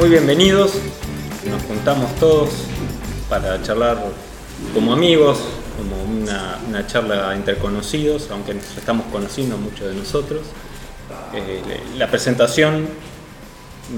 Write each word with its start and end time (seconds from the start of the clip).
Muy 0.00 0.08
bienvenidos, 0.08 0.72
nos 1.44 1.62
juntamos 1.64 2.14
todos 2.16 2.48
para 3.28 3.62
charlar 3.62 4.02
como 4.72 4.94
amigos, 4.94 5.40
como 5.76 6.02
una, 6.02 6.86
charla 6.86 7.34
entre 7.34 7.58
conocidos, 7.58 8.30
aunque 8.30 8.54
nos 8.54 8.78
estamos 8.78 9.04
conociendo 9.12 9.58
muchos 9.58 9.88
de 9.90 9.94
nosotros. 9.94 10.40
Eh, 11.34 11.60
la 11.98 12.06
presentación 12.06 12.88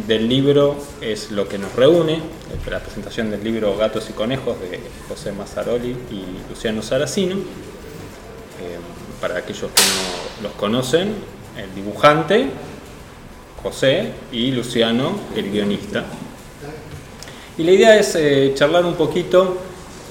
del 0.08 0.28
libro 0.28 0.76
es 1.00 1.30
lo 1.30 1.48
que 1.48 1.56
nos 1.56 1.72
reúne, 1.76 2.20
la 2.68 2.80
presentación 2.80 3.30
del 3.30 3.44
libro 3.44 3.76
Gatos 3.76 4.10
y 4.10 4.12
Conejos 4.12 4.58
de 4.58 4.80
José 5.08 5.30
Mazzaroli 5.30 5.90
y 6.10 6.50
Luciano 6.50 6.82
Saracino. 6.82 7.36
Eh, 7.36 8.78
para 9.20 9.36
aquellos 9.38 9.70
que 9.70 9.82
no 9.82 10.48
los 10.48 10.52
conocen, 10.54 11.14
el 11.56 11.72
dibujante 11.76 12.50
José 13.62 14.10
y 14.32 14.50
Luciano, 14.50 15.12
el 15.36 15.50
guionista. 15.50 16.04
Y 17.58 17.64
la 17.64 17.72
idea 17.72 17.96
es 17.96 18.14
eh, 18.16 18.52
charlar 18.54 18.84
un 18.84 18.94
poquito 18.94 19.58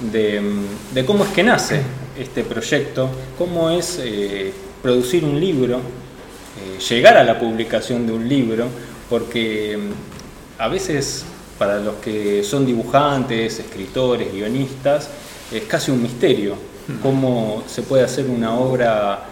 de, 0.00 1.04
cómo 1.04 1.24
es 1.24 1.30
que 1.30 1.42
nace 1.42 1.82
este 2.18 2.44
proyecto, 2.44 3.10
cómo 3.36 3.70
es 3.70 4.00
eh, 4.02 4.52
producir 4.80 5.24
un 5.24 5.38
libro, 5.40 5.76
eh, 5.78 6.78
llegar 6.88 7.16
a 7.16 7.24
la 7.24 7.38
publicación 7.38 8.06
de 8.06 8.12
un 8.12 8.28
libro, 8.28 8.66
porque 9.10 9.76
mm, 9.76 10.60
a 10.62 10.68
veces 10.68 11.24
para 11.58 11.78
los 11.78 11.96
que 11.96 12.42
son 12.42 12.64
dibujantes, 12.64 13.58
escritores, 13.58 14.32
guionistas, 14.32 15.08
es 15.52 15.64
casi 15.64 15.90
un 15.90 16.02
misterio 16.02 16.56
cómo 17.02 17.62
se 17.66 17.82
puede 17.82 18.04
hacer 18.04 18.26
una 18.26 18.54
obra 18.54 19.24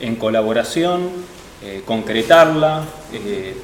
en 0.00 0.16
colaboración 0.16 1.10
eh, 1.62 1.82
concretarla, 1.84 2.84
eh, 3.12 3.54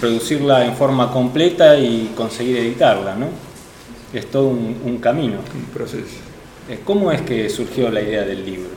producirla 0.00 0.64
en 0.64 0.74
forma 0.74 1.12
completa 1.12 1.78
y 1.78 2.12
conseguir 2.16 2.56
editarla, 2.56 3.14
¿no? 3.14 3.28
Es 4.12 4.30
todo 4.30 4.48
un, 4.48 4.98
camino. 4.98 5.38
Un 5.54 5.64
proceso. 5.72 6.16
Eh, 6.68 6.80
¿Cómo 6.84 7.12
es 7.12 7.22
que 7.22 7.48
surgió 7.50 7.90
la 7.90 8.00
idea 8.00 8.22
del 8.22 8.44
libro? 8.44 8.70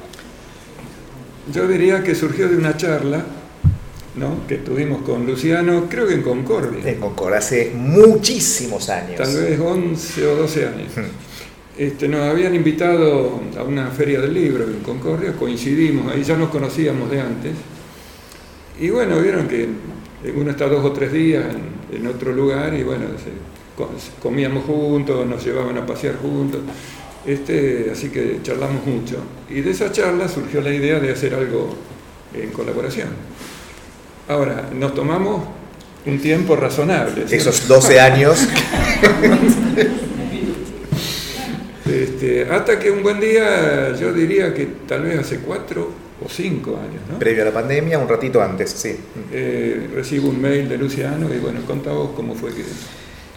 Yo 1.52 1.68
diría 1.68 2.04
que 2.04 2.14
surgió 2.14 2.48
de 2.48 2.58
una 2.58 2.78
charla 2.78 3.24
¿no? 4.16 4.46
que 4.48 4.58
tuvimos 4.58 5.02
con 5.02 5.26
Luciano, 5.26 5.88
creo 5.90 6.08
que 6.08 6.16
en 6.16 6.22
Concordia. 6.22 6.88
En 6.88 7.00
Concordia, 7.00 7.40
hace 7.40 7.72
muchísimos 7.74 8.90
años. 8.90 9.16
Tal 9.18 9.34
vez 9.36 9.60
11 9.60 10.28
o 10.28 10.36
12 10.36 10.68
años. 10.68 10.92
Este, 11.78 12.08
nos 12.08 12.22
habían 12.22 12.54
invitado 12.54 13.42
a 13.58 13.64
una 13.64 13.88
feria 13.88 14.20
del 14.20 14.34
libro 14.34 14.66
en 14.66 14.82
Concordia, 14.82 15.34
coincidimos, 15.34 16.14
ahí 16.14 16.24
ya 16.24 16.36
nos 16.36 16.50
conocíamos 16.50 17.10
de 17.10 17.22
antes. 17.22 17.54
Y 18.80 18.90
bueno, 18.90 19.20
vieron 19.20 19.48
que 19.48 19.68
uno 20.36 20.52
está 20.52 20.68
dos 20.68 20.84
o 20.86 20.92
tres 20.92 21.12
días 21.12 21.44
en, 21.92 22.08
otro 22.08 22.32
lugar 22.32 22.74
y 22.74 22.84
bueno, 22.84 23.06
comíamos 24.22 24.66
juntos, 24.66 25.26
nos 25.26 25.44
llevaban 25.44 25.78
a 25.78 25.86
pasear 25.86 26.16
juntos, 26.18 26.62
este, 27.26 27.90
así 27.92 28.10
que 28.10 28.40
charlamos 28.44 28.86
mucho. 28.86 29.18
Y 29.50 29.62
de 29.62 29.72
esa 29.72 29.92
charla 29.92 30.28
surgió 30.28 30.62
la 30.62 30.74
idea 30.74 31.00
de 31.00 31.12
hacer 31.12 31.34
algo 31.36 31.76
en 32.34 32.50
colaboración. 32.52 33.10
Ahora, 34.28 34.70
nos 34.74 34.94
tomamos 34.94 35.44
un 36.06 36.20
tiempo 36.20 36.56
razonable. 36.56 37.26
Esos 37.30 37.68
12 37.68 38.00
años. 38.00 38.48
Este, 41.92 42.48
hasta 42.50 42.80
que 42.80 42.90
un 42.90 43.04
buen 43.04 43.20
día, 43.20 43.94
yo 44.00 44.14
diría 44.14 44.54
que 44.54 44.66
tal 44.88 45.02
vez 45.02 45.20
hace 45.20 45.40
cuatro 45.40 45.92
o 46.24 46.30
cinco 46.30 46.78
años. 46.78 47.02
¿no? 47.10 47.20
Previo 47.20 47.44
a 47.44 47.46
la 47.46 47.52
pandemia, 47.52 47.98
un 47.98 48.08
ratito 48.08 48.42
antes, 48.42 48.70
sí. 48.72 48.96
Eh, 49.32 49.90
recibo 49.94 50.30
un 50.30 50.42
mail 50.42 50.70
de 50.70 50.78
Luciano 50.78 51.34
y 51.34 51.40
bueno, 51.40 51.62
contá 51.66 51.92
vos 51.92 52.12
cómo 52.16 52.36
fue 52.36 52.52
que... 52.54 52.64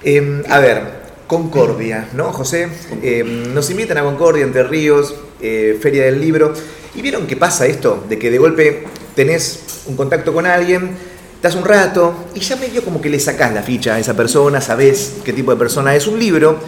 Em, 0.03 0.43
a 0.49 0.59
ver, 0.59 1.05
Concordia, 1.27 2.09
¿no, 2.13 2.33
José? 2.33 2.69
Em, 3.03 3.55
nos 3.55 3.71
invitan 3.71 3.99
a 3.99 4.03
Concordia, 4.03 4.45
Entre 4.45 4.63
Ríos, 4.63 5.15
eh, 5.41 5.79
Feria 5.81 6.05
del 6.05 6.21
Libro, 6.21 6.53
y 6.95 7.03
vieron 7.03 7.27
que 7.27 7.37
pasa 7.37 7.67
esto, 7.67 8.05
de 8.09 8.19
que 8.19 8.31
de 8.31 8.39
golpe 8.39 8.85
tenés 9.15 9.85
un 9.87 9.97
contacto 9.97 10.33
con 10.33 10.47
alguien, 10.47 10.91
estás 11.35 11.55
un 11.55 11.65
rato 11.65 12.27
y 12.35 12.41
ya 12.41 12.57
medio 12.57 12.83
como 12.83 13.01
que 13.01 13.09
le 13.09 13.19
sacás 13.19 13.53
la 13.53 13.63
ficha 13.63 13.95
a 13.95 13.99
esa 13.99 14.15
persona, 14.15 14.61
sabés 14.61 15.17
qué 15.25 15.33
tipo 15.33 15.51
de 15.51 15.59
persona 15.59 15.95
es 15.95 16.07
un 16.07 16.19
libro 16.19 16.59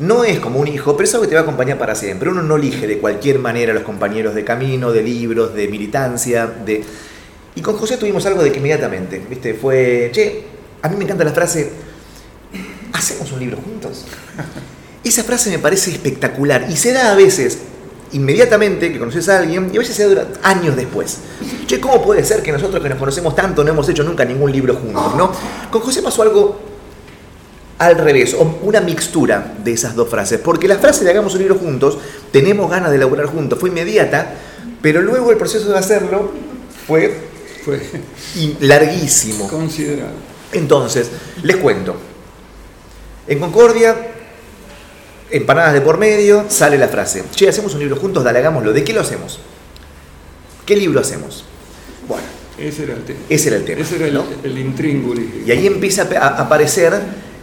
no 0.00 0.24
es 0.24 0.38
como 0.38 0.60
un 0.60 0.68
hijo, 0.68 0.96
pero 0.96 1.08
es 1.08 1.14
algo 1.14 1.22
que 1.22 1.28
te 1.28 1.34
va 1.34 1.40
a 1.40 1.42
acompañar 1.42 1.78
para 1.78 1.94
siempre. 1.94 2.28
Uno 2.28 2.42
no 2.42 2.56
elige 2.56 2.86
de 2.86 2.98
cualquier 2.98 3.38
manera 3.38 3.72
a 3.72 3.74
los 3.74 3.82
compañeros 3.82 4.34
de 4.34 4.44
camino, 4.44 4.92
de 4.92 5.02
libros, 5.02 5.54
de 5.54 5.68
militancia, 5.68 6.46
de... 6.46 6.84
Y 7.54 7.60
con 7.60 7.76
José 7.76 7.96
tuvimos 7.96 8.24
algo 8.26 8.42
de 8.42 8.52
que 8.52 8.58
inmediatamente, 8.58 9.20
¿viste? 9.28 9.54
Fue, 9.54 10.10
che, 10.12 10.44
a 10.82 10.88
mí 10.88 10.96
me 10.96 11.04
encanta 11.04 11.24
la 11.24 11.32
frase, 11.32 11.72
¿hacemos 12.92 13.32
un 13.32 13.40
libro 13.40 13.56
juntos? 13.56 14.04
Esa 15.02 15.24
frase 15.24 15.50
me 15.50 15.58
parece 15.58 15.90
espectacular 15.90 16.66
y 16.70 16.76
se 16.76 16.92
da 16.92 17.10
a 17.10 17.16
veces 17.16 17.58
inmediatamente 18.12 18.92
que 18.92 18.98
conoces 18.98 19.28
a 19.28 19.38
alguien 19.38 19.70
y 19.72 19.76
a 19.76 19.80
veces 19.80 19.96
se 19.96 20.14
da 20.14 20.28
años 20.42 20.76
después. 20.76 21.18
Che, 21.66 21.80
¿cómo 21.80 22.02
puede 22.02 22.22
ser 22.22 22.42
que 22.42 22.52
nosotros 22.52 22.80
que 22.80 22.88
nos 22.88 22.98
conocemos 22.98 23.34
tanto 23.34 23.64
no 23.64 23.70
hemos 23.70 23.88
hecho 23.88 24.04
nunca 24.04 24.24
ningún 24.24 24.52
libro 24.52 24.74
juntos, 24.74 25.16
no? 25.16 25.32
Con 25.70 25.80
José 25.80 26.02
pasó 26.02 26.22
algo 26.22 26.67
al 27.78 27.96
revés, 27.96 28.34
o 28.34 28.58
una 28.62 28.80
mixtura 28.80 29.54
de 29.62 29.72
esas 29.72 29.94
dos 29.94 30.08
frases. 30.08 30.40
Porque 30.40 30.66
la 30.66 30.78
frase 30.78 31.04
de 31.04 31.10
hagamos 31.10 31.34
un 31.34 31.40
libro 31.40 31.54
juntos, 31.56 31.98
tenemos 32.32 32.70
ganas 32.70 32.90
de 32.90 32.96
elaborar 32.96 33.26
juntos, 33.26 33.58
fue 33.58 33.70
inmediata, 33.70 34.34
pero 34.82 35.00
luego 35.00 35.30
el 35.30 35.38
proceso 35.38 35.70
de 35.70 35.78
hacerlo 35.78 36.32
fue, 36.86 37.14
fue 37.64 37.80
larguísimo. 38.60 39.48
Considerable. 39.48 40.16
Entonces, 40.52 41.10
les 41.42 41.56
cuento. 41.56 41.96
En 43.28 43.38
Concordia, 43.38 43.94
empanadas 45.30 45.74
de 45.74 45.80
por 45.80 45.98
medio, 45.98 46.46
sale 46.48 46.78
la 46.78 46.88
frase. 46.88 47.24
Che, 47.34 47.48
hacemos 47.48 47.74
un 47.74 47.80
libro 47.80 47.96
juntos, 47.96 48.24
dale, 48.24 48.38
hagámoslo. 48.38 48.72
¿De 48.72 48.82
qué 48.82 48.92
lo 48.92 49.02
hacemos? 49.02 49.38
¿Qué 50.64 50.76
libro 50.76 51.00
hacemos? 51.00 51.44
Bueno. 52.08 52.24
Ese 52.58 52.84
era 52.84 52.94
el 52.94 53.04
tema. 53.04 53.20
Ese 53.28 53.48
era 53.48 53.56
el 53.58 53.64
tema. 53.64 53.80
Ese 53.82 53.96
era 53.96 54.06
el, 54.06 54.16
el 54.42 55.42
Y 55.46 55.50
ahí 55.52 55.66
empieza 55.66 56.08
a 56.20 56.26
aparecer 56.42 56.92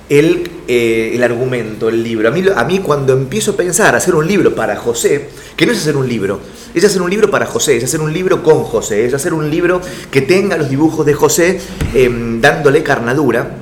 el, 0.09 0.49
eh, 0.67 1.11
el, 1.15 1.23
argumento, 1.23 1.89
el 1.89 2.03
libro. 2.03 2.27
A 2.27 2.31
mí, 2.31 2.43
a 2.55 2.63
mí 2.63 2.79
cuando 2.79 3.13
empiezo 3.13 3.51
a 3.51 3.57
pensar 3.57 3.95
hacer 3.95 4.15
un 4.15 4.27
libro 4.27 4.53
para 4.53 4.75
José, 4.75 5.29
que 5.55 5.65
no 5.65 5.71
es 5.71 5.79
hacer 5.79 5.97
un 5.97 6.07
libro, 6.07 6.39
es 6.73 6.83
hacer 6.83 7.01
un 7.01 7.09
libro 7.09 7.31
para 7.31 7.45
José, 7.45 7.77
es 7.77 7.83
hacer 7.83 8.01
un 8.01 8.13
libro 8.13 8.43
con 8.43 8.63
José, 8.63 9.05
es 9.05 9.13
hacer 9.13 9.33
un 9.33 9.49
libro 9.49 9.81
que 10.11 10.21
tenga 10.21 10.57
los 10.57 10.69
dibujos 10.69 11.05
de 11.05 11.13
José 11.13 11.59
em, 11.93 12.39
dándole 12.41 12.83
carnadura, 12.83 13.55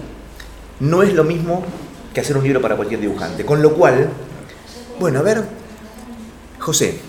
no 0.79 1.03
es 1.03 1.13
lo 1.13 1.23
mismo 1.23 1.63
que 2.13 2.21
hacer 2.21 2.37
un 2.37 2.43
libro 2.43 2.61
para 2.61 2.75
cualquier 2.75 2.99
dibujante. 2.99 3.45
Con 3.45 3.61
lo 3.61 3.73
cual, 3.73 4.09
bueno, 4.99 5.19
a 5.19 5.21
ver, 5.21 5.43
José 6.59 6.99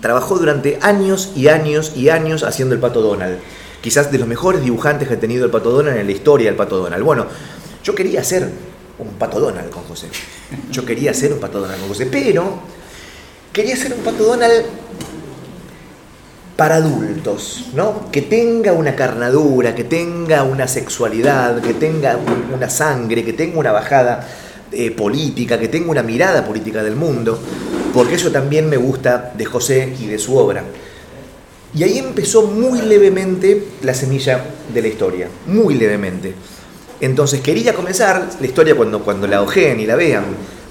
trabajó 0.00 0.38
durante 0.38 0.78
años 0.80 1.32
y 1.34 1.48
años 1.48 1.92
y 1.96 2.08
años 2.08 2.44
haciendo 2.44 2.74
el 2.74 2.80
Pato 2.80 3.02
Donald. 3.02 3.38
Quizás 3.80 4.10
de 4.10 4.18
los 4.18 4.28
mejores 4.28 4.62
dibujantes 4.62 5.08
que 5.08 5.14
ha 5.14 5.20
tenido 5.20 5.44
el 5.44 5.50
Pato 5.50 5.70
Donald 5.70 5.98
en 5.98 6.06
la 6.06 6.12
historia 6.12 6.46
del 6.46 6.56
Pato 6.56 6.78
Donald. 6.78 7.04
Bueno, 7.04 7.26
yo 7.88 7.94
quería 7.94 8.20
hacer 8.20 8.46
un 8.98 9.08
pato 9.14 9.40
Donald 9.40 9.70
con 9.70 9.82
José. 9.84 10.08
Yo 10.70 10.84
quería 10.84 11.12
hacer 11.12 11.32
un 11.32 11.38
pato 11.38 11.58
Donald 11.58 11.80
con 11.80 11.88
José, 11.88 12.04
pero 12.04 12.60
quería 13.50 13.72
hacer 13.72 13.94
un 13.94 14.00
pato 14.00 14.24
Donald 14.24 14.66
para 16.54 16.74
adultos, 16.74 17.70
¿no? 17.72 18.10
Que 18.12 18.20
tenga 18.20 18.74
una 18.74 18.94
carnadura, 18.94 19.74
que 19.74 19.84
tenga 19.84 20.42
una 20.42 20.68
sexualidad, 20.68 21.62
que 21.62 21.72
tenga 21.72 22.18
una 22.54 22.68
sangre, 22.68 23.24
que 23.24 23.32
tenga 23.32 23.58
una 23.58 23.72
bajada 23.72 24.28
eh, 24.70 24.90
política, 24.90 25.58
que 25.58 25.68
tenga 25.68 25.90
una 25.90 26.02
mirada 26.02 26.44
política 26.44 26.82
del 26.82 26.94
mundo, 26.94 27.38
porque 27.94 28.16
eso 28.16 28.30
también 28.30 28.68
me 28.68 28.76
gusta 28.76 29.32
de 29.34 29.46
José 29.46 29.96
y 29.98 30.08
de 30.08 30.18
su 30.18 30.36
obra. 30.36 30.62
Y 31.74 31.84
ahí 31.84 31.96
empezó 31.96 32.42
muy 32.42 32.82
levemente 32.82 33.64
la 33.80 33.94
semilla 33.94 34.44
de 34.74 34.82
la 34.82 34.88
historia, 34.88 35.28
muy 35.46 35.72
levemente. 35.72 36.34
Entonces 37.00 37.40
quería 37.40 37.74
comenzar 37.74 38.28
la 38.40 38.46
historia 38.46 38.74
cuando, 38.74 39.00
cuando 39.00 39.26
la 39.26 39.42
ojeen 39.42 39.80
y 39.80 39.86
la 39.86 39.96
vean. 39.96 40.24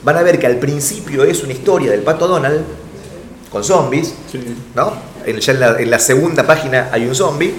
Van 0.03 0.17
a 0.17 0.23
ver 0.23 0.39
que 0.39 0.47
al 0.47 0.57
principio 0.57 1.23
es 1.23 1.43
una 1.43 1.53
historia 1.53 1.91
del 1.91 2.01
pato 2.01 2.27
Donald 2.27 2.63
con 3.49 3.63
zombies, 3.63 4.13
¿no? 4.75 4.93
ya 5.25 5.53
en 5.79 5.89
la, 5.89 5.99
segunda 5.99 6.45
página 6.45 6.89
hay 6.91 7.05
un 7.05 7.15
zombie. 7.15 7.53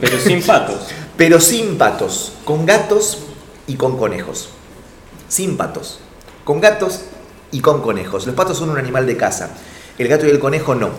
Pero 0.00 0.18
sin 0.18 0.42
patos. 0.42 0.88
Pero 1.16 1.40
sin 1.40 1.78
patos, 1.78 2.32
con 2.44 2.66
gatos 2.66 3.18
y 3.66 3.76
con 3.76 3.96
conejos. 3.96 4.50
Sin 5.28 5.56
patos, 5.56 6.00
con 6.44 6.60
gatos 6.60 7.02
y 7.50 7.60
con 7.60 7.80
conejos. 7.80 8.26
Los 8.26 8.34
patos 8.34 8.58
son 8.58 8.68
un 8.68 8.78
animal 8.78 9.06
de 9.06 9.16
casa, 9.16 9.50
el 9.98 10.08
gato 10.08 10.26
y 10.26 10.30
el 10.30 10.38
conejo 10.38 10.74
no. 10.74 10.90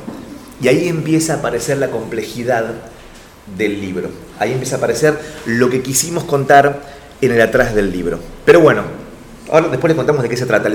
Y 0.59 0.69
ahí 0.69 0.87
empieza 0.87 1.35
a 1.35 1.37
aparecer 1.37 1.77
la 1.77 1.91
complejidad 1.91 2.65
del 3.57 3.79
libro. 3.79 4.09
Ahí 4.39 4.51
empieza 4.53 4.75
a 4.75 4.77
aparecer 4.79 5.19
lo 5.45 5.69
que 5.69 5.83
quisimos 5.83 6.23
contar 6.23 6.81
en 7.21 7.31
el 7.31 7.41
atrás 7.41 7.73
del 7.75 7.91
libro. 7.91 8.19
Pero 8.45 8.61
bueno, 8.61 8.83
ahora 9.51 9.69
después 9.69 9.89
les 9.89 9.97
contamos 9.97 10.23
de 10.23 10.29
qué 10.29 10.37
se 10.37 10.45
trata. 10.45 10.69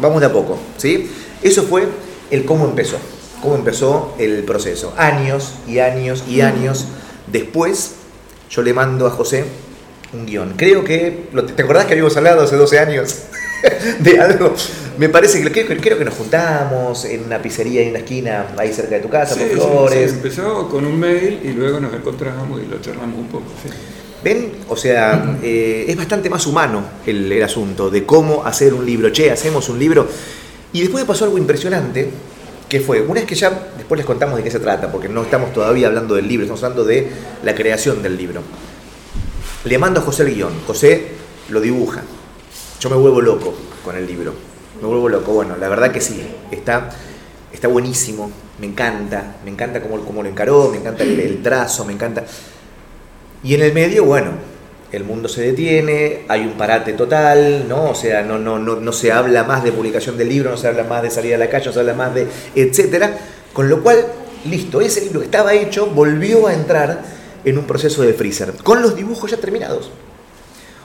Vamos 0.00 0.20
de 0.20 0.26
a 0.26 0.32
poco, 0.32 0.58
¿sí? 0.76 1.10
Eso 1.42 1.62
fue 1.62 1.86
el 2.30 2.44
cómo 2.44 2.64
empezó, 2.66 2.96
cómo 3.42 3.54
empezó 3.56 4.14
el 4.18 4.42
proceso. 4.44 4.92
Años 4.96 5.54
y 5.66 5.78
años 5.78 6.24
y 6.28 6.40
años 6.40 6.86
después, 7.30 7.92
yo 8.50 8.62
le 8.62 8.72
mando 8.72 9.06
a 9.06 9.10
José 9.10 9.44
un 10.12 10.26
guion. 10.26 10.54
Creo 10.56 10.84
que, 10.84 11.28
¿te 11.54 11.62
acordás 11.62 11.86
que 11.86 11.92
habíamos 11.92 12.16
hablado 12.16 12.42
hace 12.42 12.56
12 12.56 12.78
años 12.78 13.16
de 14.00 14.20
algo? 14.20 14.54
Me 14.98 15.08
parece 15.08 15.42
que 15.42 15.50
creo, 15.66 15.78
creo 15.80 15.98
que 15.98 16.04
nos 16.04 16.14
juntamos 16.14 17.04
en 17.04 17.24
una 17.24 17.40
pizzería 17.42 17.82
en 17.82 17.90
una 17.90 17.98
esquina 17.98 18.46
ahí 18.56 18.72
cerca 18.72 18.94
de 18.94 19.02
tu 19.02 19.10
casa, 19.10 19.34
Sí, 19.34 19.40
por 19.40 19.50
sí, 19.50 19.54
Flores. 19.56 20.10
sí, 20.10 20.16
empezó 20.16 20.68
con 20.68 20.86
un 20.86 20.98
mail 20.98 21.40
y 21.44 21.48
luego 21.52 21.80
nos 21.80 21.92
encontramos 21.92 22.60
y 22.62 22.66
lo 22.66 22.80
charlamos 22.80 23.18
un 23.18 23.26
poco. 23.26 23.44
¿Ven? 24.22 24.52
O 24.68 24.76
sea, 24.76 25.38
eh, 25.42 25.84
es 25.88 25.96
bastante 25.96 26.30
más 26.30 26.46
humano 26.46 26.82
el, 27.06 27.42
asunto 27.42 27.90
de 27.90 28.04
cómo 28.04 28.44
hacer 28.44 28.74
un 28.74 28.84
libro. 28.84 29.10
Che, 29.10 29.30
hacemos 29.30 29.68
un 29.68 29.78
libro. 29.78 30.08
Y 30.72 30.80
después 30.80 31.04
pasó 31.04 31.24
algo 31.24 31.38
impresionante, 31.38 32.10
que 32.68 32.80
fue, 32.80 33.00
una 33.00 33.20
vez 33.20 33.24
que 33.24 33.34
ya, 33.34 33.68
después 33.76 33.98
les 33.98 34.06
contamos 34.06 34.36
de 34.36 34.42
qué 34.42 34.50
se 34.50 34.58
trata, 34.58 34.90
porque 34.90 35.08
no 35.08 35.22
estamos 35.22 35.52
todavía 35.52 35.86
hablando 35.86 36.14
del 36.14 36.28
libro, 36.28 36.44
estamos 36.44 36.62
hablando 36.64 36.84
de 36.84 37.08
la 37.44 37.54
creación 37.54 38.02
del 38.02 38.16
libro. 38.16 38.42
Le 39.64 39.78
mando 39.78 40.00
a 40.00 40.02
José 40.02 40.24
el 40.24 40.34
guion, 40.34 40.52
José 40.66 41.08
lo 41.50 41.60
dibuja. 41.60 42.02
Yo 42.80 42.90
me 42.90 42.96
vuelvo 42.96 43.20
loco 43.20 43.54
con 43.84 43.96
el 43.96 44.06
libro. 44.06 44.34
Me 44.80 44.86
vuelvo 44.86 45.08
loco. 45.08 45.32
Bueno, 45.32 45.56
la 45.56 45.68
verdad 45.68 45.92
que 45.92 46.00
sí, 46.00 46.20
está, 46.50 46.90
está 47.52 47.68
buenísimo, 47.68 48.30
me 48.58 48.66
encanta, 48.66 49.36
me 49.44 49.50
encanta 49.50 49.80
cómo, 49.80 50.04
cómo 50.04 50.22
lo 50.22 50.28
encaró, 50.28 50.68
me 50.70 50.78
encanta 50.78 51.04
el 51.04 51.42
trazo, 51.42 51.84
me 51.84 51.92
encanta... 51.92 52.24
Y 53.46 53.54
en 53.54 53.62
el 53.62 53.72
medio, 53.72 54.04
bueno, 54.04 54.32
el 54.90 55.04
mundo 55.04 55.28
se 55.28 55.40
detiene, 55.40 56.24
hay 56.26 56.40
un 56.40 56.54
parate 56.54 56.94
total, 56.94 57.68
¿no? 57.68 57.90
O 57.90 57.94
sea, 57.94 58.24
no, 58.24 58.40
no, 58.40 58.58
no, 58.58 58.74
no 58.74 58.92
se 58.92 59.12
habla 59.12 59.44
más 59.44 59.62
de 59.62 59.70
publicación 59.70 60.18
del 60.18 60.30
libro, 60.30 60.50
no 60.50 60.56
se 60.56 60.66
habla 60.66 60.82
más 60.82 61.00
de 61.04 61.12
salir 61.12 61.32
a 61.32 61.38
la 61.38 61.48
calle, 61.48 61.66
no 61.66 61.72
se 61.72 61.78
habla 61.78 61.94
más 61.94 62.12
de 62.12 62.26
etcétera. 62.56 63.16
Con 63.52 63.68
lo 63.68 63.84
cual, 63.84 64.04
listo, 64.50 64.80
ese 64.80 65.00
libro 65.02 65.20
que 65.20 65.26
estaba 65.26 65.54
hecho 65.54 65.86
volvió 65.86 66.48
a 66.48 66.54
entrar 66.54 67.04
en 67.44 67.56
un 67.56 67.68
proceso 67.68 68.02
de 68.02 68.14
freezer, 68.14 68.52
con 68.64 68.82
los 68.82 68.96
dibujos 68.96 69.30
ya 69.30 69.36
terminados. 69.36 69.92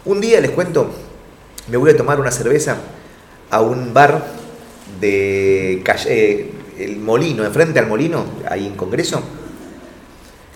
Un 0.05 0.21
día 0.21 0.39
les 0.39 0.51
cuento, 0.51 0.91
me 1.67 1.77
voy 1.77 1.89
a 1.89 1.97
tomar 1.97 2.19
una 2.19 2.29
cerveza 2.29 2.77
a 3.49 3.61
un 3.61 3.91
bar 3.91 4.23
de 4.99 5.81
calle, 5.83 6.09
eh, 6.09 6.51
el 6.77 6.97
Molino, 6.97 7.43
enfrente 7.43 7.79
al 7.79 7.87
Molino, 7.87 8.23
ahí 8.47 8.67
en 8.67 8.75
Congreso, 8.75 9.23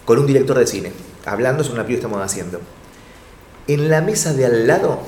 con 0.06 0.20
un 0.20 0.28
director 0.28 0.60
de 0.60 0.68
cine, 0.68 0.92
hablando 1.26 1.64
sobre 1.64 1.76
una 1.80 1.84
película 1.86 2.02
que 2.10 2.14
estamos 2.14 2.32
haciendo. 2.32 2.62
En 3.68 3.90
la 3.90 4.02
mesa 4.02 4.34
de 4.34 4.46
al 4.46 4.68
lado, 4.68 5.00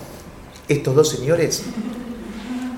estos 0.68 0.96
dos 0.96 1.10
señores, 1.10 1.64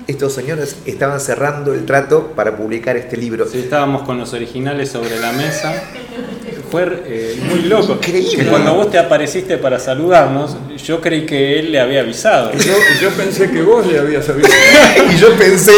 estos 0.06 0.32
señores 0.34 0.76
estaban 0.86 1.20
cerrando 1.20 1.72
el 1.72 1.86
trato 1.86 2.32
para 2.36 2.56
publicar 2.56 2.96
este 2.96 3.16
libro. 3.16 3.46
Sí, 3.48 3.58
estábamos 3.60 4.02
con 4.02 4.18
los 4.18 4.32
originales 4.32 4.90
sobre 4.90 5.18
la 5.20 5.32
mesa. 5.32 5.72
Fue 6.70 7.02
eh, 7.06 7.40
muy 7.48 7.62
loco. 7.62 7.94
Increíble. 7.94 8.44
Que 8.44 8.50
cuando 8.50 8.74
vos 8.74 8.90
te 8.90 8.98
apareciste 8.98 9.56
para 9.58 9.78
saludarnos, 9.78 10.56
yo 10.84 11.00
creí 11.00 11.26
que 11.26 11.58
él 11.58 11.72
le 11.72 11.80
había 11.80 12.00
avisado. 12.00 12.52
Y 12.54 12.58
yo, 12.58 12.72
y 12.74 13.02
yo 13.02 13.10
pensé 13.10 13.50
que 13.50 13.62
vos 13.62 13.86
le 13.86 13.98
habías 13.98 14.28
avisado. 14.28 14.54
y 15.12 15.16
yo 15.16 15.34
pensé, 15.36 15.72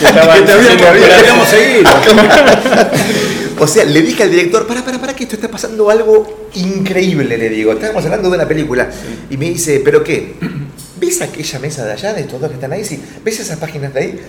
Que 0.00 0.06
estaba 0.08 0.34
Que 0.34 0.42
te 0.42 0.52
habíamos- 0.52 0.70
diciendo, 0.78 0.92
que 0.94 1.06
te 1.06 1.14
habíamos 1.14 1.48
seguido. 1.48 1.90
o 3.62 3.66
sea, 3.68 3.84
le 3.84 4.02
dije 4.02 4.24
al 4.24 4.30
director, 4.30 4.66
para, 4.66 4.84
para, 4.84 5.00
para, 5.00 5.14
que 5.14 5.22
esto 5.22 5.36
está 5.36 5.48
pasando 5.48 5.88
algo 5.88 6.48
increíble, 6.54 7.38
le 7.38 7.48
digo. 7.48 7.72
Estábamos 7.72 8.04
hablando 8.04 8.28
de 8.28 8.34
una 8.34 8.48
película. 8.48 8.90
Y 9.30 9.36
me 9.36 9.50
dice, 9.50 9.80
¿pero 9.84 10.02
qué? 10.02 10.34
¿Ves 11.00 11.22
aquella 11.22 11.60
mesa 11.60 11.84
de 11.84 11.92
allá, 11.92 12.12
de 12.12 12.22
estos 12.22 12.40
dos 12.40 12.48
que 12.48 12.56
están 12.56 12.72
ahí? 12.72 12.84
Sí, 12.84 13.00
¿ves 13.24 13.38
esas 13.38 13.58
páginas 13.60 13.94
de 13.94 14.00
ahí? 14.00 14.20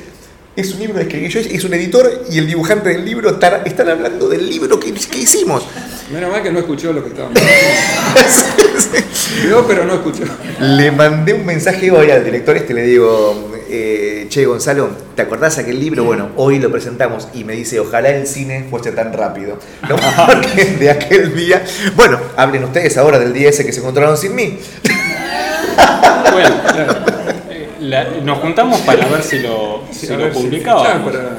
Es 0.55 0.71
un 0.71 0.81
libro 0.81 0.93
que 0.95 1.01
escribí 1.01 1.29
yo, 1.29 1.39
es 1.39 1.63
un 1.63 1.73
editor 1.73 2.25
y 2.29 2.37
el 2.37 2.45
dibujante 2.45 2.89
del 2.89 3.03
libro 3.03 3.31
están, 3.31 3.65
están 3.65 3.89
hablando 3.89 4.29
del 4.29 4.47
libro 4.47 4.79
que, 4.79 4.93
que 4.93 5.17
hicimos. 5.17 5.63
Menos 6.11 6.31
mal 6.31 6.43
que 6.43 6.51
no 6.51 6.59
escuchó 6.59 6.93
lo 6.93 7.01
que 7.01 7.09
estábamos 7.09 7.41
haciendo. 8.15 9.07
Vio, 9.47 9.65
pero 9.65 9.83
no 9.83 9.95
escuchó. 9.95 10.25
Le 10.59 10.91
mandé 10.91 11.33
un 11.33 11.43
mensaje 11.43 11.89
hoy 11.89 12.11
al 12.11 12.23
director 12.23 12.55
este, 12.55 12.75
le 12.75 12.83
digo, 12.83 13.51
eh, 13.67 14.27
che 14.29 14.45
Gonzalo, 14.45 14.91
¿te 15.15 15.23
acordás 15.23 15.57
aquel 15.57 15.79
libro? 15.79 16.03
Bueno, 16.03 16.29
hoy 16.35 16.59
lo 16.59 16.71
presentamos 16.71 17.29
y 17.33 17.45
me 17.45 17.53
dice, 17.53 17.79
ojalá 17.79 18.09
el 18.09 18.27
cine 18.27 18.67
fuese 18.69 18.91
tan 18.91 19.11
rápido. 19.11 19.57
¿no? 19.89 19.95
Porque 20.27 20.65
de 20.65 20.91
aquel 20.91 21.35
día, 21.35 21.65
bueno, 21.95 22.19
hablen 22.37 22.63
ustedes 22.63 22.95
ahora 22.99 23.17
del 23.17 23.33
día 23.33 23.49
ese 23.49 23.65
que 23.65 23.73
se 23.73 23.79
encontraron 23.79 24.17
sin 24.17 24.35
mí. 24.35 24.59
Bueno, 26.31 26.49
eh, 26.75 27.12
la- 27.83 28.07
nos 28.23 28.39
juntamos 28.39 28.79
para 28.81 29.05
ver 29.07 29.21
si 29.21 29.39
lo, 29.39 29.81
Sí, 29.91 30.07
si 30.07 30.13
a 30.13 30.17
lo 30.17 30.23
ver 30.25 30.33
si- 30.35 30.41
publicábamos. 30.43 30.85
ya, 31.13 31.19
para 31.19 31.29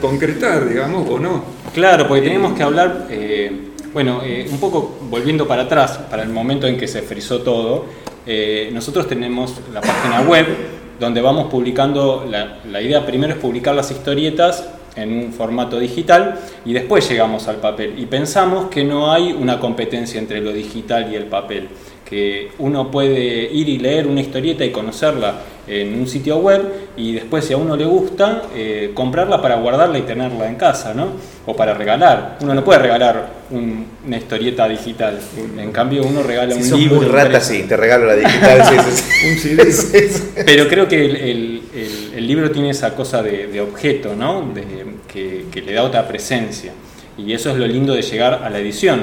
concretar, 0.00 0.68
digamos, 0.68 1.08
o 1.08 1.18
no. 1.18 1.44
Claro, 1.74 2.06
porque 2.08 2.22
teníamos 2.22 2.54
que 2.54 2.62
hablar, 2.62 3.06
eh, 3.10 3.52
bueno, 3.92 4.20
eh, 4.24 4.46
un 4.50 4.58
poco 4.58 4.98
volviendo 5.10 5.46
para 5.46 5.62
atrás, 5.62 5.98
para 6.10 6.22
el 6.22 6.28
momento 6.30 6.66
en 6.66 6.76
que 6.78 6.88
se 6.88 7.02
frizó 7.02 7.40
todo, 7.42 7.86
eh, 8.26 8.70
nosotros 8.72 9.08
tenemos 9.08 9.54
la 9.72 9.80
página 9.80 10.22
web 10.22 10.46
donde 11.00 11.20
vamos 11.20 11.48
publicando, 11.50 12.26
la, 12.28 12.58
la 12.70 12.80
idea 12.82 13.06
primero 13.06 13.32
es 13.34 13.38
publicar 13.38 13.74
las 13.74 13.90
historietas 13.90 14.68
en 14.96 15.12
un 15.12 15.32
formato 15.32 15.78
digital 15.78 16.40
y 16.64 16.72
después 16.72 17.08
llegamos 17.08 17.46
al 17.46 17.56
papel. 17.56 17.94
Y 17.98 18.06
pensamos 18.06 18.68
que 18.68 18.82
no 18.82 19.12
hay 19.12 19.32
una 19.32 19.60
competencia 19.60 20.18
entre 20.18 20.40
lo 20.40 20.52
digital 20.52 21.08
y 21.12 21.14
el 21.14 21.24
papel, 21.26 21.68
que 22.04 22.50
uno 22.58 22.90
puede 22.90 23.48
ir 23.52 23.68
y 23.68 23.78
leer 23.78 24.06
una 24.08 24.20
historieta 24.20 24.64
y 24.64 24.70
conocerla 24.72 25.34
en 25.68 25.94
un 26.00 26.06
sitio 26.08 26.38
web 26.38 26.62
y 26.96 27.12
después 27.12 27.44
si 27.44 27.52
a 27.52 27.56
uno 27.56 27.76
le 27.76 27.84
gusta, 27.84 28.42
eh, 28.54 28.90
comprarla 28.94 29.40
para 29.42 29.56
guardarla 29.56 29.98
y 29.98 30.02
tenerla 30.02 30.48
en 30.48 30.54
casa, 30.56 30.94
¿no? 30.94 31.08
O 31.46 31.54
para 31.54 31.74
regalar. 31.74 32.38
Uno 32.40 32.54
no 32.54 32.64
puede 32.64 32.78
regalar 32.80 33.28
un- 33.50 33.86
una 34.06 34.16
historieta 34.16 34.68
digital. 34.68 35.18
En 35.58 35.70
cambio 35.72 36.02
uno 36.04 36.22
regala 36.22 36.52
Si 36.54 36.58
un 36.60 36.64
sos 36.68 36.78
libro. 36.78 36.96
muy 36.96 37.06
rata, 37.06 37.40
sí, 37.40 37.64
te 37.68 37.76
regalo 37.76 38.06
la 38.06 38.14
digital. 38.16 38.62
sí, 38.92 39.38
sí, 39.38 39.56
sí. 39.70 40.22
Pero 40.44 40.68
creo 40.68 40.88
que 40.88 41.04
el, 41.04 41.16
el- 41.16 41.62
el- 41.74 42.12
el 42.16 42.26
libro 42.26 42.50
tiene 42.50 42.70
esa 42.70 42.94
cosa 42.94 43.22
de, 43.22 43.46
de 43.48 43.60
objeto, 43.60 44.14
¿no? 44.16 44.50
De- 44.54 44.86
que, 45.12 45.46
que 45.50 45.62
le 45.62 45.72
da 45.72 45.82
otra 45.84 46.06
presencia. 46.08 46.72
Y 47.16 47.32
eso 47.32 47.50
es 47.50 47.56
lo 47.56 47.66
lindo 47.66 47.94
de 47.94 48.02
llegar 48.02 48.42
a 48.44 48.50
la 48.50 48.58
edición. 48.58 49.00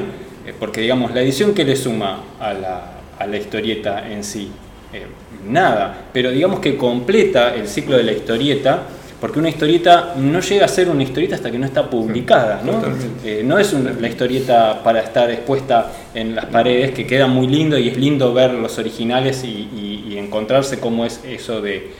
Eh, 0.48 0.54
porque, 0.60 0.82
digamos, 0.82 1.14
la 1.14 1.22
edición 1.22 1.54
que 1.54 1.64
le 1.66 1.76
suma 1.76 2.24
a 2.40 2.54
la, 2.54 2.92
a 3.20 3.26
la 3.28 3.38
historieta 3.38 4.08
en 4.10 4.24
sí, 4.24 4.50
Eh, 4.94 5.06
nada. 5.48 6.06
Pero 6.14 6.32
digamos 6.32 6.60
que 6.60 6.76
completa 6.78 7.54
el 7.56 7.68
ciclo 7.68 7.98
de 7.98 8.04
la 8.04 8.12
historieta. 8.12 8.84
Porque 9.20 9.40
una 9.40 9.48
historieta 9.50 10.14
no 10.18 10.42
llega 10.42 10.66
a 10.66 10.68
ser 10.68 10.90
una 10.90 11.02
historieta 11.02 11.36
hasta 11.36 11.50
que 11.50 11.58
no 11.58 11.66
está 11.66 11.90
publicada, 11.90 12.62
¿no? 12.64 12.82
Eh, 13.24 13.42
no 13.46 13.58
es 13.58 13.72
una- 13.74 13.94
la 13.94 14.08
historieta 14.10 14.84
para 14.84 15.00
estar 15.00 15.32
expuesta 15.32 15.92
en 16.14 16.36
las 16.36 16.46
paredes, 16.46 16.92
que 16.92 17.08
queda 17.08 17.26
muy 17.26 17.48
lindo 17.48 17.78
y 17.80 17.88
es 17.88 17.98
lindo 17.98 18.34
ver 18.34 18.54
los 18.54 18.78
originales 18.78 19.44
y, 19.46 19.48
y- 19.48 20.14
y 20.14 20.18
encontrarse 20.18 20.80
cómo 20.82 21.06
es 21.06 21.22
eso 21.26 21.62
de, 21.62 21.92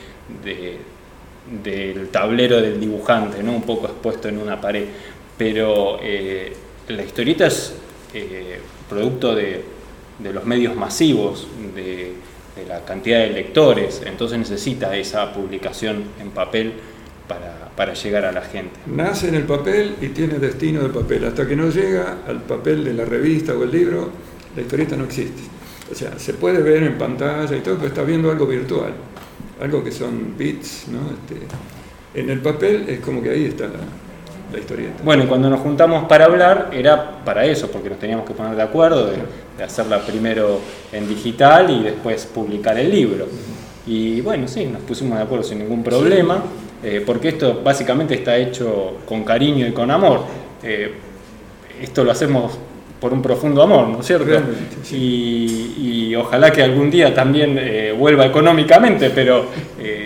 de- 0.44 0.76
del 1.62 2.08
tablero 2.08 2.60
del 2.60 2.78
dibujante, 2.78 3.42
¿no? 3.42 3.52
un 3.52 3.62
poco 3.62 3.86
expuesto 3.86 4.28
en 4.28 4.38
una 4.38 4.60
pared. 4.60 4.84
Pero 5.38 5.98
eh, 6.02 6.52
la 6.88 7.02
historieta 7.02 7.46
es 7.46 7.74
eh, 8.14 8.60
producto 8.88 9.34
de, 9.34 9.62
de 10.18 10.32
los 10.32 10.44
medios 10.44 10.76
masivos, 10.76 11.46
de, 11.74 12.12
de 12.56 12.66
la 12.66 12.84
cantidad 12.84 13.20
de 13.20 13.30
lectores, 13.30 14.02
entonces 14.04 14.38
necesita 14.38 14.96
esa 14.96 15.32
publicación 15.32 16.04
en 16.20 16.30
papel 16.30 16.72
para, 17.28 17.70
para 17.76 17.94
llegar 17.94 18.24
a 18.24 18.32
la 18.32 18.40
gente. 18.40 18.74
Nace 18.86 19.28
en 19.28 19.34
el 19.34 19.44
papel 19.44 19.96
y 20.00 20.08
tiene 20.08 20.38
destino 20.38 20.82
de 20.82 20.88
papel. 20.88 21.24
Hasta 21.24 21.46
que 21.46 21.54
no 21.54 21.68
llega 21.68 22.18
al 22.26 22.42
papel 22.42 22.84
de 22.84 22.94
la 22.94 23.04
revista 23.04 23.52
o 23.52 23.62
el 23.62 23.70
libro, 23.70 24.10
la 24.54 24.62
historieta 24.62 24.96
no 24.96 25.04
existe. 25.04 25.42
O 25.90 25.94
sea, 25.94 26.18
se 26.18 26.34
puede 26.34 26.62
ver 26.62 26.82
en 26.82 26.98
pantalla 26.98 27.54
y 27.54 27.60
todo, 27.60 27.76
pero 27.76 27.88
está 27.88 28.02
viendo 28.02 28.30
algo 28.30 28.46
virtual. 28.46 28.92
Algo 29.60 29.84
que 29.84 29.92
son 29.92 30.34
bits, 30.36 30.86
¿no? 30.88 31.00
Este, 31.10 31.46
en 32.20 32.30
el 32.30 32.40
papel 32.40 32.86
es 32.88 33.00
como 33.00 33.22
que 33.22 33.30
ahí 33.30 33.44
está 33.44 33.64
la, 33.64 33.80
la 34.52 34.58
historieta. 34.58 34.94
Bueno, 35.04 35.24
y 35.24 35.26
cuando 35.26 35.50
nos 35.50 35.60
juntamos 35.60 36.04
para 36.06 36.26
hablar 36.26 36.70
era 36.72 37.24
para 37.24 37.44
eso, 37.44 37.70
porque 37.70 37.90
nos 37.90 37.98
teníamos 37.98 38.26
que 38.26 38.34
poner 38.34 38.54
de 38.56 38.62
acuerdo 38.62 39.06
de, 39.06 39.16
de 39.58 39.64
hacerla 39.64 40.00
primero 40.00 40.60
en 40.92 41.08
digital 41.08 41.70
y 41.70 41.82
después 41.82 42.26
publicar 42.26 42.78
el 42.78 42.90
libro. 42.90 43.26
Y 43.86 44.20
bueno, 44.20 44.48
sí, 44.48 44.66
nos 44.66 44.82
pusimos 44.82 45.18
de 45.18 45.24
acuerdo 45.24 45.44
sin 45.44 45.58
ningún 45.58 45.82
problema, 45.82 46.42
eh, 46.82 47.02
porque 47.04 47.28
esto 47.28 47.60
básicamente 47.62 48.14
está 48.14 48.36
hecho 48.36 48.98
con 49.06 49.24
cariño 49.24 49.66
y 49.66 49.72
con 49.72 49.90
amor. 49.90 50.24
Eh, 50.62 50.92
esto 51.80 52.04
lo 52.04 52.10
hacemos 52.10 52.58
por 53.00 53.12
un 53.12 53.20
profundo 53.20 53.62
amor, 53.62 53.88
¿no 53.88 54.00
es 54.00 54.06
cierto? 54.06 54.24
Realmente, 54.24 54.76
Y, 54.90 56.08
y 56.08 56.16
ojalá 56.16 56.50
que 56.50 56.62
algún 56.62 56.90
día 56.90 57.14
también 57.14 57.56
eh, 57.60 57.94
vuelva 57.96 58.24
económicamente, 58.24 59.10
pero 59.10 59.46
eh, 59.78 60.05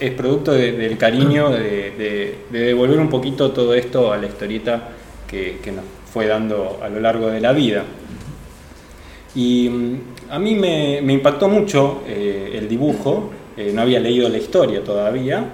es, 0.00 0.10
producto 0.12 0.52
de- 0.52 0.72
del 0.72 0.96
cariño 0.96 1.50
de, 1.50 1.90
de- 1.92 2.34
de 2.50 2.58
devolver 2.58 2.98
un 2.98 3.08
poquito 3.10 3.50
todo 3.52 3.74
esto 3.74 4.12
a 4.12 4.16
la 4.16 4.26
historieta 4.26 4.88
que, 5.26 5.58
nos 5.66 5.84
fue 6.12 6.26
dando 6.26 6.80
a 6.82 6.88
lo 6.88 7.00
largo 7.00 7.28
de 7.28 7.40
la 7.40 7.52
vida. 7.52 7.84
Y 9.34 9.68
mm, 9.68 10.00
a 10.30 10.38
mí 10.38 10.54
me, 10.54 11.00
impactó 11.12 11.48
mucho 11.48 12.02
eh, 12.06 12.52
el 12.54 12.68
dibujo, 12.68 13.30
eh, 13.56 13.70
no 13.74 13.82
había 13.82 14.00
leído 14.00 14.28
la 14.28 14.38
historia 14.38 14.82
todavía, 14.82 15.44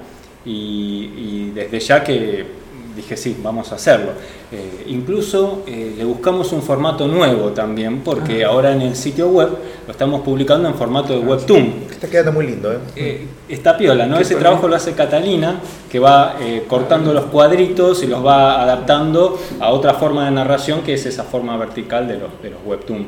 y 0.47 1.51
desde 1.55 1.81
ya 1.81 2.05
que 2.05 2.64
dije, 2.95 3.17
sí, 3.17 3.37
vamos 3.43 3.73
a 3.73 3.75
hacerlo. 3.77 4.13
Eh, 4.53 4.85
incluso 4.89 5.63
eh, 5.67 5.95
le 5.97 6.05
buscamos 6.05 6.53
un 6.53 6.63
formato 6.63 7.07
nuevo 7.09 7.51
también, 7.51 8.01
porque 8.03 8.45
Ah. 8.45 8.49
ahora 8.49 8.73
en 8.73 8.83
el 8.83 8.97
sitio 8.97 9.29
web 9.29 9.49
lo 9.87 9.91
estamos 9.93 10.21
publicando 10.23 10.69
en 10.69 10.75
formato 10.75 11.13
de 11.13 11.19
Webtoon. 11.21 11.75
Está 11.91 12.09
quedando 12.09 12.33
muy 12.33 12.47
lindo, 12.47 12.73
¿eh? 12.73 12.79
Eh, 12.97 13.27
está 13.49 13.77
piola, 13.77 14.07
¿no? 14.07 14.17
¿Qué 14.17 14.23
Ese 14.23 14.37
trabajo 14.37 14.69
lo 14.69 14.77
hace 14.77 14.93
Catalina, 14.93 15.61
que 15.91 15.99
va 15.99 16.37
eh, 16.41 16.65
cortando 16.69 17.13
los 17.13 17.25
cuadritos 17.27 18.03
y 18.03 18.07
los 18.07 18.25
va 18.25 18.63
adaptando 18.63 19.39
a 19.61 19.71
otra 19.71 19.95
forma 19.95 20.25
de 20.27 20.31
narración, 20.33 20.83
que 20.83 20.95
es 20.95 21.07
esa 21.07 21.25
forma 21.25 21.57
vertical 21.57 22.07
de 22.09 22.19
los, 22.19 22.31
de 22.43 22.51
los 22.51 22.59
webtoon. 22.65 23.07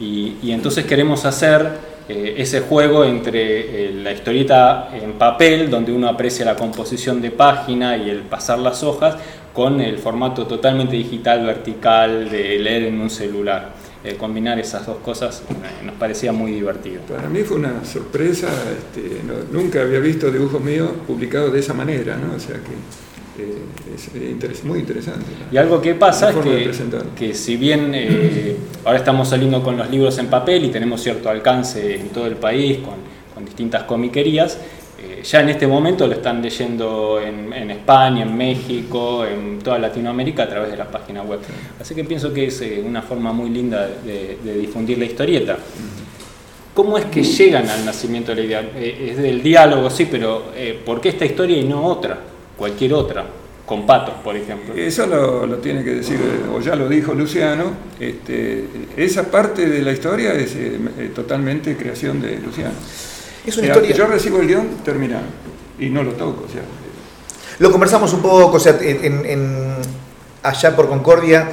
Y, 0.00 0.34
y 0.42 0.52
entonces 0.52 0.84
queremos 0.86 1.24
hacer 1.24 1.97
eh, 2.08 2.34
ese 2.38 2.60
juego 2.60 3.04
entre 3.04 3.88
eh, 3.88 3.92
la 3.92 4.12
historieta 4.12 4.90
en 4.94 5.12
papel, 5.12 5.68
donde 5.70 5.92
uno 5.92 6.08
aprecia 6.08 6.44
la 6.44 6.56
composición 6.56 7.20
de 7.20 7.30
página 7.30 7.96
y 7.96 8.08
el 8.10 8.20
pasar 8.22 8.58
las 8.58 8.82
hojas, 8.82 9.16
con 9.52 9.80
el 9.80 9.98
formato 9.98 10.46
totalmente 10.46 10.94
digital, 10.96 11.44
vertical, 11.44 12.30
de 12.30 12.58
leer 12.58 12.84
en 12.84 13.00
un 13.00 13.10
celular. 13.10 13.72
Eh, 14.04 14.14
combinar 14.14 14.58
esas 14.60 14.86
dos 14.86 14.98
cosas 14.98 15.42
eh, 15.50 15.84
nos 15.84 15.96
parecía 15.96 16.30
muy 16.32 16.52
divertido. 16.52 17.00
Para 17.02 17.28
mí 17.28 17.40
fue 17.42 17.56
una 17.56 17.84
sorpresa, 17.84 18.46
este, 18.46 19.22
no- 19.26 19.58
nunca 19.60 19.82
había 19.82 19.98
visto 19.98 20.30
dibujos 20.30 20.60
míos 20.62 20.90
publicados 21.04 21.52
de 21.52 21.58
esa 21.58 21.74
manera, 21.74 22.16
¿no? 22.16 22.36
O 22.36 22.38
sea 22.38 22.54
que 22.54 22.70
es 23.94 24.14
interes- 24.14 24.62
muy 24.64 24.80
interesante. 24.80 25.24
Y 25.52 25.56
algo 25.56 25.80
que 25.80 25.94
pasa 25.94 26.30
es 26.30 26.36
que, 26.36 26.70
que 27.16 27.34
si 27.34 27.56
bien 27.56 27.92
eh, 27.94 28.56
ahora 28.84 28.98
estamos 28.98 29.28
saliendo 29.28 29.62
con 29.62 29.76
los 29.76 29.88
libros 29.90 30.18
en 30.18 30.26
papel 30.26 30.64
y 30.64 30.68
tenemos 30.68 31.02
cierto 31.02 31.30
alcance 31.30 31.96
en 31.96 32.08
todo 32.08 32.26
el 32.26 32.36
país 32.36 32.78
con, 32.78 32.94
con 33.34 33.44
distintas 33.44 33.84
comiquerías, 33.84 34.58
eh, 35.00 35.22
ya 35.22 35.40
en 35.40 35.48
este 35.50 35.66
momento 35.66 36.06
lo 36.06 36.14
están 36.14 36.42
leyendo 36.42 37.20
en, 37.20 37.52
en 37.52 37.70
España, 37.70 38.22
en 38.22 38.36
México, 38.36 39.24
en 39.24 39.60
toda 39.60 39.78
Latinoamérica 39.78 40.42
a 40.42 40.48
través 40.48 40.70
de 40.70 40.76
las 40.76 40.88
páginas 40.88 41.26
web. 41.26 41.40
Así 41.80 41.94
que 41.94 42.04
pienso 42.04 42.32
que 42.32 42.46
es 42.46 42.60
eh, 42.62 42.82
una 42.84 43.02
forma 43.02 43.32
muy 43.32 43.50
linda 43.50 43.88
de, 44.04 44.38
de 44.42 44.58
difundir 44.58 44.98
la 44.98 45.04
historieta. 45.04 45.56
¿Cómo 46.74 46.96
es 46.96 47.06
que 47.06 47.24
llegan 47.24 47.68
al 47.68 47.84
nacimiento 47.84 48.32
de 48.32 48.40
la 48.40 48.46
idea? 48.46 48.70
Es 48.78 49.16
del 49.16 49.42
diálogo, 49.42 49.90
sí, 49.90 50.06
pero 50.08 50.52
¿por 50.84 51.00
qué 51.00 51.08
esta 51.08 51.24
historia 51.24 51.56
y 51.56 51.64
no 51.64 51.84
otra? 51.84 52.20
Cualquier 52.58 52.92
otra, 52.94 53.24
con 53.64 53.86
patos, 53.86 54.14
por 54.24 54.36
ejemplo. 54.36 54.74
Eso 54.74 55.06
lo, 55.06 55.46
lo 55.46 55.56
tiene 55.58 55.84
que 55.84 55.94
decir, 55.94 56.18
o 56.52 56.60
ya 56.60 56.74
lo 56.74 56.88
dijo 56.88 57.14
Luciano, 57.14 57.72
este, 58.00 58.64
esa 58.96 59.22
parte 59.24 59.66
de 59.68 59.80
la 59.82 59.92
historia 59.92 60.32
es 60.34 60.54
eh, 60.56 60.78
eh, 60.98 61.10
totalmente 61.14 61.76
creación 61.76 62.20
de 62.20 62.36
Luciano. 62.38 62.72
Es 63.46 63.56
una 63.56 63.66
Eh, 63.66 63.70
historia. 63.70 63.94
Yo 63.94 64.06
recibo 64.06 64.40
el 64.40 64.48
guion 64.48 64.66
terminado 64.84 65.22
y 65.78 65.88
no 65.88 66.02
lo 66.02 66.12
toco. 66.12 66.44
O 66.48 66.52
sea, 66.52 66.62
Lo 67.60 67.70
conversamos 67.70 68.12
un 68.12 68.22
poco, 68.22 68.56
o 68.56 68.60
sea, 68.60 68.76
en, 68.80 69.24
en- 69.24 69.74
allá 70.42 70.74
por 70.76 70.88
Concordia 70.88 71.48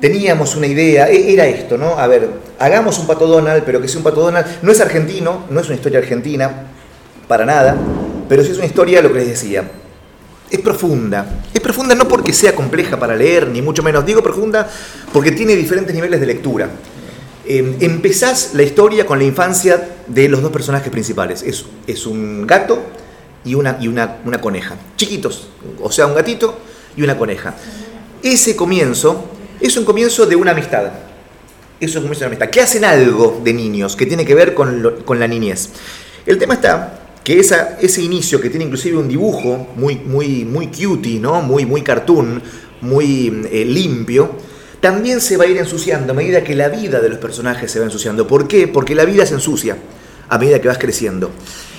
teníamos 0.00 0.56
una 0.56 0.66
idea, 0.66 1.08
e- 1.10 1.32
era 1.32 1.46
esto, 1.46 1.76
¿no? 1.78 1.98
A 1.98 2.06
ver, 2.08 2.28
hagamos 2.58 2.98
un 2.98 3.06
Pato 3.06 3.26
Donald, 3.26 3.62
pero 3.64 3.80
que 3.80 3.88
sea 3.88 3.98
un 3.98 4.04
Pato 4.04 4.20
Donald, 4.22 4.46
no 4.62 4.72
es 4.72 4.80
argentino, 4.80 5.44
no 5.50 5.60
es 5.60 5.66
una 5.66 5.76
historia 5.76 5.98
argentina, 6.00 6.50
para 7.28 7.44
nada, 7.44 7.76
pero 8.28 8.42
sí 8.44 8.50
es 8.52 8.56
una 8.58 8.66
historia, 8.66 9.00
lo 9.02 9.12
que 9.12 9.20
les 9.20 9.28
decía, 9.28 9.64
es 10.52 10.60
profunda. 10.60 11.42
Es 11.52 11.60
profunda 11.60 11.94
no 11.94 12.06
porque 12.06 12.32
sea 12.32 12.54
compleja 12.54 12.98
para 12.98 13.16
leer, 13.16 13.48
ni 13.48 13.62
mucho 13.62 13.82
menos, 13.82 14.04
digo 14.04 14.22
profunda 14.22 14.68
porque 15.12 15.32
tiene 15.32 15.56
diferentes 15.56 15.94
niveles 15.94 16.20
de 16.20 16.26
lectura. 16.26 16.68
Eh, 17.46 17.78
empezás 17.80 18.50
la 18.52 18.62
historia 18.62 19.06
con 19.06 19.18
la 19.18 19.24
infancia 19.24 19.88
de 20.06 20.28
los 20.28 20.42
dos 20.42 20.52
personajes 20.52 20.90
principales. 20.92 21.42
Es, 21.42 21.64
es 21.86 22.06
un 22.06 22.46
gato 22.46 22.80
y, 23.44 23.54
una, 23.54 23.78
y 23.80 23.88
una, 23.88 24.18
una 24.26 24.40
coneja. 24.42 24.76
Chiquitos, 24.96 25.48
o 25.80 25.90
sea, 25.90 26.06
un 26.06 26.14
gatito 26.14 26.58
y 26.96 27.02
una 27.02 27.16
coneja. 27.16 27.54
Ese 28.22 28.54
comienzo 28.54 29.24
es 29.58 29.76
un 29.78 29.86
comienzo 29.86 30.26
de 30.26 30.36
una 30.36 30.50
amistad. 30.50 30.92
Eso 31.80 31.92
es 31.92 31.96
un 31.96 32.02
comienzo 32.02 32.20
de 32.20 32.26
una 32.26 32.36
amistad. 32.36 32.50
Que 32.50 32.60
hacen 32.60 32.84
algo 32.84 33.40
de 33.42 33.54
niños 33.54 33.96
que 33.96 34.04
tiene 34.04 34.26
que 34.26 34.34
ver 34.34 34.52
con, 34.52 34.98
con 35.06 35.18
la 35.18 35.26
niñez. 35.26 35.70
El 36.26 36.36
tema 36.36 36.54
está 36.54 37.01
que 37.24 37.38
ese 37.38 38.02
inicio, 38.02 38.40
que 38.40 38.50
tiene 38.50 38.64
inclusive 38.64 38.98
un 38.98 39.08
dibujo 39.08 39.68
muy, 39.76 39.96
muy, 39.96 40.44
muy 40.44 40.68
cutie, 40.68 41.20
¿no? 41.20 41.40
muy, 41.40 41.64
muy 41.64 41.82
cartoon, 41.82 42.42
muy 42.80 43.46
eh, 43.50 43.64
limpio, 43.64 44.30
también 44.80 45.20
se 45.20 45.36
va 45.36 45.44
a 45.44 45.46
ir 45.46 45.56
ensuciando 45.56 46.12
a 46.12 46.16
medida 46.16 46.42
que 46.42 46.56
la 46.56 46.68
vida 46.68 47.00
de 47.00 47.08
los 47.08 47.18
personajes 47.18 47.70
se 47.70 47.78
va 47.78 47.84
ensuciando. 47.84 48.26
¿Por 48.26 48.48
qué? 48.48 48.66
Porque 48.66 48.96
la 48.96 49.04
vida 49.04 49.24
se 49.24 49.34
ensucia 49.34 49.76
a 50.28 50.38
medida 50.38 50.60
que 50.60 50.66
vas 50.66 50.78
creciendo. 50.78 51.30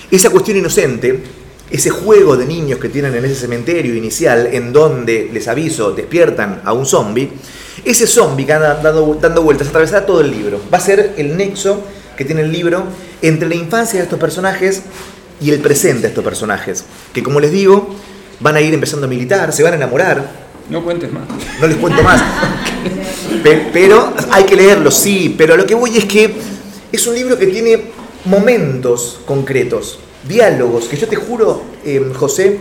Esa 0.09 0.29
cuestión 0.29 0.55
inocente, 0.55 1.19
ese 1.69 1.89
juego 1.89 2.37
de 2.37 2.45
niños 2.45 2.79
que 2.79 2.87
tienen 2.87 3.13
en 3.13 3.25
ese 3.25 3.35
cementerio 3.35 3.93
inicial, 3.95 4.47
en 4.53 4.71
donde, 4.71 5.29
les 5.33 5.49
aviso, 5.49 5.91
despiertan 5.91 6.61
a 6.63 6.71
un 6.71 6.85
zombie, 6.85 7.29
ese 7.83 8.07
zombie 8.07 8.45
que 8.45 8.53
anda 8.53 8.75
dando, 8.75 9.17
dando 9.19 9.41
vueltas 9.41 9.67
atravesará 9.67 10.05
todo 10.05 10.21
el 10.21 10.31
libro. 10.31 10.61
Va 10.73 10.77
a 10.77 10.81
ser 10.81 11.15
el 11.17 11.35
nexo 11.35 11.83
que 12.15 12.23
tiene 12.23 12.43
el 12.43 12.51
libro 12.53 12.85
entre 13.21 13.49
la 13.49 13.55
infancia 13.55 13.99
de 13.99 14.03
estos 14.03 14.19
personajes 14.19 14.83
y 15.43 15.51
el 15.51 15.59
presente 15.59 16.03
de 16.03 16.07
estos 16.09 16.23
personajes, 16.23 16.85
que 17.13 17.21
como 17.21 17.39
les 17.39 17.51
digo, 17.51 17.95
van 18.39 18.55
a 18.55 18.61
ir 18.61 18.73
empezando 18.73 19.05
a 19.05 19.09
militar, 19.09 19.51
se 19.53 19.63
van 19.63 19.73
a 19.73 19.75
enamorar, 19.75 20.43
no 20.69 20.83
cuentes 20.83 21.11
más. 21.11 21.23
no 21.59 21.67
les 21.67 21.77
cuento 21.77 22.01
más. 22.03 22.21
Pe- 23.43 23.69
Pero 23.73 24.13
hay 24.31 24.43
que 24.45 24.55
leerlo, 24.55 24.89
sí, 24.91 25.35
pero 25.37 25.53
a 25.53 25.57
lo 25.57 25.65
que 25.65 25.75
voy 25.75 25.97
es 25.97 26.05
que 26.05 26.33
es 26.91 27.07
un 27.07 27.15
libro 27.15 27.37
que 27.37 27.47
tiene 27.47 27.91
momentos 28.25 29.19
concretos, 29.25 29.99
diálogos, 30.27 30.85
que 30.85 30.95
yo 30.97 31.07
te 31.07 31.15
juro, 31.17 31.61
eh, 31.85 32.11
José, 32.15 32.59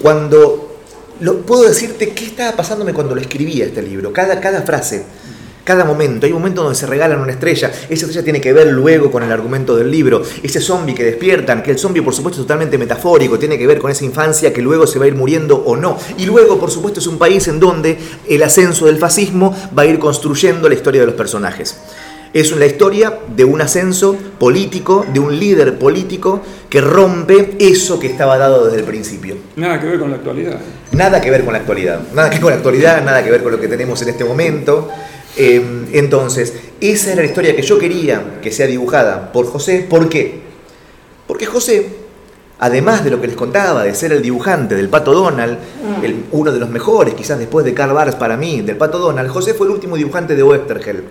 cuando 0.00 0.78
lo, 1.20 1.40
puedo 1.42 1.62
decirte 1.64 2.10
qué 2.10 2.24
estaba 2.26 2.52
pasándome 2.56 2.92
cuando 2.94 3.14
lo 3.14 3.20
escribía 3.20 3.66
este 3.66 3.82
libro, 3.82 4.12
cada, 4.12 4.40
cada 4.40 4.62
frase, 4.62 5.04
cada 5.64 5.84
momento. 5.84 6.26
Hay 6.26 6.32
un 6.32 6.38
momento 6.38 6.62
donde 6.62 6.78
se 6.78 6.86
regalan 6.86 7.20
una 7.20 7.32
estrella, 7.32 7.68
esa 7.68 8.06
estrella 8.06 8.22
tiene 8.22 8.40
que 8.40 8.52
ver 8.52 8.68
luego 8.68 9.10
con 9.10 9.22
el 9.22 9.32
argumento 9.32 9.74
del 9.74 9.90
libro, 9.90 10.22
ese 10.42 10.60
zombie 10.60 10.94
que 10.94 11.04
despiertan, 11.04 11.62
que 11.62 11.72
el 11.72 11.78
zombie 11.78 12.02
por 12.02 12.14
supuesto 12.14 12.40
es 12.40 12.46
totalmente 12.46 12.78
metafórico, 12.78 13.38
tiene 13.38 13.58
que 13.58 13.66
ver 13.66 13.78
con 13.78 13.90
esa 13.90 14.04
infancia 14.04 14.52
que 14.52 14.62
luego 14.62 14.86
se 14.86 14.98
va 14.98 15.06
a 15.06 15.08
ir 15.08 15.14
muriendo 15.14 15.56
o 15.56 15.76
no. 15.76 15.98
Y 16.18 16.26
luego 16.26 16.58
por 16.58 16.70
supuesto 16.70 17.00
es 17.00 17.06
un 17.06 17.18
país 17.18 17.48
en 17.48 17.58
donde 17.58 17.98
el 18.28 18.42
ascenso 18.42 18.86
del 18.86 18.98
fascismo 18.98 19.56
va 19.76 19.82
a 19.82 19.86
ir 19.86 19.98
construyendo 19.98 20.68
la 20.68 20.74
historia 20.74 21.00
de 21.00 21.06
los 21.06 21.16
personajes. 21.16 21.78
Es 22.34 22.50
la 22.50 22.66
historia 22.66 23.20
de 23.28 23.44
un 23.44 23.60
ascenso 23.60 24.16
político, 24.40 25.06
de 25.12 25.20
un 25.20 25.38
líder 25.38 25.78
político 25.78 26.42
que 26.68 26.80
rompe 26.80 27.54
eso 27.60 28.00
que 28.00 28.08
estaba 28.08 28.36
dado 28.36 28.64
desde 28.64 28.78
el 28.78 28.84
principio. 28.84 29.36
Nada 29.54 29.80
que 29.80 29.86
ver 29.86 30.00
con 30.00 30.10
la 30.10 30.16
actualidad. 30.16 30.58
Nada 30.90 31.20
que 31.20 31.30
ver 31.30 31.44
con 31.44 31.52
la 31.52 31.60
actualidad, 31.60 32.00
nada 32.12 32.30
que 32.30 32.34
ver 32.34 32.42
con 32.42 32.50
la 32.50 32.56
actualidad, 32.56 33.04
nada 33.04 33.22
que 33.22 33.30
ver 33.30 33.42
con 33.44 33.52
lo 33.52 33.60
que 33.60 33.68
tenemos 33.68 34.02
en 34.02 34.08
este 34.08 34.24
momento. 34.24 34.90
Eh, 35.36 35.86
entonces, 35.92 36.52
esa 36.80 37.12
era 37.12 37.22
la 37.22 37.28
historia 37.28 37.56
que 37.56 37.62
yo 37.62 37.78
quería 37.78 38.38
que 38.42 38.50
sea 38.52 38.66
dibujada 38.66 39.32
por 39.32 39.46
José. 39.46 39.84
¿Por 39.88 40.08
qué? 40.08 40.40
Porque 41.26 41.46
José, 41.46 41.88
además 42.58 43.02
de 43.04 43.10
lo 43.10 43.20
que 43.20 43.26
les 43.26 43.36
contaba, 43.36 43.82
de 43.84 43.94
ser 43.94 44.12
el 44.12 44.22
dibujante 44.22 44.74
del 44.76 44.88
Pato 44.88 45.12
Donald, 45.12 45.58
el- 46.02 46.24
uno 46.32 46.52
de 46.52 46.58
los 46.60 46.68
mejores, 46.70 47.14
quizás 47.14 47.38
después 47.38 47.64
de 47.64 47.72
Barks 47.72 48.14
para 48.16 48.36
mí, 48.36 48.60
del 48.62 48.76
Pato 48.76 48.98
Donald, 48.98 49.28
José 49.30 49.54
fue 49.54 49.66
el 49.66 49.72
último 49.72 49.96
dibujante 49.96 50.36
de 50.36 50.42
Westergel. 50.42 51.04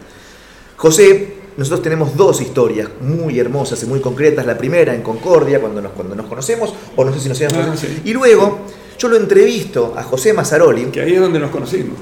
José, 0.77 1.35
nosotros 1.57 1.81
tenemos 1.81 2.15
dos 2.15 2.41
historias 2.41 2.87
muy 3.01 3.39
hermosas 3.39 3.81
y 3.83 3.85
muy 3.85 3.99
concretas. 3.99 4.45
La 4.45 4.57
primera 4.57 4.93
en 4.95 5.01
Concordia, 5.01 5.59
cuando 5.59 5.81
nos, 5.81 5.91
cuando 5.91 6.15
nos 6.15 6.25
conocemos, 6.27 6.73
o 6.95 7.03
no 7.05 7.13
sé 7.13 7.19
si 7.19 7.29
nos 7.29 7.39
íbamos 7.41 7.67
Ah, 7.67 7.75
sí. 7.77 8.01
Y 8.05 8.13
luego, 8.13 8.59
yo 8.97 9.07
lo 9.07 9.17
entrevisto 9.17 9.93
a 9.97 10.03
José 10.03 10.33
Mazzaroli, 10.33 10.85
Que 10.85 11.01
ahí 11.01 11.13
es 11.13 11.19
donde 11.21 11.39
nos 11.39 11.51
conocimos. 11.51 11.97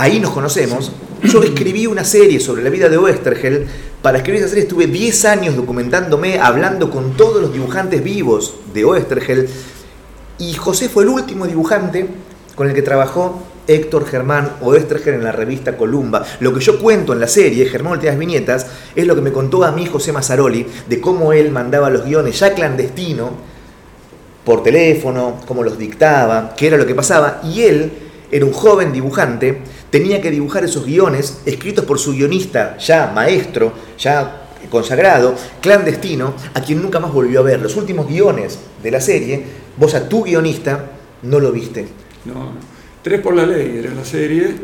Ahí 0.00 0.18
nos 0.18 0.30
conocemos. 0.30 0.92
Yo 1.22 1.42
escribí 1.42 1.86
una 1.86 2.04
serie 2.04 2.40
sobre 2.40 2.62
la 2.62 2.70
vida 2.70 2.88
de 2.88 2.96
Oestergel. 2.96 3.66
Para 4.00 4.18
escribir 4.18 4.40
esa 4.40 4.48
serie 4.48 4.64
estuve 4.64 4.86
10 4.86 5.24
años 5.26 5.56
documentándome, 5.56 6.38
hablando 6.38 6.90
con 6.90 7.16
todos 7.16 7.42
los 7.42 7.52
dibujantes 7.52 8.02
vivos 8.02 8.54
de 8.72 8.84
Oestergel. 8.84 9.48
Y 10.38 10.54
José 10.54 10.88
fue 10.88 11.02
el 11.04 11.10
último 11.10 11.46
dibujante 11.46 12.06
con 12.54 12.66
el 12.66 12.74
que 12.74 12.80
trabajó 12.80 13.42
Héctor 13.66 14.06
Germán 14.06 14.52
Oestergel 14.62 15.14
en 15.14 15.24
la 15.24 15.32
revista 15.32 15.76
Columba. 15.76 16.24
Lo 16.40 16.54
que 16.54 16.60
yo 16.60 16.80
cuento 16.80 17.12
en 17.12 17.20
la 17.20 17.28
serie, 17.28 17.66
Germán 17.66 17.92
Últimas 17.92 18.18
Viñetas, 18.18 18.66
es 18.96 19.06
lo 19.06 19.14
que 19.14 19.20
me 19.20 19.32
contó 19.32 19.62
a 19.64 19.72
mí 19.72 19.84
José 19.84 20.12
Mazzaroli 20.12 20.66
de 20.88 21.00
cómo 21.00 21.34
él 21.34 21.50
mandaba 21.50 21.90
los 21.90 22.06
guiones 22.06 22.38
ya 22.40 22.54
clandestino 22.54 23.30
por 24.44 24.62
teléfono, 24.62 25.40
cómo 25.46 25.62
los 25.62 25.76
dictaba, 25.76 26.54
qué 26.56 26.68
era 26.68 26.78
lo 26.78 26.86
que 26.86 26.94
pasaba, 26.94 27.42
y 27.44 27.62
él 27.62 27.92
era 28.30 28.44
un 28.44 28.52
joven 28.52 28.92
dibujante, 28.92 29.60
tenía 29.90 30.20
que 30.20 30.30
dibujar 30.30 30.64
esos 30.64 30.86
guiones 30.86 31.42
escritos 31.44 31.84
por 31.84 31.98
su 31.98 32.12
guionista, 32.12 32.78
ya 32.78 33.12
maestro, 33.14 33.72
ya 33.98 34.48
consagrado, 34.70 35.34
clandestino, 35.60 36.34
a 36.54 36.60
quien 36.60 36.80
nunca 36.80 37.00
más 37.00 37.12
volvió 37.12 37.40
a 37.40 37.42
ver. 37.42 37.60
Los 37.60 37.76
últimos 37.76 38.08
guiones 38.08 38.58
de 38.82 38.90
la 38.90 39.00
serie, 39.00 39.42
vos 39.76 39.94
a 39.94 40.08
tu 40.08 40.24
guionista 40.24 40.90
no 41.22 41.40
lo 41.40 41.52
viste. 41.52 41.86
No. 42.24 42.52
Tres 43.02 43.20
por 43.20 43.34
la 43.34 43.46
ley 43.46 43.78
era 43.78 43.94
la 43.94 44.04
serie. 44.04 44.54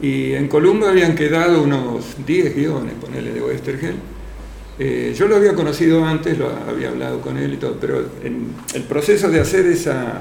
Y 0.00 0.32
en 0.32 0.48
Columba 0.48 0.90
habían 0.90 1.14
quedado 1.14 1.62
unos 1.62 2.04
10 2.26 2.54
guiones, 2.54 2.94
ponele, 3.00 3.32
de 3.32 3.40
Westergel. 3.40 3.94
Eh, 4.78 5.14
yo 5.16 5.28
lo 5.28 5.36
había 5.36 5.54
conocido 5.54 6.04
antes, 6.04 6.36
lo 6.36 6.50
había 6.68 6.88
hablado 6.88 7.20
con 7.20 7.38
él 7.38 7.54
y 7.54 7.56
todo, 7.56 7.76
pero 7.80 8.04
en 8.22 8.48
el 8.74 8.82
proceso 8.82 9.30
de 9.30 9.40
hacer 9.40 9.66
esa, 9.66 10.20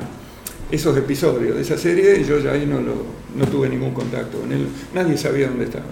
esos 0.72 0.98
episodios 0.98 1.55
de 1.55 1.62
esa 1.62 1.77
serie 1.77 2.20
y 2.20 2.24
yo 2.24 2.39
ya 2.39 2.51
ahí 2.51 2.65
no, 2.65 2.82
lo, 2.82 2.96
no 3.36 3.46
tuve 3.46 3.70
ningún 3.70 3.93
contacto 3.93 4.39
con 4.39 4.51
él, 4.51 4.67
nadie 4.93 5.17
sabía 5.17 5.48
dónde 5.48 5.65
estaba. 5.65 5.86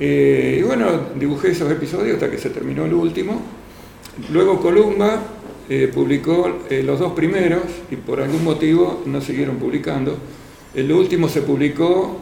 Eh, 0.00 0.58
y 0.60 0.62
bueno, 0.62 0.86
dibujé 1.18 1.50
esos 1.50 1.70
episodios 1.70 2.14
hasta 2.14 2.30
que 2.30 2.38
se 2.38 2.50
terminó 2.50 2.84
el 2.84 2.94
último. 2.94 3.40
Luego 4.32 4.60
Columba 4.60 5.22
eh, 5.68 5.90
publicó 5.92 6.60
eh, 6.68 6.82
los 6.82 6.98
dos 6.98 7.12
primeros 7.12 7.62
y 7.90 7.96
por 7.96 8.20
algún 8.20 8.44
motivo 8.44 9.02
no 9.06 9.20
siguieron 9.20 9.56
publicando. 9.56 10.16
El 10.74 10.90
último 10.90 11.28
se 11.28 11.42
publicó 11.42 12.18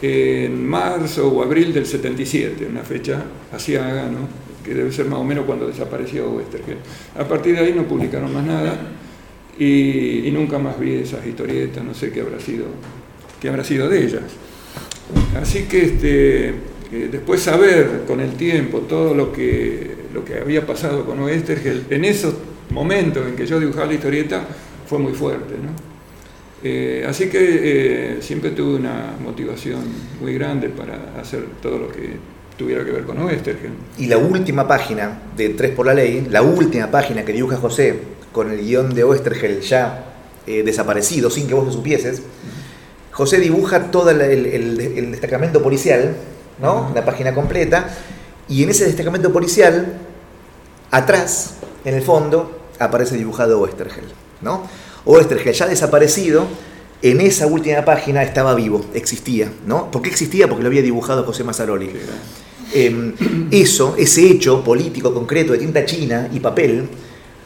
en 0.00 0.68
marzo 0.68 1.28
o 1.28 1.42
abril 1.42 1.72
del 1.72 1.86
77, 1.86 2.66
una 2.66 2.82
fecha 2.82 3.24
asiaga, 3.52 4.04
¿no? 4.04 4.48
que 4.68 4.74
debe 4.74 4.92
ser 4.92 5.06
más 5.06 5.18
o 5.18 5.24
menos 5.24 5.46
cuando 5.46 5.66
desapareció 5.66 6.30
Westergel. 6.30 6.76
A 7.18 7.24
partir 7.26 7.54
de 7.56 7.60
ahí 7.60 7.72
no 7.74 7.84
publicaron 7.84 8.32
más 8.32 8.44
nada 8.44 8.78
y, 9.58 10.30
nunca 10.32 10.58
más 10.58 10.78
vi 10.78 10.94
esas 10.94 11.26
historietas, 11.26 11.82
no 11.84 11.94
sé 11.94 12.10
qué 12.10 12.20
habrá 12.20 12.38
sido, 12.38 12.66
qué 13.40 13.48
habrá 13.48 13.64
sido 13.64 13.88
de 13.88 14.04
ellas. 14.04 14.22
Así 15.40 15.64
que 15.64 15.84
este, 15.84 16.48
eh, 16.48 17.08
después 17.10 17.42
saber 17.42 18.04
con 18.06 18.20
el 18.20 18.32
tiempo 18.34 18.80
todo 18.80 19.14
lo 19.14 19.32
que, 19.32 19.96
lo 20.14 20.24
que 20.24 20.38
había 20.38 20.64
pasado 20.64 21.04
con 21.04 21.18
Oestergel, 21.20 21.86
en 21.90 22.04
esos 22.04 22.34
momentos 22.70 23.26
en 23.26 23.34
que 23.34 23.46
yo 23.46 23.58
dibujaba 23.58 23.86
la 23.86 23.94
historieta, 23.94 24.46
fue 24.86 24.98
muy 24.98 25.12
fuerte. 25.12 25.54
¿no? 25.54 25.70
Eh, 26.62 27.04
así 27.08 27.28
que 27.28 27.38
eh, 27.40 28.16
siempre 28.20 28.50
tuve 28.50 28.76
una 28.76 29.14
motivación 29.22 29.80
muy 30.20 30.34
grande 30.34 30.68
para 30.68 31.14
hacer 31.20 31.44
todo 31.60 31.78
lo 31.78 31.88
que 31.88 32.16
tuviera 32.56 32.84
que 32.84 32.92
ver 32.92 33.04
con 33.04 33.18
Oestergel. 33.18 33.70
Y 33.98 34.06
la 34.06 34.18
última 34.18 34.68
página 34.68 35.22
de 35.36 35.50
Tres 35.50 35.72
por 35.72 35.86
la 35.86 35.94
Ley, 35.94 36.26
la 36.30 36.42
última 36.42 36.90
página 36.90 37.24
que 37.24 37.32
dibuja 37.32 37.56
José 37.56 38.17
con 38.38 38.52
el 38.52 38.60
guion 38.60 38.94
de 38.94 39.04
Oestergel 39.04 39.60
ya 39.60 40.04
desaparecido, 40.46 41.28
sin 41.28 41.46
que 41.46 41.52
vos 41.52 41.66
lo 41.66 41.72
supieses, 41.72 42.22
José 43.12 43.38
dibuja 43.38 43.90
todo 43.90 44.10
el 44.10 45.10
destacamento 45.10 45.62
policial 45.62 46.14
¿no? 46.60 46.90
La 46.94 47.04
página 47.04 47.34
completa. 47.34 47.88
Y 48.48 48.62
en 48.62 48.70
ese 48.70 48.86
destacamento 48.86 49.32
policial, 49.32 49.98
atrás, 50.90 51.54
en 51.84 51.94
el 51.94 52.02
fondo, 52.02 52.60
aparece 52.78 53.16
dibujado 53.16 53.60
Oestergel, 53.60 54.04
¿no? 54.40 54.66
Oestergel 55.04 55.52
ya 55.52 55.66
desaparecido, 55.66 56.46
en 57.02 57.20
esa 57.20 57.46
última 57.46 57.84
página 57.84 58.22
estaba 58.22 58.54
vivo, 58.54 58.84
existía, 58.94 59.52
¿no? 59.66 59.90
¿Por 59.90 60.02
qué 60.02 60.10
existía? 60.10 60.48
Porque 60.48 60.62
lo 60.62 60.68
había 60.68 60.82
dibujado 60.82 61.24
José 61.24 61.44
Mazzaroli. 61.44 61.90
Em, 62.74 63.14
eso, 63.50 63.94
ese 63.96 64.28
hecho 64.28 64.64
político 64.64 65.14
concreto 65.14 65.52
de 65.52 65.58
tinta 65.58 65.84
china 65.84 66.28
y 66.32 66.40
papel, 66.40 66.88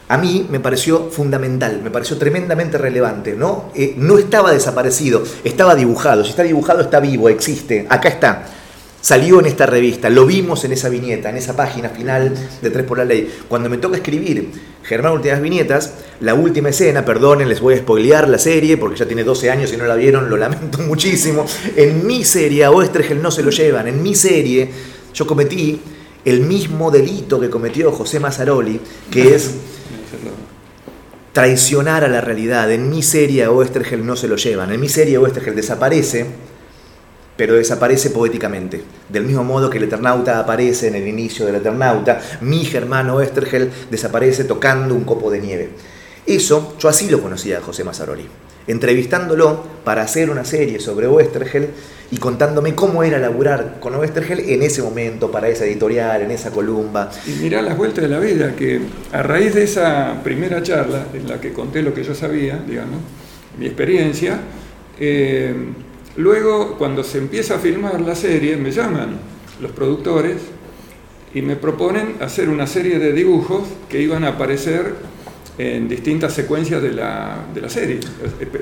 a 0.07 0.17
mí 0.17 0.47
me 0.49 0.59
pareció 0.59 1.09
fundamental, 1.09 1.81
me 1.83 1.89
pareció 1.91 2.17
tremendamente 2.17 2.77
relevante, 2.77 3.35
¿no? 3.35 3.71
Eh, 3.75 3.95
no 3.97 4.17
estaba 4.17 4.51
desaparecido, 4.51 5.23
estaba 5.43 5.75
dibujado. 5.75 6.23
Si 6.23 6.31
está 6.31 6.43
dibujado, 6.43 6.81
está 6.81 6.99
vivo, 6.99 7.29
existe, 7.29 7.85
acá 7.89 8.09
está 8.09 8.45
salió 9.03 9.41
en 9.41 9.47
esta 9.47 9.65
revista, 9.65 10.09
lo 10.09 10.25
vimos 10.25 10.63
en 10.63 10.71
esa 10.71 10.87
viñeta, 10.87 11.29
en 11.29 11.35
esa 11.35 11.57
página 11.57 11.89
final 11.89 12.33
de 12.61 12.69
Tres 12.69 12.85
por 12.85 12.97
la 12.97 13.03
Ley. 13.03 13.29
Cuando 13.49 13.69
me 13.69 13.77
toca 13.77 13.97
escribir 13.97 14.49
Germán 14.81 15.11
Últimas 15.11 15.41
Viñetas, 15.41 15.93
la 16.21 16.33
última 16.35 16.69
escena, 16.69 17.03
perdonen, 17.03 17.49
les 17.49 17.59
voy 17.59 17.73
a 17.73 17.79
spoilear 17.79 18.29
la 18.29 18.39
serie 18.39 18.77
porque 18.77 18.97
ya 18.97 19.05
tiene 19.05 19.25
12 19.25 19.51
años 19.51 19.73
y 19.73 19.77
no 19.77 19.85
la 19.85 19.95
vieron, 19.95 20.29
lo 20.29 20.37
lamento 20.37 20.77
muchísimo. 20.87 21.45
En 21.75 22.07
mi 22.07 22.23
serie 22.23 22.63
a 22.63 22.71
Oestergel 22.71 23.21
no 23.21 23.29
se 23.29 23.43
lo 23.43 23.49
llevan, 23.49 23.89
en 23.89 24.01
mi 24.01 24.15
serie 24.15 24.69
yo 25.13 25.27
cometí 25.27 25.81
el 26.23 26.39
mismo 26.39 26.89
delito 26.89 27.41
que 27.41 27.49
cometió 27.49 27.91
José 27.91 28.21
Mazzaroli, 28.21 28.79
que 29.11 29.35
es 29.35 29.51
traicionar 31.33 32.05
a 32.05 32.07
la 32.07 32.21
realidad. 32.21 32.71
En 32.71 32.89
mi 32.89 33.03
serie 33.03 33.43
a 33.43 33.51
Oestergel 33.51 34.05
no 34.05 34.15
se 34.15 34.29
lo 34.29 34.37
llevan, 34.37 34.71
en 34.71 34.79
mi 34.79 34.87
serie 34.87 35.17
Oestergel 35.17 35.55
desaparece 35.55 36.27
pero 37.35 37.55
desaparece 37.55 38.11
poéticamente. 38.11 38.83
Del 39.09 39.25
mismo 39.25 39.43
modo 39.43 39.69
que 39.69 39.77
el 39.77 39.85
Eternauta 39.85 40.39
aparece 40.39 40.87
en 40.87 40.95
el 40.95 41.07
inicio 41.07 41.45
del 41.45 41.55
Eternauta, 41.55 42.21
mi 42.41 42.67
hermano 42.73 43.21
Estergel 43.21 43.71
desaparece 43.89 44.43
tocando 44.43 44.93
un 44.93 45.03
copo 45.03 45.31
de 45.31 45.39
nieve. 45.39 45.69
Eso, 46.25 46.75
yo 46.79 46.89
así 46.89 47.09
lo 47.09 47.21
conocía 47.21 47.57
a 47.57 47.61
José 47.61 47.83
Mazzaroli, 47.83 48.27
entrevistándolo 48.67 49.63
para 49.83 50.03
hacer 50.03 50.29
una 50.29 50.45
serie 50.45 50.79
sobre 50.79 51.07
Oestergel 51.07 51.69
y 52.11 52.17
contándome 52.17 52.75
cómo 52.75 53.03
era 53.03 53.17
laburar 53.17 53.77
con 53.79 53.95
Oestergel 53.95 54.39
en 54.41 54.61
ese 54.63 54.81
momento, 54.81 55.31
para 55.31 55.49
esa 55.49 55.65
editorial, 55.65 56.21
en 56.21 56.31
esa 56.31 56.51
columna. 56.51 57.09
Y 57.25 57.31
mirá 57.41 57.61
las 57.61 57.75
vueltas 57.77 58.03
de 58.03 58.09
la 58.09 58.19
vida, 58.19 58.55
que 58.55 58.81
a 59.11 59.23
raíz 59.23 59.55
de 59.55 59.63
esa 59.63 60.21
primera 60.23 60.61
charla, 60.61 61.07
en 61.13 61.27
la 61.27 61.41
que 61.41 61.51
conté 61.51 61.81
lo 61.81 61.93
que 61.93 62.03
yo 62.03 62.13
sabía, 62.13 62.63
digamos, 62.67 62.99
mi 63.57 63.65
experiencia, 63.65 64.39
eh, 64.99 65.55
Luego, 66.15 66.77
cuando 66.77 67.03
se 67.03 67.17
empieza 67.17 67.55
a 67.55 67.59
filmar 67.59 67.99
la 67.99 68.15
serie, 68.15 68.55
me 68.55 68.71
llaman 68.71 69.17
los 69.59 69.71
productores 69.71 70.37
y 71.33 71.41
me 71.41 71.55
proponen 71.55 72.17
hacer 72.19 72.49
una 72.49 72.67
serie 72.67 72.99
de 72.99 73.13
dibujos 73.13 73.63
que 73.89 73.99
iban 73.99 74.23
a 74.23 74.29
aparecer 74.29 74.93
en 75.57 75.87
distintas 75.87 76.33
secuencias 76.33 76.81
de 76.81 76.91
la, 76.91 77.45
de 77.53 77.61
la 77.61 77.69
serie, 77.69 77.99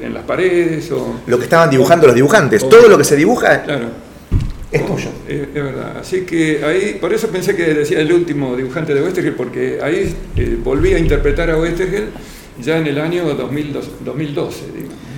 en 0.01 0.13
las 0.13 0.23
paredes 0.23 0.91
o... 0.91 1.21
Lo 1.27 1.37
que 1.37 1.45
estaban 1.45 1.69
dibujando 1.69 2.07
los 2.07 2.15
dibujantes, 2.15 2.67
todo 2.67 2.87
lo 2.87 2.97
que 2.97 3.03
se 3.03 3.15
dibuja 3.15 3.63
claro, 3.63 3.85
es 4.71 4.85
tuyo. 4.85 5.09
Es, 5.27 5.53
verdad, 5.53 5.97
así 5.99 6.21
que 6.21 6.63
ahí, 6.63 6.97
por 6.99 7.13
eso 7.13 7.27
pensé 7.27 7.55
que 7.55 7.73
decía 7.73 7.99
el 7.99 8.11
último 8.11 8.55
dibujante 8.55 8.93
de 8.93 9.01
Westergel, 9.01 9.35
porque 9.35 9.79
ahí 9.81 10.15
eh, 10.35 10.57
volví 10.61 10.93
a 10.93 10.99
interpretar 10.99 11.49
a 11.49 11.57
Westergel 11.57 12.09
ya 12.61 12.77
en 12.77 12.87
el 12.87 12.99
año 12.99 13.25
2012, 13.25 14.61
digamos. 14.73 15.11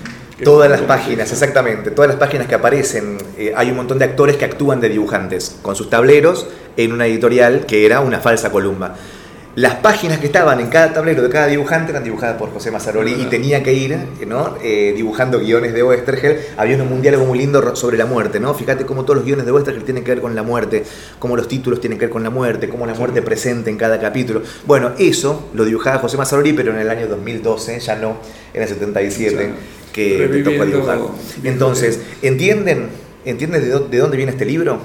Todas 0.43 0.69
las 0.69 0.81
páginas, 0.81 1.31
exactamente, 1.31 1.91
todas 1.91 2.09
las 2.09 2.17
páginas 2.17 2.47
que 2.47 2.55
aparecen, 2.55 3.17
eh, 3.37 3.53
hay 3.55 3.69
un 3.69 3.77
montón 3.77 3.99
de 3.99 4.05
actores 4.05 4.35
que 4.35 4.45
actúan 4.45 4.81
de 4.81 4.89
dibujantes, 4.89 5.57
con 5.61 5.75
sus 5.75 5.89
tableros 5.89 6.47
en 6.75 6.91
una 6.91 7.05
editorial 7.05 7.65
que 7.65 7.85
era 7.85 8.01
una 8.01 8.19
falsa 8.19 8.51
columna. 8.51 8.95
Las 9.55 9.75
páginas 9.75 10.17
que 10.17 10.25
estaban 10.25 10.59
en 10.59 10.67
cada 10.67 10.93
tablero 10.93 11.21
de 11.21 11.29
cada 11.29 11.45
dibujante 11.45 11.91
eran 11.91 12.03
dibujadas 12.03 12.37
por 12.37 12.51
José 12.51 12.71
Mazzaroli 12.71 13.21
y 13.21 13.25
tenía 13.25 13.61
que 13.61 13.71
ir 13.71 13.95
¿no? 14.25 14.57
Eh, 14.63 14.93
dibujando 14.95 15.39
guiones 15.39 15.75
de 15.75 15.83
Oestergel. 15.83 16.39
Había 16.57 16.81
un 16.81 17.01
diálogo 17.03 17.25
muy 17.25 17.37
lindo 17.37 17.75
sobre 17.75 17.95
la 17.95 18.07
muerte, 18.07 18.39
¿no? 18.39 18.55
Fíjate 18.55 18.83
cómo 18.87 19.03
todos 19.03 19.17
los 19.17 19.25
guiones 19.25 19.45
de 19.45 19.51
Oestergel 19.51 19.83
tienen 19.83 20.03
que 20.03 20.09
ver 20.09 20.21
con 20.21 20.33
la 20.33 20.41
muerte, 20.41 20.83
cómo 21.19 21.37
los 21.37 21.47
títulos 21.47 21.79
tienen 21.79 21.99
que 21.99 22.05
ver 22.05 22.11
con 22.11 22.23
la 22.23 22.31
muerte, 22.31 22.67
cómo 22.67 22.87
la 22.87 22.95
muerte 22.95 23.21
presente 23.21 23.69
en 23.69 23.77
cada 23.77 23.99
capítulo. 23.99 24.41
Bueno, 24.65 24.93
eso 24.97 25.49
lo 25.53 25.65
dibujaba 25.65 25.99
José 25.99 26.17
Mazzaroli, 26.17 26.53
pero 26.53 26.71
en 26.71 26.79
el 26.79 26.89
año 26.89 27.05
2012, 27.05 27.79
ya 27.79 27.95
no 27.95 28.17
en 28.55 28.63
el 28.63 28.67
77 28.67 29.51
que 29.93 30.29
te 30.31 30.41
tocó 30.41 30.65
dibujar. 30.65 30.97
Entonces, 31.43 31.99
¿entienden, 32.23 32.89
¿entienden 33.23 33.61
de 33.91 33.97
dónde 33.99 34.17
viene 34.17 34.31
este 34.31 34.45
libro? 34.45 34.79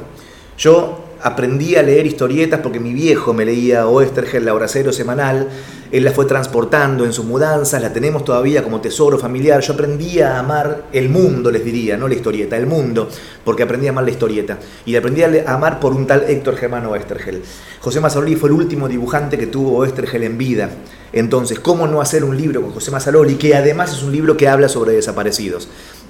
Yo 0.58 1.07
aprendí 1.22 1.76
a 1.76 1.82
leer 1.82 2.06
historietas 2.06 2.60
porque 2.60 2.80
mi 2.80 2.92
viejo 2.92 3.32
me 3.32 3.44
leía 3.44 3.86
Oestergel, 3.86 4.44
la 4.44 4.54
hora 4.54 4.68
cero 4.68 4.92
semanal, 4.92 5.48
él 5.90 6.04
la 6.04 6.10
fue 6.10 6.26
transportando 6.26 7.06
en 7.06 7.14
sus 7.14 7.24
mudanzas, 7.24 7.80
la 7.80 7.92
tenemos 7.92 8.22
todavía 8.22 8.62
como 8.62 8.80
tesoro 8.80 9.18
familiar. 9.18 9.62
Yo 9.62 9.72
aprendí 9.72 10.20
a 10.20 10.38
amar 10.38 10.84
el 10.92 11.08
mundo, 11.08 11.50
les 11.50 11.64
diría, 11.64 11.96
no 11.96 12.08
la 12.08 12.14
historieta, 12.14 12.58
el 12.58 12.66
mundo, 12.66 13.08
porque 13.42 13.62
aprendí 13.62 13.86
a 13.86 13.90
amar 13.90 14.04
la 14.04 14.10
historieta. 14.10 14.58
Y 14.84 14.96
aprendí 14.96 15.22
a 15.22 15.54
amar 15.54 15.80
por 15.80 15.94
un 15.94 16.06
tal 16.06 16.24
Héctor 16.28 16.56
Germano 16.56 16.90
Oestergel. 16.90 17.42
José 17.80 18.00
Mazzaroli 18.00 18.36
fue 18.36 18.50
el 18.50 18.56
último 18.56 18.86
dibujante 18.86 19.38
que 19.38 19.46
tuvo 19.46 19.78
Oestergel 19.78 20.24
en 20.24 20.36
vida. 20.36 20.68
Entonces, 21.14 21.58
¿cómo 21.58 21.86
no 21.86 22.02
hacer 22.02 22.22
un 22.22 22.36
libro 22.36 22.60
con 22.60 22.72
José 22.72 22.90
Mazzaroli, 22.90 23.36
que 23.36 23.54
además 23.54 23.90
es 23.92 24.02
un 24.02 24.12
libro 24.12 24.36
que 24.36 24.46
habla 24.46 24.68
sobre 24.68 24.92
desaparecidos? 24.92 25.68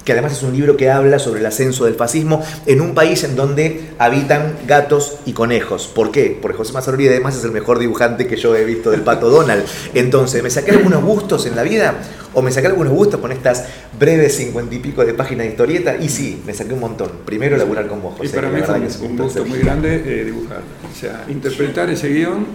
Que 0.09 0.13
además 0.13 0.33
es 0.33 0.43
un 0.43 0.55
libro 0.55 0.75
que 0.75 0.91
habla 0.91 1.19
sobre 1.19 1.41
el 1.41 1.45
ascenso 1.45 1.85
del 1.85 1.95
fascismo 1.95 2.43
en 2.65 2.81
un 2.81 2.95
país 2.95 3.25
en 3.25 3.37
donde 3.37 3.91
habitan 3.99 4.57
gatos 4.67 5.19
y 5.27 5.35
conejos. 5.35 5.87
¿Por 5.87 6.11
qué? 6.11 6.39
Porque 6.41 6.57
José 6.57 6.73
Mazzaroli 6.73 7.09
además 7.09 7.37
es 7.37 7.45
el 7.45 7.51
mejor 7.51 7.79
dibujante 7.79 8.27
que 8.27 8.37
yo 8.37 8.57
he 8.57 8.65
visto 8.65 8.91
del 8.91 9.03
Pato 9.03 9.29
Donald. 9.29 9.67
Entonces, 9.93 10.43
¿me 10.43 10.49
saqué 10.49 10.71
algunos 10.71 11.05
gustos 11.05 11.45
en 11.45 11.57
la 11.57 11.63
vida? 11.63 11.95
¿O 12.33 12.41
me 12.41 12.51
saqué 12.51 12.69
algunos 12.69 12.91
gustos 12.91 13.21
con 13.21 13.33
estas 13.33 13.67
breves 14.01 14.35
cincuenta 14.35 14.75
y 14.75 14.79
pico 14.79 15.05
de 15.05 15.13
páginas 15.13 15.45
de 15.45 15.51
historieta? 15.51 15.95
Y 15.99 16.09
sí, 16.09 16.41
me 16.47 16.55
saqué 16.55 16.73
un 16.73 16.81
montón. 16.81 17.11
Primero 17.27 17.59
laburar 17.59 17.87
con 17.87 18.01
vos, 18.01 18.15
José. 18.17 18.31
Y 18.31 18.35
para 18.35 18.49
mí 18.49 18.63
fue 18.63 19.09
un, 19.09 19.19
gusto 19.19 19.45
muy 19.45 19.59
grande 19.59 20.03
eh, 20.07 20.25
dibujar. 20.25 20.63
O 20.91 20.99
sea, 20.99 21.27
interpretar 21.29 21.91
ese 21.91 22.09
guion. 22.09 22.47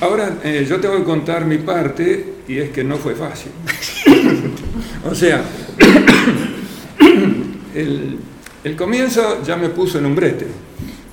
Ahora, 0.00 0.36
eh, 0.44 0.64
yo 0.68 0.78
tengo 0.78 0.98
que 0.98 1.04
contar 1.04 1.46
mi 1.46 1.58
parte 1.58 2.34
y 2.46 2.58
es 2.58 2.70
que 2.70 2.84
no 2.84 2.96
fue 2.96 3.16
fácil. 3.16 3.50
o 5.10 5.14
sea, 5.16 5.42
el, 7.74 8.76
comienzo 8.76 9.42
ya 9.42 9.56
me 9.56 9.68
puso 9.68 9.98
en 9.98 10.06
un 10.06 10.14
brete, 10.14 10.46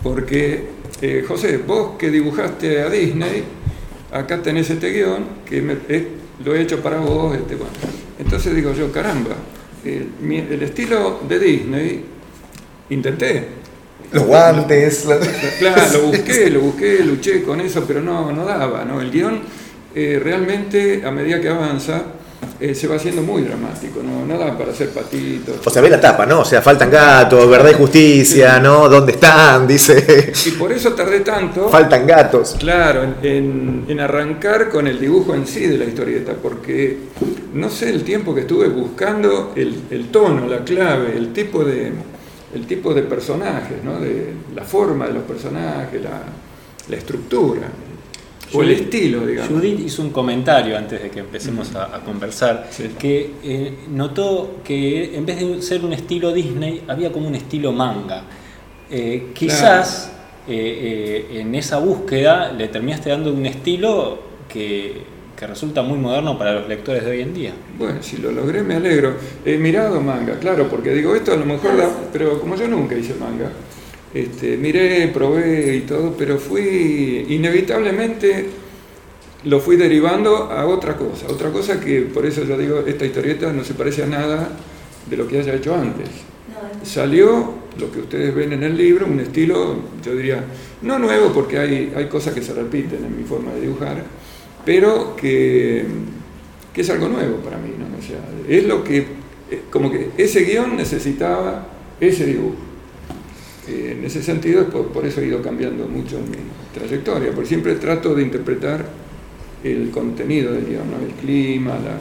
porque 0.04 0.66
eh, 1.02 1.24
José, 1.28 1.58
vos 1.58 1.98
que 1.98 2.10
dibujaste 2.10 2.82
a 2.82 2.90
Disney, 2.90 3.44
acá 4.12 4.42
tenés 4.42 4.70
este 4.70 4.92
guion, 4.92 5.26
que 5.46 5.78
eh, 5.90 6.08
lo 6.44 6.56
he 6.56 6.62
hecho 6.62 6.82
para 6.82 7.00
vos. 7.00 7.36
Este, 7.36 7.58
Entonces 8.20 8.56
digo 8.56 8.74
yo, 8.74 8.92
caramba, 8.92 9.36
el, 9.86 10.62
estilo 10.62 11.22
de 11.28 11.40
Disney, 11.40 12.06
intenté. 12.90 13.60
Los 14.12 14.26
guantes. 14.26 15.08
Claro, 15.60 15.82
lo 15.94 16.02
busqué, 16.08 16.50
lo 16.50 16.62
busqué, 16.62 17.04
luché 17.04 17.44
con 17.44 17.62
eso, 17.62 17.84
pero 17.88 18.02
no, 18.02 18.32
no 18.32 18.44
daba. 18.44 18.84
¿no? 18.84 19.02
El 19.02 19.12
guion 19.12 19.42
eh, 19.94 20.20
realmente, 20.22 21.04
a 21.06 21.12
medida 21.12 21.40
que 21.40 21.50
avanza, 21.50 22.04
eh, 22.60 22.76
se 22.76 22.88
va 22.88 22.96
haciendo 22.96 23.22
muy 23.22 23.42
dramático, 23.44 24.02
¿no? 24.04 24.26
Nada 24.26 24.58
para 24.58 24.72
hacer 24.72 24.90
patitos. 24.90 25.58
O 25.66 25.70
sea, 25.70 25.82
ve 25.82 25.90
la 25.90 26.00
tapa, 26.02 26.26
¿no? 26.26 26.42
O 26.42 26.46
sea, 26.46 26.62
faltan 26.62 26.90
gatos, 26.92 27.50
verdad 27.50 27.72
y 27.72 27.74
justicia, 27.76 28.60
¿no? 28.60 28.90
¿Dónde 28.90 29.14
están? 29.14 29.68
Dice. 29.68 30.32
Y 30.46 30.52
por 30.52 30.72
eso 30.72 30.94
tardé 30.94 31.22
tanto. 31.22 31.70
Faltan 31.70 32.06
gatos. 32.06 32.56
Claro, 32.60 33.04
en, 33.04 33.16
en- 33.24 33.86
en 33.88 34.00
arrancar 34.00 34.70
con 34.70 34.88
el 34.88 35.00
dibujo 35.00 35.34
en 35.36 35.48
sí 35.48 35.68
de 35.68 35.78
la 35.78 35.86
historieta, 35.86 36.34
porque 36.42 36.98
no 37.54 37.70
sé 37.70 37.90
el 37.90 38.04
tiempo 38.04 38.36
que 38.36 38.42
estuve 38.42 38.68
buscando 38.68 39.54
el, 39.56 39.84
el 39.90 40.08
tono, 40.10 40.46
la 40.48 40.64
clave, 40.64 41.16
el 41.18 41.32
tipo 41.34 41.64
de, 41.64 41.92
el 42.54 42.68
tipo 42.68 42.94
de 42.94 43.04
personajes, 43.04 43.84
¿no? 43.84 44.00
de, 44.00 44.34
la 44.56 44.64
forma 44.64 45.08
de 45.08 45.14
los 45.14 45.24
personajes, 45.24 46.02
la, 46.02 46.22
la 46.90 46.96
estructura, 46.96 47.68
o 48.54 48.62
el 48.64 48.70
Judith- 48.70 48.82
estilo, 48.82 49.26
digamos. 49.26 49.52
Judith 49.52 49.80
hizo 49.86 50.02
un 50.02 50.10
comentario 50.12 50.78
antes 50.78 51.02
de 51.04 51.10
que 51.10 51.20
empecemos 51.20 51.76
a, 51.76 51.96
a 51.96 52.00
conversar, 52.02 52.68
Sí. 52.72 52.90
que 52.98 53.32
eh, 53.44 53.74
notó 53.90 54.58
que 54.64 55.16
en 55.16 55.26
vez 55.26 55.40
de 55.40 55.62
ser 55.62 55.84
un 55.86 55.94
estilo 55.94 56.32
Disney, 56.34 56.84
había 56.88 57.12
como 57.12 57.28
un 57.28 57.36
estilo 57.36 57.72
manga. 57.72 58.24
Eh, 58.90 59.28
quizás 59.34 60.12
eh, 60.48 61.26
eh, 61.32 61.40
en 61.42 61.54
esa 61.54 61.78
búsqueda 61.80 62.52
le 62.52 62.68
terminaste 62.70 63.10
dando 63.12 63.32
un 63.32 63.46
estilo 63.46 64.18
que, 64.52 65.02
que 65.38 65.46
resulta 65.46 65.84
muy 65.84 66.00
moderno 66.00 66.38
para 66.40 66.54
los 66.54 66.68
lectores 66.68 67.06
de 67.06 67.12
hoy 67.12 67.22
en 67.22 67.34
día. 67.36 67.54
Bueno, 67.78 68.02
si 68.02 68.18
lo 68.18 68.32
logré 68.32 68.64
me 68.64 68.76
alegro. 68.76 69.14
He 69.46 69.58
mirado 69.58 70.02
manga, 70.02 70.40
claro, 70.40 70.68
porque 70.68 70.92
digo, 70.94 71.16
esto 71.16 71.34
a 71.34 71.36
lo 71.38 71.46
mejor 71.46 71.78
da, 71.78 71.88
pero 72.12 72.40
como 72.40 72.56
yo 72.56 72.68
nunca 72.68 72.96
hice 72.98 73.14
manga, 73.14 73.52
este, 74.14 74.58
miré, 74.58 75.08
probé 75.14 75.76
y 75.76 75.82
todo, 75.82 76.16
pero 76.18 76.38
fui 76.38 77.26
inevitablemente 77.30 78.48
lo 79.44 79.60
fui 79.60 79.78
derivando 79.78 80.52
a 80.52 80.66
otra 80.66 80.98
cosa, 80.98 81.28
otra 81.30 81.52
cosa 81.52 81.80
que 81.80 82.02
por 82.02 82.26
eso 82.26 82.44
yo 82.44 82.58
digo, 82.58 82.84
esta 82.86 83.06
historieta 83.06 83.54
no 83.54 83.64
se 83.64 83.74
parece 83.74 84.04
a 84.04 84.08
nada 84.08 84.50
de 85.10 85.18
lo 85.18 85.28
que 85.28 85.40
haya 85.40 85.54
hecho 85.54 85.74
antes. 85.74 86.10
Salió 86.84 87.54
lo 87.80 87.92
que 87.92 88.00
ustedes 88.00 88.36
ven 88.36 88.52
en 88.54 88.64
el 88.64 88.76
libro, 88.76 89.06
un 89.06 89.20
estilo, 89.20 89.78
yo 90.04 90.16
diría, 90.16 90.44
no 90.82 91.00
nuevo 91.00 91.32
porque 91.32 91.58
hay, 91.58 91.94
hay 91.96 92.08
cosas 92.08 92.34
que 92.34 92.42
se 92.42 92.54
repiten 92.54 93.06
en 93.06 93.18
mi 93.18 93.24
forma 93.24 93.54
de 93.54 93.62
dibujar, 93.62 94.04
pero 94.66 95.16
que, 95.16 95.86
que 96.74 96.82
es 96.82 96.90
algo 96.90 97.08
nuevo 97.08 97.38
para 97.38 97.58
mí, 97.58 97.74
¿no? 97.78 97.86
O 97.98 98.02
sea, 98.02 98.20
es 98.48 98.66
lo 98.66 98.84
que, 98.84 98.98
eh, 99.50 99.62
como 99.72 99.90
que 99.90 100.10
ese 100.18 100.44
guion 100.44 100.76
necesitaba 100.76 101.68
ese 102.00 102.26
dibujo. 102.26 102.69
Eh, 103.70 103.96
en 103.98 104.04
ese 104.06 104.24
sentido, 104.24 104.66
por, 104.70 104.88
por 104.88 105.06
eso 105.06 105.22
he 105.22 105.26
ido 105.28 105.42
cambiando 105.42 105.88
mucho 105.88 106.18
mi 106.18 106.38
trayectoria, 106.78 107.32
porque 107.34 107.48
siempre 107.50 107.76
trato 107.76 108.16
de 108.16 108.24
interpretar 108.24 108.84
el 109.64 109.92
contenido 109.92 110.54
del 110.54 110.66
guion, 110.66 110.90
¿no? 110.90 110.98
el 111.06 111.14
clima, 111.14 111.72
la, 111.74 111.98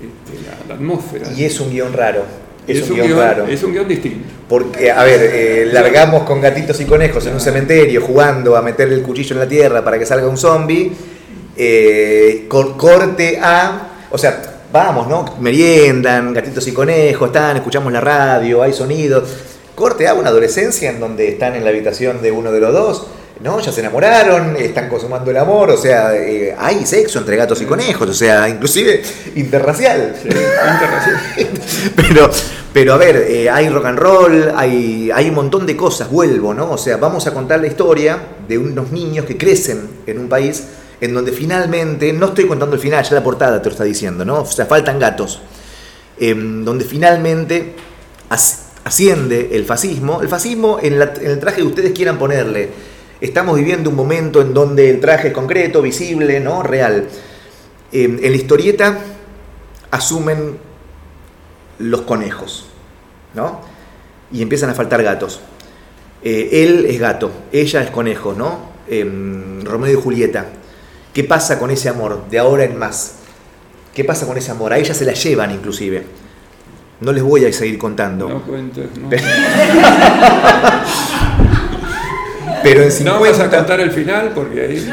este, 0.00 0.48
la- 0.48 0.68
la 0.68 0.74
atmósfera. 0.74 1.28
Y 1.32 1.44
es 1.44 1.60
un 1.60 1.70
guion 1.70 1.92
raro. 1.92 2.24
Es, 2.66 2.78
Es 2.78 2.88
un 2.90 2.96
guion 2.96 3.08
guión- 3.08 3.18
raro. 3.18 3.46
es 3.46 3.62
un 3.62 3.72
guion 3.72 3.86
distinto. 3.86 4.26
Porque, 4.48 4.90
a 4.90 5.04
ver, 5.04 5.20
eh, 5.32 5.68
largamos 5.72 6.22
con 6.24 6.40
gatitos 6.40 6.80
y 6.80 6.86
conejos 6.86 7.26
en 7.26 7.34
un 7.34 7.40
cementerio 7.40 8.00
jugando 8.00 8.56
a 8.56 8.62
meterle 8.62 8.94
el 8.94 9.02
cuchillo 9.02 9.34
en 9.34 9.40
la 9.40 9.48
tierra 9.48 9.84
para 9.84 9.98
que 9.98 10.06
salga 10.06 10.26
un 10.28 10.36
zombie. 10.38 10.90
eh, 11.56 12.46
cor- 12.48 12.76
corte 12.76 13.38
a. 13.40 14.06
O 14.10 14.18
sea, 14.18 14.42
vamos, 14.72 15.06
¿no? 15.08 15.36
Meriendan, 15.40 16.32
gatitos 16.32 16.66
y 16.66 16.72
conejos, 16.72 17.28
están, 17.28 17.56
escuchamos 17.56 17.92
la 17.92 18.00
radio, 18.00 18.60
hay 18.62 18.72
sonidos. 18.72 19.22
Corte 19.74 20.06
a 20.06 20.14
una 20.14 20.28
adolescencia 20.28 20.90
en 20.90 21.00
donde 21.00 21.28
están 21.28 21.54
en 21.54 21.64
la 21.64 21.70
habitación 21.70 22.22
de 22.22 22.30
uno 22.30 22.52
de 22.52 22.60
los 22.60 22.72
dos. 22.72 23.06
¿No? 23.40 23.58
Ya 23.58 23.72
se 23.72 23.80
enamoraron, 23.80 24.54
están 24.56 24.88
consumando 24.88 25.28
el 25.32 25.36
amor, 25.36 25.68
o 25.68 25.76
sea, 25.76 26.14
eh, 26.14 26.54
hay 26.56 26.86
sexo 26.86 27.18
entre 27.18 27.34
gatos 27.34 27.60
y 27.60 27.64
conejos, 27.64 28.08
o 28.08 28.14
sea, 28.14 28.48
inclusive 28.48 29.02
interracial. 29.34 30.14
Sí, 30.22 30.28
interracial. 30.28 31.50
Pero, 31.96 32.30
pero 32.72 32.94
a 32.94 32.96
ver, 32.96 33.16
eh, 33.28 33.50
hay 33.50 33.68
rock 33.68 33.86
and 33.86 33.98
roll, 33.98 34.52
hay, 34.54 35.10
hay 35.12 35.28
un 35.28 35.34
montón 35.34 35.66
de 35.66 35.76
cosas, 35.76 36.08
vuelvo, 36.08 36.54
¿no? 36.54 36.70
O 36.70 36.78
sea, 36.78 36.96
vamos 36.96 37.26
a 37.26 37.34
contar 37.34 37.60
la 37.60 37.66
historia 37.66 38.18
de 38.48 38.56
unos 38.56 38.92
niños 38.92 39.26
que 39.26 39.36
crecen 39.36 39.88
en 40.06 40.18
un 40.18 40.28
país 40.28 40.62
en 41.00 41.12
donde 41.12 41.32
finalmente, 41.32 42.12
no 42.12 42.26
estoy 42.26 42.46
contando 42.46 42.76
el 42.76 42.80
final, 42.80 43.04
ya 43.04 43.14
la 43.14 43.22
portada 43.22 43.60
te 43.60 43.66
lo 43.66 43.72
está 43.72 43.84
diciendo, 43.84 44.24
¿no? 44.24 44.40
O 44.42 44.46
sea, 44.46 44.66
faltan 44.66 44.98
gatos. 44.98 45.40
Em, 46.18 46.64
donde 46.64 46.84
finalmente 46.84 47.74
asciende 48.84 49.50
el 49.52 49.64
fascismo. 49.64 50.20
El 50.20 50.28
fascismo, 50.28 50.78
en, 50.80 51.00
el 51.00 51.40
traje 51.40 51.62
que 51.62 51.66
ustedes 51.66 51.92
quieran 51.92 52.18
ponerle, 52.18 52.68
estamos 53.20 53.56
viviendo 53.56 53.90
un 53.90 53.96
momento 53.96 54.40
en 54.40 54.54
donde 54.54 54.90
el 54.90 55.00
traje 55.00 55.28
es 55.28 55.34
concreto, 55.34 55.82
visible, 55.82 56.40
¿no? 56.40 56.62
Real. 56.62 57.08
Em, 57.90 58.18
en 58.22 58.30
la 58.30 58.36
historieta 58.36 58.98
asumen 59.90 60.58
los 61.78 62.02
conejos, 62.02 62.66
¿no? 63.34 63.60
Y 64.30 64.42
empiezan 64.42 64.70
a 64.70 64.74
faltar 64.74 65.02
gatos. 65.02 65.40
Eh, 66.22 66.64
él 66.64 66.86
es 66.86 66.98
gato, 66.98 67.30
ella 67.52 67.82
es 67.82 67.90
conejo, 67.90 68.34
¿no? 68.34 68.72
Em, 68.88 69.62
Romeo 69.64 69.92
y 69.92 70.00
Julieta. 70.00 70.46
¿Qué 71.12 71.24
pasa 71.24 71.58
con 71.58 71.70
ese 71.70 71.88
amor 71.88 72.28
de 72.28 72.38
ahora 72.38 72.64
en 72.64 72.76
más? 72.76 73.16
¿Qué 73.94 74.04
pasa 74.04 74.26
con 74.26 74.36
ese 74.36 74.50
amor? 74.50 74.72
A 74.72 74.78
ella 74.78 74.94
se 74.94 75.04
la 75.04 75.12
llevan 75.12 75.52
inclusive. 75.52 76.04
No 77.04 77.12
les 77.12 77.22
voy 77.22 77.44
a 77.44 77.52
seguir 77.52 77.76
contando. 77.78 78.28
No 78.28 78.42
cuentes, 78.42 78.86
no. 79.00 79.08
Pero 82.62 82.82
en 82.88 83.04
No 83.04 83.20
vas 83.20 83.30
a 83.32 83.34
50, 83.34 83.56
contar 83.58 83.80
el 83.80 83.90
final 83.90 84.32
porque 84.34 84.60
ahí. 84.62 84.90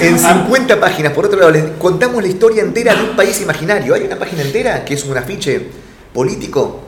en, 0.00 0.14
en 0.14 0.18
50 0.18 0.80
páginas, 0.80 1.12
por 1.12 1.26
otro 1.26 1.38
lado, 1.38 1.50
les 1.52 1.64
contamos 1.78 2.22
la 2.22 2.28
historia 2.28 2.62
entera 2.62 2.94
de 2.94 3.02
un 3.10 3.16
país 3.16 3.40
imaginario. 3.42 3.94
Hay 3.94 4.02
una 4.04 4.16
página 4.18 4.42
entera 4.42 4.84
que 4.84 4.94
es 4.94 5.04
un 5.04 5.16
afiche 5.16 5.60
político 6.14 6.80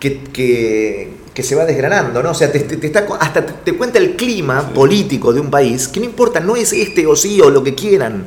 que, 0.00 0.22
que- 0.24 1.22
que 1.32 1.42
se 1.42 1.54
va 1.54 1.64
desgranando, 1.64 2.22
¿no? 2.22 2.32
O 2.32 2.34
sea, 2.34 2.52
te, 2.52 2.60
te- 2.60 2.76
te 2.76 2.86
está, 2.88 3.06
hasta 3.18 3.46
te, 3.46 3.52
te 3.64 3.72
cuenta 3.72 3.98
el 3.98 4.16
clima 4.16 4.68
político 4.68 5.32
de 5.32 5.40
un 5.40 5.50
país, 5.50 5.88
que 5.88 5.98
no 5.98 6.04
importa, 6.04 6.40
no 6.40 6.56
es 6.56 6.74
este 6.74 7.06
o 7.06 7.16
sí 7.16 7.40
o 7.40 7.48
lo 7.48 7.64
que 7.64 7.74
quieran, 7.74 8.26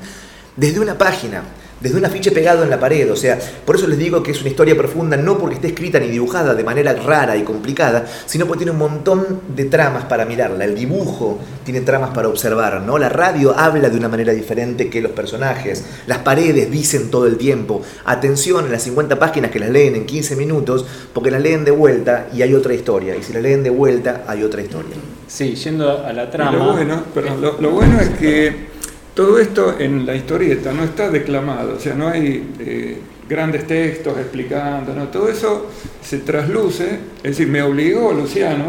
desde 0.56 0.80
una 0.80 0.98
página, 0.98 1.44
desde 1.80 1.98
un 1.98 2.06
afiche 2.06 2.32
pegado 2.32 2.64
en 2.64 2.70
la 2.70 2.80
pared. 2.80 3.12
O 3.12 3.16
sea, 3.16 3.40
por 3.66 3.76
eso 3.76 3.88
les 3.88 3.98
digo 3.98 4.24
que 4.24 4.32
es 4.32 4.40
una 4.40 4.50
historia 4.50 4.76
profunda, 4.76 5.18
no 5.18 5.38
porque 5.38 5.56
esté 5.56 5.68
escrita 5.68 6.00
ni 6.00 6.08
dibujada 6.08 6.54
de 6.54 6.64
manera 6.64 6.94
rara 6.94 7.36
y 7.38 7.44
complicada, 7.44 8.06
sino 8.26 8.46
porque 8.46 8.60
tiene 8.60 8.72
un 8.72 8.80
montón 8.80 9.42
de 9.56 9.66
tramas 9.66 10.06
para 10.06 10.26
mirarla. 10.26 10.66
El 10.66 10.76
dibujo 10.76 11.40
tiene 11.64 11.82
tramas 11.82 12.12
para 12.12 12.28
observar, 12.28 12.82
¿no? 12.82 12.98
La 12.98 13.10
radio 13.10 13.58
habla 13.58 13.90
de 13.90 13.98
una 13.98 14.10
manera 14.10 14.34
diferente 14.34 14.90
que 14.90 15.02
los 15.02 15.12
personajes. 15.12 15.84
Las 16.08 16.20
paredes 16.20 16.72
dicen 16.72 17.12
todo 17.12 17.28
el 17.28 17.38
tiempo. 17.38 17.82
Atención 18.06 18.66
en 18.66 18.72
las 18.72 18.84
50 18.84 19.20
páginas 19.20 19.52
que 19.52 19.60
las 19.60 19.70
leen 19.70 19.96
en 19.96 20.06
15 20.06 20.36
minutos, 20.36 20.86
porque 21.14 21.32
las 21.32 21.42
leen 21.42 21.66
de 21.66 21.72
vuelta 21.72 22.28
y 22.34 22.42
hay 22.42 22.54
otra 22.54 22.74
historia. 22.74 23.16
Y 23.16 23.24
si 23.24 23.34
las 23.34 23.42
leen 23.42 23.64
de 23.64 23.70
vuelta, 23.70 24.24
hay 24.28 24.44
otra 24.44 24.62
historia. 24.62 24.96
Sí, 25.28 25.56
yendo 25.56 26.06
a 26.06 26.14
la 26.14 26.30
trama. 26.30 26.58
Lo 26.58 26.74
bueno, 26.74 27.04
perdón, 27.14 27.42
lo, 27.42 27.60
lo 27.60 27.72
bueno 27.72 28.00
es 28.00 28.10
que 28.10 28.76
todo 29.16 29.40
esto 29.40 29.76
en 29.80 30.06
la 30.06 30.14
historieta 30.16 30.72
no 30.74 30.84
está 30.84 31.10
declamado, 31.10 31.76
o 31.78 31.80
sea, 31.80 31.96
no 31.96 32.08
hay 32.10 32.54
eh, 32.60 33.00
grandes 33.28 33.66
textos 33.66 34.18
explicando, 34.20 34.94
¿no? 34.94 35.08
todo 35.08 35.30
eso 35.30 35.72
se 36.04 36.20
trasluce, 36.20 37.00
es 37.18 37.24
decir, 37.24 37.48
me 37.48 37.64
obligó 37.64 38.12
Luciano 38.14 38.66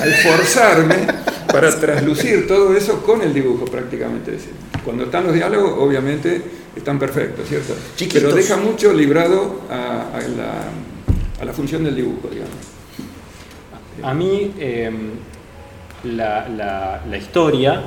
a 0.00 0.06
esforzarme 0.06 0.94
para 1.50 1.74
traslucir 1.80 2.46
todo 2.46 2.76
eso 2.76 3.02
con 3.02 3.22
el 3.22 3.32
dibujo 3.34 3.64
prácticamente. 3.64 4.32
Es 4.32 4.36
decir, 4.42 4.52
cuando 4.84 5.04
están 5.04 5.24
los 5.24 5.34
diálogos, 5.34 5.72
obviamente 5.78 6.40
están 6.76 6.98
perfectos, 6.98 7.48
¿cierto? 7.48 7.74
Chiquitos. 7.96 8.22
Pero 8.22 8.36
deja 8.36 8.56
mucho 8.58 8.92
librado 8.92 9.62
a, 9.70 10.16
a 10.16 10.20
la, 10.20 11.40
a 11.40 11.44
la 11.44 11.52
función 11.52 11.82
del 11.82 11.96
dibujo, 11.96 12.28
digamos. 12.28 12.54
A 14.02 14.14
mí 14.14 14.52
eh, 14.60 14.90
la, 16.04 16.48
la- 16.48 17.02
la 17.10 17.16
historia, 17.16 17.82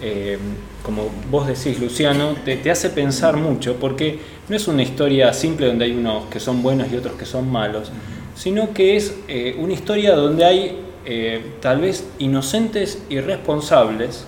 eh, 0.00 0.38
como 0.82 1.10
vos 1.30 1.46
decís, 1.46 1.80
Luciano, 1.80 2.34
te, 2.44 2.70
hace 2.70 2.90
pensar 2.90 3.36
mucho 3.36 3.76
porque 3.76 4.18
no 4.48 4.56
es 4.56 4.66
una 4.68 4.82
historia 4.82 5.32
simple 5.32 5.66
donde 5.66 5.84
hay 5.84 5.92
unos 5.92 6.24
que 6.26 6.40
son 6.40 6.62
buenos 6.62 6.90
y 6.92 6.96
otros 6.96 7.14
que 7.14 7.26
son 7.26 7.50
malos, 7.50 7.90
sino 8.34 8.72
que 8.72 8.96
es 8.96 9.14
eh, 9.28 9.56
una 9.58 9.72
historia 9.72 10.14
donde 10.14 10.44
hay 10.44 10.78
eh, 11.04 11.42
tal 11.60 11.80
vez 11.80 12.06
inocentes 12.18 13.02
y 13.08 13.20
responsables 13.20 14.24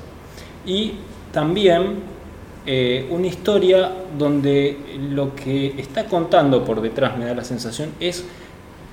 y 0.67 0.95
también 1.33 2.13
eh, 2.65 3.07
una 3.11 3.27
historia 3.27 3.91
donde 4.17 4.77
lo 5.11 5.35
que 5.35 5.75
está 5.79 6.05
contando 6.05 6.65
por 6.65 6.81
detrás, 6.81 7.19
me 7.19 7.25
da 7.25 7.35
la 7.35 7.45
sensación, 7.45 7.91
es 7.99 8.25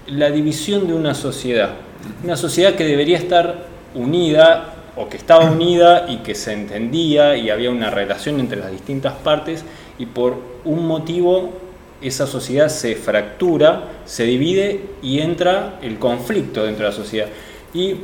la 0.08 0.32
división 0.32 0.88
de 0.88 0.94
una 0.94 1.14
sociedad. 1.14 1.76
Una 2.24 2.36
sociedad 2.36 2.74
que 2.76 2.86
debería 2.86 3.18
estar 3.18 3.68
unida 3.94 4.79
o 5.00 5.08
que 5.08 5.16
estaba 5.16 5.46
unida 5.50 6.08
y 6.10 6.18
que 6.18 6.36
se 6.36 6.52
entendía 6.52 7.38
y 7.38 7.50
había 7.50 7.72
una 7.72 7.90
relación 7.90 8.38
entre 8.42 8.60
las 8.60 8.70
distintas 8.70 9.14
partes 9.14 9.64
y 9.98 10.06
por 10.06 10.36
un 10.66 10.86
motivo 10.86 11.54
esa 12.02 12.28
sociedad 12.28 12.68
se 12.68 12.96
fractura, 12.96 13.84
se 14.04 14.26
divide 14.26 14.82
y 15.02 15.20
entra 15.20 15.80
el 15.82 16.00
conflicto 16.00 16.66
dentro 16.66 16.84
de 16.86 16.92
la 16.92 16.96
sociedad. 16.96 17.28
Y 17.74 17.96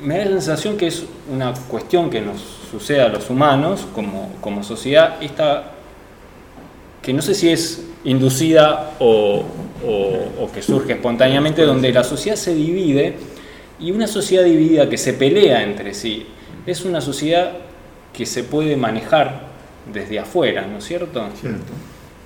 me 0.00 0.18
da 0.18 0.26
la 0.26 0.30
sensación 0.30 0.76
que 0.76 0.86
es 0.86 1.04
una 1.32 1.52
cuestión 1.68 2.08
que 2.08 2.20
nos 2.20 2.40
sucede 2.70 3.02
a 3.02 3.08
los 3.08 3.30
humanos 3.30 3.86
como, 3.92 4.30
como 4.40 4.62
sociedad, 4.62 5.16
esta 5.20 5.72
que 7.02 7.12
no 7.12 7.20
sé 7.20 7.34
si 7.34 7.50
es 7.50 7.84
inducida 8.04 8.92
o, 9.00 9.42
o, 9.84 10.50
que 10.52 10.62
surge 10.62 10.92
espontáneamente, 10.92 11.62
donde 11.62 11.92
la 11.92 12.04
sociedad 12.04 12.36
se 12.36 12.54
divide 12.54 13.16
y 13.80 13.90
una 13.90 14.06
sociedad 14.06 14.44
dividida 14.44 14.88
que 14.88 14.96
se 14.96 15.14
pelea 15.14 15.62
entre 15.64 15.94
sí 15.94 16.26
es 16.66 16.84
una 16.84 17.00
sociedad 17.00 17.52
que 18.12 18.26
se 18.26 18.44
puede 18.44 18.76
manejar 18.76 19.42
desde 19.92 20.18
afuera, 20.18 20.66
¿no 20.66 20.78
es 20.78 20.84
cierto? 20.84 21.26
Cierto. 21.40 21.72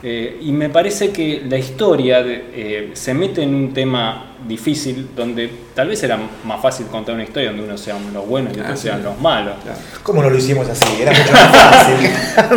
Eh, 0.01 0.38
y 0.42 0.53
me 0.53 0.68
parece 0.70 1.11
que 1.11 1.42
la 1.48 1.59
historia 1.59 2.22
eh, 2.24 2.90
se 2.92 3.14
mete 3.14 3.42
en 3.42 3.53
un 3.53 3.74
tema 3.74 4.37
difícil 4.46 5.09
donde 5.16 5.51
tal 5.74 5.88
vez 5.88 6.01
era 6.05 6.16
más 6.44 6.62
fácil 6.62 6.87
contar 6.87 7.16
una 7.16 7.24
historia 7.24 7.48
donde 7.48 7.64
uno 7.64 7.77
sean 7.77 8.14
los 8.14 8.24
buenos 8.24 8.57
y 8.57 8.61
otros 8.61 8.79
ah, 8.79 8.83
sean 8.83 9.03
los 9.03 9.20
malos. 9.20 9.55
¿Cómo 10.05 10.22
no 10.22 10.31
lo 10.31 10.38
hicimos 10.38 10.68
así? 10.68 11.03
Era 11.03 11.11
mucho 11.11 11.33
más 11.33 11.51
fácil. 11.51 12.11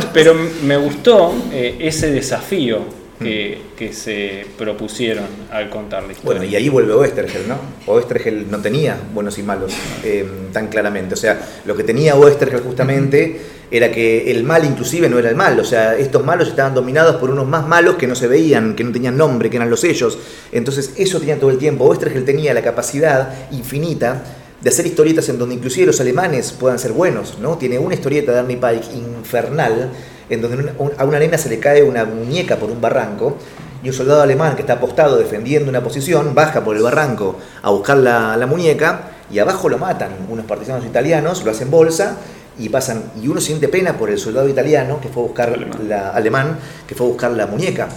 Pero 0.13 0.36
me 0.63 0.78
gustó 0.78 1.34
eh, 1.52 1.78
ese 1.80 2.12
desafío 2.12 3.01
que, 3.22 3.94
se 3.94 4.46
propusieron 4.58 5.26
al 5.52 5.70
contar 5.70 6.04
la 6.04 6.14
historia. 6.14 6.40
Bueno, 6.40 6.52
y 6.52 6.56
ahí 6.56 6.70
vuelve 6.70 6.94
Oestergel, 6.94 7.48
¿no? 7.48 7.58
Oestergel 7.88 8.50
no 8.50 8.60
tenía 8.60 8.98
buenos 9.14 9.38
y 9.38 9.44
malos 9.44 9.74
eh, 10.04 10.26
tan 10.54 10.68
claramente. 10.68 11.14
O 11.14 11.18
sea, 11.18 11.40
lo 11.66 11.76
que 11.76 11.84
tenía 11.84 12.16
Oestergel 12.16 12.62
justamente 12.62 13.40
era 13.72 13.92
que 13.92 14.30
el 14.30 14.44
mal 14.44 14.66
inclusive 14.66 15.10
no 15.10 15.18
era 15.18 15.30
el 15.30 15.36
mal. 15.36 15.60
O 15.60 15.64
sea, 15.64 15.96
estos 15.96 16.24
malos 16.24 16.50
estaban 16.50 16.74
dominados 16.74 17.16
por 17.16 17.30
unos 17.30 17.48
más 17.48 17.68
malos 17.68 17.96
que 17.96 18.08
no 18.08 18.16
se 18.16 18.28
veían, 18.28 18.76
que 18.76 18.84
no 18.84 18.92
tenían 18.92 19.18
nombre, 19.18 19.50
que 19.50 19.58
eran 19.58 19.70
los 19.70 19.80
sellos. 19.80 20.18
Entonces, 20.52 20.94
eso 20.98 21.20
tenía 21.20 21.40
todo 21.40 21.50
el 21.50 21.58
tiempo. 21.58 21.86
Oestergel 21.86 22.26
tenía 22.26 22.54
la 22.54 22.62
capacidad 22.62 23.34
infinita 23.52 24.24
de 24.62 24.70
hacer 24.70 24.86
historietas 24.86 25.28
en 25.30 25.40
donde 25.40 25.56
inclusive 25.56 25.88
los 25.88 26.00
alemanes 26.00 26.52
puedan 26.52 26.78
ser 26.78 26.92
buenos, 26.92 27.40
¿no? 27.40 27.58
Tiene 27.58 27.80
una 27.80 27.96
historieta 27.96 28.32
de 28.32 28.40
Arnie 28.40 28.58
Pike 28.58 28.96
infernal 28.96 29.92
en 30.32 30.41
donde 30.41 30.72
a 30.98 31.04
una 31.04 31.20
nena 31.20 31.38
se 31.38 31.50
le 31.50 31.60
cae 31.60 31.84
una 31.84 32.06
muñeca 32.06 32.56
por 32.56 32.72
un 32.72 32.80
barranco 32.80 33.36
y 33.84 33.89
un 33.89 33.94
soldado 33.94 34.22
alemán 34.22 34.56
que 34.56 34.62
está 34.62 34.74
apostado 34.74 35.17
defendiendo 35.17 35.70
una 35.70 35.84
posición 35.84 36.34
baja 36.34 36.63
por 36.63 36.78
el 36.78 36.84
barranco 36.84 37.36
a 37.62 37.70
buscar 37.72 37.98
la, 37.98 38.48
muñeca 38.48 39.12
y 39.30 39.39
abajo 39.39 39.67
lo 39.67 39.78
matan 39.78 40.12
unos 40.30 40.46
partisanos 40.46 40.86
italianos, 40.86 41.44
lo 41.44 41.52
hacen 41.52 41.70
bolsa 41.70 42.17
y 42.58 42.70
pasan 42.70 43.12
y 43.22 43.28
uno 43.28 43.41
siente 43.41 43.67
pena 43.67 43.98
por 43.98 44.10
el 44.10 44.17
soldado 44.17 44.48
italiano 44.48 45.00
que 45.02 45.10
fue 45.10 45.24
a 45.24 45.26
buscar 45.28 45.67
la 45.88 46.12
alemán 46.12 46.58
que 46.88 46.96
fue 46.96 47.08
a 47.08 47.10
buscar 47.10 47.32
la 47.32 47.48
muñeca. 47.48 47.89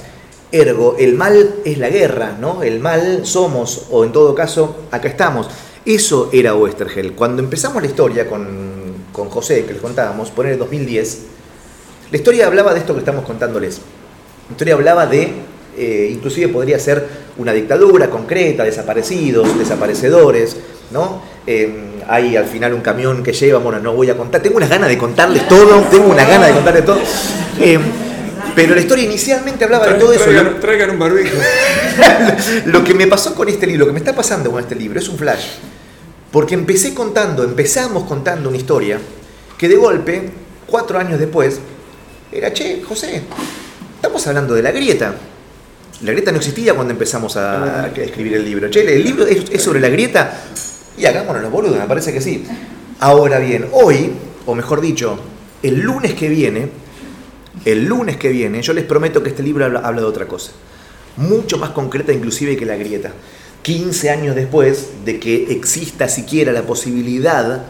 Ergo, 0.50 0.96
el 0.98 1.14
mal 1.14 1.56
es 1.64 1.78
la 1.78 1.88
guerra, 1.88 2.36
¿no? 2.40 2.62
El 2.62 2.78
mal 2.78 3.26
somos, 3.26 3.86
o 3.90 4.04
en 4.04 4.12
todo 4.12 4.36
caso, 4.36 4.84
acá 4.92 5.08
estamos. 5.08 5.48
Eso 5.84 6.30
era 6.32 6.54
Westergel. 6.54 7.14
Cuando 7.14 7.42
empezamos 7.42 7.82
la 7.82 7.88
historia 7.88 8.28
con, 8.28 8.94
con 9.12 9.30
José, 9.30 9.64
que 9.64 9.72
les 9.72 9.82
contábamos, 9.82 10.30
por 10.30 10.46
el 10.46 10.56
2010, 10.56 11.22
la 12.14 12.18
historia 12.18 12.46
hablaba 12.46 12.72
de 12.72 12.78
esto 12.78 12.92
que 12.92 13.00
estamos 13.00 13.24
contándoles. 13.24 13.80
La 14.46 14.52
historia 14.52 14.74
hablaba 14.74 15.04
de, 15.04 15.32
eh, 15.76 16.10
inclusive 16.12 16.46
podría 16.46 16.78
ser 16.78 17.04
una 17.38 17.52
dictadura 17.52 18.08
concreta, 18.08 18.62
desaparecidos, 18.62 19.58
desaparecedores, 19.58 20.56
¿no? 20.92 21.20
Eh, 21.44 21.74
hay 22.06 22.36
al 22.36 22.44
final 22.44 22.72
un 22.72 22.82
camión 22.82 23.24
que 23.24 23.32
lleva, 23.32 23.58
bueno, 23.58 23.80
no 23.80 23.94
voy 23.94 24.10
a 24.10 24.16
contar, 24.16 24.40
tengo 24.40 24.58
unas 24.58 24.70
ganas 24.70 24.90
de 24.90 24.96
contarles 24.96 25.48
todo, 25.48 25.80
tengo 25.90 26.06
unas 26.06 26.28
ganas 26.28 26.46
de 26.46 26.54
contarles 26.54 26.84
todo. 26.84 26.98
Eh, 27.58 27.80
pero 28.54 28.76
la 28.76 28.80
historia 28.80 29.06
inicialmente 29.06 29.64
hablaba 29.64 29.88
de 29.88 29.94
todo 29.94 30.12
eso. 30.12 30.30
Traigan, 30.60 30.90
un 30.90 31.00
barbijo. 31.00 31.36
lo 32.66 32.84
que 32.84 32.94
me 32.94 33.08
pasó 33.08 33.34
con 33.34 33.48
este 33.48 33.66
libro, 33.66 33.80
lo 33.80 33.86
que 33.86 33.92
me 33.92 33.98
está 33.98 34.14
pasando 34.14 34.52
con 34.52 34.60
este 34.60 34.76
libro, 34.76 35.00
es 35.00 35.08
un 35.08 35.18
flash. 35.18 35.46
Porque 36.30 36.54
empecé 36.54 36.94
contando, 36.94 37.42
empezamos 37.42 38.04
contando 38.04 38.50
una 38.50 38.58
historia 38.58 39.00
que 39.58 39.68
de 39.68 39.74
golpe, 39.74 40.30
cuatro 40.68 40.96
años 40.96 41.18
después, 41.18 41.58
era, 42.34 42.52
che, 42.52 42.82
José, 42.82 43.22
estamos 43.94 44.26
hablando 44.26 44.54
de 44.54 44.62
la 44.62 44.72
grieta. 44.72 45.14
La 46.02 46.10
grieta 46.10 46.32
no 46.32 46.38
existía 46.38 46.74
cuando 46.74 46.92
empezamos 46.92 47.36
a, 47.36 47.92
escribir 47.94 48.34
el 48.34 48.44
libro. 48.44 48.68
Che, 48.68 48.80
el 48.80 49.04
libro 49.04 49.24
es, 49.24 49.62
sobre 49.62 49.80
la 49.80 49.88
grieta 49.88 50.42
y 50.98 51.06
hagámonos 51.06 51.42
los 51.42 51.52
boludos, 51.52 51.78
me 51.78 51.86
parece 51.86 52.12
que 52.12 52.20
sí. 52.20 52.44
Ahora 52.98 53.38
bien, 53.38 53.68
hoy, 53.72 54.10
o 54.46 54.54
mejor 54.54 54.80
dicho, 54.80 55.18
el 55.62 55.80
lunes 55.80 56.14
que 56.14 56.28
viene, 56.28 56.68
el 57.64 57.84
lunes 57.84 58.16
que 58.16 58.30
viene, 58.30 58.60
yo 58.62 58.72
les 58.72 58.84
prometo 58.84 59.22
que 59.22 59.30
este 59.30 59.42
libro 59.42 59.64
habla, 59.64 59.80
habla 59.80 60.00
de 60.00 60.06
otra 60.06 60.26
cosa. 60.26 60.50
Mucho 61.16 61.56
más 61.58 61.70
concreta 61.70 62.12
inclusive 62.12 62.56
que 62.56 62.66
la 62.66 62.74
grieta. 62.74 63.12
15 63.62 64.10
años 64.10 64.34
después 64.34 64.88
de 65.04 65.20
que 65.20 65.52
exista 65.52 66.08
siquiera 66.08 66.52
la 66.52 66.62
posibilidad 66.62 67.64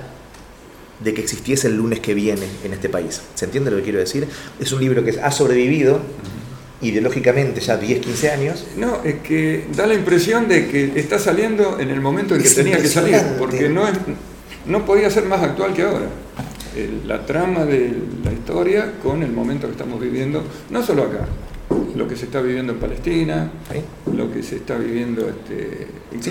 de 1.05 1.15
que 1.15 1.21
existiese 1.21 1.69
el 1.69 1.77
lunes 1.77 2.01
que 2.01 2.15
viene 2.15 2.47
en 2.65 2.73
este 2.73 2.89
país. 2.89 3.21
¿Se 3.35 3.45
entiende 3.45 3.71
lo 3.71 3.77
que 3.77 3.85
quiero 3.85 3.99
decir? 3.99 4.27
Es 4.59 4.73
un 4.73 4.81
libro 4.81 5.05
que 5.05 5.21
ha 5.21 5.31
sobrevivido 5.31 6.01
ideológicamente 6.81 7.61
ya 7.61 7.77
10, 7.77 8.01
15 8.01 8.31
años. 8.31 8.67
No, 8.77 9.03
es 9.05 9.17
que 9.17 9.67
da 9.77 9.87
la 9.87 9.95
impresión 9.95 10.49
de 10.49 10.69
que 10.69 10.99
está 10.99 11.19
saliendo 11.19 11.79
en 11.79 11.91
el 11.91 12.01
momento 12.01 12.35
en 12.35 12.43
que 12.43 12.49
tenía 12.51 12.79
que 12.79 12.89
salir, 12.89 13.21
porque 13.39 13.69
no, 13.69 13.87
es, 13.87 13.95
no 14.67 14.85
podía 14.85 15.11
ser 15.11 15.25
más 15.27 15.43
actual 15.43 15.75
que 15.75 15.83
ahora. 15.83 16.09
la 17.07 17.25
trama 17.25 17.65
de 17.65 17.93
la 18.25 18.33
historia 18.33 18.95
con 19.03 19.23
el 19.23 19.33
momento 19.33 19.67
que 19.67 19.73
estamos 19.73 20.01
viviendo, 20.01 20.43
no 20.71 20.83
solo 20.83 21.05
acá, 21.05 21.27
lo 21.95 22.09
que 22.09 22.17
se 22.17 22.27
está 22.27 22.41
viviendo 22.41 22.73
en 22.73 22.79
Palestina, 22.79 23.51
lo 24.15 24.33
que 24.33 24.43
se 24.43 24.57
está 24.57 24.77
viviendo, 24.77 25.29
este, 25.29 25.87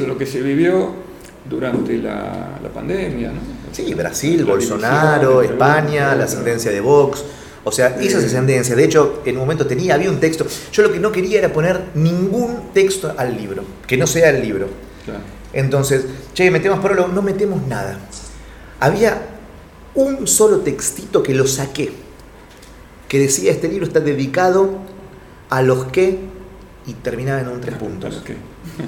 lo 0.05 0.17
que 0.17 0.25
se 0.25 0.41
vivió 0.41 1.12
durante 1.49 1.97
la, 1.97 2.59
pandemia. 2.73 3.31
¿no? 3.31 3.39
Sí, 3.71 3.93
Brasil, 3.93 4.45
Bolsonaro, 4.45 5.41
España, 5.41 6.15
la 6.15 6.25
ascendencia 6.25 6.71
de 6.71 6.81
Vox. 6.81 7.23
O 7.65 7.71
sea, 7.71 7.95
esas 7.99 8.25
ascendencias. 8.25 8.75
De 8.75 8.83
hecho, 8.83 9.21
en 9.25 9.35
un 9.35 9.41
momento 9.41 9.65
tenía, 9.65 9.95
había 9.95 10.09
un 10.09 10.19
texto. 10.19 10.45
Yo 10.71 10.83
lo 10.83 10.91
que 10.91 10.99
no 10.99 11.11
quería 11.11 11.39
era 11.39 11.53
poner 11.53 11.81
ningún 11.95 12.73
texto 12.73 13.13
al 13.17 13.37
libro, 13.37 13.63
que 13.87 13.97
no 13.97 14.07
sea 14.07 14.29
el 14.29 14.41
libro. 14.41 14.67
Entonces, 15.53 16.05
che, 16.33 16.49
metemos 16.51 16.79
prólogo, 16.79 17.09
no 17.09 17.21
metemos 17.21 17.65
nada. 17.67 17.99
Había 18.79 19.21
un 19.95 20.27
solo 20.27 20.59
textito 20.59 21.23
que 21.23 21.33
lo 21.33 21.47
saqué, 21.47 21.91
que 23.07 23.19
decía, 23.19 23.51
este 23.51 23.69
libro 23.69 23.85
está 23.85 23.99
dedicado 23.99 24.79
a 25.49 25.61
los 25.61 25.85
que, 25.85 26.19
y 26.87 26.93
terminaba 26.95 27.41
en 27.41 27.47
un 27.47 27.61
tres 27.61 27.75
puntos. 27.75 28.15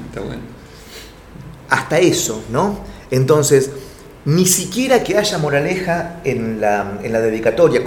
Está 0.09 0.21
bueno 0.21 0.54
hasta 1.69 1.99
eso, 1.99 2.43
¿no? 2.51 2.79
Entonces, 3.11 3.71
ni 4.25 4.45
siquiera 4.45 5.03
que 5.03 5.17
haya 5.17 5.37
moraleja 5.37 6.21
en 6.23 6.59
la, 6.59 6.99
en 7.03 7.13
la 7.13 7.21
dedicatoria, 7.21 7.81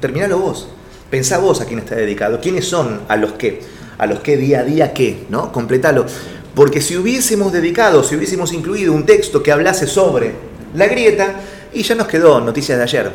terminalo 0.00 0.38
vos, 0.38 0.68
pensá 1.10 1.38
vos 1.38 1.60
a 1.60 1.64
quién 1.64 1.78
está 1.78 1.94
dedicado, 1.94 2.40
quiénes 2.40 2.66
son 2.66 3.02
a 3.08 3.16
los 3.16 3.32
que, 3.32 3.60
a 3.98 4.06
los 4.06 4.20
que 4.20 4.36
día 4.36 4.60
a 4.60 4.64
día 4.64 4.92
qué, 4.92 5.26
¿no? 5.28 5.52
Completalo. 5.52 6.06
Porque 6.54 6.80
si 6.80 6.96
hubiésemos 6.96 7.52
dedicado, 7.52 8.02
si 8.02 8.16
hubiésemos 8.16 8.52
incluido 8.52 8.92
un 8.92 9.06
texto 9.06 9.42
que 9.42 9.52
hablase 9.52 9.86
sobre 9.86 10.32
la 10.74 10.86
grieta, 10.86 11.36
y 11.76 11.82
ya 11.82 11.94
nos 11.94 12.08
quedó 12.08 12.40
noticias 12.40 12.78
de 12.78 12.84
ayer. 12.84 13.12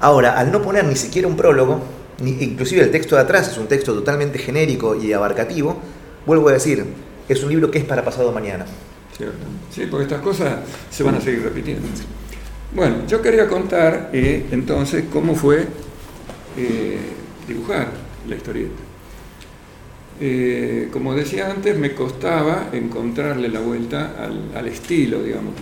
Ahora, 0.00 0.38
al 0.38 0.52
no 0.52 0.60
poner 0.60 0.84
ni 0.84 0.96
siquiera 0.96 1.26
un 1.26 1.36
prólogo, 1.36 1.80
ni, 2.20 2.32
inclusive 2.42 2.82
el 2.82 2.90
texto 2.90 3.16
de 3.16 3.22
atrás 3.22 3.48
es 3.48 3.56
un 3.56 3.66
texto 3.66 3.94
totalmente 3.94 4.38
genérico 4.38 4.94
y 4.94 5.14
abarcativo, 5.14 5.78
vuelvo 6.26 6.50
a 6.50 6.52
decir, 6.52 6.84
es 7.26 7.42
un 7.42 7.48
libro 7.48 7.70
que 7.70 7.78
es 7.78 7.84
para 7.84 8.04
pasado 8.04 8.32
mañana. 8.32 8.66
Sí, 9.70 9.86
porque 9.90 10.04
estas 10.04 10.20
cosas 10.20 10.60
se 10.90 11.02
van 11.02 11.14
a 11.14 11.20
seguir 11.20 11.42
repitiendo. 11.42 11.86
Bueno, 12.74 13.06
yo 13.08 13.22
quería 13.22 13.48
contar 13.48 14.10
eh, 14.12 14.46
entonces 14.50 15.04
cómo 15.10 15.34
fue 15.34 15.64
eh, 16.56 16.98
dibujar 17.48 17.88
la 18.28 18.36
historieta. 18.36 18.74
Eh, 20.20 20.88
como 20.92 21.14
decía 21.14 21.50
antes, 21.50 21.78
me 21.78 21.94
costaba 21.94 22.70
encontrarle 22.72 23.48
la 23.48 23.60
vuelta 23.60 24.14
al, 24.54 24.66
estilo, 24.66 25.22
digamos, 25.22 25.54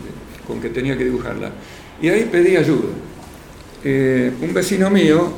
con 0.46 0.60
que 0.60 0.70
tenía 0.70 0.96
que 0.96 1.04
dibujarla. 1.04 1.50
Y 2.00 2.08
ahí 2.08 2.28
pedí 2.30 2.56
ayuda. 2.56 2.90
un 3.84 4.54
vecino 4.54 4.90
mío, 4.90 5.30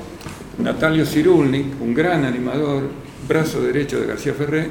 Natalio 0.58 1.04
Cirulnik, 1.04 1.80
un 1.80 1.92
gran 1.92 2.24
animador, 2.24 2.88
brazo 3.28 3.60
derecho 3.62 4.00
de 4.00 4.06
García 4.06 4.34
Ferré, 4.34 4.68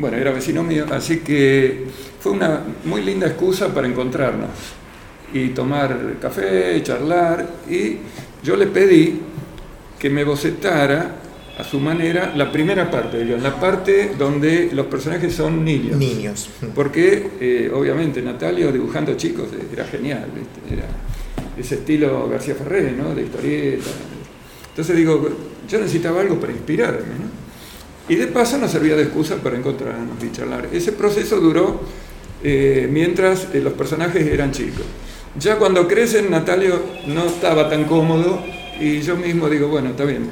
bueno, 0.00 0.16
era 0.16 0.32
vecino 0.32 0.62
mío, 0.62 0.86
así 0.90 1.18
que 1.18 1.84
fue 2.18 2.32
una 2.32 2.62
muy 2.84 3.02
linda 3.02 3.26
excusa 3.26 3.72
para 3.72 3.86
encontrarnos 3.86 4.50
y 5.32 5.50
tomar 5.50 6.16
café, 6.20 6.82
charlar, 6.82 7.46
y 7.68 7.98
yo 8.42 8.56
le 8.56 8.66
pedí 8.66 9.20
que 9.98 10.10
me 10.10 10.24
bocetara 10.24 11.16
a 11.58 11.64
su 11.64 11.78
manera 11.78 12.32
la 12.34 12.50
primera 12.50 12.90
parte, 12.90 13.22
la 13.24 13.60
parte 13.60 14.12
donde 14.18 14.70
los 14.72 14.86
personajes 14.86 15.34
son 15.34 15.62
niños. 15.62 15.98
Niños. 15.98 16.48
Porque 16.74 17.30
eh, 17.38 17.70
obviamente 17.72 18.22
Natalio 18.22 18.72
dibujando 18.72 19.14
chicos 19.14 19.48
era 19.70 19.84
genial, 19.84 20.26
era 20.70 20.84
ese 21.58 21.74
estilo 21.76 22.28
García 22.30 22.54
Ferrer, 22.54 22.94
¿no? 22.94 23.14
De 23.14 23.22
historieta. 23.22 23.90
Entonces 24.70 24.96
digo, 24.96 25.28
yo 25.68 25.78
necesitaba 25.78 26.22
algo 26.22 26.40
para 26.40 26.52
inspirarme, 26.52 27.00
¿no? 27.00 27.49
Y 28.10 28.16
de 28.16 28.26
paso 28.26 28.58
nos 28.58 28.72
servía 28.72 28.96
de 28.96 29.04
excusa 29.04 29.36
para 29.36 29.56
encontrarnos 29.56 30.16
y 30.20 30.32
charlar. 30.32 30.66
Ese 30.72 30.90
proceso 30.90 31.36
duró 31.38 31.80
eh, 32.42 32.88
mientras 32.90 33.46
eh, 33.54 33.60
los 33.60 33.74
personajes 33.74 34.26
eran 34.26 34.50
chicos. 34.50 34.84
Ya 35.38 35.58
cuando 35.58 35.86
crecen, 35.86 36.28
Natalio 36.28 36.82
no 37.06 37.26
estaba 37.26 37.70
tan 37.70 37.84
cómodo 37.84 38.42
y 38.80 39.00
yo 39.00 39.14
mismo 39.14 39.48
digo, 39.48 39.68
bueno, 39.68 39.90
está 39.90 40.04
bien, 40.04 40.28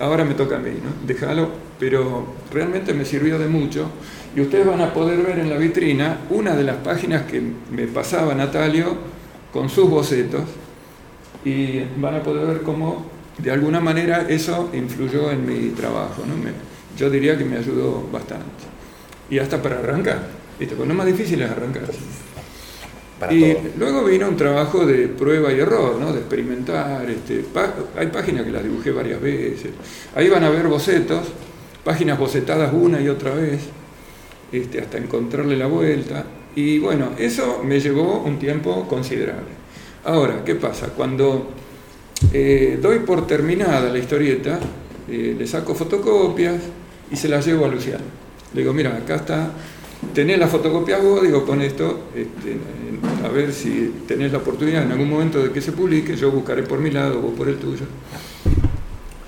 ahora 0.00 0.24
me 0.24 0.34
toca 0.34 0.56
a 0.56 0.58
mí, 0.58 0.70
¿no? 0.70 1.06
Déjalo, 1.06 1.50
pero 1.78 2.34
realmente 2.52 2.94
me 2.94 3.04
sirvió 3.04 3.38
de 3.38 3.46
mucho. 3.46 3.88
Y 4.34 4.40
ustedes 4.40 4.66
van 4.66 4.80
a 4.80 4.92
poder 4.92 5.22
ver 5.22 5.38
en 5.38 5.50
la 5.50 5.56
vitrina 5.56 6.22
una 6.30 6.56
de 6.56 6.64
las 6.64 6.78
páginas 6.78 7.30
que 7.30 7.40
me 7.70 7.86
pasaba 7.86 8.34
Natalio 8.34 8.96
con 9.52 9.68
sus 9.68 9.88
bocetos 9.88 10.42
y 11.44 11.78
van 11.96 12.16
a 12.16 12.22
poder 12.24 12.48
ver 12.48 12.62
cómo 12.62 13.06
de 13.38 13.52
alguna 13.52 13.78
manera 13.78 14.26
eso 14.28 14.70
influyó 14.72 15.30
en 15.30 15.46
mi 15.46 15.68
trabajo. 15.68 16.24
¿no? 16.26 16.34
Yo 17.00 17.08
diría 17.08 17.36
que 17.38 17.46
me 17.46 17.56
ayudó 17.56 18.06
bastante. 18.12 18.44
Y 19.30 19.38
hasta 19.38 19.62
para 19.62 19.78
arrancar, 19.78 20.20
¿viste? 20.58 20.76
Porque 20.76 20.90
lo 20.90 20.94
más 20.94 21.06
difícil 21.06 21.40
es 21.40 21.50
arrancar. 21.50 21.84
y 23.30 23.56
luego 23.78 24.04
vino 24.04 24.28
un 24.28 24.36
trabajo 24.36 24.84
de 24.84 25.08
prueba 25.08 25.50
y 25.50 25.60
error, 25.60 25.96
¿no? 25.98 26.12
de 26.12 26.18
experimentar. 26.18 27.08
Este, 27.08 27.42
hay 27.96 28.08
páginas 28.08 28.44
que 28.44 28.50
las 28.50 28.62
dibujé 28.62 28.90
varias 28.90 29.18
veces. 29.18 29.70
Ahí 30.14 30.28
van 30.28 30.44
a 30.44 30.50
ver 30.50 30.68
bocetos, 30.68 31.26
páginas 31.82 32.18
bocetadas 32.18 32.70
una 32.74 33.00
y 33.00 33.08
otra 33.08 33.34
vez, 33.34 33.60
este, 34.52 34.80
hasta 34.80 34.98
encontrarle 34.98 35.56
la 35.56 35.68
vuelta. 35.68 36.26
Y 36.54 36.80
bueno, 36.80 37.12
eso 37.18 37.62
me 37.64 37.80
llevó 37.80 38.18
un 38.20 38.38
tiempo 38.38 38.86
considerable. 38.86 39.58
Ahora, 40.04 40.44
¿qué 40.44 40.54
pasa? 40.54 40.88
Cuando 40.88 41.48
eh, 42.34 42.78
doy 42.82 42.98
por 42.98 43.26
terminada 43.26 43.90
la 43.90 43.98
historieta, 43.98 44.58
eh, 45.08 45.34
le 45.38 45.46
saco 45.46 45.74
fotocopias 45.74 46.60
y 47.10 47.16
se 47.16 47.28
las 47.28 47.46
llevo 47.46 47.64
a 47.64 47.68
Luciano. 47.68 48.04
Le 48.54 48.60
digo, 48.62 48.72
mira, 48.72 48.96
acá 48.96 49.16
está, 49.16 49.50
tenés 50.14 50.38
la 50.38 50.48
fotocopia 50.48 50.98
vos, 50.98 51.22
digo, 51.22 51.44
pon 51.44 51.62
esto, 51.62 52.08
este, 52.14 52.56
a 53.24 53.28
ver 53.28 53.52
si 53.52 54.02
tenés 54.06 54.32
la 54.32 54.38
oportunidad 54.38 54.82
en 54.82 54.92
algún 54.92 55.08
momento 55.08 55.42
de 55.42 55.50
que 55.50 55.60
se 55.60 55.72
publique, 55.72 56.16
yo 56.16 56.30
buscaré 56.30 56.62
por 56.62 56.78
mi 56.78 56.90
lado, 56.90 57.20
vos 57.20 57.34
por 57.36 57.48
el 57.48 57.56
tuyo. 57.56 57.86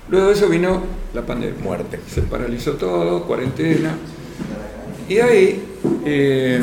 Luego 0.08 0.28
de 0.28 0.32
eso 0.34 0.48
vino 0.48 0.82
la 1.14 1.24
pandemia. 1.24 1.62
Muerte. 1.62 1.98
Se 2.06 2.22
paralizó 2.22 2.72
todo, 2.72 3.24
cuarentena. 3.24 3.94
Y 5.08 5.18
ahí 5.18 5.62
eh, 6.04 6.60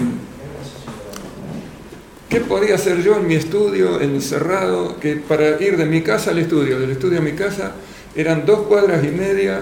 ¿Qué 2.29 2.41
podía 2.41 2.75
hacer 2.75 3.01
yo 3.01 3.15
en 3.15 3.25
mi 3.25 3.33
estudio 3.33 3.99
encerrado? 3.99 4.99
Que 4.99 5.15
para 5.15 5.59
ir 5.61 5.77
de 5.77 5.85
mi 5.85 6.01
casa 6.01 6.29
al 6.29 6.37
estudio, 6.37 6.79
del 6.79 6.91
estudio 6.91 7.17
a 7.17 7.21
mi 7.21 7.31
casa, 7.31 7.73
eran 8.15 8.45
dos 8.45 8.67
cuadras 8.67 9.03
y 9.03 9.07
media 9.07 9.61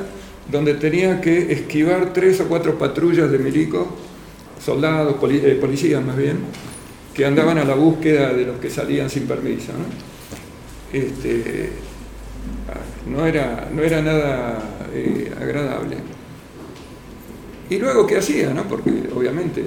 donde 0.52 0.76
tenía 0.76 1.20
que 1.22 1.52
esquivar 1.52 2.14
tres 2.14 2.40
o 2.40 2.48
cuatro 2.48 2.78
patrullas 2.78 3.32
de 3.32 3.38
milicos, 3.38 3.88
soldados, 4.64 5.16
eh, 5.30 5.58
policías 5.60 6.04
más 6.04 6.18
bien, 6.18 6.38
que 7.14 7.26
andaban 7.26 7.58
a 7.58 7.66
la 7.66 7.76
búsqueda 7.76 8.34
de 8.34 8.46
los 8.46 8.58
que 8.58 8.70
salían 8.70 9.10
sin 9.10 9.28
permiso. 9.28 9.72
¿no? 9.74 10.98
Este, 10.98 11.70
no, 13.10 13.26
era, 13.26 13.70
no 13.74 13.82
era 13.82 14.02
nada 14.02 14.60
eh, 14.94 15.32
agradable. 15.40 15.98
Y 17.70 17.78
luego, 17.78 18.08
¿qué 18.08 18.18
hacía? 18.18 18.54
No? 18.54 18.64
Porque 18.64 19.10
obviamente 19.14 19.64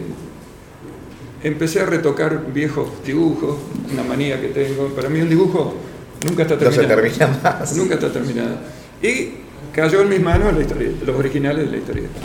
empecé 1.42 1.80
a 1.80 1.86
retocar 1.86 2.52
viejos 2.52 2.88
dibujos, 3.04 3.56
una 3.92 4.02
manía 4.02 4.40
que 4.40 4.48
tengo. 4.48 4.88
Para 4.88 5.08
mí 5.08 5.20
un 5.20 5.28
dibujo 5.28 5.74
nunca 6.26 6.42
está 6.42 6.56
terminado. 6.58 6.82
No 6.82 6.88
se 6.88 7.10
termina 7.10 7.40
más. 7.42 7.76
Nunca 7.76 7.94
está 7.94 8.12
terminado. 8.12 8.56
Y 9.02 9.32
cayó 9.80 10.02
en 10.02 10.10
mis 10.10 10.20
manos 10.20 10.52
los 11.06 11.16
originales 11.16 11.64
de 11.64 11.70
la 11.70 11.78
historieta. 11.78 12.20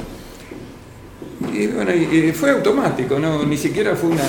Y 1.54 1.68
bueno, 1.68 1.92
fue 2.34 2.52
automático, 2.52 3.18
¿no? 3.18 3.46
ni 3.46 3.56
siquiera 3.56 3.96
fue 3.96 4.10
una, 4.10 4.24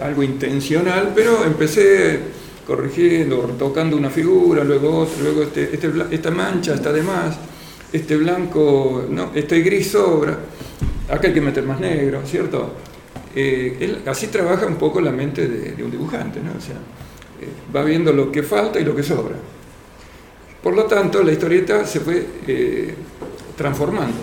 algo 0.00 0.22
intencional, 0.22 1.12
pero 1.14 1.44
empecé 1.44 2.20
corrigiendo, 2.66 3.38
tocando 3.58 3.96
una 3.96 4.10
figura, 4.10 4.64
luego 4.64 4.98
otra, 4.98 5.22
luego 5.22 5.44
este, 5.44 5.70
este, 5.72 5.90
esta 6.10 6.30
mancha 6.30 6.74
está 6.74 6.92
de 6.92 7.02
más, 7.02 7.38
este 7.90 8.18
blanco, 8.18 9.06
no, 9.08 9.30
este 9.34 9.60
gris 9.60 9.92
sobra, 9.92 10.38
acá 11.08 11.28
hay 11.28 11.32
que 11.32 11.40
meter 11.40 11.64
más 11.64 11.80
negro, 11.80 12.20
¿cierto? 12.26 12.74
Eh, 13.34 14.02
así 14.04 14.26
trabaja 14.26 14.66
un 14.66 14.76
poco 14.76 15.00
la 15.00 15.10
mente 15.10 15.48
de, 15.48 15.82
un 15.82 15.90
dibujante, 15.90 16.40
¿no? 16.40 16.50
O 16.50 16.60
sea, 16.60 16.76
eh, 17.40 17.48
va 17.74 17.82
viendo 17.82 18.12
lo 18.12 18.30
que 18.30 18.42
falta 18.42 18.78
y 18.78 18.84
lo 18.84 18.94
que 18.94 19.02
sobra. 19.02 19.36
Por 20.68 20.76
lo 20.76 20.84
tanto, 20.84 21.22
la 21.22 21.32
historieta 21.32 21.86
se 21.86 22.00
fue 22.00 22.26
eh, 22.46 22.94
transformando. 23.56 24.18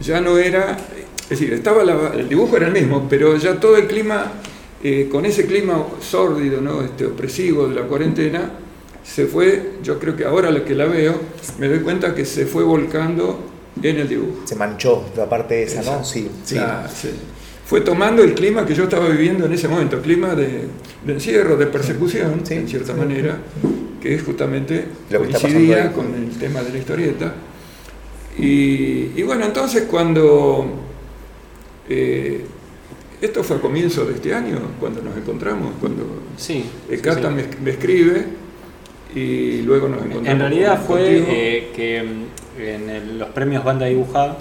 Ya 0.00 0.22
no 0.22 0.38
era, 0.38 0.74
es 1.24 1.28
decir, 1.28 1.52
estaba 1.52 1.82
el 2.14 2.26
dibujo 2.26 2.56
era 2.56 2.68
el 2.68 2.72
mismo, 2.72 3.06
pero 3.06 3.36
ya 3.36 3.60
todo 3.60 3.76
el 3.76 3.86
clima, 3.86 4.32
con 5.12 5.26
ese 5.26 5.44
clima 5.44 5.84
sórdido, 6.00 6.62
¿no? 6.62 6.80
este, 6.80 7.04
opresivo 7.04 7.68
de 7.68 7.74
la 7.74 7.82
cuarentena, 7.82 8.52
se 9.04 9.26
fue, 9.26 9.72
yo 9.82 9.98
creo 9.98 10.16
que 10.16 10.24
ahora 10.24 10.64
que 10.64 10.74
la 10.74 10.86
veo, 10.86 11.20
me 11.58 11.68
doy 11.68 11.80
cuenta 11.80 12.14
que 12.14 12.24
se 12.24 12.46
fue 12.46 12.64
volcando 12.64 13.38
en 13.82 13.98
el 13.98 14.08
dibujo. 14.08 14.46
Se 14.46 14.56
manchó 14.56 15.10
la 15.14 15.28
parte 15.28 15.62
esa, 15.62 15.82
¿no? 15.82 16.02
Sí, 16.02 16.30
sí. 16.42 16.56
Fue 17.66 17.82
tomando 17.82 18.22
el 18.22 18.32
clima 18.32 18.64
que 18.64 18.74
yo 18.74 18.84
estaba 18.84 19.10
viviendo 19.10 19.44
en 19.44 19.52
ese 19.52 19.68
momento, 19.68 20.00
clima 20.00 20.34
de, 20.34 20.62
encierro, 21.06 21.58
de 21.58 21.66
persecución, 21.66 22.42
en 22.48 22.66
cierta 22.66 22.94
manera, 22.94 23.40
que 24.00 24.14
es 24.14 24.22
justamente 24.22 24.86
lo 25.10 25.22
que 25.22 25.28
coincidía 25.28 25.92
con 25.92 26.14
el 26.14 26.30
tema 26.38 26.62
de 26.62 26.70
la 26.70 26.78
historieta. 26.78 27.34
Y, 28.38 29.22
bueno, 29.22 29.44
entonces 29.44 29.84
cuando... 29.90 30.66
Eh, 31.88 32.44
esto 33.20 33.44
fue 33.44 33.56
a 33.56 33.60
comienzo 33.60 34.06
de 34.06 34.14
este 34.14 34.34
año, 34.34 34.58
cuando 34.78 35.02
nos 35.02 35.14
encontramos, 35.14 35.74
cuando 35.78 36.04
sí, 36.38 36.64
Cata 37.02 37.28
Me, 37.28 37.42
escribe 37.70 38.24
y 39.14 39.60
luego 39.60 39.88
nos 39.88 39.98
encontramos. 39.98 40.28
En 40.28 40.38
realidad 40.38 40.80
fue 40.80 41.24
eh, 41.28 41.70
que 41.76 41.98
en 41.98 43.18
los 43.18 43.28
premios 43.30 43.62
Banda 43.62 43.86
Dibujada, 43.86 44.38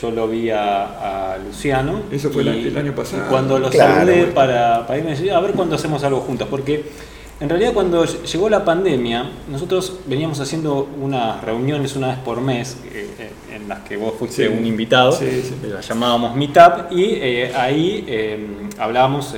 yo 0.00 0.10
lo 0.12 0.28
vi 0.28 0.50
a, 0.50 1.36
Luciano. 1.44 2.02
Eso 2.12 2.30
fue 2.30 2.42
el 2.42 2.76
año 2.76 2.94
pasado. 2.94 3.24
cuando 3.28 3.58
lo 3.58 3.72
saludé 3.72 4.26
para, 4.26 4.86
para 4.86 4.98
irme 4.98 5.30
a 5.30 5.40
ver 5.40 5.52
cuándo 5.52 5.74
hacemos 5.74 6.04
algo 6.04 6.20
juntos, 6.20 6.46
porque 6.48 6.84
en 7.42 7.48
realidad 7.48 7.72
cuando 7.72 8.04
llegó 8.04 8.48
la 8.48 8.64
pandemia, 8.64 9.28
nosotros 9.50 9.98
veníamos 10.06 10.38
haciendo 10.38 10.88
unas 11.00 11.42
reuniones 11.42 11.96
una 11.96 12.08
vez 12.08 12.18
por 12.18 12.40
mes, 12.40 12.76
eh, 12.86 13.10
eh, 13.18 13.30
en 13.56 13.68
las 13.68 13.80
que 13.80 13.96
vos 13.96 14.14
fuiste 14.16 14.48
un 14.48 14.64
invitado, 14.64 15.18
la 15.68 15.80
llamábamos 15.80 16.36
Meetup, 16.36 16.92
y 16.92 17.04
eh, 17.14 17.52
ahí 17.54 18.06
hablábamos 18.78 19.34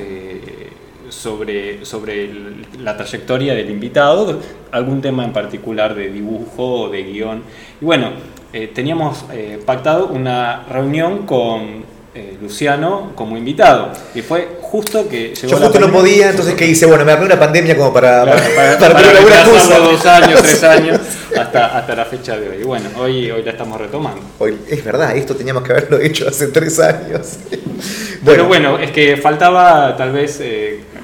sobre, 1.09 1.85
sobre 1.85 2.31
la 2.79 2.97
trayectoria 2.97 3.55
del 3.55 3.71
invitado, 3.71 4.39
algún 4.71 5.01
tema 5.01 5.25
en 5.25 5.33
particular 5.33 5.95
de 5.95 6.11
dibujo 6.11 6.83
o 6.83 6.89
de 6.91 7.05
guion. 7.05 7.43
Y 7.81 7.85
bueno, 7.85 8.11
eh, 8.55 8.71
teníamos 8.73 9.25
eh, 9.33 9.61
pactado 9.67 10.07
una 10.07 10.63
reunión 10.71 11.27
con 11.27 11.83
eh, 12.15 12.39
Luciano 12.41 13.11
como 13.17 13.37
invitado. 13.37 13.91
Y 14.15 14.23
fue 14.23 14.61
justo 14.75 15.09
que 15.09 15.33
llegó 15.33 15.47
Yo 15.47 15.57
justo 15.59 15.79
no 15.79 15.93
podía, 15.93 16.31
entonces 16.31 16.55
¿qué 16.57 16.67
hice? 16.67 16.85
Bueno, 16.87 17.05
me 17.05 17.13
armé 17.13 17.27
una 17.27 17.39
pandemia 17.39 17.77
como 17.77 17.93
para, 17.93 18.25
para, 18.25 18.77
para, 18.77 18.93
para, 18.93 19.45
dos 19.45 20.05
años, 20.05 20.43
tres 20.43 20.65
años, 20.65 20.99
hasta, 21.39 21.79
hasta 21.79 21.95
la 21.95 22.05
fecha 22.05 22.37
de 22.37 22.49
hoy. 22.49 22.65
Bueno, 22.65 22.89
hoy, 22.99 23.31
hoy 23.31 23.45
la 23.45 23.53
estamos 23.53 23.81
retomando. 23.81 24.21
Hoy, 24.41 24.59
es 24.69 24.85
verdad, 24.85 25.17
esto 25.17 25.37
teníamos 25.37 25.63
que 25.63 25.71
haberlo 25.71 26.01
hecho 26.01 26.27
hace 26.27 26.49
tres 26.49 26.81
años. 26.81 27.39
Pero 28.25 28.47
bueno, 28.47 28.77
es 28.81 28.91
que 28.91 29.17
faltaba 29.17 29.97
tal 29.97 30.11
vez 30.11 30.43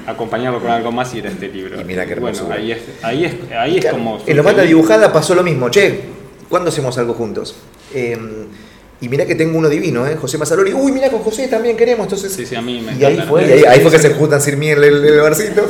acompañarlo 0.05 0.59
con 0.59 0.69
algo 0.69 0.91
más 0.91 1.13
y 1.13 1.19
era 1.19 1.29
este 1.29 1.47
libro. 1.47 1.79
Y 1.79 1.85
mira 1.85 2.05
qué 2.05 2.11
hermoso. 2.11 2.47
Bueno, 2.47 2.61
ahí 2.61 2.73
es, 2.73 2.79
ahí 3.01 3.23
es, 3.23 3.33
ahí 3.57 3.77
es 3.77 3.85
como... 3.85 4.21
En 4.27 4.35
lo 4.35 4.43
mata 4.43 4.63
dibujada 4.63 5.13
pasó 5.13 5.33
lo 5.33 5.43
mismo, 5.43 5.69
che, 5.69 6.01
¿cuándo 6.49 6.71
hacemos 6.71 6.97
algo 6.97 7.13
juntos? 7.13 7.55
Em, 7.93 8.47
y 9.01 9.09
mira 9.09 9.25
que 9.25 9.33
tengo 9.33 9.57
uno 9.57 9.67
divino, 9.67 10.05
¿eh? 10.05 10.15
José 10.15 10.37
Mazzaroli. 10.37 10.73
Uy, 10.73 10.91
mira, 10.91 11.09
con 11.09 11.21
José 11.21 11.47
también 11.47 11.75
queremos. 11.75 12.05
Entonces, 12.05 12.31
sí, 12.31 12.45
sí, 12.45 12.53
a 12.53 12.61
mí 12.61 12.81
me 12.81 12.93
Y 12.93 13.03
ahí 13.03 13.19
fue, 13.27 13.67
ahí, 13.67 13.79
fue 13.79 13.89
que 13.89 13.97
se 13.97 14.11
juntan 14.11 14.39
sin 14.39 14.59
miel 14.59 14.83
el, 14.83 15.03
el 15.03 15.19
barcito. 15.21 15.67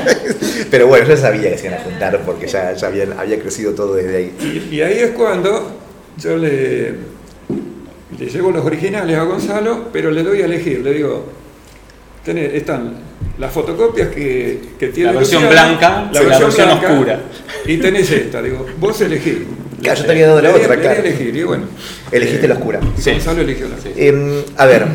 Pero 0.70 0.86
bueno, 0.86 1.06
yo 1.06 1.14
sabía 1.14 1.50
que 1.50 1.58
se 1.58 1.66
iban 1.66 1.78
a 1.78 1.82
juntar 1.84 2.22
porque 2.24 2.46
ya, 2.46 2.72
ya 2.72 2.86
había 2.86 3.38
crecido 3.38 3.74
todo 3.74 3.94
desde 3.94 4.16
ahí. 4.16 4.68
Y, 4.72 4.80
ahí 4.80 4.98
es 4.98 5.10
cuando 5.10 5.72
yo 6.16 6.38
le, 6.38 6.92
le 8.18 8.26
llevo 8.32 8.50
los 8.50 8.64
originales 8.64 9.18
a 9.18 9.24
Gonzalo, 9.24 9.88
pero 9.92 10.10
le 10.10 10.22
doy 10.22 10.40
a 10.40 10.46
elegir. 10.46 10.80
Le 10.80 10.94
digo, 10.94 11.26
están 12.26 12.94
las 13.38 13.52
fotocopias 13.52 14.08
que, 14.08 14.70
que 14.78 14.88
tiene 14.88 15.12
la 15.12 15.18
versión 15.18 15.48
blanca, 15.48 16.10
la, 16.12 16.20
versión, 16.38 16.70
oscura. 16.70 17.20
Y 17.66 17.76
tenés 17.76 18.10
esta, 18.10 18.40
digo, 18.40 18.64
vos 18.78 19.00
elegís. 19.02 19.38
Claro, 19.84 20.00
yo 20.00 20.06
te 20.06 20.12
había 20.12 20.26
dado 20.26 20.40
la, 20.40 20.50
otra, 20.50 20.76
claro. 20.80 21.00
elegir, 21.00 21.36
y 21.36 21.42
bueno. 21.44 21.66
Elegiste 22.10 22.48
la 22.48 22.54
oscura. 22.54 22.80
Sí. 22.98 23.12
Gonzalo 23.12 23.42
eligió 23.42 23.68
la 23.68 23.76
eh, 23.96 24.44
a 24.56 24.66
ver, 24.66 24.86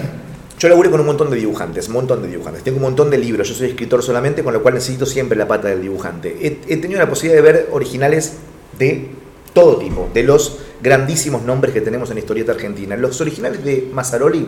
yo 0.59 0.67
laburé 0.67 0.89
con 0.89 0.99
un 0.99 1.05
montón 1.05 1.29
de 1.29 1.37
dibujantes, 1.37 1.87
un 1.87 1.93
montón 1.93 2.21
de 2.21 2.27
dibujantes. 2.27 2.63
Tengo 2.63 2.77
un 2.77 2.83
montón 2.83 3.09
de 3.09 3.17
libros, 3.17 3.47
yo 3.47 3.55
soy 3.55 3.69
escritor 3.69 4.03
solamente, 4.03 4.43
con 4.43 4.53
lo 4.53 4.61
cual 4.61 4.73
necesito 4.73 5.05
siempre 5.05 5.37
la 5.37 5.47
pata 5.47 5.69
del 5.69 5.81
dibujante. 5.81 6.35
He, 6.41 6.73
he 6.73 6.77
tenido 6.77 6.99
la 6.99 7.07
posibilidad 7.07 7.43
de 7.43 7.51
ver 7.51 7.69
originales 7.71 8.33
de 8.77 9.09
todo 9.53 9.77
tipo, 9.77 10.09
de 10.13 10.23
los 10.23 10.59
grandísimos 10.81 11.43
nombres 11.43 11.73
que 11.73 11.81
tenemos 11.81 12.09
en 12.09 12.15
la 12.15 12.21
historieta 12.21 12.51
argentina. 12.51 12.97
Los 12.97 13.21
originales 13.21 13.63
de 13.63 13.87
Mazzaroli 13.91 14.47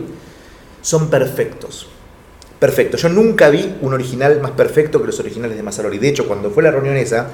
son 0.82 1.08
perfectos 1.08 1.88
Perfecto. 2.62 2.96
Yo 2.96 3.08
nunca 3.08 3.50
vi 3.50 3.74
un 3.80 3.92
original 3.92 4.40
más 4.40 4.52
perfecto 4.52 5.00
que 5.00 5.08
los 5.08 5.18
originales 5.18 5.56
de 5.56 5.64
Mazzaroli. 5.64 5.98
De 5.98 6.06
hecho, 6.06 6.28
cuando 6.28 6.52
fue 6.52 6.62
la 6.62 6.70
reunión 6.70 6.94
esa, 6.94 7.28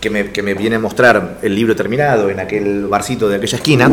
que 0.00 0.10
me, 0.10 0.32
que 0.32 0.42
me 0.42 0.54
viene 0.54 0.76
a 0.76 0.78
mostrar 0.78 1.38
el 1.42 1.54
libro 1.54 1.76
terminado 1.76 2.30
en 2.30 2.40
aquel 2.40 2.86
barcito 2.86 3.28
de 3.28 3.36
aquella 3.36 3.56
esquina, 3.56 3.90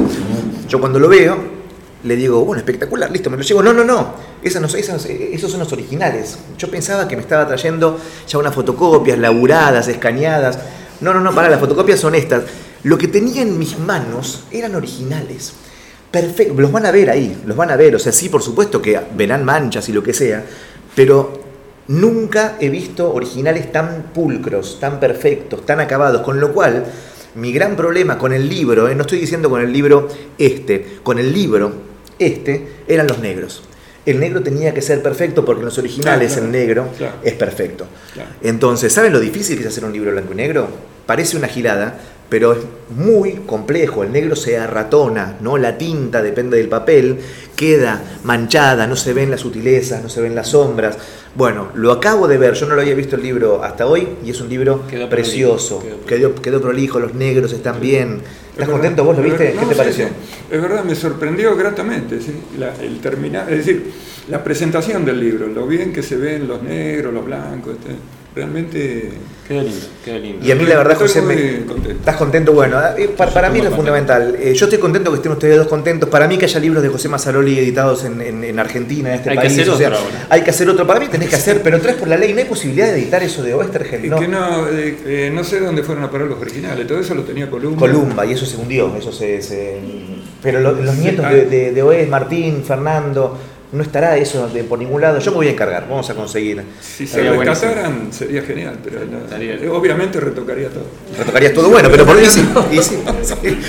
yo 0.67 0.79
cuando 0.79 0.99
lo 0.99 1.09
veo, 1.09 1.57
le 2.03 2.15
digo, 2.15 2.43
bueno, 2.45 2.59
espectacular, 2.59 3.11
listo, 3.11 3.29
me 3.29 3.37
lo 3.37 3.43
llevo. 3.43 3.61
No, 3.61 3.73
no, 3.73 3.83
no, 3.83 4.13
esas 4.41 4.61
no, 4.61 4.67
esas, 4.67 5.05
esos 5.05 5.51
son 5.51 5.59
los 5.59 5.71
originales. 5.73 6.37
Yo 6.57 6.69
pensaba 6.69 7.07
que 7.07 7.15
me 7.15 7.21
estaba 7.21 7.47
trayendo 7.47 7.99
ya 8.27 8.37
unas 8.37 8.55
fotocopias 8.55 9.17
laburadas, 9.17 9.87
escaneadas. 9.87 10.59
No, 11.01 11.13
no, 11.13 11.19
no, 11.19 11.33
para, 11.33 11.49
las 11.49 11.59
fotocopias 11.59 11.99
son 11.99 12.15
estas. 12.15 12.43
Lo 12.83 12.97
que 12.97 13.07
tenía 13.07 13.41
en 13.41 13.57
mis 13.57 13.77
manos 13.79 14.43
eran 14.51 14.75
originales. 14.75 15.53
Perfecto, 16.11 16.53
los 16.61 16.71
van 16.71 16.85
a 16.85 16.91
ver 16.91 17.09
ahí, 17.09 17.41
los 17.45 17.57
van 17.57 17.71
a 17.71 17.75
ver. 17.75 17.95
O 17.95 17.99
sea, 17.99 18.11
sí, 18.11 18.29
por 18.29 18.41
supuesto 18.41 18.81
que 18.81 18.99
verán 19.15 19.43
manchas 19.43 19.89
y 19.89 19.93
lo 19.93 20.01
que 20.01 20.13
sea, 20.13 20.45
pero 20.95 21.46
nunca 21.87 22.57
he 22.59 22.69
visto 22.69 23.13
originales 23.13 23.71
tan 23.71 24.11
pulcros, 24.13 24.79
tan 24.79 24.99
perfectos, 24.99 25.65
tan 25.65 25.79
acabados. 25.79 26.21
Con 26.21 26.39
lo 26.39 26.53
cual, 26.53 26.85
mi 27.35 27.51
gran 27.51 27.75
problema 27.75 28.17
con 28.17 28.33
el 28.33 28.49
libro, 28.49 28.87
eh, 28.87 28.95
no 28.95 29.01
estoy 29.01 29.19
diciendo 29.19 29.49
con 29.49 29.61
el 29.61 29.71
libro 29.71 30.07
este, 30.37 30.99
con 31.03 31.19
el 31.19 31.31
libro 31.33 31.71
este, 32.19 32.67
eran 32.87 33.07
los 33.07 33.19
negros. 33.19 33.63
El 34.05 34.21
negro 34.21 34.41
tenía 34.41 34.73
que 34.73 34.81
ser 34.81 35.03
perfecto 35.03 35.43
porque 35.43 35.59
en 35.59 35.65
los 35.65 35.77
originales 35.77 36.37
el 36.37 36.49
negro 36.49 36.87
es 37.23 37.33
perfecto. 37.33 37.87
Entonces, 38.41 38.93
¿saben 38.93 39.11
lo 39.11 39.19
difícil 39.19 39.57
que 39.57 39.63
es 39.63 39.67
hacer 39.67 39.83
un 39.83 39.91
libro 39.91 40.11
blanco 40.11 40.31
y 40.31 40.37
negro? 40.37 40.69
Parece 41.05 41.35
una 41.35 41.49
girada, 41.49 41.99
pero 42.29 42.53
es 42.53 42.59
muy 42.89 43.33
complejo. 43.45 44.03
El 44.03 44.11
negro 44.11 44.35
se 44.35 44.57
arratona, 44.57 45.37
¿no? 45.41 45.57
La 45.57 45.77
tinta, 45.77 46.21
depende 46.21 46.57
del 46.57 46.67
papel, 46.67 47.17
queda 47.55 48.01
manchada, 48.23 48.87
no 48.87 48.95
se 48.95 49.13
ven 49.13 49.31
las 49.31 49.41
sutilezas, 49.41 50.03
no 50.03 50.09
se 50.09 50.21
ven 50.21 50.35
las 50.35 50.49
sombras. 50.49 50.97
Bueno, 51.35 51.69
lo 51.75 51.91
acabo 51.91 52.27
de 52.27 52.37
ver, 52.37 52.53
yo 52.55 52.65
no 52.67 52.75
lo 52.75 52.81
había 52.81 52.95
visto 52.95 53.15
el 53.15 53.23
libro 53.23 53.63
hasta 53.63 53.85
hoy 53.85 54.07
y 54.25 54.31
es 54.31 54.41
un 54.41 54.49
libro 54.49 54.83
precioso. 55.09 55.83
quedó, 56.07 56.35
quedó, 56.35 56.61
prolijo, 56.61 56.99
los 56.99 57.13
negros 57.13 57.53
están 57.53 57.79
bien. 57.79 58.21
¿Estás 58.51 58.69
contento? 58.69 59.03
¿Vos 59.03 59.15
lo 59.15 59.23
viste? 59.23 59.55
¿Qué 59.57 59.65
te 59.65 59.75
pareció? 59.75 60.07
Es 60.49 60.61
verdad, 60.61 60.83
me 60.83 60.95
sorprendió 60.95 61.55
gratamente, 61.55 62.19
¿sí? 62.19 62.33
el 62.81 62.99
terminar, 62.99 63.51
es 63.51 63.59
decir, 63.59 63.91
la 64.29 64.43
presentación 64.43 65.05
del 65.05 65.19
libro, 65.19 65.47
lo 65.47 65.67
bien 65.67 65.93
que 65.93 66.01
se 66.01 66.17
ven 66.17 66.47
los 66.47 66.63
negros, 66.63 67.13
los 67.13 67.23
blancos. 67.23 67.75
Este 67.75 67.95
realmente 68.37 69.09
queda 69.47 69.63
lindo, 69.63 69.85
queda 70.05 70.19
lindo. 70.19 70.45
Y 70.45 70.51
a 70.51 70.55
mí 70.55 70.65
la 70.65 70.77
verdad, 70.77 70.95
José, 70.95 71.21
me, 71.21 71.63
¿estás 71.91 72.15
contento? 72.15 72.53
Bueno, 72.53 72.79
eh, 72.95 73.09
para, 73.17 73.49
mí 73.49 73.59
es 73.59 73.69
fundamental. 73.69 74.35
Eh, 74.39 74.53
yo 74.53 74.65
estoy 74.65 74.79
contento 74.79 75.09
que 75.09 75.17
estén 75.17 75.31
ustedes 75.31 75.57
dos 75.57 75.67
contentos. 75.67 76.07
Para 76.09 76.27
mí 76.27 76.37
que 76.37 76.45
haya 76.45 76.59
libros 76.59 76.83
de 76.83 76.89
José 76.89 77.09
Mazzaroli 77.09 77.57
editados 77.57 78.05
en, 78.05 78.21
en, 78.21 78.59
Argentina, 78.59 79.09
en 79.09 79.15
este 79.15 79.31
hay 79.31 79.37
país. 79.37 79.53
Que 79.53 79.61
hacer 79.61 79.73
o 79.73 79.77
sea, 79.77 79.93
hay 80.29 80.41
que 80.41 80.51
hacer 80.51 80.69
otro. 80.69 80.85
Para 80.85 80.99
mí 80.99 81.07
tenés 81.07 81.29
que 81.29 81.35
hacer, 81.35 81.61
pero 81.63 81.81
tres 81.81 81.95
por 81.95 82.07
la 82.07 82.17
ley. 82.17 82.33
No 82.33 82.39
hay 82.39 82.45
posibilidad 82.45 82.87
de 82.87 82.99
editar 82.99 83.23
eso 83.23 83.41
de 83.41 83.55
Oestergel. 83.55 84.07
¿no? 84.09 84.19
Que 84.19 84.27
no, 84.27 84.67
eh, 84.69 85.31
no 85.33 85.43
sé 85.43 85.59
dónde 85.59 85.81
fueron 85.81 86.03
a 86.03 86.11
parar 86.11 86.27
los 86.27 86.39
originales. 86.39 86.85
Todo 86.85 86.99
eso 86.99 87.15
lo 87.15 87.23
tenía 87.23 87.49
Columba. 87.49 87.79
Columba, 87.79 88.25
y 88.25 88.33
eso 88.33 88.45
se 88.45 88.57
hundió. 88.57 88.95
Eso 88.95 89.11
se, 89.11 89.79
Pero 90.43 90.59
los 90.59 90.95
nietos 90.95 91.27
de, 91.29 91.45
de, 91.45 91.71
de 91.71 91.83
Oes, 91.83 92.07
Martín, 92.07 92.63
Fernando 92.63 93.37
no 93.71 93.83
estará 93.83 94.15
eso 94.17 94.47
de, 94.47 94.63
por 94.63 94.79
ningún 94.79 95.01
lado. 95.01 95.19
Yo 95.19 95.31
me 95.31 95.37
voy 95.37 95.47
a 95.47 95.51
encargar, 95.51 95.87
vamos 95.89 96.09
a 96.09 96.15
conseguir. 96.15 96.63
Si 96.79 97.05
se 97.05 97.21
rescataran 97.29 98.13
sería 98.13 98.41
genial, 98.41 98.77
pero 98.83 99.01
obviamente 99.75 100.19
retocaría 100.19 100.69
todo. 100.69 100.85
Retocarías 101.17 101.53
todo 101.53 101.69
bueno, 101.69 101.89
pero 101.91 102.05
¿por 102.05 102.17
qué 102.19 102.29
sí? 102.29 102.47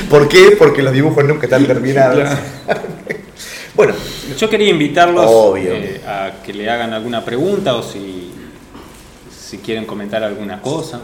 ¿Por 0.09 0.29
qué? 0.29 0.57
Porque 0.59 0.83
los 0.83 0.93
dibujos 0.93 1.25
nunca 1.25 1.47
están 1.47 1.67
terminados. 1.67 2.29
bueno, 3.75 3.95
yo 4.39 4.49
quería 4.49 4.71
invitarlos 4.71 5.57
eh, 5.59 6.01
a 6.07 6.43
que 6.45 6.53
le 6.53 6.71
hagan 6.71 6.93
alguna 6.93 7.25
pregunta 7.25 7.75
o 7.75 7.83
si, 7.83 8.33
si 9.37 9.59
quieren 9.59 9.85
comentar 9.85 10.23
alguna 10.23 10.61
cosa. 10.61 11.01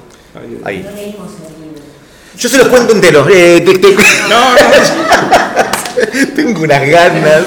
Ahí. 0.64 0.84
Yo 2.36 2.48
se 2.48 2.58
los 2.58 2.68
cuento 2.68 2.92
enteros. 2.92 3.28
Eh, 3.32 3.64
no, 4.28 4.54
no. 4.54 4.56
Tengo 6.34 6.62
unas 6.62 6.88
ganas. 6.88 7.44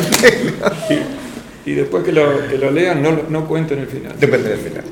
Y 1.67 1.73
después 1.73 2.01
que 2.05 2.13
lo, 2.13 2.47
que 2.47 2.57
lo 2.57 2.71
lean 2.71 3.03
no, 3.03 3.23
no 3.27 3.45
cuenten 3.45 3.79
el 3.79 3.87
final. 3.87 4.17
Depende 4.17 4.51
del 4.51 4.59
final. 4.59 4.85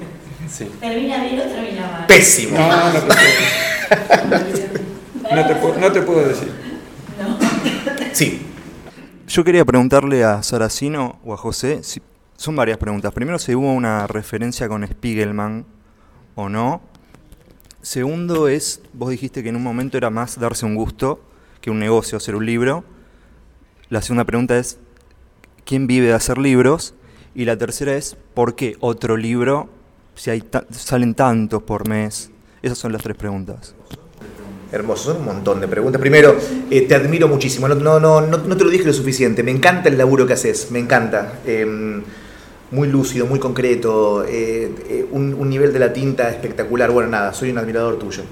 Sí. 0.50 0.70
¿Termina 0.82 1.24
bien 1.24 1.40
o 1.40 1.44
termina 1.44 1.90
mal? 1.90 2.06
Pésimo. 2.06 2.58
No, 2.58 2.94
no 5.36 5.48
te 5.48 5.56
puedo, 5.56 5.80
no 5.80 5.92
te, 5.94 6.02
puedo 6.02 6.28
decir. 6.28 6.52
No. 7.18 7.40
Sí. 8.12 8.42
Yo 9.26 9.46
quería 9.46 9.64
preguntarle 9.64 10.26
a 10.26 10.44
Saracino 10.44 11.18
o 11.24 11.34
a 11.34 11.38
José, 11.38 11.82
si, 11.82 12.02
son 12.36 12.58
varias 12.58 12.78
preguntas. 12.78 13.14
Primero, 13.14 13.40
si 13.40 13.56
hubo 13.56 13.72
una 13.72 14.06
referencia 14.06 14.68
con 14.68 14.86
Spiegelman 14.86 15.66
o 16.36 16.50
no. 16.50 16.82
Segundo 17.82 18.50
es, 18.50 18.82
vos 18.92 19.12
dijiste 19.12 19.44
que 19.44 19.50
en 19.50 19.56
un 19.56 19.64
momento 19.64 19.98
era 19.98 20.10
más 20.10 20.38
darse 20.38 20.66
un 20.66 20.76
gusto 20.76 21.22
que 21.62 21.72
un 21.72 21.80
negocio, 21.80 22.18
hacer 22.18 22.36
un 22.36 22.46
libro. 22.46 22.84
La 23.88 24.02
segunda 24.02 24.26
pregunta 24.26 24.58
es, 24.58 24.78
quién 25.66 25.88
vive 25.88 26.08
de 26.08 26.14
hacer 26.14 26.38
libros. 26.38 26.94
Y 27.34 27.46
la 27.46 27.58
tercera 27.58 27.96
es, 27.96 28.16
¿por 28.34 28.56
qué 28.56 28.78
otro 28.80 29.18
libro 29.18 29.68
si 30.16 30.30
hay 30.30 30.44
salen 30.72 31.16
tantos 31.16 31.64
por 31.64 31.88
mes? 31.90 32.32
Esas 32.62 32.78
son 32.78 32.94
las 32.94 33.04
tres 33.04 33.18
preguntas. 33.18 33.76
Hermoso, 34.72 35.12
son 35.12 35.18
un 35.18 35.26
montón 35.26 35.60
de 35.60 35.68
preguntas. 35.68 36.00
Primero, 36.00 36.36
eh, 36.70 36.82
te 36.82 36.96
admiro 36.96 37.28
muchísimo. 37.28 37.68
No, 37.68 37.76
no, 37.76 38.00
no, 38.00 38.22
no, 38.22 38.58
te 38.58 38.64
lo 38.64 38.70
dije 38.70 38.86
lo 38.86 38.94
suficiente. 38.94 39.44
Me 39.44 39.52
encanta 39.52 39.90
el 39.90 39.98
laburo 39.98 40.26
que 40.26 40.34
haces, 40.34 40.72
me 40.72 40.80
encanta. 40.80 41.40
Em, 41.46 42.02
muy 42.72 42.88
lúcido, 42.88 43.26
muy 43.26 43.40
concreto, 43.40 44.26
eh, 44.26 44.72
eh, 44.90 45.06
un, 45.12 45.50
nivel 45.50 45.72
de 45.72 45.80
la 45.80 45.94
tinta 45.94 46.30
espectacular. 46.30 46.92
Bueno, 46.92 47.10
nada, 47.10 47.34
soy 47.34 47.52
un 47.52 47.58
admirador 47.58 48.00
tuyo. 48.00 48.24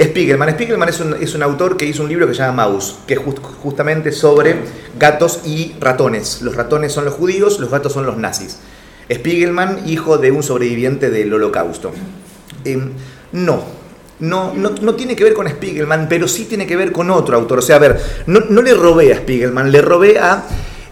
Spiegelman. 0.00 0.50
Spiegelman 0.50 0.88
es 0.88 1.00
un, 1.00 1.14
es 1.14 1.34
un, 1.34 1.42
autor 1.42 1.76
que 1.76 1.84
hizo 1.84 2.02
un 2.04 2.08
libro 2.08 2.26
que 2.26 2.34
se 2.34 2.40
llama 2.40 2.68
Maus, 2.68 3.00
que 3.06 3.14
es 3.14 3.20
justamente 3.62 4.12
sobre 4.12 4.56
gatos 4.98 5.40
y 5.44 5.74
ratones. 5.80 6.40
Los 6.42 6.54
ratones 6.54 6.92
son 6.92 7.04
los 7.04 7.14
judíos, 7.14 7.58
los 7.58 7.70
gatos 7.70 7.92
son 7.92 8.06
los 8.06 8.16
nazis. 8.16 8.58
Spiegelman, 9.12 9.88
hijo 9.88 10.18
de 10.18 10.30
un 10.30 10.42
sobreviviente 10.42 11.10
del 11.10 11.32
holocausto. 11.32 11.92
Em, 12.64 12.90
no, 13.32 13.64
no, 14.20 14.52
no, 14.54 14.94
tiene 14.94 15.16
que 15.16 15.24
ver 15.24 15.34
con 15.34 15.48
Spiegelman, 15.48 16.08
pero 16.08 16.28
sí 16.28 16.44
tiene 16.44 16.66
que 16.66 16.76
ver 16.76 16.92
con 16.92 17.10
otro 17.10 17.36
autor. 17.36 17.58
O 17.58 17.62
sea, 17.62 17.76
a 17.76 17.80
ver, 17.80 18.00
no, 18.26 18.40
no 18.50 18.62
le 18.62 18.74
robé 18.74 19.12
a 19.12 19.16
Spiegelman, 19.16 19.72
le 19.72 19.80
robé 19.80 20.18
a 20.18 20.44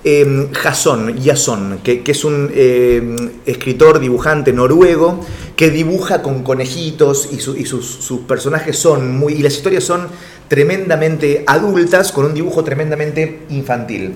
eh, 0.09 0.49
Jason, 0.53 1.81
que, 1.83 2.01
es 2.07 2.25
un 2.25 2.49
em, 2.55 3.17
escritor, 3.45 3.99
dibujante 3.99 4.53
noruego, 4.53 5.19
que 5.57 5.71
dibuja 5.71 6.23
con 6.23 6.45
conejitos 6.45 7.29
y, 7.33 7.41
sus, 7.41 8.21
personajes 8.29 8.79
son 8.79 9.19
muy. 9.19 9.33
y 9.33 9.43
las 9.43 9.55
historias 9.55 9.83
son 9.83 10.07
tremendamente 10.47 11.43
adultas 11.45 12.13
con 12.13 12.25
un 12.25 12.35
dibujo 12.35 12.63
tremendamente 12.63 13.47
infantil. 13.51 14.15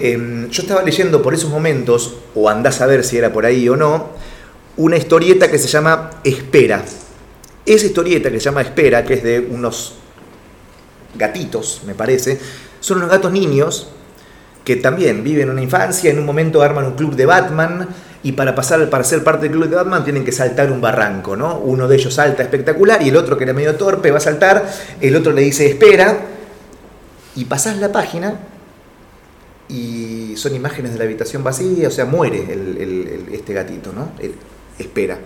Em, 0.00 0.48
yo 0.50 0.62
estaba 0.62 0.84
leyendo 0.84 1.20
por 1.20 1.34
esos 1.34 1.50
momentos, 1.50 2.14
o 2.36 2.48
andás 2.48 2.80
a 2.80 2.86
ver 2.86 3.02
si 3.02 3.18
era 3.18 3.32
por 3.32 3.44
ahí 3.44 3.68
o 3.68 3.74
no, 3.74 4.10
una 4.76 4.96
historieta 4.96 5.50
que 5.50 5.58
se 5.58 5.66
llama 5.66 6.10
Espera. 6.22 6.84
Esa 7.66 7.86
historieta 7.86 8.30
que 8.30 8.38
se 8.38 8.44
llama 8.44 8.62
Espera, 8.62 9.04
que 9.04 9.14
es 9.14 9.24
de 9.24 9.40
unos 9.40 9.94
gatitos, 11.16 11.82
me 11.84 11.96
parece, 11.96 12.38
son 12.78 12.98
unos 12.98 13.10
gatos 13.10 13.32
niños 13.32 13.88
que 14.68 14.76
también 14.76 15.24
viven 15.24 15.48
una 15.48 15.62
infancia, 15.62 16.10
en 16.10 16.18
un 16.18 16.26
momento 16.26 16.60
arman 16.60 16.84
un 16.84 16.92
club 16.92 17.16
de 17.16 17.24
Batman 17.24 17.88
y 18.22 18.32
para 18.32 18.54
pasar 18.54 18.90
para 18.90 19.02
ser 19.02 19.24
parte 19.24 19.48
del 19.48 19.52
club 19.52 19.66
de 19.66 19.76
Batman 19.76 20.04
tienen 20.04 20.26
que 20.26 20.30
saltar 20.30 20.70
un 20.70 20.78
barranco, 20.78 21.36
¿no? 21.38 21.56
Uno 21.60 21.88
de 21.88 21.96
ellos 21.96 22.12
salta 22.12 22.42
espectacular 22.42 23.00
y 23.00 23.08
el 23.08 23.16
otro 23.16 23.38
que 23.38 23.44
era 23.44 23.54
medio 23.54 23.76
torpe 23.76 24.10
va 24.10 24.18
a 24.18 24.20
saltar, 24.20 24.70
el 25.00 25.16
otro 25.16 25.32
le 25.32 25.40
dice 25.40 25.64
espera 25.64 26.18
y 27.34 27.46
pasás 27.46 27.78
la 27.78 27.90
página 27.90 28.40
y 29.70 30.34
son 30.36 30.54
imágenes 30.54 30.92
de 30.92 30.98
la 30.98 31.04
habitación 31.04 31.42
vacía, 31.42 31.88
o 31.88 31.90
sea, 31.90 32.04
muere 32.04 32.44
este 33.32 33.54
gatito, 33.54 33.90
¿no? 33.94 34.10
espera. 34.78 35.18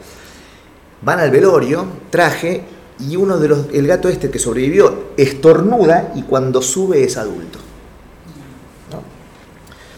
Van 1.01 1.19
al 1.19 1.33
velorio, 1.33 1.85
traje 2.11 2.63
y 3.01 3.17
uno 3.17 3.39
de 3.41 3.49
los 3.49 3.67
el 3.73 3.89
gato 3.89 4.09
este 4.09 4.31
que 4.31 4.39
sobrevivió 4.39 5.07
estornuda 5.17 6.13
y 6.15 6.23
cuando 6.23 6.63
sube 6.63 7.03
es 7.03 7.17
adulto. 7.17 7.72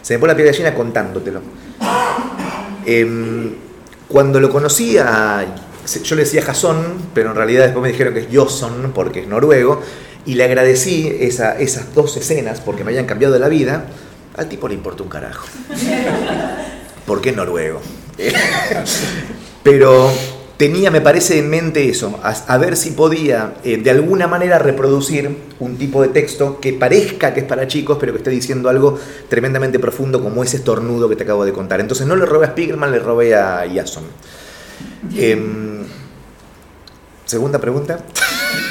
Se 0.05 0.13
me 0.13 0.19
pone 0.19 0.33
la 0.33 0.37
piel 0.37 0.49
gallina 0.49 0.75
contándotelo. 0.75 1.41
Em, 2.85 3.55
cuando 4.07 4.39
lo 4.39 4.51
conocía, 4.51 5.43
yo 6.03 6.15
le 6.15 6.23
decía 6.23 6.43
Jason, 6.43 7.09
pero 7.11 7.31
en 7.31 7.35
realidad 7.35 7.63
después 7.63 7.81
me 7.81 7.89
dijeron 7.89 8.13
que 8.13 8.19
es 8.19 8.27
Josson, 8.31 8.91
porque 8.93 9.21
es 9.21 9.27
noruego, 9.27 9.81
y 10.27 10.35
le 10.35 10.43
agradecí 10.43 11.11
esas 11.19 11.95
dos 11.95 12.15
escenas 12.17 12.61
porque 12.61 12.83
me 12.83 12.91
habían 12.91 13.07
cambiado 13.07 13.39
la 13.39 13.49
vida. 13.49 13.87
Al 14.37 14.47
tipo 14.47 14.67
le 14.67 14.75
importa 14.75 15.01
un 15.01 15.09
carajo. 15.09 15.47
Porque 17.07 17.31
es 17.31 17.35
noruego. 17.35 17.81
pero 19.63 20.11
tenía, 20.57 20.91
me 20.91 21.01
parece, 21.01 21.39
en 21.39 21.49
mente 21.49 21.89
eso, 21.89 22.19
a, 22.23 22.57
ver 22.57 22.77
si 22.77 22.91
podía 22.91 23.55
eh, 23.63 23.77
de 23.77 23.89
alguna 23.89 24.27
manera 24.27 24.59
reproducir 24.59 25.35
un 25.59 25.77
tipo 25.77 26.01
de 26.01 26.09
texto 26.09 26.59
que 26.59 26.73
parezca 26.73 27.33
que 27.33 27.41
es 27.41 27.45
para 27.45 27.67
chicos, 27.67 27.97
pero 27.99 28.13
que 28.13 28.19
esté 28.19 28.29
diciendo 28.29 28.69
algo 28.69 28.97
tremendamente 29.29 29.79
profundo 29.79 30.21
como 30.21 30.43
ese 30.43 30.57
estornudo 30.57 31.09
que 31.09 31.15
te 31.15 31.23
acabo 31.23 31.45
de 31.45 31.53
contar. 31.53 31.79
Entonces 31.79 32.07
no 32.07 32.15
le 32.15 32.25
robé 32.25 32.45
a 32.45 32.49
Spiegelman, 32.49 32.91
le 32.91 32.99
robé 32.99 33.35
a 33.35 33.65
Jason. 33.73 34.03
Em, 35.15 35.83
Segunda 37.25 37.59
pregunta. 37.59 37.99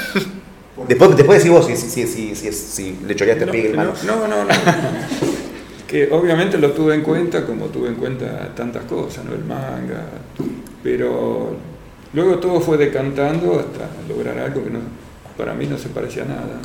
después, 0.89 1.17
después 1.17 1.39
decís 1.39 1.51
vos 1.51 1.67
si, 1.67 1.77
si, 1.77 2.07
si, 2.07 2.35
si, 2.35 2.53
si 2.53 2.99
le 3.05 3.17
choreaste 3.17 3.47
no, 3.47 3.53
Spiegelman. 3.53 3.87
no, 4.07 4.15
no, 4.15 4.29
no, 4.29 4.45
no. 4.45 4.55
que 5.89 6.09
obviamente 6.11 6.59
lo 6.59 6.71
tuve 6.71 6.95
en 6.95 7.03
cuenta 7.03 7.45
como 7.45 7.67
tuve 7.67 7.89
en 7.89 7.97
cuenta 7.97 8.55
tantas 8.55 8.85
cosas, 8.85 9.25
¿no? 9.25 9.35
El 9.35 9.45
manga, 9.45 10.07
pero 10.83 11.57
luego 12.15 12.39
todo 12.39 12.61
fue 12.61 12.77
decantando 12.79 13.59
hasta 13.61 13.89
lograr 14.09 14.39
algo 14.39 14.65
que 14.65 14.71
no, 14.71 14.79
para 15.37 15.55
mí 15.55 15.67
no 15.67 15.77
se 15.79 15.89
parecía 15.89 16.23
a 16.23 16.27
nada. 16.27 16.61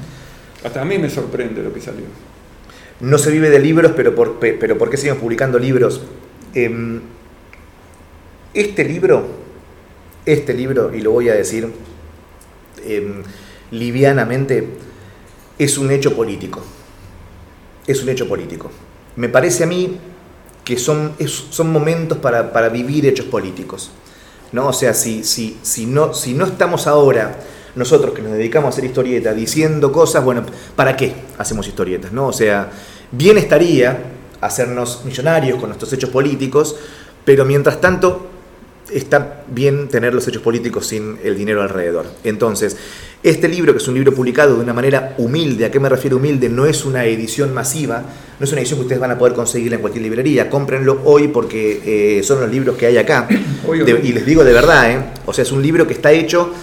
Hasta 0.64 0.82
a 0.82 0.86
mí 0.86 0.98
me 0.98 1.10
sorprende 1.10 1.64
lo 1.64 1.74
que 1.74 1.82
salió. 1.82 2.06
No 3.00 3.18
se 3.18 3.32
vive 3.32 3.50
de 3.50 3.60
libros, 3.60 3.94
pero 3.96 4.14
¿por, 4.14 4.40
pe- 4.40 4.54
pero 4.60 4.78
¿por 4.78 4.90
qué 4.90 4.98
siguen 4.98 5.18
publicando 5.18 5.58
libros? 5.58 6.02
Em, 6.54 7.00
este 8.54 8.84
libro, 8.84 9.26
este 10.26 10.54
libro, 10.54 10.94
y 10.94 11.02
lo 11.02 11.12
voy 11.12 11.30
a 11.30 11.34
decir 11.34 11.72
em, 12.86 13.24
livianamente, 13.72 14.68
es 15.58 15.78
un 15.78 15.92
hecho 15.92 16.16
político. 16.16 16.62
Es 17.88 18.04
un 18.04 18.10
hecho 18.10 18.28
político. 18.28 18.70
Me 19.16 19.30
parece 19.30 19.64
a 19.64 19.68
mí 19.68 19.98
que 20.66 20.78
son, 20.78 21.14
son 21.26 21.72
momentos 21.72 22.18
para 22.20 22.70
vivir 22.70 23.06
hechos 23.06 23.26
políticos. 23.28 23.92
¿No? 24.52 24.68
O 24.68 24.74
sea, 24.74 24.94
si, 24.94 25.24
si, 25.24 25.58
si, 25.62 25.86
no, 25.86 26.14
si 26.14 26.34
no 26.34 26.46
estamos 26.46 26.88
ahora, 26.88 27.40
nosotros 27.76 28.14
que 28.14 28.22
nos 28.22 28.34
dedicamos 28.34 28.68
a 28.68 28.70
hacer 28.70 28.86
historietas, 28.86 29.36
diciendo 29.36 29.92
cosas, 29.92 30.24
bueno, 30.24 30.44
¿para 30.76 30.96
qué 30.96 31.14
hacemos 31.38 31.68
historietas? 31.68 32.12
¿no? 32.12 32.28
O 32.28 32.34
sea, 32.34 32.70
bien 33.12 33.38
estaría 33.38 33.98
hacernos 34.42 35.04
millonarios 35.06 35.60
con 35.60 35.70
nuestros 35.70 35.92
hechos 35.94 36.10
políticos, 36.10 36.76
pero 37.26 37.46
mientras 37.46 37.80
tanto 37.82 38.29
está 38.94 39.44
bien 39.48 39.88
tener 39.90 40.14
los 40.14 40.28
hechos 40.28 40.42
políticos 40.42 40.88
sin 40.88 41.18
el 41.24 41.38
dinero 41.38 41.62
alrededor. 41.62 42.06
Entonces, 42.24 42.78
este 43.22 43.48
libro, 43.50 43.74
que 43.74 43.80
es 43.80 43.88
un 43.88 43.96
libro 43.96 44.14
publicado 44.14 44.56
de 44.56 44.62
una 44.64 44.74
manera 44.74 45.14
humilde, 45.18 45.66
¿a 45.66 45.72
qué 45.72 45.80
me 45.80 45.90
refiero 45.90 46.18
humilde? 46.18 46.48
No 46.50 46.66
es 46.66 46.86
una 46.86 47.06
edición 47.06 47.54
masiva, 47.54 48.04
no 48.40 48.44
es 48.46 48.52
una 48.52 48.62
edición 48.62 48.80
que 48.80 48.84
ustedes 48.84 49.02
van 49.02 49.12
a 49.12 49.18
poder 49.18 49.34
conseguir 49.34 49.74
en 49.74 49.82
cualquier 49.82 50.04
librería. 50.04 50.50
Cómprenlo 50.50 51.02
hoy 51.04 51.28
porque 51.28 51.82
eh, 52.20 52.24
son 52.24 52.40
los 52.40 52.50
libros 52.50 52.78
que 52.78 52.86
hay 52.86 52.98
acá. 52.98 53.28
De- 53.86 54.00
y 54.04 54.14
les 54.14 54.26
digo 54.26 54.44
de 54.44 54.54
verdad, 54.54 54.92
¿eh? 54.92 55.04
o 55.26 55.34
sea, 55.34 55.44
es 55.44 55.52
un 55.52 55.62
libro 55.62 55.86
que 55.86 55.94
está 55.94 56.12
hecho 56.14 56.54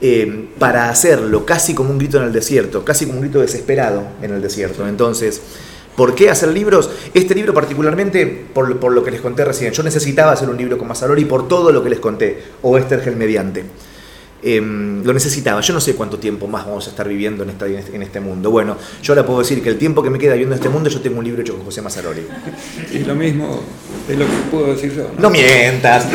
eh, 0.00 0.46
para 0.58 0.88
hacerlo 0.88 1.44
casi 1.46 1.74
como 1.74 1.90
un 1.90 1.98
grito 1.98 2.16
en 2.18 2.24
el 2.24 2.32
desierto, 2.32 2.84
casi 2.84 3.04
como 3.06 3.18
un 3.18 3.24
grito 3.24 3.40
desesperado 3.40 4.02
en 4.22 4.32
el 4.32 4.40
desierto. 4.42 4.86
Entonces, 4.88 5.40
¿por 5.96 6.14
qué 6.14 6.30
hacer 6.30 6.50
libros? 6.50 6.90
Este 7.14 7.34
libro 7.34 7.52
particularmente, 7.54 8.26
por, 8.54 8.68
lo- 8.68 8.78
por 8.78 8.92
lo 8.92 9.02
que 9.02 9.10
les 9.10 9.20
conté 9.20 9.44
recién, 9.44 9.72
yo 9.72 9.82
necesitaba 9.82 10.32
hacer 10.32 10.48
un 10.48 10.56
libro 10.56 10.76
con 10.78 10.88
Mazzaroli 10.88 11.24
por 11.24 11.48
todo 11.48 11.72
lo 11.72 11.82
que 11.82 11.90
les 11.90 11.98
conté, 12.00 12.42
o 12.62 12.76
Estergel 12.78 13.16
mediante. 13.16 13.64
Eh, 14.42 14.60
lo 14.60 15.12
necesitaba. 15.14 15.60
Yo 15.62 15.72
no 15.74 15.80
sé 15.80 15.94
cuánto 15.96 16.18
tiempo 16.18 16.46
más 16.46 16.66
vamos 16.66 16.86
a 16.86 16.90
estar 16.90 17.08
viviendo 17.08 17.42
en, 17.42 17.50
esta, 17.50 17.66
en 17.66 18.02
este 18.02 18.20
mundo. 18.20 18.50
Bueno, 18.50 18.76
yo 19.02 19.12
ahora 19.14 19.26
puedo 19.26 19.40
decir 19.40 19.60
que 19.62 19.70
el 19.70 19.78
tiempo 19.78 20.02
que 20.04 20.10
me 20.10 20.18
queda 20.18 20.32
viviendo 20.34 20.54
en 20.54 20.60
este 20.60 20.68
mundo, 20.68 20.88
yo 20.90 21.00
tengo 21.00 21.18
un 21.18 21.24
libro 21.24 21.40
hecho 21.42 21.54
con 21.56 21.64
José 21.64 21.82
Mazzaroli. 21.82 22.20
Y 22.92 22.98
lo 23.00 23.14
mismo 23.16 23.62
es 24.08 24.16
lo 24.16 24.24
que 24.26 24.32
puedo 24.50 24.66
decir 24.74 24.94
yo. 24.94 25.10
¿no? 25.16 25.22
No 25.22 25.30
mientas. 25.30 26.06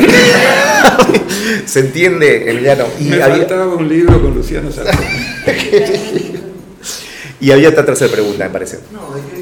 ¿Se 1.66 1.80
entiende, 1.80 2.48
Emiliano? 2.50 2.84
Y 3.00 3.04
Me 3.04 3.22
había- 3.22 3.36
faltaba 3.38 3.74
un 3.74 3.88
libro 3.88 4.22
con 4.22 4.32
Luciano 4.34 4.70
Sartori. 4.70 5.04
Y 7.40 7.50
había 7.50 7.70
otra 7.70 7.84
tercera 7.84 8.12
pregunta, 8.12 8.44
me 8.44 8.50
parece. 8.50 8.78
No, 8.92 9.12
¿de 9.16 9.20
qué 9.22 9.41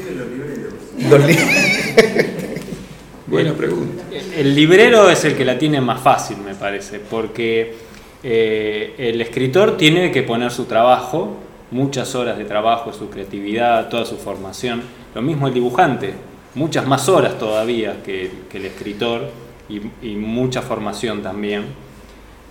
Buena 3.27 3.53
pregunta. 3.53 4.03
El 4.35 4.55
librero 4.55 5.09
es 5.09 5.23
el 5.25 5.35
que 5.35 5.43
la 5.45 5.57
tiene 5.57 5.81
más 5.81 5.99
fácil, 6.01 6.37
me 6.37 6.53
parece, 6.55 6.99
porque 6.99 7.75
eh, 8.23 8.93
el 8.97 9.21
escritor 9.21 9.77
tiene 9.77 10.11
que 10.11 10.23
poner 10.23 10.51
su 10.51 10.65
trabajo, 10.65 11.37
muchas 11.71 12.13
horas 12.15 12.37
de 12.37 12.45
trabajo, 12.45 12.93
su 12.93 13.09
creatividad, 13.09 13.89
toda 13.89 14.05
su 14.05 14.17
formación. 14.17 14.83
Lo 15.15 15.21
mismo 15.21 15.47
el 15.47 15.53
dibujante, 15.53 16.13
muchas 16.55 16.85
más 16.87 17.07
horas 17.09 17.37
todavía 17.39 18.03
que, 18.03 18.31
que 18.49 18.57
el 18.57 18.65
escritor 18.65 19.29
y, 19.69 19.81
y 20.01 20.15
mucha 20.15 20.61
formación 20.61 21.23
también. 21.23 21.65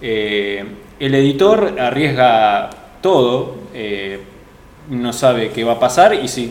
Eh, 0.03 0.65
el 0.99 1.15
editor 1.15 1.79
arriesga 1.79 2.71
todo, 3.03 3.57
eh, 3.75 4.19
no 4.89 5.13
sabe 5.13 5.51
qué 5.51 5.63
va 5.63 5.75
a 5.75 5.79
pasar 5.79 6.15
y 6.15 6.27
si 6.29 6.51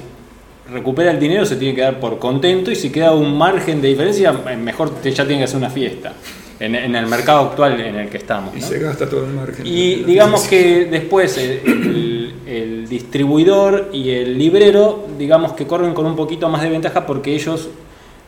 recupera 0.71 1.11
el 1.11 1.19
dinero 1.19 1.45
se 1.45 1.55
tiene 1.55 1.73
que 1.75 1.81
dar 1.81 1.99
por 1.99 2.19
contento 2.19 2.71
y 2.71 2.75
si 2.75 2.89
queda 2.91 3.11
un 3.13 3.37
margen 3.37 3.81
de 3.81 3.87
diferencia, 3.89 4.33
eh, 4.49 4.55
mejor 4.55 4.89
te- 5.01 5.11
ya 5.11 5.25
tiene 5.25 5.39
que 5.41 5.45
hacer 5.45 5.57
una 5.57 5.69
fiesta 5.69 6.13
en, 6.59 6.75
en 6.75 6.95
el 6.95 7.07
mercado 7.07 7.49
actual 7.49 7.79
en 7.79 7.95
el 7.95 8.09
que 8.09 8.17
estamos. 8.17 8.55
Y 8.55 8.61
se 8.61 8.79
gasta 8.79 9.09
todo 9.09 9.25
el 9.25 9.33
margen. 9.33 9.65
Y 9.65 9.95
digamos 10.03 10.47
que 10.47 10.85
después 10.85 11.37
el, 11.37 11.59
el- 11.65 12.33
el 12.47 12.89
distribuidor 12.89 13.89
y 13.93 14.09
el 14.11 14.37
librero, 14.37 15.07
digamos 15.17 15.53
que 15.53 15.67
corren 15.67 15.93
con 15.93 16.05
un 16.05 16.15
poquito 16.15 16.49
más 16.49 16.61
de 16.63 16.69
ventaja 16.69 17.05
porque 17.05 17.33
ellos, 17.35 17.69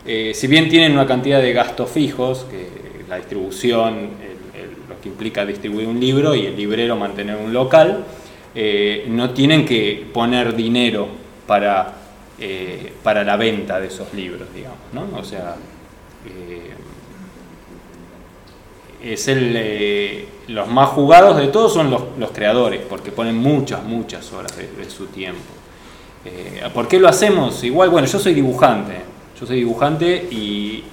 eh, 0.05 0.31
si 0.35 0.47
bien 0.47 0.69
tienen 0.69 0.91
una 0.93 1.07
cantidad 1.07 1.41
de 1.41 1.53
gastos 1.53 1.89
fijos, 1.89 2.45
que 2.49 2.67
la 3.09 3.17
distribución, 3.17 3.93
el- 4.55 4.87
lo 4.89 4.99
que 5.01 5.09
implica 5.09 5.45
distribuir 5.45 5.87
un 5.87 5.99
libro 5.99 6.35
y 6.35 6.45
el 6.45 6.55
librero 6.55 6.95
mantener 6.95 7.35
un 7.37 7.51
local, 7.53 8.05
eh, 8.53 9.05
no 9.09 9.31
tienen 9.31 9.65
que 9.65 10.05
poner 10.13 10.55
dinero 10.55 11.07
para, 11.47 11.93
eh, 12.43 12.91
para 13.03 13.23
la 13.23 13.37
venta 13.37 13.79
de 13.79 13.85
esos 13.85 14.11
libros, 14.15 14.47
digamos, 14.51 14.79
¿no? 14.93 15.05
O 15.15 15.23
sea, 15.23 15.55
eh, 16.25 16.73
es 19.03 19.27
el 19.27 19.53
eh, 19.55 20.25
los 20.47 20.67
más 20.67 20.89
jugados 20.89 21.37
de 21.37 21.49
todos 21.49 21.71
son 21.71 21.91
los, 21.91 22.01
los 22.17 22.31
creadores 22.31 22.81
porque 22.89 23.11
ponen 23.11 23.37
muchas 23.37 23.83
muchas 23.83 24.33
horas 24.33 24.55
de, 24.57 24.89
su 24.89 25.05
tiempo 25.07 25.41
¿por 26.73 26.87
qué 26.87 26.99
lo 26.99 27.07
hacemos? 27.07 27.63
igual 27.63 27.89
bueno 27.89 28.05
yo 28.05 28.19
soy 28.19 28.35
dibujante 28.35 28.93
yo 29.39 29.47
soy 29.47 29.57
dibujante 29.57 30.15
y, 30.29 30.83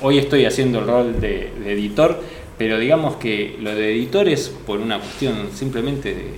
hoy 0.00 0.18
estoy 0.18 0.44
haciendo 0.44 0.78
el 0.78 0.86
rol 0.86 1.20
de 1.20 1.52
editor 1.66 2.20
pero 2.60 2.78
digamos 2.78 3.16
que 3.16 3.56
lo 3.58 3.74
de 3.74 3.94
editor 3.94 4.28
es 4.28 4.50
por 4.50 4.80
una 4.80 4.98
cuestión 4.98 5.48
simplemente 5.54 6.14
de 6.14 6.34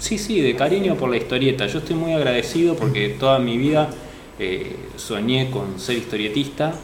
sí 0.00 0.18
sí 0.18 0.40
de 0.40 0.54
cariño 0.54 0.94
por 0.96 1.10
la 1.10 1.16
historieta 1.16 1.66
yo 1.66 1.78
estoy 1.78 1.96
muy 1.96 2.12
agradecido 2.12 2.74
porque 2.76 3.10
toda 3.10 3.38
mi 3.38 3.56
vida 3.58 3.90
eh, 4.38 4.76
soñé 4.96 5.50
con 5.50 5.78
ser 5.80 5.96
historietista 5.98 6.74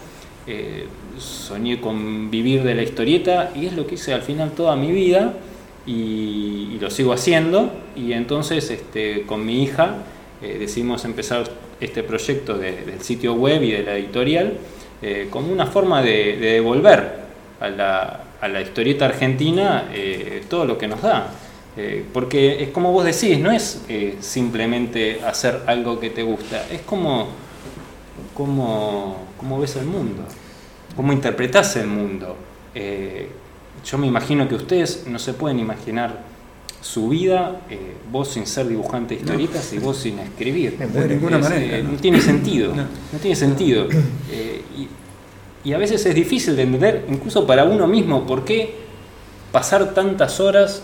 eh, 0.47 0.87
soñé 1.19 1.81
con 1.81 2.31
vivir 2.31 2.63
de 2.65 2.75
la 2.75 2.83
historieta 2.83 3.53
y 3.55 3.67
es 3.67 3.75
lo 3.75 3.87
que 3.87 3.95
hice 3.95 4.13
al 4.13 4.23
final 4.23 4.51
toda 4.53 4.77
mi 4.77 4.91
vida 4.93 5.35
y, 5.87 6.79
lo 6.81 6.91
sigo 6.91 7.13
haciendo 7.15 7.71
y 7.97 8.13
entonces 8.13 8.71
este, 8.71 9.23
con 9.23 9.47
mi 9.47 9.63
hija 9.63 9.99
eh, 10.43 10.57
decidimos 10.59 11.05
empezar 11.07 11.45
este 11.81 12.03
proyecto 12.03 12.59
de- 12.59 12.85
del 12.85 13.01
sitio 13.01 13.35
web 13.35 13.63
y 13.63 13.71
de 13.73 13.83
la 13.83 13.97
editorial 13.97 14.55
como 15.31 15.53
una 15.53 15.67
forma 15.67 16.01
de, 16.03 16.37
de 16.39 16.53
devolver 16.55 17.25
a 17.61 17.69
la, 17.69 18.25
a 18.41 18.49
la 18.49 18.61
historieta 18.63 19.07
argentina 19.07 19.89
eh, 19.93 20.43
todo 20.49 20.65
lo 20.65 20.79
que 20.79 20.89
nos 20.89 21.03
da. 21.03 21.31
Eh, 21.77 22.05
porque 22.13 22.63
es 22.63 22.69
como 22.71 22.93
vos 22.93 23.05
decís, 23.05 23.39
no 23.41 23.51
es 23.51 23.83
eh, 23.89 24.17
simplemente 24.21 25.21
hacer 25.25 25.63
algo 25.67 25.99
que 25.99 26.11
te 26.11 26.23
gusta, 26.23 26.65
es 26.71 26.83
como 26.83 27.27
cómo, 28.33 29.17
cómo 29.37 29.59
ves 29.59 29.77
el 29.77 29.87
mundo, 29.87 30.23
cómo 30.95 31.13
interpretás 31.13 31.77
el 31.77 31.89
mundo. 31.89 32.37
Eh, 32.75 33.29
yo 33.85 33.99
me 33.99 34.07
imagino 34.07 34.49
que 34.49 34.55
ustedes 34.55 35.05
no 35.09 35.19
se 35.19 35.35
pueden 35.35 35.59
imaginar 35.59 36.23
su 36.81 37.09
vida, 37.09 37.61
vos 38.13 38.29
sin 38.29 38.47
ser 38.47 38.69
dibujante 38.69 39.15
de 39.15 39.21
historietas 39.23 39.73
y 39.73 39.79
vos 39.79 39.97
sin 39.97 40.19
escribir. 40.19 40.77
De 40.79 41.09
ninguna 41.09 41.39
Es, 41.39 41.43
manera, 41.43 41.79
¿no? 41.79 41.93
no 41.93 41.99
tiene 41.99 42.21
sentido, 42.21 42.75
No. 42.75 42.83
no, 43.13 43.19
tiene 43.21 43.37
sentido. 43.37 43.89
Y, 44.77 44.89
y 45.71 45.73
a 45.73 45.79
veces 45.79 46.05
es 46.05 46.15
difícil 46.15 46.57
de 46.57 46.63
entender, 46.63 47.07
incluso 47.09 47.47
para 47.47 47.65
uno 47.65 47.87
mismo, 47.87 48.27
por 48.27 48.45
qué 48.45 48.75
pasar 49.51 49.95
tantas 49.95 50.41
horas 50.41 50.83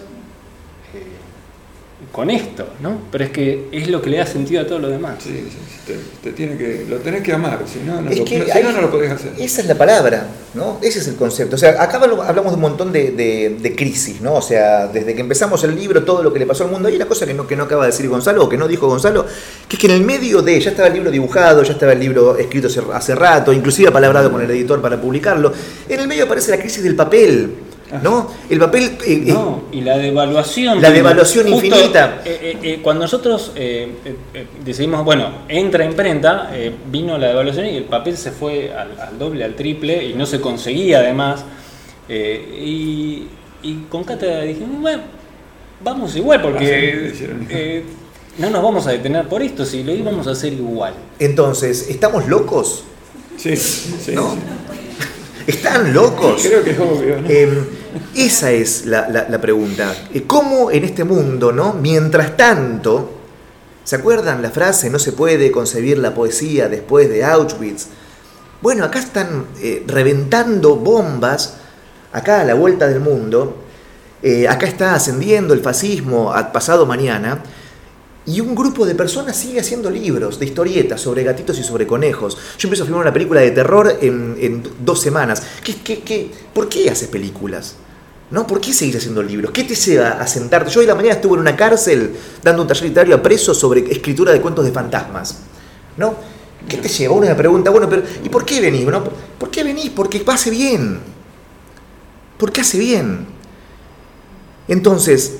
con 2.12 2.28
esto, 2.28 2.66
¿no? 2.80 2.98
Pero 3.12 3.24
es 3.24 3.30
que 3.30 3.68
es 3.70 3.88
lo 3.88 4.02
que 4.02 4.10
le 4.10 4.16
da 4.18 4.26
sentido 4.26 4.62
a 4.62 4.66
todo 4.66 4.80
lo 4.80 4.88
demás. 4.88 5.14
Sí, 5.22 5.30
sí, 5.30 5.56
sí, 5.86 5.92
te, 6.22 6.30
te 6.30 6.36
tiene 6.36 6.56
que, 6.58 6.84
lo 6.88 6.96
tenés 6.96 7.22
que 7.22 7.32
amar, 7.32 7.60
si 7.72 7.78
no, 7.88 8.00
no, 8.00 8.10
Es 8.10 8.18
lo, 8.18 8.24
que 8.24 8.44
si 8.44 8.50
hay- 8.50 8.64
no, 8.64 8.72
no 8.72 8.80
lo 8.80 8.90
podés 8.90 9.12
hacer. 9.12 9.32
Esa 9.38 9.60
es 9.60 9.66
la 9.68 9.76
palabra, 9.76 10.26
¿no? 10.54 10.78
Ese 10.82 10.98
es 10.98 11.06
el 11.06 11.14
concepto. 11.14 11.54
O 11.54 11.58
sea, 11.58 11.80
acá 11.80 11.98
hablamos 11.98 12.50
de 12.50 12.54
un 12.56 12.60
montón 12.60 12.92
de, 12.92 13.12
de- 13.12 13.56
de 13.60 13.76
crisis, 13.76 14.20
¿no? 14.20 14.34
O 14.34 14.42
sea, 14.42 14.88
desde 14.88 15.14
que 15.14 15.20
empezamos 15.20 15.62
el 15.62 15.76
libro, 15.76 16.02
todo 16.04 16.22
lo 16.24 16.32
que 16.32 16.40
le 16.40 16.46
pasó 16.46 16.64
al 16.64 16.70
mundo. 16.72 16.88
Hay 16.88 16.96
una 16.96 17.06
cosa 17.06 17.26
que 17.26 17.34
no, 17.34 17.46
que 17.46 17.54
no 17.54 17.62
acaba 17.64 17.84
de 17.84 17.92
decir 17.92 18.08
Gonzalo, 18.08 18.44
o 18.44 18.48
que 18.48 18.56
no 18.56 18.66
dijo 18.66 18.88
Gonzalo, 18.88 19.24
que 19.68 19.76
es 19.76 19.80
que 19.80 19.86
en 19.86 19.92
el 19.92 20.02
medio 20.02 20.42
de, 20.42 20.60
ya 20.60 20.70
estaba 20.70 20.88
el 20.88 20.94
libro 20.94 21.10
dibujado, 21.12 21.62
ya 21.62 21.72
estaba 21.74 21.92
el 21.92 22.00
libro 22.00 22.36
escrito 22.36 22.66
hace, 22.66 22.80
hace 22.92 23.14
rato, 23.14 23.52
inclusive 23.52 23.88
apalabrado 23.88 24.32
con 24.32 24.42
el 24.42 24.50
editor 24.50 24.82
para 24.82 25.00
publicarlo. 25.00 25.52
En 25.88 26.00
el 26.00 26.08
medio 26.08 26.24
aparece 26.24 26.50
la 26.50 26.58
crisis 26.58 26.82
del 26.82 26.96
papel, 26.96 27.50
¿no? 28.02 28.30
El 28.48 28.58
papel... 28.58 28.84
eh, 28.84 29.24
eh, 29.26 29.32
No, 29.32 29.62
y 29.72 29.80
la 29.80 29.98
devaluación. 29.98 30.80
La 30.80 30.90
devaluación 30.90 31.48
infinita. 31.48 32.22
eh, 32.24 32.80
cuando 32.82 33.02
nosotros 33.04 33.52
eh, 33.56 33.92
eh, 34.04 34.16
eh, 34.34 34.46
decidimos, 34.64 35.04
bueno, 35.04 35.30
entra 35.48 35.84
imprenta, 35.84 36.50
eh, 36.52 36.72
vino 36.90 37.18
la 37.18 37.28
devaluación 37.28 37.66
y 37.66 37.76
el 37.76 37.84
papel 37.84 38.16
se 38.16 38.30
fue 38.30 38.72
al, 38.72 38.98
al 39.00 39.18
doble, 39.18 39.44
al 39.44 39.54
triple 39.54 40.04
y 40.04 40.14
no 40.14 40.26
se 40.26 40.40
conseguía 40.40 41.00
además. 41.00 41.44
Eh, 42.08 42.60
y, 42.62 43.26
y 43.62 43.74
con 43.88 44.04
Cátedra 44.04 44.42
dijimos, 44.42 44.80
bueno, 44.80 45.02
vamos 45.82 46.14
igual 46.16 46.42
porque 46.42 47.12
eh, 47.50 47.84
no 48.38 48.50
nos 48.50 48.62
vamos 48.62 48.86
a 48.86 48.92
detener 48.92 49.28
por 49.28 49.42
esto, 49.42 49.64
si 49.64 49.82
lo 49.82 49.92
íbamos 49.94 50.26
a 50.26 50.32
hacer 50.32 50.52
igual. 50.52 50.94
Entonces, 51.18 51.88
¿estamos 51.88 52.26
locos? 52.28 52.84
Sí, 53.36 53.56
sí. 53.56 54.12
¿No? 54.12 54.34
¿Están 55.46 55.92
locos? 55.94 56.42
Creo 56.46 56.62
que 56.62 56.70
es 56.72 56.78
obvio. 56.78 57.16
Em, 57.28 57.64
esa 58.14 58.50
es 58.50 58.86
la, 58.86 59.08
la, 59.08 59.40
pregunta. 59.40 59.94
Eh, 60.12 60.24
¿Cómo 60.26 60.70
en 60.70 60.84
este 60.84 61.04
mundo, 61.04 61.52
¿no? 61.52 61.74
Mientras 61.74 62.36
tanto, 62.36 63.10
¿se 63.84 63.96
acuerdan 63.96 64.42
la 64.42 64.50
frase, 64.50 64.90
no 64.90 64.98
se 64.98 65.12
puede 65.12 65.50
concebir 65.50 65.98
la 65.98 66.14
poesía 66.14 66.68
después 66.68 67.08
de 67.08 67.24
Auschwitz? 67.24 67.86
Bueno, 68.60 68.84
acá 68.84 68.98
están 68.98 69.46
eh, 69.60 69.84
reventando 69.86 70.76
bombas, 70.76 71.54
acá 72.12 72.40
a 72.40 72.44
la 72.44 72.54
vuelta 72.54 72.86
del 72.86 73.00
mundo, 73.00 73.56
eh, 74.22 74.46
acá 74.48 74.66
está 74.66 74.94
ascendiendo 74.94 75.54
el 75.54 75.60
fascismo 75.60 76.32
a 76.32 76.52
pasado 76.52 76.84
mañana, 76.84 77.42
y 78.26 78.40
un 78.40 78.54
grupo 78.54 78.84
de 78.84 78.94
personas 78.94 79.36
sigue 79.36 79.60
haciendo 79.60 79.90
libros 79.90 80.38
de 80.38 80.46
historietas 80.46 81.00
sobre 81.00 81.24
gatitos 81.24 81.58
y 81.58 81.62
sobre 81.62 81.86
conejos. 81.86 82.36
Yo 82.58 82.68
empiezo 82.68 82.82
a 82.82 82.86
filmar 82.86 83.02
una 83.02 83.12
película 83.12 83.40
de 83.40 83.50
terror 83.50 83.98
en, 84.00 84.62
dos 84.80 85.00
semanas. 85.00 85.42
¿Qué, 85.64 85.76
qué, 85.76 86.00
qué? 86.00 86.30
por 86.52 86.68
qué 86.68 86.90
haces 86.90 87.08
películas? 87.08 87.76
¿No? 88.30 88.46
¿Por 88.46 88.60
qué 88.60 88.72
seguís 88.72 88.96
haciendo 88.96 89.22
libros? 89.22 89.50
¿Qué 89.50 89.64
te 89.64 89.74
lleva 89.74 90.10
a 90.10 90.26
sentarte? 90.26 90.70
Yo 90.70 90.80
hoy 90.80 90.86
la 90.86 90.94
mañana 90.94 91.14
estuve 91.14 91.34
en 91.34 91.40
una 91.40 91.56
cárcel 91.56 92.14
dando 92.42 92.62
un 92.62 92.68
taller 92.68 92.84
literario 92.84 93.16
a 93.16 93.22
presos 93.22 93.58
sobre 93.58 93.90
escritura 93.90 94.32
de 94.32 94.40
cuentos 94.40 94.64
de 94.64 94.70
fantasmas. 94.70 95.38
¿No? 95.96 96.14
¿Qué 96.68 96.76
te 96.76 96.88
lleva? 96.88 97.14
Uno 97.14 97.26
me 97.26 97.34
pregunta, 97.34 97.70
bueno, 97.70 97.88
pero 97.88 98.02
¿y 98.22 98.28
por 98.28 98.44
qué 98.44 98.60
venís? 98.60 98.86
¿Por 99.38 99.50
qué 99.50 99.64
venís? 99.64 99.90
Porque 99.90 100.22
hace 100.26 100.50
bien. 100.50 101.00
Porque 102.38 102.60
hace 102.60 102.78
bien. 102.78 103.26
Entonces, 104.68 105.38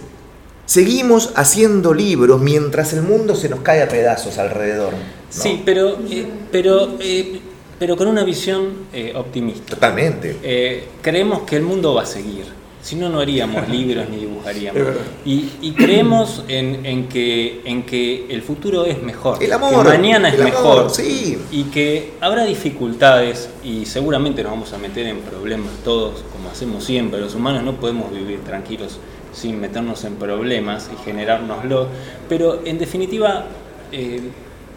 seguimos 0.70 1.32
haciendo 1.34 1.92
libros 1.92 2.40
mientras 2.40 2.92
el 2.92 3.02
mundo 3.02 3.34
se 3.34 3.48
nos 3.48 3.58
cae 3.58 3.82
a 3.82 3.88
pedazos 3.88 4.38
alrededor. 4.38 4.94
Sí, 5.28 5.62
pero, 5.64 5.98
eh, 6.08 6.24
pero, 6.52 6.96
eh, 7.00 7.40
pero 7.76 7.96
con 7.96 8.06
una 8.06 8.22
visión 8.22 8.86
eh, 8.92 9.12
optimista. 9.16 9.74
Totalmente. 9.74 10.86
creemos 11.02 11.42
que 11.42 11.56
el 11.56 11.62
mundo 11.62 11.94
va 11.94 12.02
a 12.02 12.06
seguir 12.06 12.44
si 12.82 12.96
no, 12.96 13.08
no 13.08 13.20
haríamos 13.20 13.68
libros 13.70 14.08
ni 14.08 14.18
dibujaríamos. 14.18 14.82
Y, 15.24 15.72
creemos 15.72 16.44
en, 16.48 17.08
que, 17.08 17.60
en 17.64 17.84
que 17.84 18.26
el 18.28 18.42
futuro 18.42 18.84
es 18.84 19.02
mejor. 19.02 19.42
El 19.42 19.52
amor. 19.52 19.84
Que 19.84 19.96
mañana 19.98 20.28
es 20.28 20.38
mejor. 20.38 20.90
sí. 20.90 21.38
Y 21.50 21.64
que 21.64 22.14
habrá 22.20 22.44
dificultades 22.44 23.50
y 23.64 23.86
seguramente 23.86 24.42
nos 24.42 24.52
vamos 24.52 24.72
a 24.72 24.78
meter 24.78 25.06
en 25.06 25.18
problemas 25.18 25.72
todos, 25.84 26.24
como 26.32 26.50
hacemos 26.50 26.84
siempre. 26.84 27.20
Los 27.20 27.34
humanos 27.34 27.62
no 27.62 27.76
podemos 27.76 28.12
vivir 28.12 28.40
tranquilos 28.40 28.98
sin 29.32 29.60
meternos 29.60 30.04
en 30.04 30.16
problemas 30.16 30.90
y 30.92 31.04
generárnoslo. 31.04 31.88
Pero 32.28 32.62
en 32.64 32.78
definitiva, 32.78 33.46
eh, 33.92 34.20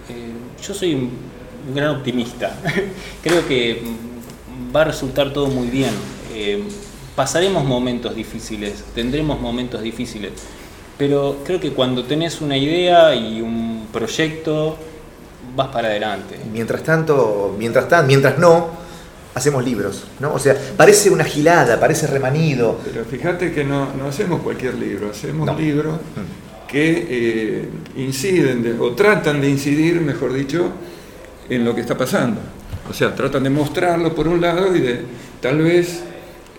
eh, 0.10 0.32
yo 0.66 0.74
soy 0.74 0.96
un 0.96 1.12
gran 1.74 1.96
optimista. 1.96 2.56
Creo 3.24 3.48
que 3.48 3.82
va 4.76 4.82
a 4.82 4.86
resultar 4.86 5.32
todo 5.34 5.48
muy 5.48 5.68
bien. 5.68 5.92
Eh, 6.34 6.64
pasaremos 7.16 7.64
momentos 7.64 8.16
difíciles, 8.16 8.84
tendremos 8.96 9.40
momentos 9.40 9.82
difíciles, 9.82 10.32
pero 10.98 11.38
creo 11.46 11.60
que 11.60 11.72
cuando 11.72 12.04
tenés 12.04 12.42
una 12.42 12.58
idea 12.58 13.16
y 13.16 13.42
un 13.42 13.88
proyecto, 13.92 14.78
vas 15.56 15.68
para 15.68 15.88
adelante. 15.88 16.38
Mientras 16.52 16.84
tanto, 16.84 17.56
mientras 17.58 17.88
tanto, 17.88 18.08
mientras 18.08 18.38
no, 18.38 18.70
hacemos 19.36 19.64
libros, 19.64 20.06
¿no? 20.20 20.34
O 20.34 20.40
sea, 20.40 20.56
parece 20.78 21.10
una 21.10 21.24
gilada, 21.24 21.80
parece 21.80 22.08
remanido. 22.08 22.80
Pero 22.84 23.06
fíjate 23.06 23.52
que 23.52 23.64
no, 23.64 23.88
hacemos 24.08 24.42
cualquier 24.42 24.76
libro, 24.76 25.10
hacemos 25.12 25.58
libros 25.60 25.96
mm. 25.96 26.68
que 26.68 27.08
eh, 27.10 27.70
inciden 27.98 28.78
o 28.80 28.92
tratan 28.92 29.42
de 29.42 29.50
incidir, 29.50 30.02
mejor 30.02 30.34
dicho, 30.34 30.72
en 31.50 31.66
lo 31.66 31.74
que 31.74 31.82
está 31.82 31.98
pasando. 31.98 32.42
O 32.90 32.94
sea, 32.94 33.16
tratan 33.16 33.44
de 33.44 33.50
mostrarlo 33.50 34.14
por 34.14 34.28
un 34.28 34.42
lado 34.42 34.76
y 34.76 34.82
de 34.82 35.02
tal 35.42 35.60
vez 35.60 36.04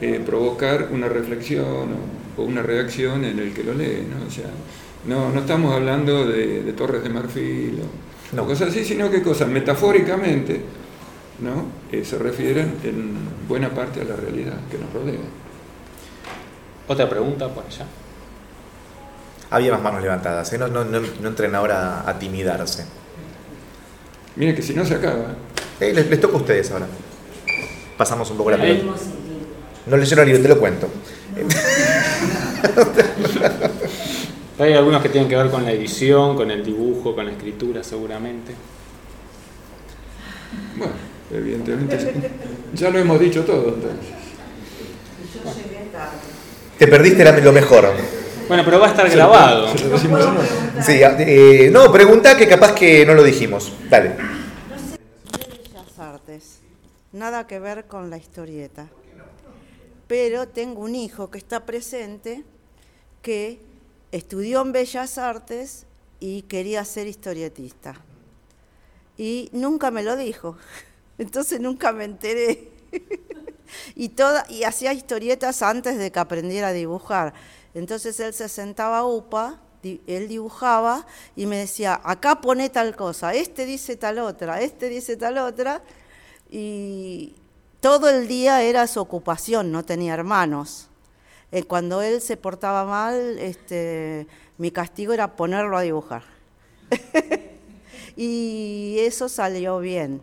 eh, 0.01 0.21
provocar 0.25 0.89
una 0.93 1.09
reflexión 1.09 1.89
o, 2.37 2.43
una 2.43 2.63
reacción 2.63 3.25
en 3.25 3.39
el 3.39 3.53
que 3.53 3.63
lo 3.63 3.75
lee. 3.75 4.07
¿no? 4.09 4.27
O 4.27 4.31
sea, 4.31 4.51
no, 5.07 5.31
no 5.31 5.41
estamos 5.41 5.75
hablando 5.75 6.27
de, 6.27 6.73
torres 6.77 7.03
de 7.03 7.09
marfil 7.09 7.81
o, 8.37 8.45
cosas 8.45 8.71
así, 8.71 8.85
sino 8.85 9.11
que 9.11 9.23
cosas 9.23 9.49
metafóricamente 9.49 10.61
¿no? 11.41 11.67
Eh, 11.91 12.05
se 12.05 12.19
refieren 12.19 12.77
en 12.83 13.17
buena 13.49 13.71
parte 13.71 14.01
a 14.01 14.05
la 14.05 14.17
realidad 14.17 14.55
que 14.71 14.79
nos 14.79 14.93
rodea. 14.93 15.21
Otra 16.87 17.09
pregunta 17.09 17.49
por 17.49 17.65
allá. 17.65 17.87
Había 19.51 19.73
más 19.73 19.83
manos 19.83 20.03
levantadas, 20.03 20.53
¿eh? 20.53 20.59
no, 20.59 20.69
no, 20.69 20.85
no, 20.85 21.29
entren 21.29 21.55
ahora 21.55 22.09
a 22.09 22.19
timidarse. 22.19 22.85
Miren 24.37 24.57
que 24.57 24.63
si 24.63 24.75
no 24.75 24.85
se 24.85 24.95
acaba. 24.95 25.35
les, 25.81 26.09
les, 26.09 26.21
toca 26.21 26.35
a 26.35 26.41
ustedes 26.41 26.71
ahora. 26.73 26.87
Pasamos 27.97 28.31
un 28.31 28.37
poco 28.37 28.51
la 28.51 28.57
pelota. 28.57 28.97
No 29.87 29.97
leyeron 29.97 30.29
el 30.29 30.35
libro, 30.35 30.43
te 30.43 30.55
lo 30.55 30.61
cuento. 30.61 30.89
Hay 34.59 34.73
algunos 34.73 35.03
que 35.03 35.09
tienen 35.09 35.29
que 35.29 35.37
ver 35.37 35.51
con 35.51 35.65
la 35.65 35.73
edición, 35.73 36.37
con 36.37 36.51
el 36.51 36.65
dibujo, 36.65 37.15
con 37.15 37.27
la 37.27 37.33
escritura, 37.33 37.83
seguramente. 37.83 38.55
Bueno, 40.77 40.93
evidentemente 41.33 42.31
ya 42.73 42.91
lo 42.91 42.99
hemos 42.99 43.21
dicho 43.21 43.45
todo 43.45 43.75
entonces. 43.75 44.15
Te 46.79 46.87
perdiste 46.87 47.43
lo 47.43 47.53
mejor. 47.53 47.93
Bueno, 48.49 48.63
pero 48.65 48.79
va 48.79 48.87
a 48.87 48.91
estar 48.91 49.11
grabado. 49.11 49.69
Sí, 50.83 51.01
eh, 51.01 51.71
no, 51.73 51.91
pregunta 51.91 52.37
que 52.37 52.47
capaz 52.47 52.73
que 52.73 53.05
no 53.05 53.15
lo 53.15 53.23
dijimos. 53.23 53.73
Dale. 53.89 54.11
No 54.11 54.79
sé 54.79 54.99
Bellas 55.49 55.99
Artes. 55.99 56.59
Nada 57.13 57.47
que 57.47 57.59
ver 57.59 57.85
con 57.85 58.11
la 58.11 58.19
historieta 58.19 58.87
pero 60.15 60.47
tengo 60.47 60.83
un 60.83 60.95
hijo 60.95 61.29
que 61.29 61.39
está 61.39 61.67
presente 61.67 62.45
que 63.21 63.59
estudió 64.13 64.63
en 64.63 64.71
Bellas 64.71 65.19
Artes 65.19 65.87
y 66.21 66.43
quería 66.43 66.85
ser 66.85 67.09
historietista. 67.09 68.01
Y 69.19 69.51
nunca 69.51 69.91
me 69.91 70.05
lo 70.05 70.15
dijo, 70.15 70.57
entonces 71.19 71.59
nunca 71.59 71.91
me 71.91 72.05
enteré. 72.05 72.71
y, 73.97 74.11
toda, 74.11 74.47
y 74.49 74.63
hacía 74.63 74.93
historietas 74.93 75.63
antes 75.63 75.99
de 75.99 76.13
que 76.13 76.21
aprendiera 76.21 76.69
a 76.69 76.73
dibujar. 76.73 77.35
Entonces 77.75 78.21
él 78.21 78.33
se 78.35 78.49
sentaba 78.49 78.99
a 78.99 79.07
UPA, 79.07 79.61
él 79.83 80.29
dibujaba 80.29 81.09
y 81.35 81.47
me 81.47 81.57
decía, 81.57 82.01
acá 82.05 82.41
pone 82.41 82.71
tal 82.71 82.95
cosa, 82.95 83.35
este 83.35 83.67
dice 83.67 83.97
tal 83.97 84.21
otra, 84.21 84.61
este 84.61 84.89
dice 84.89 85.17
tal 85.17 85.39
otra. 85.39 85.83
Y, 86.53 87.35
todo 87.85 88.09
el 88.09 88.29
día 88.29 88.63
era 88.63 88.87
su 88.87 88.99
ocupación, 88.99 89.71
no 89.71 89.85
tenía 89.85 90.15
hermanos. 90.15 90.89
Eh, 91.53 91.65
cuando 91.65 92.01
él 92.01 92.23
se 92.23 92.39
portaba 92.39 92.87
mal, 92.87 93.39
este, 93.39 94.27
mi 94.57 94.71
castigo 94.71 95.13
era 95.13 95.37
ponerlo 95.37 95.77
a 95.77 95.83
dibujar. 95.83 96.23
y 98.17 98.97
eso 99.01 99.29
salió 99.29 99.81
bien, 99.81 100.23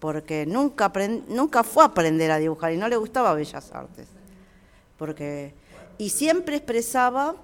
porque 0.00 0.46
nunca, 0.46 0.90
nunca 1.28 1.62
fue 1.62 1.84
a 1.84 1.86
aprender 1.86 2.32
a 2.32 2.38
dibujar 2.38 2.72
y 2.72 2.76
no 2.76 2.88
le 2.88 2.96
gustaba 2.96 3.34
Bellas 3.34 3.70
Artes. 3.70 4.08
Porque, 4.98 5.54
y 5.96 6.10
siempre 6.10 6.56
expresaba 6.56 7.36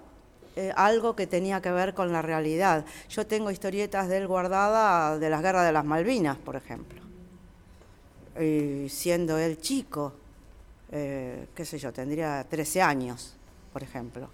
eh, 0.57 0.73
algo 0.75 1.15
que 1.15 1.29
tenía 1.29 1.63
que 1.63 1.71
ver 1.71 1.95
con 1.95 2.13
la 2.13 2.21
realidad. 2.21 2.85
Yo 3.09 3.29
tengo 3.29 3.53
historietas 3.53 4.09
de 4.09 4.17
él 4.17 4.27
guardadas 4.27 5.21
de 5.21 5.31
las 5.31 5.41
guerras 5.41 5.65
de 5.65 5.71
las 5.71 5.85
Malvinas, 5.85 6.37
por 6.37 6.57
ejemplo. 6.57 7.06
Eh, 8.39 8.87
siendo 8.91 9.39
él 9.39 9.59
chico, 9.59 10.13
eh, 10.93 11.47
qué 11.55 11.65
sé 11.65 11.79
yo, 11.79 11.91
tendría 11.93 12.45
13 12.45 12.83
años, 12.83 13.35
por 13.73 13.83
ejemplo. 13.83 14.29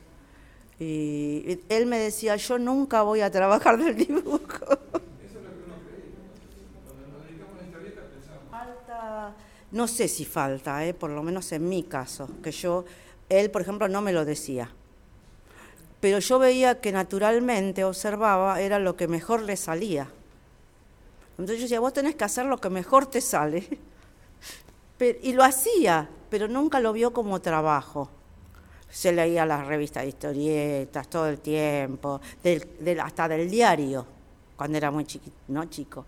Y 0.81 1.61
él 1.69 1.87
me 1.87 1.99
decía, 1.99 2.35
yo 2.35 2.59
nunca 2.59 3.03
voy 3.03 3.21
a 3.21 3.31
trabajar 3.31 3.79
del 3.79 3.97
dibujo. 3.97 4.41
Falta, 8.51 9.35
no 9.71 9.87
sé 9.87 10.09
si 10.09 10.25
falta, 10.25 10.85
eh, 10.85 10.95
por 10.95 11.11
lo 11.11 11.23
menos 11.23 11.53
en 11.53 11.69
mi 11.69 11.85
caso, 11.85 12.29
que 12.43 12.51
yo, 12.51 12.85
él 13.29 13.51
por 13.53 13.63
ejemplo 13.63 13.87
no 13.87 14.03
me 14.03 14.13
lo 14.13 14.25
decía, 14.25 14.69
pero 16.01 16.19
yo 16.19 16.41
veía 16.41 16.81
que 16.81 16.91
naturalmente 16.91 17.85
observaba 17.85 18.61
era 18.61 18.81
lo 18.81 18.97
que 18.97 19.07
mejor 19.07 19.43
le 19.43 19.57
salía. 19.57 20.09
Entonces 21.39 21.59
yo 21.59 21.63
decía, 21.63 21.81
vos 21.81 21.93
tenés 21.93 22.17
que 22.17 22.25
hacer 22.25 22.47
lo 22.47 22.59
que 22.59 22.69
mejor 22.69 23.07
te 23.07 23.21
sale 23.21 23.69
y 25.23 25.33
lo 25.33 25.45
hacía, 25.45 26.09
pero 26.31 26.49
nunca 26.49 26.81
lo 26.81 26.93
vio 26.93 27.13
como 27.13 27.41
trabajo. 27.41 28.09
Se 28.91 29.11
leía 29.13 29.47
las 29.47 29.67
revistas 29.67 30.03
de 30.03 30.11
historietas 30.11 31.09
todo 31.09 31.27
el 31.29 31.39
tiempo, 31.41 32.21
hasta 33.03 33.29
del 33.29 33.51
diario, 33.51 34.05
cuando 34.57 34.77
era 34.79 34.91
muy 34.91 35.05
chiquito, 35.05 35.37
¿no? 35.49 35.65
chico. 35.67 36.05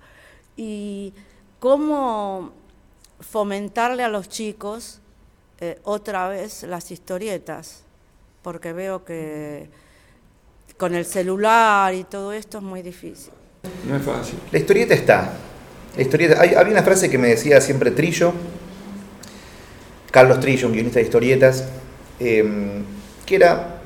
Y 0.56 1.12
cómo 1.58 2.52
fomentarle 3.20 4.02
a 4.02 4.08
los 4.08 4.28
chicos 4.28 5.00
eh, 5.60 5.78
otra 5.84 6.28
vez 6.28 6.62
las 6.64 6.90
historietas, 6.90 7.84
porque 8.42 8.72
veo 8.72 9.04
que 9.04 9.70
con 10.76 10.94
el 10.94 11.04
celular 11.06 11.94
y 11.94 12.04
todo 12.04 12.32
esto 12.32 12.58
es 12.58 12.64
muy 12.64 12.82
difícil. 12.82 13.32
No 13.88 13.96
es 13.96 14.02
fácil. 14.02 14.38
La 14.52 14.58
historieta 14.58 14.92
está. 14.94 15.32
La 15.96 16.02
historieta, 16.02 16.40
hay- 16.40 16.54
había 16.54 16.72
una 16.72 16.82
frase 16.82 17.08
que 17.08 17.16
me 17.16 17.28
decía 17.28 17.60
siempre 17.60 17.92
Trillo, 17.92 18.32
Carlos 20.14 20.38
Trillo, 20.38 20.68
un 20.68 20.74
guionista 20.74 21.00
de 21.00 21.06
historietas, 21.06 21.64
eh, 22.20 22.44
que 23.26 23.34
era, 23.34 23.80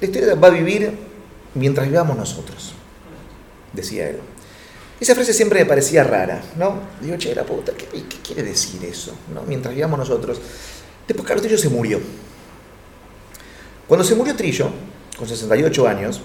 la 0.00 0.04
historieta 0.04 0.34
va 0.34 0.48
a 0.48 0.50
vivir 0.50 0.90
mientras 1.54 1.86
vivamos 1.86 2.16
nosotros, 2.16 2.74
decía 3.72 4.08
él. 4.08 4.16
Esa 4.98 5.14
frase 5.14 5.32
siempre 5.32 5.60
me 5.60 5.66
parecía 5.66 6.02
rara, 6.02 6.42
¿no? 6.58 6.74
Digo, 7.00 7.16
che, 7.18 7.32
la 7.36 7.44
puta, 7.44 7.70
¿qué, 7.74 7.86
quiere 8.20 8.42
decir 8.42 8.84
eso? 8.84 9.14
¿no? 9.32 9.44
Mientras 9.44 9.72
vivamos 9.72 9.96
nosotros. 9.96 10.40
Después 11.06 11.24
Carlos 11.24 11.42
Trillo 11.42 11.56
se 11.56 11.68
murió. 11.68 12.00
Cuando 13.86 14.02
se 14.02 14.16
murió 14.16 14.34
Trillo, 14.34 14.72
con 15.16 15.28
68 15.28 15.86
años, 15.86 16.20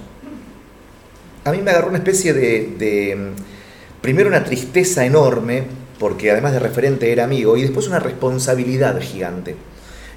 a 1.43 1.52
mí 1.52 1.62
me 1.62 1.70
agarró 1.70 1.89
una 1.89 2.00
especie 2.00 2.34
de, 2.34 3.16
mm, 3.16 4.02
primero 4.02 4.28
una 4.28 4.43
tristeza 4.43 5.06
enorme, 5.06 5.66
porque 6.00 6.32
además 6.32 6.54
de 6.54 6.60
referente 6.60 7.12
era 7.12 7.24
amigo, 7.24 7.58
y 7.58 7.62
después 7.64 7.88
una 7.88 8.00
responsabilidad 8.00 9.00
gigante, 9.02 9.56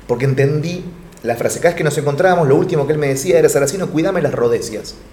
porque 0.06 0.24
entendí 0.24 0.84
la 1.22 1.34
frase, 1.36 1.58
cada 1.58 1.70
vez 1.70 1.76
que 1.78 1.84
nos 1.84 1.96
encontrábamos, 1.98 2.48
lo 2.48 2.56
último 2.56 2.86
que 2.86 2.92
él 2.92 2.98
me 2.98 3.08
decía 3.08 3.38
era, 3.38 3.48
Saracino, 3.48 3.88
cuídame 3.90 4.22
las 4.22 4.34
rodecias. 4.34 4.94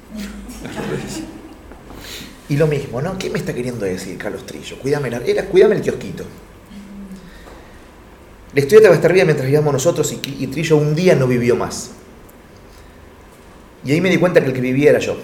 Y 2.48 2.58
lo 2.58 2.68
mismo, 2.68 3.02
¿no? 3.02 3.18
¿Qué 3.18 3.32
me 3.32 3.40
está 3.40 3.56
queriendo 3.56 3.86
decir 3.86 4.20
Carlos 4.20 4.46
Trillo? 4.46 4.78
Cuídame, 4.80 5.10
la- 5.10 5.18
era, 5.26 5.46
cuídame 5.48 5.78
el 5.78 5.82
kiosquito. 5.82 6.24
La 8.54 8.60
historieta 8.60 8.90
va 8.90 8.94
a 8.94 8.98
estar 8.98 9.12
viva 9.12 9.26
mientras 9.26 9.48
vivamos 9.50 9.74
nosotros 9.74 10.14
y, 10.14 10.44
y 10.44 10.48
Trillo 10.48 10.78
un 10.78 10.94
día 10.94 11.16
no 11.16 11.26
vivió 11.26 11.56
más. 11.56 11.90
Y 13.84 13.92
ahí 13.94 14.00
me 14.00 14.12
di 14.12 14.18
cuenta 14.18 14.42
que 14.42 14.46
el 14.48 14.54
que 14.54 14.62
vivía 14.62 14.92
era 14.92 15.00
yo. 15.00 15.18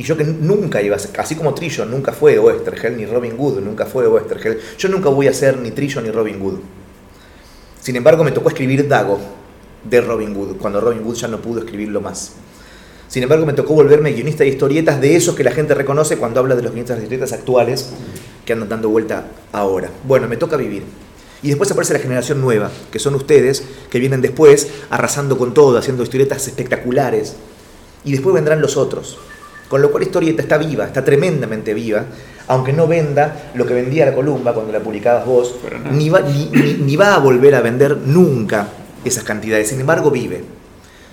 Y 0.00 0.02
yo 0.02 0.16
que 0.16 0.24
nunca 0.24 0.80
iba 0.80 0.96
a 0.96 0.98
ser, 0.98 1.10
así 1.20 1.34
como 1.34 1.52
Trillo 1.52 1.84
nunca 1.84 2.14
fue 2.14 2.38
Oestergel, 2.38 2.96
ni 2.96 3.04
Robin 3.04 3.36
Hood 3.36 3.60
nunca 3.60 3.84
fue 3.84 4.06
Oestergel, 4.06 4.58
yo 4.78 4.88
nunca 4.88 5.10
voy 5.10 5.28
a 5.28 5.34
ser 5.34 5.58
ni 5.58 5.72
Trillo 5.72 6.00
ni 6.00 6.10
Robin 6.10 6.40
Hood. 6.40 6.58
Sin 7.82 7.96
embargo, 7.96 8.24
me 8.24 8.32
tocó 8.32 8.48
escribir 8.48 8.88
Dago 8.88 9.20
de 9.84 10.00
Robin 10.00 10.34
Hood, 10.34 10.56
cuando 10.56 10.80
Robin 10.80 11.04
Hood 11.04 11.16
ya 11.16 11.28
no 11.28 11.42
pudo 11.42 11.58
escribirlo 11.58 12.00
más. 12.00 12.32
Sin 13.08 13.22
embargo, 13.22 13.44
me 13.44 13.52
tocó 13.52 13.74
volverme 13.74 14.12
guionista 14.12 14.42
de 14.42 14.48
historietas 14.48 15.02
de 15.02 15.16
esos 15.16 15.34
que 15.34 15.44
la 15.44 15.52
gente 15.52 15.74
reconoce 15.74 16.16
cuando 16.16 16.40
habla 16.40 16.56
de 16.56 16.62
los 16.62 16.72
guionistas 16.72 16.96
de 16.96 17.02
historietas 17.02 17.34
actuales 17.34 17.90
que 18.46 18.54
andan 18.54 18.70
dando 18.70 18.88
vuelta 18.88 19.26
ahora. 19.52 19.90
Bueno, 20.08 20.28
me 20.28 20.38
toca 20.38 20.56
vivir. 20.56 20.82
Y 21.42 21.48
después 21.48 21.70
aparece 21.72 21.92
la 21.92 21.98
generación 21.98 22.40
nueva, 22.40 22.70
que 22.90 22.98
son 22.98 23.14
ustedes, 23.16 23.64
que 23.90 23.98
vienen 23.98 24.22
después 24.22 24.66
arrasando 24.88 25.36
con 25.36 25.52
todo, 25.52 25.76
haciendo 25.76 26.02
historietas 26.04 26.46
espectaculares. 26.46 27.36
Y 28.02 28.12
después 28.12 28.34
vendrán 28.34 28.62
los 28.62 28.78
otros. 28.78 29.18
Con 29.70 29.80
lo 29.80 29.90
cual 29.92 30.02
historieta 30.02 30.42
está 30.42 30.58
viva, 30.58 30.84
está 30.84 31.04
tremendamente 31.04 31.72
viva, 31.74 32.04
aunque 32.48 32.72
no 32.72 32.88
venda 32.88 33.50
lo 33.54 33.64
que 33.64 33.72
vendía 33.72 34.04
la 34.04 34.12
Columba 34.14 34.52
cuando 34.52 34.72
la 34.72 34.80
publicabas 34.80 35.24
vos, 35.24 35.54
ni 35.92 36.10
va, 36.10 36.20
ni- 36.22 36.46
ni- 36.52 36.74
ni 36.74 36.96
va 36.96 37.14
a 37.14 37.18
volver 37.20 37.54
a 37.54 37.60
vender 37.60 37.96
nunca 38.04 38.66
esas 39.04 39.22
cantidades. 39.22 39.68
Sin 39.68 39.78
embargo, 39.80 40.10
vive. 40.10 40.42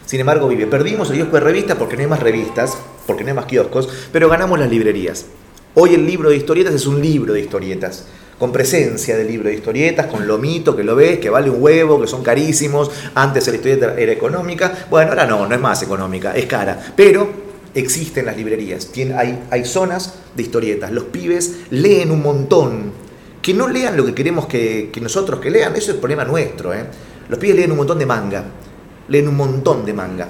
Sin 0.07 0.19
embargo, 0.19 0.47
vive. 0.47 0.65
Perdimos 0.65 1.09
el 1.11 1.17
kiosco 1.17 1.35
de 1.35 1.41
revistas 1.41 1.77
porque 1.77 1.95
no 1.97 2.01
hay 2.01 2.07
más 2.07 2.19
revistas, 2.19 2.75
porque 3.05 3.23
no 3.23 3.29
hay 3.29 3.35
más 3.35 3.45
kioscos, 3.45 3.87
pero 4.11 4.27
ganamos 4.27 4.57
las 4.59 4.69
librerías. 4.71 5.27
Hoy 5.75 5.93
el 5.93 6.07
libro 6.07 6.31
de 6.31 6.37
historietas 6.37 6.73
es 6.73 6.87
un 6.87 6.99
libro 6.99 7.33
de 7.33 7.41
historietas, 7.41 8.05
con 8.39 8.51
presencia 8.51 9.15
de 9.15 9.23
libro 9.25 9.49
de 9.49 9.55
historietas, 9.55 10.07
con 10.07 10.25
lomito, 10.25 10.75
que 10.75 10.83
lo 10.83 10.95
ves, 10.95 11.19
que 11.19 11.29
vale 11.29 11.51
un 11.51 11.61
huevo, 11.61 12.01
que 12.01 12.07
son 12.07 12.23
carísimos. 12.23 12.89
Antes 13.13 13.47
la 13.47 13.55
historieta 13.55 13.93
era 13.95 14.11
económica. 14.11 14.73
Bueno, 14.89 15.11
ahora 15.11 15.27
no, 15.27 15.45
no 15.47 15.53
es 15.53 15.61
más 15.61 15.83
económica, 15.83 16.35
es 16.35 16.45
cara. 16.47 16.79
Pero 16.95 17.46
existen 17.74 18.26
las 18.26 18.38
librerías, 18.38 18.91
Tien- 18.93 19.15
hay, 19.18 19.43
hay 19.51 19.65
zonas 19.65 20.15
de 20.36 20.43
historietas. 20.43 20.91
Los 20.91 21.05
pibes 21.05 21.57
leen 21.70 22.11
un 22.11 22.22
montón. 22.22 22.91
Que 23.41 23.53
no 23.53 23.68
lean 23.70 23.95
lo 23.95 24.05
que 24.05 24.13
queremos 24.13 24.45
que, 24.47 24.89
que 24.91 24.99
nosotros 24.99 25.39
que 25.39 25.49
lean, 25.49 25.76
eso 25.76 25.91
es 25.91 25.97
problema 25.97 26.26
nuestro. 26.26 26.74
¿eh? 26.74 26.84
Los 27.30 27.39
pibes 27.39 27.55
leen 27.55 27.72
un 27.72 27.78
montón 27.78 27.97
de 27.99 28.05
manga, 28.05 28.43
leen 29.07 29.28
un 29.28 29.36
montón 29.38 29.86
de 29.86 29.93
manga. 29.93 30.28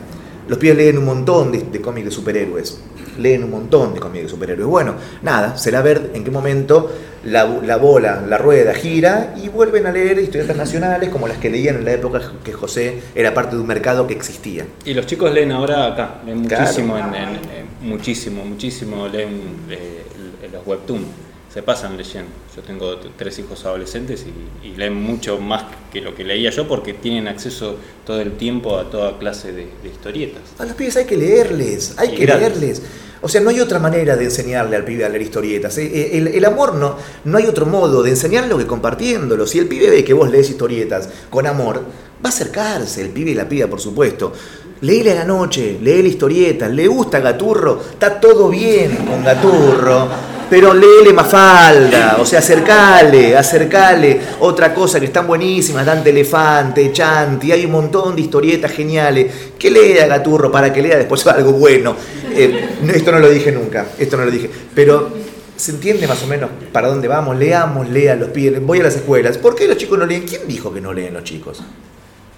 Los 0.47 0.57
pibes 0.59 0.77
leen 0.77 0.97
un 0.99 1.05
montón 1.05 1.51
de, 1.51 1.59
de 1.63 1.81
cómics 1.81 2.05
de 2.05 2.11
superhéroes, 2.11 2.77
leen 3.17 3.43
un 3.43 3.51
montón 3.51 3.93
de 3.93 3.99
cómics 3.99 4.23
de 4.25 4.29
superhéroes. 4.29 4.67
Bueno, 4.69 4.95
nada, 5.21 5.57
será 5.57 5.81
ver 5.81 6.11
en 6.13 6.23
qué 6.23 6.31
momento 6.31 6.91
la, 7.25 7.45
la 7.45 7.77
bola, 7.77 8.23
la 8.27 8.37
rueda 8.37 8.73
gira 8.73 9.33
y 9.43 9.49
vuelven 9.49 9.85
a 9.87 9.91
leer 9.91 10.19
historietas 10.19 10.55
nacionales 10.55 11.09
como 11.09 11.27
las 11.27 11.37
que 11.37 11.49
leían 11.49 11.77
en 11.77 11.85
la 11.85 11.93
época 11.93 12.21
que 12.43 12.53
José 12.53 13.01
era 13.15 13.33
parte 13.33 13.55
de 13.55 13.61
un 13.61 13.67
mercado 13.67 14.07
que 14.07 14.13
existía. 14.13 14.65
Y 14.85 14.93
los 14.93 15.05
chicos 15.05 15.31
leen 15.33 15.51
ahora 15.51 15.87
acá, 15.87 16.21
leen 16.25 16.45
Claro. 16.45 16.63
muchísimo, 16.63 16.97
en, 16.97 17.05
en- 17.15 17.27
en- 17.35 17.67
muchísimo, 17.89 18.45
muchísimo 18.45 19.07
leen 19.07 19.41
eh, 19.69 20.03
los 20.51 20.65
webtoons, 20.65 21.05
se 21.53 21.61
pasan 21.63 21.97
leyendo. 21.97 22.29
Yo 22.55 22.61
tengo 22.61 22.97
tres 23.17 23.37
hijos 23.39 23.65
adolescentes 23.65 24.25
y, 24.63 24.67
y 24.67 24.75
leen 24.75 24.93
mucho 24.95 25.39
más 25.39 25.63
que 25.91 26.01
lo 26.01 26.13
que 26.15 26.23
leía 26.23 26.49
yo 26.51 26.67
porque 26.67 26.93
tienen 26.93 27.27
acceso 27.27 27.75
todo 28.05 28.19
el 28.21 28.33
tiempo 28.33 28.77
a 28.77 28.89
toda 28.89 29.17
clase 29.19 29.51
de, 29.51 29.67
de 29.83 29.89
historietas. 29.89 30.41
A 30.59 30.65
los 30.65 30.73
pibes 30.75 30.95
hay 30.97 31.05
que 31.05 31.17
leerles, 31.17 31.95
hay 31.97 32.09
Y 32.13 32.15
que 32.15 32.25
leerles. 32.25 32.81
O 33.21 33.29
sea, 33.29 33.41
no 33.41 33.49
hay 33.49 33.59
otra 33.59 33.79
manera 33.79 34.15
de 34.15 34.25
enseñarle 34.25 34.75
al 34.75 34.85
pibe 34.85 35.05
a 35.05 35.09
leer 35.09 35.23
historietas. 35.23 35.77
Eh, 35.77 36.17
eh, 36.17 36.31
El, 36.35 36.45
amor 36.45 36.75
no, 36.75 36.97
no 37.25 37.37
hay 37.37 37.45
otro 37.45 37.65
modo 37.65 38.03
de 38.03 38.11
enseñarlo 38.11 38.57
que 38.57 38.67
compartiéndolo. 38.67 39.47
Si 39.47 39.59
el 39.59 39.67
pibe 39.67 39.89
ve 39.89 40.03
que 40.03 40.13
vos 40.13 40.29
lees 40.29 40.49
historietas 40.49 41.09
con 41.29 41.47
amor, 41.47 41.77
va 41.77 42.25
a 42.25 42.29
acercarse, 42.29 43.01
el 43.01 43.09
pibe 43.09 43.31
y 43.31 43.35
la 43.35 43.49
piba, 43.49 43.67
por 43.67 43.81
supuesto. 43.81 44.33
Leele 44.81 45.11
a 45.13 45.15
la 45.15 45.23
noche, 45.25 45.79
léele 45.81 46.09
historietas, 46.09 46.69
le 46.69 46.87
gusta 46.87 47.19
Gaturro, 47.19 47.81
está 47.91 48.19
todo 48.19 48.49
bien 48.49 48.95
con 49.07 49.23
Gaturro, 49.23 50.07
pero 50.49 50.73
léele 50.73 51.13
Mafalda, 51.13 52.17
o 52.19 52.25
sea, 52.25 52.39
acercale, 52.39 53.35
acercale. 53.35 54.19
Otra 54.39 54.73
cosa 54.73 54.99
que 54.99 55.07
están 55.07 55.27
buenísimas, 55.27 55.85
Dante 55.85 56.09
Elefante, 56.09 56.91
Chanti, 56.91 57.51
hay 57.51 57.65
un 57.65 57.71
montón 57.71 58.15
de 58.15 58.21
historietas 58.21 58.71
geniales. 58.71 59.31
Que 59.57 59.69
lea 59.71 60.07
Gaturro 60.07 60.51
para 60.51 60.71
que 60.71 60.81
lea 60.81 60.97
después 60.97 61.25
algo 61.27 61.53
bueno. 61.53 61.95
Eh, 62.33 62.77
esto 62.93 63.11
no 63.11 63.19
lo 63.19 63.29
dije 63.29 63.51
nunca, 63.51 63.87
esto 63.97 64.17
no 64.17 64.25
lo 64.25 64.31
dije, 64.31 64.49
pero 64.73 65.11
se 65.55 65.71
entiende 65.71 66.07
más 66.07 66.21
o 66.23 66.27
menos 66.27 66.49
para 66.71 66.87
dónde 66.87 67.07
vamos, 67.07 67.37
leamos, 67.37 67.89
lean 67.89 68.19
los 68.19 68.29
pibes, 68.29 68.63
voy 68.63 68.79
a 68.79 68.83
las 68.83 68.95
escuelas. 68.95 69.37
¿Por 69.37 69.55
qué 69.55 69.67
los 69.67 69.77
chicos 69.77 69.97
no 69.97 70.05
leen? 70.05 70.23
¿Quién 70.23 70.47
dijo 70.47 70.73
que 70.73 70.79
no 70.79 70.93
leen 70.93 71.13
los 71.13 71.23
chicos? 71.23 71.63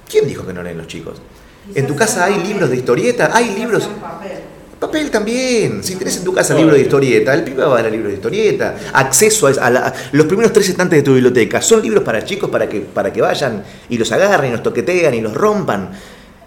¿Quién 0.10 0.28
dijo 0.28 0.46
que 0.46 0.54
no 0.54 0.64
leen 0.64 0.78
los 0.78 0.88
chicos? 0.88 1.22
¿En 1.76 1.86
tu 1.86 1.96
casa 1.96 2.26
hay 2.26 2.42
libros 2.44 2.70
de 2.70 2.78
historieta? 2.78 3.30
¿Hay 3.34 3.54
libros? 3.56 3.88
Papel 4.80 5.12
también. 5.12 5.84
Si 5.84 5.96
tenés 5.96 6.18
en 6.18 6.24
tu 6.24 6.34
casa 6.34 6.54
libros 6.54 6.76
de 6.76 6.82
historieta, 6.84 7.34
el 7.34 7.44
pibe 7.44 7.66
va 7.66 7.78
a 7.80 7.82
dar 7.84 7.92
libros 7.92 8.10
de 8.12 8.16
historieta. 8.16 8.76
Acceso 8.94 9.48
a, 9.48 9.50
a 9.52 9.70
la- 9.70 9.94
los 10.14 10.26
primeros 10.26 10.54
tres 10.54 10.70
estantes 10.70 11.00
de 11.00 11.04
tu 11.04 11.14
biblioteca. 11.14 11.62
Son 11.62 11.82
libros 11.82 12.04
para 12.04 12.24
chicos 12.24 12.50
para 12.50 12.70
que, 12.70 12.80
para 12.80 13.12
que 13.12 13.20
vayan 13.22 13.62
y 13.90 13.98
los 13.98 14.10
agarren, 14.14 14.50
y 14.52 14.54
los 14.54 14.64
toquetean 14.64 15.14
y 15.14 15.22
los 15.22 15.34
rompan. 15.34 15.90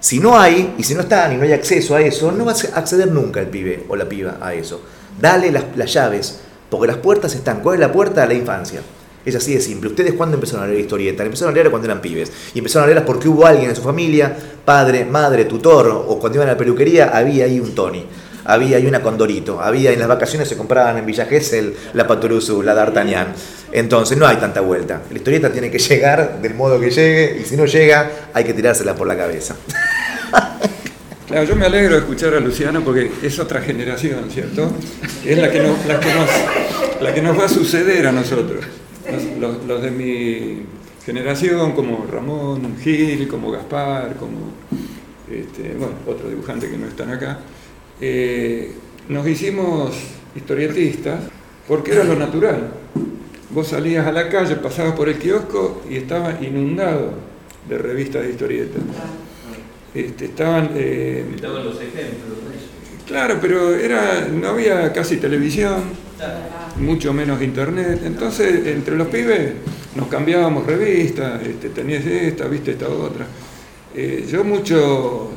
Si 0.01 0.19
no 0.19 0.39
hay, 0.41 0.75
y 0.79 0.83
si 0.83 0.95
no 0.95 1.03
están 1.03 1.33
y 1.35 1.37
no 1.37 1.43
hay 1.45 1.53
acceso 1.53 1.95
a 1.95 2.01
eso, 2.01 2.33
no 2.33 2.45
va 2.47 2.53
a 2.53 2.79
acceder 2.79 3.09
nunca 3.13 3.39
el 3.41 3.49
pibe 3.49 3.85
o 3.89 3.97
la 3.97 4.09
piba 4.09 4.39
a 4.41 4.55
eso. 4.55 4.81
Dale 5.21 5.53
las, 5.53 5.65
las 5.77 5.93
llaves, 5.93 6.41
porque 6.71 6.87
las 6.87 6.97
puertas 6.97 7.35
están. 7.35 7.61
¿Cuál 7.61 7.75
es 7.75 7.81
la 7.81 7.93
puerta? 7.93 8.25
La 8.27 8.35
infancia. 8.35 8.81
Es 9.25 9.37
así 9.37 9.55
de 9.55 9.61
simple. 9.61 9.91
¿Ustedes 9.91 10.15
cuándo 10.15 10.35
empezaron 10.35 10.65
a 10.65 10.67
leer 10.67 10.81
historietas? 10.81 11.25
Empezaron 11.25 11.53
a 11.53 11.55
leer 11.55 11.71
cuando 11.71 11.87
eran 11.87 12.01
pibes. 12.01 12.33
Y 12.55 12.59
empezaron 12.59 12.85
a 12.85 12.87
leerlas 12.87 13.05
porque 13.07 13.29
hubo 13.29 13.47
alguien 13.47 13.71
en 13.71 13.77
su 13.77 13.83
familia, 13.83 14.35
padre, 14.65 15.05
madre, 15.05 15.45
tutor, 15.45 15.87
o 16.09 16.19
cuando 16.19 16.39
iban 16.39 16.49
a 16.49 16.53
la 16.53 16.59
peluquería, 16.59 17.11
había 17.17 17.45
ahí 17.45 17.61
un 17.61 17.73
Tony. 17.73 18.05
Había 18.45 18.77
ahí 18.79 18.87
una 18.87 19.03
Condorito. 19.03 19.61
Había 19.61 19.93
en 19.93 19.99
las 19.99 20.09
vacaciones 20.09 20.49
se 20.49 20.57
compraban 20.57 20.99
en 20.99 21.07
Villa 21.07 21.27
Gesell 21.27 21.75
la 21.95 22.07
Paturuzu, 22.07 22.63
la 22.63 22.75
D'Artagnan. 22.75 23.29
Entonces 23.73 24.19
no 24.19 24.27
hay 24.27 24.37
tanta 24.37 24.61
vuelta. 24.61 25.01
La 25.11 25.17
historieta 25.17 25.51
tiene 25.53 25.71
que 25.71 25.79
llegar 25.79 26.41
del 26.43 26.55
modo 26.55 26.79
que 26.81 26.91
llegue 26.91 27.39
y 27.41 27.45
si 27.45 27.57
no 27.57 27.65
llega 27.67 28.11
hay 28.35 28.45
que 28.45 28.53
tirársela 28.55 28.95
por 28.95 29.07
la 29.07 29.17
cabeza. 29.17 29.57
Claro, 31.27 31.47
yo 31.47 31.57
me 31.57 31.65
alegro 31.65 31.95
de 31.95 32.01
escuchar 32.01 32.35
a 32.35 32.41
Luciano 32.41 32.83
porque 32.83 33.11
es 33.23 33.39
otra 33.39 33.63
generación, 33.63 34.31
¿cierto? 34.31 34.71
Es 35.25 35.39
la 35.39 35.51
que 35.51 35.61
nos, 35.61 35.83
la 35.87 35.99
que 35.99 36.13
nos, 36.15 36.29
la 37.01 37.15
que 37.15 37.23
nos 37.23 37.39
va 37.39 37.45
a 37.47 37.49
suceder 37.49 38.07
a 38.07 38.13
nosotros. 38.13 38.63
Los, 39.41 39.65
los- 39.65 39.83
de 39.83 39.91
mi 39.91 40.63
generación, 41.07 41.73
como 41.73 42.07
Ramón 42.11 42.77
Gil, 42.83 43.29
como 43.29 43.51
Gaspar, 43.51 44.17
como 44.17 44.53
este, 45.31 45.75
bueno, 45.79 45.95
otros 46.07 46.29
dibujantes 46.29 46.71
que 46.71 46.77
no 46.77 46.87
están 46.87 47.11
acá, 47.11 47.39
eh, 48.05 48.73
nos 49.09 49.25
hicimos 49.29 49.95
historietistas 50.35 51.21
porque 51.69 51.93
era 51.93 52.03
lo 52.03 52.17
natural. 52.17 52.73
Vos 53.51 53.69
salías 53.69 54.05
a 54.09 54.11
la 54.11 54.29
calle, 54.29 54.57
pasabas 54.57 54.95
por 54.95 55.09
el 55.09 55.19
kiosco 55.19 55.83
y 55.89 55.97
estaba 55.97 56.39
inundado 56.41 57.13
de 57.69 57.79
revistas 57.79 58.25
de 58.25 58.31
historietas. 58.31 58.83
Este, 59.95 60.25
estaban 60.25 60.71
eh, 60.75 61.25
Estaban 61.33 61.65
los 61.65 61.77
ejemplos. 61.77 62.39
Claro, 63.07 63.39
pero 63.41 63.73
era, 63.75 64.27
no 64.27 64.49
había 64.49 64.93
casi 64.93 65.19
televisión, 65.19 65.83
mucho 66.79 67.13
menos 67.13 67.41
internet. 67.41 68.01
Entonces, 68.05 68.67
entre 68.67 68.97
los 68.97 69.07
pibes 69.09 69.53
nos 69.95 70.09
cambiábamos 70.09 70.67
revistas, 70.67 71.41
este, 71.43 71.69
tenías 71.69 72.05
esta, 72.05 72.49
viste 72.49 72.73
esta 72.73 72.89
otra. 72.89 73.27
Eh, 73.95 74.27
yo 74.29 74.43
muchos 74.43 75.29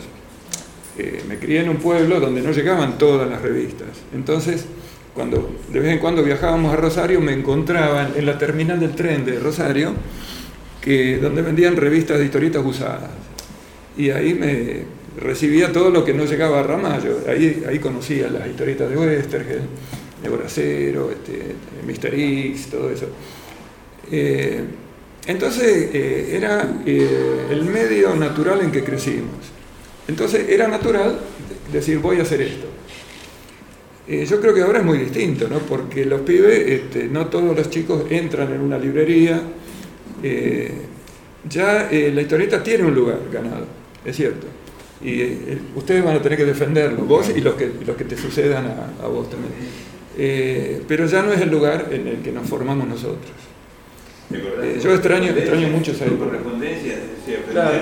eh, 0.98 1.22
me 1.28 1.38
crié 1.38 1.62
en 1.62 1.70
un 1.70 1.78
pueblo 1.78 2.20
donde 2.20 2.42
no 2.42 2.52
llegaban 2.52 2.98
todas 2.98 3.30
las 3.30 3.42
revistas. 3.42 3.90
Entonces, 4.14 4.66
cuando 5.14 5.54
de 5.72 5.80
vez 5.80 5.92
en 5.92 6.00
cuando 6.00 6.24
viajábamos 6.24 6.74
a 6.74 6.78
Rosario, 6.78 7.20
me 7.20 7.34
encontraban 7.34 8.14
en 8.16 8.26
la 8.26 8.38
terminal 8.38 8.80
del 8.80 8.96
tren 8.96 9.26
de 9.26 9.40
Rosario, 9.40 9.94
que, 10.82 11.18
donde 11.18 11.42
vendían 11.42 11.76
revistas 11.76 12.20
de 12.20 12.26
historietas 12.26 12.64
usadas. 12.66 13.10
Y 13.98 14.10
ahí 14.10 14.34
me 14.34 14.84
recibía 15.20 15.72
todo 15.72 15.90
lo 15.90 16.06
que 16.06 16.14
no 16.14 16.26
llegaba 16.26 16.60
a 16.60 16.64
Ramallo. 16.64 17.20
Ahí, 17.28 17.80
conocía 17.80 18.30
las 18.30 18.48
historietas 18.48 18.90
de 18.90 18.98
Westergel, 18.98 19.62
de 20.22 20.30
Boracero, 20.30 21.12
este, 21.12 21.56
Mr. 21.86 22.14
X, 22.14 22.68
todo 22.70 22.90
eso. 22.90 23.08
Eh, 24.12 24.64
entonces 25.28 25.90
eh, 25.94 26.38
era 26.38 26.70
el 26.86 27.66
medio 27.66 28.16
natural 28.16 28.62
en 28.62 28.72
que 28.72 28.84
crecimos. 28.84 29.55
Entonces 30.08 30.50
era 30.50 30.68
natural 30.68 31.20
decir 31.72 32.00
voy 32.00 32.20
a 32.20 32.24
hacer 32.24 32.42
esto. 32.42 32.68
yo 34.08 34.40
creo 34.40 34.54
que 34.54 34.62
ahora 34.62 34.80
es 34.80 34.86
muy 34.86 34.98
distinto, 35.00 35.48
¿no? 35.48 35.60
porque 35.60 36.06
los 36.06 36.22
pibes, 36.22 36.68
este, 36.68 37.06
no 37.06 37.28
todos 37.28 37.56
los 37.56 37.70
chicos 37.70 38.04
entran 38.10 38.54
en 38.54 38.62
una 38.62 38.78
librería. 38.78 39.42
ya 41.50 41.90
la 41.92 42.22
historieta 42.22 42.62
tiene 42.64 42.84
un 42.84 42.94
lugar 42.94 43.20
ganado, 43.32 43.66
es 44.04 44.16
cierto. 44.16 44.48
Y 45.04 45.22
ustedes 45.76 46.04
van 46.04 46.16
a 46.16 46.22
tener 46.22 46.38
que 46.38 46.46
defenderlo, 46.46 47.04
vos 47.04 47.32
y 47.36 47.42
los 47.42 47.56
que, 47.56 47.72
los 47.86 47.96
que 47.96 48.06
te 48.06 48.16
sucedan 48.16 48.66
a, 49.02 49.08
vos 49.08 49.28
también. 49.30 49.54
pero 50.88 51.08
ya 51.08 51.24
no 51.24 51.34
es 51.34 51.42
el 51.42 51.50
lugar 51.50 51.90
en 51.92 52.08
el 52.08 52.18
que 52.18 52.32
nos 52.32 52.48
formamos 52.48 52.88
nosotros. 52.88 53.45
Eh, 54.32 54.80
yo 54.82 54.94
extraño, 54.94 55.32
extraño 55.32 55.68
mucho 55.70 55.92
esa 55.92 56.06
época. 56.06 56.38
Claro. 57.52 57.78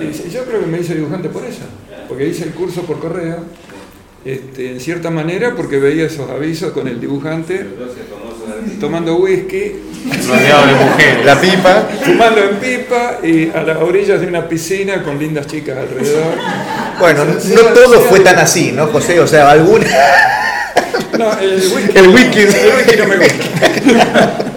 Y 0.00 0.30
yo 0.30 0.44
creo 0.44 0.60
que 0.60 0.66
me 0.66 0.80
hice 0.80 0.94
dibujante 0.94 1.28
por 1.28 1.44
eso, 1.44 1.62
porque 2.08 2.26
hice 2.26 2.44
el 2.44 2.50
curso 2.50 2.82
por 2.82 2.98
correo, 2.98 3.44
este, 4.24 4.70
en 4.72 4.80
cierta 4.80 5.10
manera 5.10 5.54
porque 5.56 5.78
veía 5.78 6.06
esos 6.06 6.30
avisos 6.30 6.72
con 6.72 6.86
el 6.86 7.00
dibujante 7.00 7.66
tomando 8.80 9.16
whisky, 9.16 9.72
la 11.24 11.40
pipa, 11.40 11.88
fumando 12.04 12.40
en 12.40 12.56
pipa 12.56 13.18
y 13.22 13.50
a 13.50 13.62
las 13.62 13.78
orillas 13.78 14.20
de 14.20 14.26
una 14.26 14.48
piscina 14.48 15.02
con 15.02 15.18
lindas 15.18 15.46
chicas 15.46 15.78
alrededor. 15.78 16.34
Bueno, 16.98 17.24
no 17.24 17.62
todo 17.74 18.00
fue 18.02 18.20
tan 18.20 18.38
así, 18.38 18.72
¿no, 18.72 18.86
José? 18.88 19.18
O 19.20 19.26
sea, 19.26 19.50
alguna... 19.50 19.86
No, 21.18 21.38
el 21.38 21.54
whisky, 21.54 21.92
el 21.98 22.08
whisky, 22.08 22.40
el 22.40 22.76
whisky 22.76 22.96
no 22.98 23.06
me 23.06 23.16
gusta. 23.16 24.46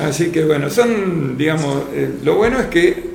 Así 0.00 0.30
que 0.30 0.44
bueno, 0.44 0.70
son, 0.70 1.36
digamos, 1.36 1.84
eh, 1.92 2.10
lo 2.22 2.36
bueno 2.36 2.60
es 2.60 2.66
que 2.66 3.08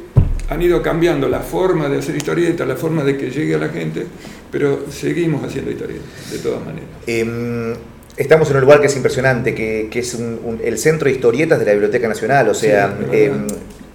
han 0.50 0.62
ido 0.62 0.82
cambiando 0.82 1.30
la 1.30 1.40
forma 1.40 1.88
de 1.88 2.00
hacer 2.00 2.16
historietas, 2.16 2.68
la 2.68 2.76
forma 2.76 3.04
de 3.04 3.18
que 3.18 3.30
llegue 3.30 3.56
a 3.56 3.58
la 3.58 3.70
gente, 3.70 4.06
pero 4.52 4.86
seguimos 4.92 5.44
haciendo 5.44 5.72
historietas, 5.72 6.32
de 6.32 6.40
todas 6.40 6.64
maneras. 6.66 6.90
Em, 7.08 7.74
estamos 8.18 8.50
en 8.50 8.58
un 8.58 8.62
lugar 8.62 8.82
que 8.82 8.88
es 8.88 8.96
impresionante, 8.96 9.56
que, 9.56 9.90
es 9.92 10.18
el 10.64 10.78
centro 10.78 11.06
de 11.06 11.16
historietas 11.16 11.60
de 11.60 11.66
la 11.66 11.72
Biblioteca 11.72 12.08
Nacional, 12.08 12.50
o 12.50 12.54
sea, 12.54 12.96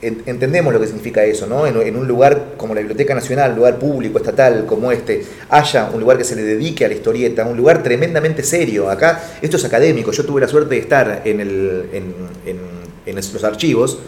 entendemos 0.01 0.73
lo 0.73 0.81
que 0.81 0.87
significa 0.87 1.25
eso, 1.25 1.47
¿no? 1.47 1.67
En, 1.67 1.97
un 1.97 2.07
lugar 2.07 2.55
como 2.57 2.75
la 2.75 2.81
Biblioteca 2.81 3.15
Nacional, 3.15 3.53
un 3.53 3.59
lugar 3.59 3.79
público, 3.79 4.19
estatal 4.19 4.65
como 4.67 4.93
este, 4.93 5.25
haya 5.51 5.91
un 5.93 6.01
lugar 6.01 6.19
que 6.19 6.25
se 6.25 6.37
le 6.37 6.43
dedique 6.43 6.85
a 6.85 6.89
la 6.89 6.95
historieta, 6.95 7.45
un 7.45 7.57
lugar 7.57 7.83
tremendamente 7.83 8.43
serio. 8.43 8.89
Acá, 8.91 9.21
esto 9.43 9.57
es 9.57 9.65
académico, 9.65 10.13
yo 10.13 10.25
tuve 10.25 10.41
la 10.41 10.49
suerte 10.49 10.77
de 10.77 10.81
estar 10.81 11.23
en, 11.25 11.41
el, 11.41 11.89
en, 11.93 12.78
los 13.15 13.45
archivos 13.45 13.99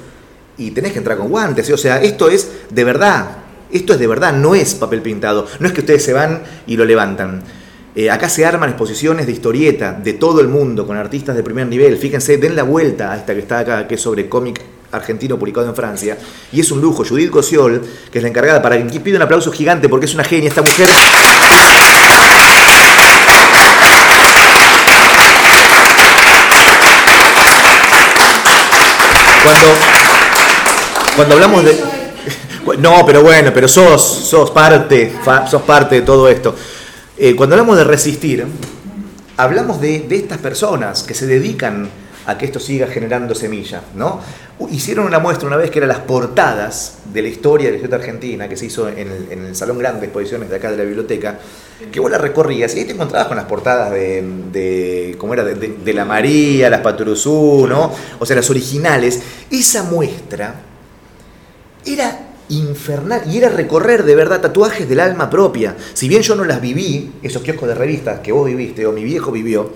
y 0.59 0.70
tenés 0.72 0.92
que 0.92 0.98
entrar 0.98 1.16
con 1.16 1.28
guantes, 1.28 1.70
o 1.70 1.76
sea, 1.76 2.03
esto 2.03 2.28
es 2.28 2.51
de 2.70 2.84
verdad, 2.84 3.38
esto 3.72 3.94
es 3.94 3.98
de 3.98 4.07
verdad, 4.07 4.32
no 4.32 4.55
es 4.55 4.74
papel 4.74 5.01
pintado, 5.01 5.46
no 5.59 5.66
es 5.66 5.72
que 5.72 5.80
ustedes 5.80 6.05
se 6.05 6.12
van 6.12 6.42
y 6.66 6.76
lo 6.76 6.84
levantan. 6.84 7.42
Eh, 7.94 8.09
acá 8.09 8.28
se 8.28 8.46
arman 8.46 8.68
exposiciones 8.68 9.26
de 9.26 9.32
historieta 9.32 9.92
de 9.92 10.12
todo 10.12 10.40
el 10.40 10.48
mundo 10.48 10.86
con 10.86 10.96
artistas 10.96 11.34
de 11.34 11.42
primer 11.42 11.66
nivel. 11.66 11.96
Fíjense, 11.96 12.36
den 12.36 12.55
la 12.55 12.62
vuelta 12.62 13.12
a 13.12 13.16
esta 13.16 13.34
que 13.34 13.40
está 13.40 13.59
acá, 13.59 13.88
que 13.88 13.96
es 13.96 14.01
sobre 14.01 14.28
cómic 14.28 14.61
argentino 14.92 15.38
publicado 15.38 15.66
en 15.68 15.74
Francia. 15.74 16.16
Y 16.53 16.61
es 16.61 16.70
un 16.70 16.80
lujo. 16.80 17.05
Judith 17.05 17.30
Cosiol, 17.30 17.82
que 18.11 18.18
es 18.18 18.22
la 18.22 18.28
encargada, 18.28 18.62
para 18.62 18.86
que 18.86 19.01
pide 19.01 19.16
un 19.16 19.22
aplauso 19.22 19.51
gigante 19.51 19.88
porque 19.88 20.07
es 20.07 20.14
una 20.14 20.24
genia 20.24 20.48
esta 20.48 20.62
mujer. 20.62 20.86
Cuando, 29.43 29.66
cuando 31.16 31.34
hablamos 31.34 31.64
de... 31.64 31.76
No, 32.78 33.05
pero 33.05 33.22
bueno, 33.22 33.51
pero 33.55 33.66
sos, 33.66 34.03
sos 34.03 34.51
parte, 34.51 35.12
sos 35.51 35.62
parte 35.62 35.97
de 35.97 36.03
todo 36.03 36.28
esto. 36.28 36.55
Eh, 37.16 37.34
cuando 37.34 37.57
hablamos 37.57 37.76
de 37.76 37.84
resistir, 37.84 38.47
hablamos 39.36 39.80
de, 39.80 40.01
de 40.01 40.16
estas 40.16 40.38
personas 40.38 41.03
que 41.03 41.14
se 41.14 41.26
dedican 41.26 41.88
a 42.30 42.38
que 42.38 42.46
esto 42.46 42.60
siga 42.60 42.86
generando 42.86 43.34
semilla, 43.34 43.82
¿no? 43.96 44.20
Hicieron 44.70 45.06
una 45.06 45.18
muestra 45.18 45.48
una 45.48 45.56
vez 45.56 45.70
que 45.70 45.78
eran 45.78 45.88
las 45.88 45.98
portadas 45.98 46.98
de 47.12 47.22
la 47.22 47.28
historia 47.28 47.66
de 47.66 47.72
la 47.72 47.76
historia 47.78 47.96
argentina, 47.96 48.48
que 48.48 48.56
se 48.56 48.66
hizo 48.66 48.88
en 48.88 49.08
el, 49.30 49.56
Salón 49.56 49.78
Grande 49.78 50.00
de 50.00 50.06
Exposiciones 50.06 50.48
de 50.48 50.56
acá 50.56 50.70
de 50.70 50.76
la 50.76 50.84
biblioteca, 50.84 51.40
que 51.90 51.98
vos 51.98 52.08
la 52.08 52.18
recorrías 52.18 52.72
y 52.76 52.80
ahí 52.80 52.84
te 52.84 52.92
encontrabas 52.92 53.26
con 53.26 53.36
las 53.36 53.46
portadas 53.46 53.90
de, 53.90 54.22
de 54.52 55.16
¿cómo 55.18 55.34
era? 55.34 55.42
De, 55.42 55.92
la 55.92 56.04
María, 56.04 56.70
las 56.70 56.82
Paturuzú, 56.82 57.66
¿no? 57.68 57.92
O 58.20 58.24
sea, 58.26 58.36
las 58.36 58.48
originales. 58.48 59.20
Esa 59.50 59.82
muestra 59.82 60.54
era 61.84 62.28
infernal 62.50 63.22
y 63.26 63.38
era 63.38 63.48
recorrer 63.48 64.04
de 64.04 64.14
verdad 64.14 64.40
tatuajes 64.40 64.88
del 64.88 65.00
alma 65.00 65.28
propia. 65.28 65.74
Si 65.94 66.06
bien 66.06 66.22
yo 66.22 66.36
no 66.36 66.44
las 66.44 66.60
viví, 66.60 67.12
esos 67.22 67.42
kioscos 67.42 67.68
de 67.68 67.74
revistas 67.74 68.20
que 68.20 68.30
vos 68.30 68.46
viviste 68.46 68.86
o 68.86 68.92
mi 68.92 69.02
viejo 69.02 69.32
vivió, 69.32 69.72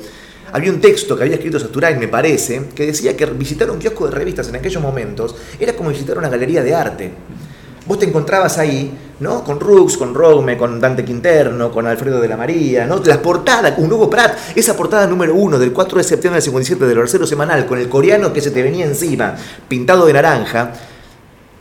había 0.54 0.70
un 0.70 0.80
texto 0.80 1.16
que 1.16 1.24
había 1.24 1.34
escrito 1.34 1.58
Saturay, 1.58 1.98
me 1.98 2.06
parece, 2.06 2.66
que 2.76 2.86
decía 2.86 3.16
que 3.16 3.26
visitar 3.26 3.68
un 3.72 3.80
kiosco 3.80 4.06
de 4.06 4.12
revistas 4.12 4.48
en 4.48 4.54
aquellos 4.54 4.80
momentos 4.80 5.34
era 5.58 5.72
como 5.72 5.88
visitar 5.88 6.16
una 6.16 6.28
galería 6.28 6.62
de 6.62 6.72
arte. 6.72 7.10
Vos 7.84 7.98
te 7.98 8.06
encontrabas 8.06 8.56
ahí, 8.58 8.96
¿no? 9.18 9.42
Con 9.42 9.58
Rux, 9.58 9.96
con 9.96 10.14
Rome, 10.14 10.56
con 10.56 10.80
Dante 10.80 11.04
Quinterno, 11.04 11.72
con 11.72 11.88
Alfredo 11.88 12.20
de 12.20 12.28
la 12.28 12.36
María, 12.36 12.86
¿no? 12.86 13.02
Las 13.04 13.18
portadas, 13.18 13.72
con 13.72 13.92
Hugo 13.92 14.08
Pratt, 14.08 14.38
esa 14.54 14.76
portada 14.76 15.08
número 15.08 15.34
uno 15.34 15.58
del 15.58 15.72
4 15.72 15.98
de 15.98 16.04
septiembre 16.04 16.36
del 16.36 16.44
57 16.44 16.86
del 16.86 16.98
Orcero 16.98 17.26
Semanal, 17.26 17.66
con 17.66 17.80
el 17.80 17.88
coreano 17.88 18.32
que 18.32 18.40
se 18.40 18.52
te 18.52 18.62
venía 18.62 18.86
encima, 18.86 19.34
pintado 19.66 20.06
de 20.06 20.12
naranja, 20.12 20.72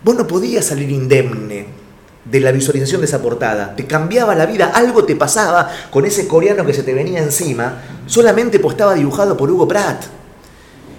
vos 0.03 0.13
no 0.13 0.27
podías 0.27 0.65
salir 0.65 0.91
indemne 0.91 1.82
de 2.25 2.39
la 2.39 2.51
visualización 2.51 3.01
de 3.01 3.07
esa 3.07 3.21
portada. 3.21 3.75
Te 3.75 3.85
cambiaba 3.85 4.35
la 4.35 4.45
vida, 4.45 4.71
algo 4.73 5.03
te 5.03 5.15
pasaba 5.15 5.69
con 5.89 6.05
ese 6.05 6.27
coreano 6.27 6.65
que 6.65 6.73
se 6.73 6.83
te 6.83 6.93
venía 6.93 7.21
encima, 7.21 7.81
solamente 8.05 8.59
pues 8.59 8.73
estaba 8.73 8.93
dibujado 8.93 9.35
por 9.35 9.51
Hugo 9.51 9.67
Pratt. 9.67 10.05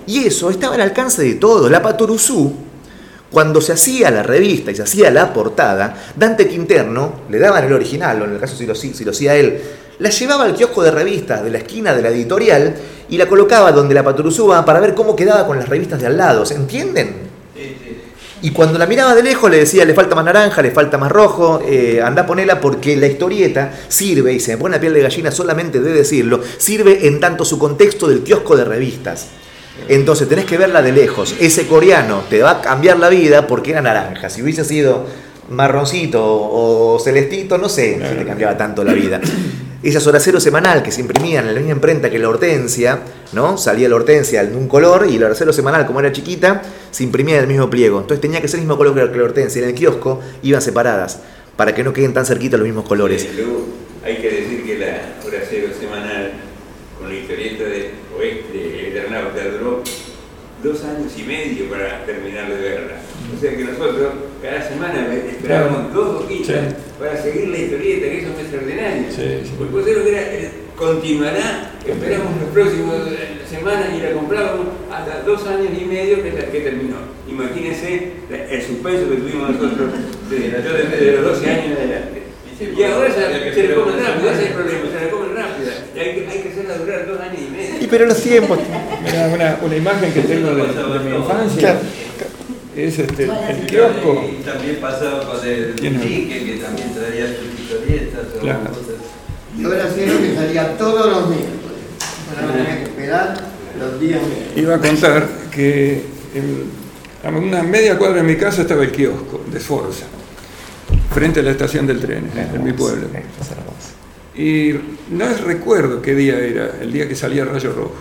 Y 0.06 0.26
eso 0.26 0.50
estaba 0.50 0.74
al 0.74 0.82
alcance 0.82 1.22
de 1.22 1.34
todos. 1.34 1.70
La 1.70 1.80
Patoruzú, 1.80 2.52
cuando 3.30 3.60
se 3.60 3.72
hacía 3.72 4.10
la 4.10 4.22
revista 4.22 4.70
y 4.70 4.74
se 4.74 4.82
hacía 4.82 5.10
la 5.10 5.32
portada, 5.32 5.96
Dante 6.14 6.46
Quinterno, 6.46 7.22
le 7.30 7.38
daban 7.38 7.64
el 7.64 7.72
original, 7.72 8.20
o 8.20 8.24
en 8.26 8.32
el 8.32 8.40
caso 8.40 8.54
si 8.54 8.66
lo, 8.66 8.74
si 8.74 9.04
lo 9.04 9.12
hacía 9.12 9.34
él, 9.34 9.60
la 9.98 10.10
llevaba 10.10 10.44
al 10.44 10.54
kiosco 10.54 10.82
de 10.82 10.90
revistas 10.90 11.42
de 11.42 11.50
la 11.50 11.58
esquina 11.58 11.94
de 11.94 12.02
la 12.02 12.08
editorial 12.08 12.74
y 13.08 13.16
la 13.16 13.26
colocaba 13.26 13.72
donde 13.72 13.94
la 13.94 14.02
Patoruzú 14.02 14.48
va 14.48 14.64
para 14.64 14.80
ver 14.80 14.94
cómo 14.94 15.16
quedaba 15.16 15.46
con 15.46 15.56
las 15.56 15.68
revistas 15.68 16.00
de 16.00 16.06
al 16.06 16.16
lado. 16.16 16.44
¿Se 16.44 16.54
entienden? 16.54 17.23
Y 18.44 18.50
cuando 18.50 18.78
la 18.78 18.86
miraba 18.86 19.14
de 19.14 19.22
lejos 19.22 19.50
le 19.50 19.56
decía, 19.56 19.86
le 19.86 19.94
falta 19.94 20.14
más 20.14 20.22
naranja, 20.22 20.60
le 20.60 20.70
falta 20.70 20.98
más 20.98 21.10
rojo, 21.10 21.62
eh, 21.66 22.02
anda 22.04 22.24
a 22.24 22.26
ponerla 22.26 22.60
porque 22.60 22.94
la 22.94 23.06
historieta 23.06 23.72
sirve, 23.88 24.34
y 24.34 24.38
se 24.38 24.52
me 24.52 24.58
pone 24.58 24.76
la 24.76 24.80
piel 24.82 24.92
de 24.92 25.00
gallina 25.00 25.30
solamente 25.30 25.80
de 25.80 25.90
decirlo, 25.94 26.42
sirve 26.58 27.06
en 27.06 27.20
tanto 27.20 27.46
su 27.46 27.58
contexto 27.58 28.06
del 28.06 28.22
kiosco 28.22 28.54
de 28.54 28.66
revistas. 28.66 29.28
Entonces 29.88 30.28
tenés 30.28 30.44
que 30.44 30.58
verla 30.58 30.82
de 30.82 30.92
lejos. 30.92 31.34
Ese 31.40 31.66
coreano 31.66 32.24
te 32.28 32.42
va 32.42 32.50
a 32.50 32.60
cambiar 32.60 32.98
la 32.98 33.08
vida 33.08 33.46
porque 33.46 33.70
era 33.70 33.80
naranja. 33.80 34.28
Si 34.28 34.42
hubiese 34.42 34.66
sido 34.66 35.06
marroncito 35.48 36.22
o 36.22 37.00
celestito, 37.02 37.56
no 37.56 37.70
sé 37.70 37.94
si 37.94 38.14
te 38.14 38.26
cambiaba 38.26 38.58
tanto 38.58 38.84
la 38.84 38.92
vida. 38.92 39.22
Esas 39.84 40.06
horas 40.06 40.22
cero 40.24 40.40
semanal 40.40 40.82
que 40.82 40.90
se 40.90 41.02
imprimían 41.02 41.46
en 41.46 41.54
la 41.54 41.60
misma 41.60 41.74
imprenta 41.74 42.08
que 42.08 42.18
la 42.18 42.30
hortensia, 42.30 43.00
¿no? 43.34 43.58
Salía 43.58 43.86
la 43.86 43.96
hortensia 43.96 44.40
en 44.40 44.56
un 44.56 44.66
color 44.66 45.06
y 45.10 45.18
la 45.18 45.26
hora 45.26 45.34
cero 45.34 45.52
semanal, 45.52 45.84
como 45.84 46.00
era 46.00 46.10
chiquita, 46.10 46.62
se 46.90 47.04
imprimía 47.04 47.34
en 47.36 47.42
el 47.42 47.48
mismo 47.48 47.68
pliego. 47.68 48.00
Entonces 48.00 48.22
tenía 48.22 48.40
que 48.40 48.48
ser 48.48 48.60
el 48.60 48.62
mismo 48.62 48.78
color 48.78 49.12
que 49.12 49.18
la 49.18 49.24
hortensia. 49.24 49.60
En 49.60 49.68
el 49.68 49.74
kiosco 49.74 50.22
iban 50.42 50.62
separadas 50.62 51.20
para 51.54 51.74
que 51.74 51.84
no 51.84 51.92
queden 51.92 52.14
tan 52.14 52.24
cerquitas 52.24 52.58
los 52.58 52.66
mismos 52.66 52.86
colores. 52.86 53.28
hay 54.02 54.16
que 54.16 54.30
decir 54.30 54.64
que 54.64 54.78
la 54.78 54.86
hora 55.22 55.38
cero 55.50 55.68
semanal, 55.78 56.32
con 56.98 57.10
la 57.10 57.14
historieta 57.14 57.64
de 57.64 57.90
Oeste, 58.18 58.58
de 58.58 59.00
tardó 59.34 59.82
dos 60.62 60.82
años 60.84 61.12
y 61.18 61.22
medio 61.24 61.68
para 61.68 62.06
terminar 62.06 62.48
de 62.48 62.56
verla. 62.56 62.94
O 63.36 63.38
sea 63.38 63.54
que 63.54 63.64
nosotros 63.64 64.14
cada 64.42 64.66
semana 64.66 65.14
esperábamos 65.14 65.92
dos 65.92 66.22
hojitas 66.22 66.74
para 66.98 67.22
seguir 67.22 67.48
la 67.48 67.58
historieta, 67.58 68.06
que 68.08 68.23
extraordinario. 68.54 69.04
Sí, 69.10 69.40
sí. 69.44 69.52
Porque 69.58 69.92
lo 69.94 70.04
que 70.04 70.10
era, 70.10 70.20
eh, 70.22 70.50
continuará, 70.76 71.70
esperamos 71.86 72.40
los 72.40 72.50
próximos 72.50 72.96
eh, 73.08 73.42
semanas 73.48 73.86
y 73.96 74.00
la 74.02 74.12
comprábamos 74.12 74.66
hasta 74.92 75.20
dos 75.22 75.46
años 75.46 75.68
y 75.80 75.84
medio 75.84 76.22
que, 76.22 76.30
que 76.30 76.60
terminó. 76.60 76.96
Imagínense 77.28 78.12
el 78.50 78.62
suspenso 78.62 79.10
que 79.10 79.16
tuvimos 79.16 79.50
nosotros 79.50 79.90
desde, 80.30 81.12
los 81.12 81.24
12 81.38 81.50
años 81.50 81.64
en 81.66 81.72
adelante. 81.76 82.22
Y 82.60 82.82
ahora 82.84 83.08
se, 83.12 83.52
se 83.52 83.68
le 83.68 83.74
comen 83.74 83.96
rápido, 83.98 84.30
ese 84.30 84.42
es 84.42 84.46
el 84.50 84.54
problema, 84.54 84.80
se 84.96 85.04
le 85.04 85.10
comen 85.10 85.36
rápido. 85.36 85.70
Y 85.94 85.98
hay, 85.98 86.14
que- 86.14 86.26
hay 86.30 86.38
que 86.40 86.48
hacerla 86.50 86.78
durar 86.78 87.06
dos 87.08 87.20
años 87.20 87.38
y 87.48 87.50
medio. 87.50 87.74
Y 87.80 87.86
pero 87.88 88.06
los 88.06 88.22
tiempos. 88.22 88.58
Mira, 89.02 89.28
una, 89.34 89.58
una 89.62 89.76
imagen 89.76 90.12
que 90.12 90.20
tengo 90.20 90.54
de, 90.54 90.62
de 90.62 90.98
mi 91.10 91.16
infancia 91.16 91.60
Claro. 91.60 91.78
Es 92.76 92.98
este, 92.98 93.24
el 93.24 93.66
kiosco. 93.66 94.24
Y 94.38 94.42
también 94.42 94.76
pasaba 94.80 95.24
con 95.32 95.46
el 95.46 95.74
Quique, 95.74 96.44
que 96.44 96.60
también 96.62 96.92
traía 96.94 97.26
sus 97.28 97.60
historietas 97.60 98.26
o 98.36 98.40
Claro. 98.40 98.60
cosas. 98.68 98.96
Y 99.58 99.64
ahora 99.64 99.88
sí 99.94 100.06
lo 100.06 100.18
que 100.18 100.34
salía 100.34 100.76
todos 100.76 101.06
los 101.10 101.28
miércoles. 101.28 101.78
Ahora 102.40 102.52
tenía 102.56 102.76
que 102.78 102.82
esperar 102.84 103.40
los 103.78 104.00
días 104.00 104.20
miércoles. 104.22 104.52
Iba 104.56 104.74
a 104.74 104.78
contar 104.80 105.28
que 105.52 106.02
en- 106.34 106.84
a 107.24 107.28
una 107.30 107.62
media 107.62 107.96
cuadra 107.96 108.16
de 108.16 108.22
mi 108.24 108.36
casa 108.36 108.62
estaba 108.62 108.82
el 108.82 108.90
kiosco 108.92 109.44
de 109.50 109.58
Sforza, 109.60 110.04
frente 111.14 111.40
a 111.40 111.42
la 111.42 111.52
estación 111.52 111.86
del 111.86 112.00
tren, 112.00 112.28
en 112.54 112.64
mi 112.64 112.72
pueblo. 112.72 113.06
Y 114.36 114.74
no 115.10 115.26
recuerdo 115.46 116.02
qué 116.02 116.14
día 116.14 116.36
era, 116.38 116.72
el 116.82 116.92
día 116.92 117.08
que 117.08 117.14
salía 117.14 117.44
Rayo 117.44 117.72
Rojo. 117.72 117.94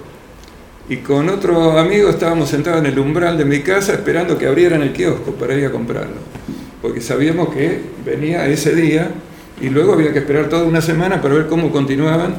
Y 0.90 0.98
con 0.98 1.30
otro 1.30 1.78
amigo 1.80 2.10
estábamos 2.10 2.50
sentados 2.50 2.80
en 2.82 2.88
el 2.88 3.00
umbral 3.00 3.38
de 3.38 3.46
mi 3.46 3.60
casa 3.62 3.94
esperando 3.94 4.38
que 4.38 4.48
abrieran 4.48 4.82
el 4.82 4.92
kiosco 4.92 5.32
para 5.32 5.56
ir 5.56 5.66
a 5.66 5.72
comprarlo. 5.72 6.16
Porque 6.82 7.00
sabíamos 7.00 7.54
que 7.54 7.80
venía 8.06 8.46
ese 8.48 8.76
día 8.76 9.10
y 9.62 9.70
luego 9.70 9.94
había 9.94 10.12
que 10.12 10.20
esperar 10.20 10.50
toda 10.50 10.66
una 10.66 10.82
semana 10.82 11.22
para 11.22 11.36
ver 11.36 11.48
cómo 11.48 11.72
continuaban 11.72 12.36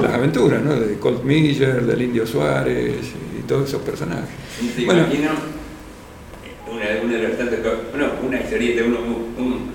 las 0.00 0.12
aventuras, 0.12 0.62
¿no? 0.62 0.74
De 0.78 0.98
Colt 0.98 1.24
Miller, 1.24 1.82
del 1.86 2.02
Indio 2.02 2.26
Suárez 2.26 2.96
y 3.38 3.42
todos 3.48 3.68
esos 3.68 3.80
personajes. 3.82 4.28
Te 4.76 4.84
Bueno. 4.84 5.06
una, 6.70 6.86
una 7.02 7.16
de 7.16 7.22
las 7.28 7.38
tantas, 7.38 7.60
co- 7.60 7.82
bueno, 7.92 8.12
una 8.26 8.40
historieta, 8.40 8.82
uno, 8.86 8.98
un, 9.00 9.44
un 9.44 9.70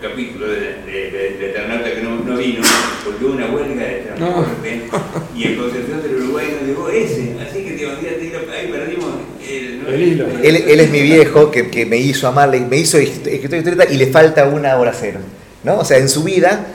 capítulo 0.00 0.46
de, 0.48 0.60
de, 0.86 1.10
de, 1.10 1.30
de 1.38 1.50
Eternauta 1.50 1.92
que 1.92 2.02
no, 2.02 2.16
no 2.16 2.36
vino, 2.36 2.62
porque 3.04 3.24
hubo 3.24 3.34
una 3.34 3.46
huelga 3.50 3.84
de 3.84 3.96
transporte 4.00 4.82
y 5.36 5.44
en 5.44 5.56
Concepción 5.56 6.02
del 6.02 6.14
Uruguay 6.16 6.46
nos 6.58 6.68
llegó 6.68 6.88
ese, 6.88 7.36
así 7.40 7.64
que 7.64 7.72
te 7.72 7.86
un 7.86 8.00
día 8.00 8.14
te 8.14 8.20
digo, 8.20 8.38
ahí 8.52 8.68
perdimos 8.68 9.10
el, 9.46 9.82
El 9.86 10.02
hilo. 10.02 10.26
Él, 10.42 10.56
él 10.56 10.80
es 10.80 10.90
mi 10.90 11.02
viejo 11.02 11.50
que, 11.50 11.70
que 11.70 11.86
me 11.86 11.98
hizo 11.98 12.26
amarle, 12.26 12.60
me 12.60 12.78
hizo 12.78 12.98
escritor 12.98 13.86
y 13.90 13.96
le 13.96 14.06
falta 14.06 14.46
una 14.46 14.76
hora 14.76 14.92
cero. 14.98 15.20
¿no? 15.64 15.78
O 15.78 15.84
sea, 15.84 15.98
en 15.98 16.08
su 16.08 16.24
vida, 16.24 16.66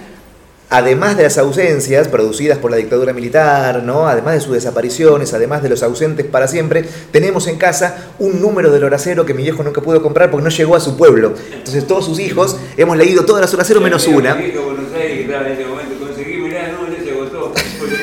además 0.70 1.18
de 1.18 1.24
las 1.24 1.38
ausencias 1.38 2.07
producidas 2.07 2.57
por 2.57 2.72
la 2.72 2.78
dictadura 2.78 3.13
militar, 3.13 3.84
¿no? 3.84 4.07
además 4.07 4.36
de 4.36 4.41
sus 4.41 4.53
desapariciones, 4.53 5.34
además 5.34 5.63
de 5.63 5.70
los 5.70 5.84
ausentes 5.84 6.26
para 6.26 6.47
siempre, 6.47 6.86
tenemos 7.11 7.47
en 7.47 7.57
casa 7.57 8.11
un 8.20 8.41
número 8.41 8.72
del 8.72 8.84
horacero 8.84 9.26
que 9.26 9.34
mi 9.34 9.43
viejo 9.43 9.63
nunca 9.63 9.82
pudo 9.82 10.01
comprar 10.01 10.32
porque 10.32 10.43
no 10.43 10.49
llegó 10.49 10.76
a 10.76 10.80
su 10.80 10.97
pueblo. 10.97 11.34
Entonces 11.53 11.86
todos 11.88 12.05
sus 12.05 12.20
hijos 12.20 12.57
hemos 12.78 12.97
leído 12.97 13.26
todas 13.26 13.41
las 13.41 13.53
horacero 13.53 13.82
menos 13.82 14.07
una. 14.07 14.36
Mi 14.36 14.45
viejo 14.45 14.66
Buenos 14.66 14.93
Aires 14.93 15.18
que 15.18 15.24
estaba 15.24 15.47
en 15.47 15.53
ese 15.53 15.66
momento, 15.66 16.05
conseguí, 16.05 16.38
mirá, 16.38 16.70
no, 16.70 16.95
ya 16.95 17.03
se 17.03 17.11
agotó, 17.11 17.53
porque 17.80 17.95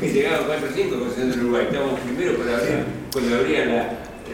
que 0.00 0.12
llegaban 0.12 0.40
4 0.46 0.68
o 0.68 0.74
5 0.74 0.98
Concepción 0.98 1.30
del 1.30 1.40
Uruguay, 1.40 1.66
estábamos 1.70 2.00
primero 2.00 2.38
para 2.38 2.58
abrir, 2.58 2.84
cuando 3.12 3.36
abrían 3.36 3.68
la, 3.68 3.76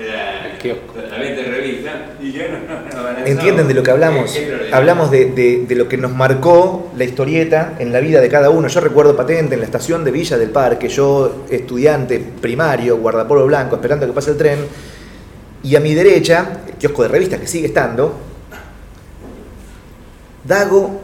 la, 0.00 0.46
El 0.52 0.58
kiosco. 0.58 0.94
la 1.10 1.18
venta 1.18 1.42
de 1.42 1.48
revista, 1.50 2.12
y 2.20 2.32
ya 2.32 2.48
no, 2.48 2.58
no, 2.58 2.80
no 2.80 2.98
avanzaba. 2.98 2.99
¿Entienden 3.26 3.68
de 3.68 3.74
lo 3.74 3.82
que 3.82 3.90
hablamos? 3.90 4.38
Hablamos 4.72 5.10
de, 5.10 5.26
de- 5.32 5.64
de 5.66 5.74
lo 5.74 5.88
que 5.88 5.96
nos 5.96 6.12
marcó 6.14 6.90
la 6.96 7.04
historieta 7.04 7.74
en 7.78 7.92
la 7.92 8.00
vida 8.00 8.20
de 8.20 8.28
cada 8.28 8.50
uno. 8.50 8.68
Yo 8.68 8.80
recuerdo 8.80 9.16
patente 9.16 9.54
en 9.54 9.60
la 9.60 9.66
estación 9.66 10.04
de 10.04 10.10
Villa 10.10 10.38
del 10.38 10.50
Parque, 10.50 10.88
yo 10.88 11.44
estudiante 11.50 12.18
primario, 12.40 12.96
guardapolvo 12.98 13.46
blanco, 13.46 13.76
esperando 13.76 14.06
que 14.06 14.12
pase 14.12 14.30
el 14.32 14.36
tren, 14.36 14.58
y 15.62 15.76
a 15.76 15.80
mi 15.80 15.94
derecha, 15.94 16.60
el 16.68 16.74
kiosco 16.74 17.02
de 17.02 17.08
revistas 17.08 17.40
que 17.40 17.46
sigue 17.46 17.66
estando, 17.66 18.14
Dago 20.44 21.00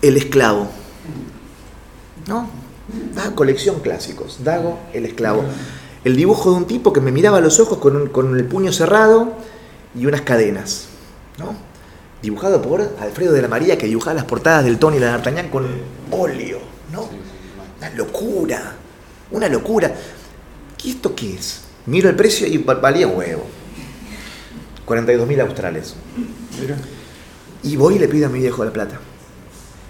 el 0.00 0.16
esclavo. 0.16 0.68
¿No? 2.26 2.48
Dago, 3.14 3.34
colección 3.34 3.80
clásicos. 3.80 4.42
Dago 4.42 4.78
el 4.94 5.04
esclavo. 5.06 5.44
El 6.04 6.16
dibujo 6.16 6.50
de 6.50 6.56
un 6.56 6.66
tipo 6.66 6.92
que 6.92 7.00
me 7.00 7.12
miraba 7.12 7.38
a 7.38 7.40
los 7.40 7.60
ojos 7.60 7.78
con, 7.78 7.94
un- 7.96 8.08
con 8.08 8.36
el 8.36 8.44
puño 8.46 8.72
cerrado 8.72 9.34
y 9.94 10.06
unas 10.06 10.22
cadenas. 10.22 10.88
¿No? 11.38 11.54
Dibujado 12.22 12.62
por 12.62 12.80
Alfredo 13.00 13.32
de 13.32 13.42
la 13.42 13.48
María, 13.48 13.76
que 13.76 13.86
dibujaba 13.86 14.14
las 14.14 14.24
portadas 14.24 14.64
del 14.64 14.78
Tony 14.78 14.96
y 14.98 15.00
la 15.00 15.06
D'Artagnan 15.08 15.48
con 15.48 15.66
óleo. 16.10 16.58
¿no? 16.92 17.08
Una 17.78 17.90
locura. 17.90 18.74
Una 19.30 19.48
locura. 19.48 19.92
¿Y 20.84 20.90
esto 20.90 21.14
qué 21.14 21.34
es? 21.34 21.62
Miro 21.86 22.08
el 22.08 22.14
precio 22.16 22.46
y 22.46 22.58
va- 22.58 22.74
valía 22.74 23.08
huevo. 23.08 23.44
42 24.84 25.26
mil 25.26 25.40
australes. 25.40 25.94
Mira. 26.60 26.76
Y 27.64 27.76
voy 27.76 27.96
y 27.96 27.98
le 27.98 28.08
pido 28.08 28.26
a 28.26 28.30
mi 28.30 28.40
viejo 28.40 28.64
la 28.64 28.72
plata. 28.72 28.98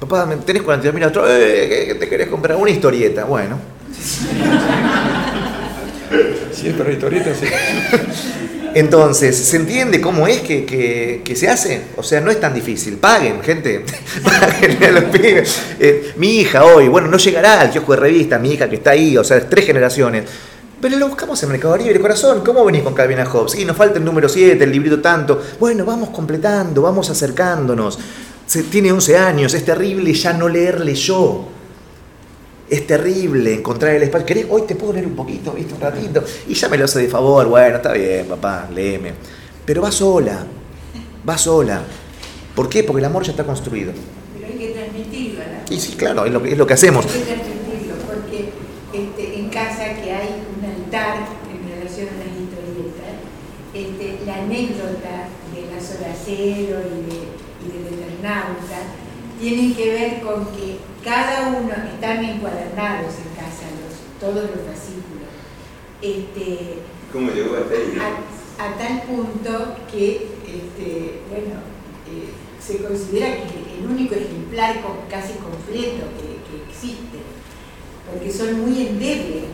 Papá, 0.00 0.24
¿me 0.26 0.36
¿tenés 0.36 0.62
42 0.62 0.94
mil 0.94 1.04
australes? 1.04 1.32
Eh, 1.38 1.68
¿qué- 1.68 1.86
qué 1.92 1.94
te 1.96 2.08
querés 2.08 2.28
comprar? 2.28 2.56
Una 2.56 2.70
historieta. 2.70 3.24
Bueno. 3.24 3.58
Si 6.52 6.68
es 6.68 6.74
para 6.74 6.92
historietas, 6.92 7.36
sí. 7.38 7.46
Entonces, 8.74 9.36
¿se 9.36 9.56
entiende 9.56 10.00
cómo 10.00 10.26
es 10.26 10.40
que, 10.40 10.64
que- 10.64 11.22
que 11.24 11.36
se 11.36 11.48
hace? 11.48 11.82
O 11.96 12.02
sea, 12.02 12.20
no 12.20 12.30
es 12.30 12.40
tan 12.40 12.54
difícil. 12.54 12.96
Paguen, 12.96 13.42
gente. 13.42 13.84
Paguen 14.24 14.82
a 14.84 14.90
los 14.90 15.04
pibes. 15.04 15.56
Eh, 15.78 16.12
mi 16.16 16.40
hija 16.40 16.64
hoy, 16.64 16.88
bueno, 16.88 17.08
no 17.08 17.16
llegará 17.18 17.60
al 17.60 17.70
kiosco 17.70 17.92
de 17.92 18.00
revista, 18.00 18.38
mi 18.38 18.52
hija 18.52 18.68
que 18.68 18.76
está 18.76 18.90
ahí, 18.90 19.16
o 19.16 19.24
sea, 19.24 19.36
es 19.38 19.48
tres 19.50 19.66
generaciones. 19.66 20.24
Pero 20.80 20.96
lo 20.98 21.06
buscamos 21.08 21.40
en 21.42 21.48
Mercado 21.50 21.76
Libre, 21.76 22.00
corazón. 22.00 22.42
¿Cómo 22.44 22.64
venís 22.64 22.82
con 22.82 22.92
Calvin 22.92 23.24
Hobbes? 23.24 23.54
Y 23.54 23.64
nos 23.64 23.76
falta 23.76 23.98
el 23.98 24.04
número 24.04 24.28
7, 24.28 24.64
el 24.64 24.72
librito 24.72 25.00
tanto. 25.00 25.40
Bueno, 25.60 25.84
vamos 25.84 26.10
completando, 26.10 26.82
vamos 26.82 27.08
acercándonos. 27.08 27.98
Se, 28.46 28.64
tiene 28.64 28.90
11 28.90 29.16
años, 29.16 29.54
es 29.54 29.64
terrible 29.64 30.12
ya 30.12 30.32
no 30.32 30.48
leerle 30.48 30.94
yo. 30.94 31.48
Es 32.72 32.86
terrible 32.86 33.52
encontrar 33.52 33.94
el 33.94 34.02
espacio. 34.02 34.24
¿Querés? 34.26 34.46
Hoy 34.48 34.62
te 34.62 34.74
puedo 34.76 34.94
leer 34.94 35.06
un 35.06 35.14
poquito, 35.14 35.52
¿viste? 35.52 35.74
Un 35.74 35.80
ratito. 35.82 36.24
Y 36.48 36.54
ya 36.54 36.70
me 36.70 36.78
lo 36.78 36.86
hace 36.86 37.00
de 37.00 37.08
favor. 37.08 37.46
Bueno, 37.46 37.76
está 37.76 37.92
bien, 37.92 38.24
papá, 38.26 38.66
léeme. 38.74 39.12
Pero 39.66 39.82
va 39.82 39.92
sola. 39.92 40.46
Va 41.28 41.36
sola. 41.36 41.82
¿Por 42.54 42.70
qué? 42.70 42.82
Porque 42.82 43.00
el 43.00 43.04
amor 43.04 43.24
ya 43.24 43.32
está 43.32 43.44
construido. 43.44 43.92
Pero 44.34 44.46
hay 44.46 44.58
que 44.58 44.68
transmitirlo, 44.72 45.40
¿no? 45.40 45.74
Y 45.74 45.78
sí, 45.78 45.92
claro, 45.96 46.24
es 46.24 46.32
lo, 46.32 46.42
que- 46.42 46.52
es 46.52 46.56
lo 46.58 46.66
que 46.66 46.72
hacemos. 46.72 47.04
Hay 47.04 47.12
que 47.12 47.26
transmitirlo, 47.26 47.94
porque 48.06 48.48
este, 48.94 49.38
en 49.38 49.48
casa 49.50 49.84
que 50.02 50.10
hay 50.10 50.30
un 50.56 50.64
altar 50.64 51.28
en 51.52 51.60
relación 51.78 52.08
a 52.08 52.16
las 52.24 52.32
historietas, 52.40 53.14
este, 53.74 54.24
la 54.24 54.36
anécdota 54.44 55.28
de 55.52 55.60
la 55.68 55.78
Soracero 55.78 56.80
y, 56.88 57.00
de, 57.04 57.18
y 57.60 57.84
del 57.84 58.00
Eternauta 58.00 58.80
tienen 59.38 59.74
que 59.74 59.90
ver 59.92 60.20
con 60.22 60.46
que 60.56 60.78
cada 61.04 61.48
uno 61.48 61.72
están 61.94 62.24
encuadernados 62.24 63.14
en 63.18 63.34
casa, 63.34 63.64
los, 63.80 64.20
todos 64.20 64.50
los 64.50 64.66
fascículos. 64.66 65.28
Este, 66.00 66.78
¿Cómo 67.12 67.30
llegó 67.30 67.56
hasta 67.56 67.74
ahí? 67.74 67.98
a, 67.98 68.64
a 68.64 68.78
tal 68.78 69.02
punto 69.02 69.76
que, 69.90 70.28
este, 70.46 71.20
bueno, 71.28 71.60
eh, 72.08 72.30
se 72.60 72.82
considera 72.84 73.34
que 73.36 73.42
es 73.44 73.78
el 73.78 73.86
único 73.86 74.14
ejemplar 74.14 74.76
casi 75.10 75.34
completo 75.34 76.06
que, 76.16 76.38
que 76.48 76.70
existe, 76.70 77.18
porque 78.08 78.30
son 78.32 78.60
muy 78.60 78.86
endebles 78.86 79.44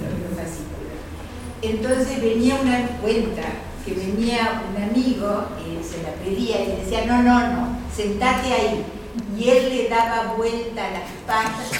los, 0.00 0.30
los 0.30 0.38
fascículos. 0.38 0.74
Entonces 1.62 2.20
venía 2.20 2.56
una 2.60 2.86
cuenta 3.00 3.42
que 3.84 3.94
venía 3.94 4.62
un 4.70 4.82
amigo, 4.82 5.44
eh, 5.60 5.80
se 5.82 6.02
la 6.02 6.14
pedía 6.14 6.62
y 6.62 6.80
decía, 6.82 7.04
no, 7.04 7.22
no, 7.22 7.48
no, 7.48 7.78
sentate 7.94 8.52
ahí. 8.52 8.84
Y 9.36 9.50
él 9.50 9.68
le 9.76 9.88
daba 9.88 10.34
vuelta 10.36 10.86
a 10.86 10.90
las 10.92 11.10
patas. 11.26 11.70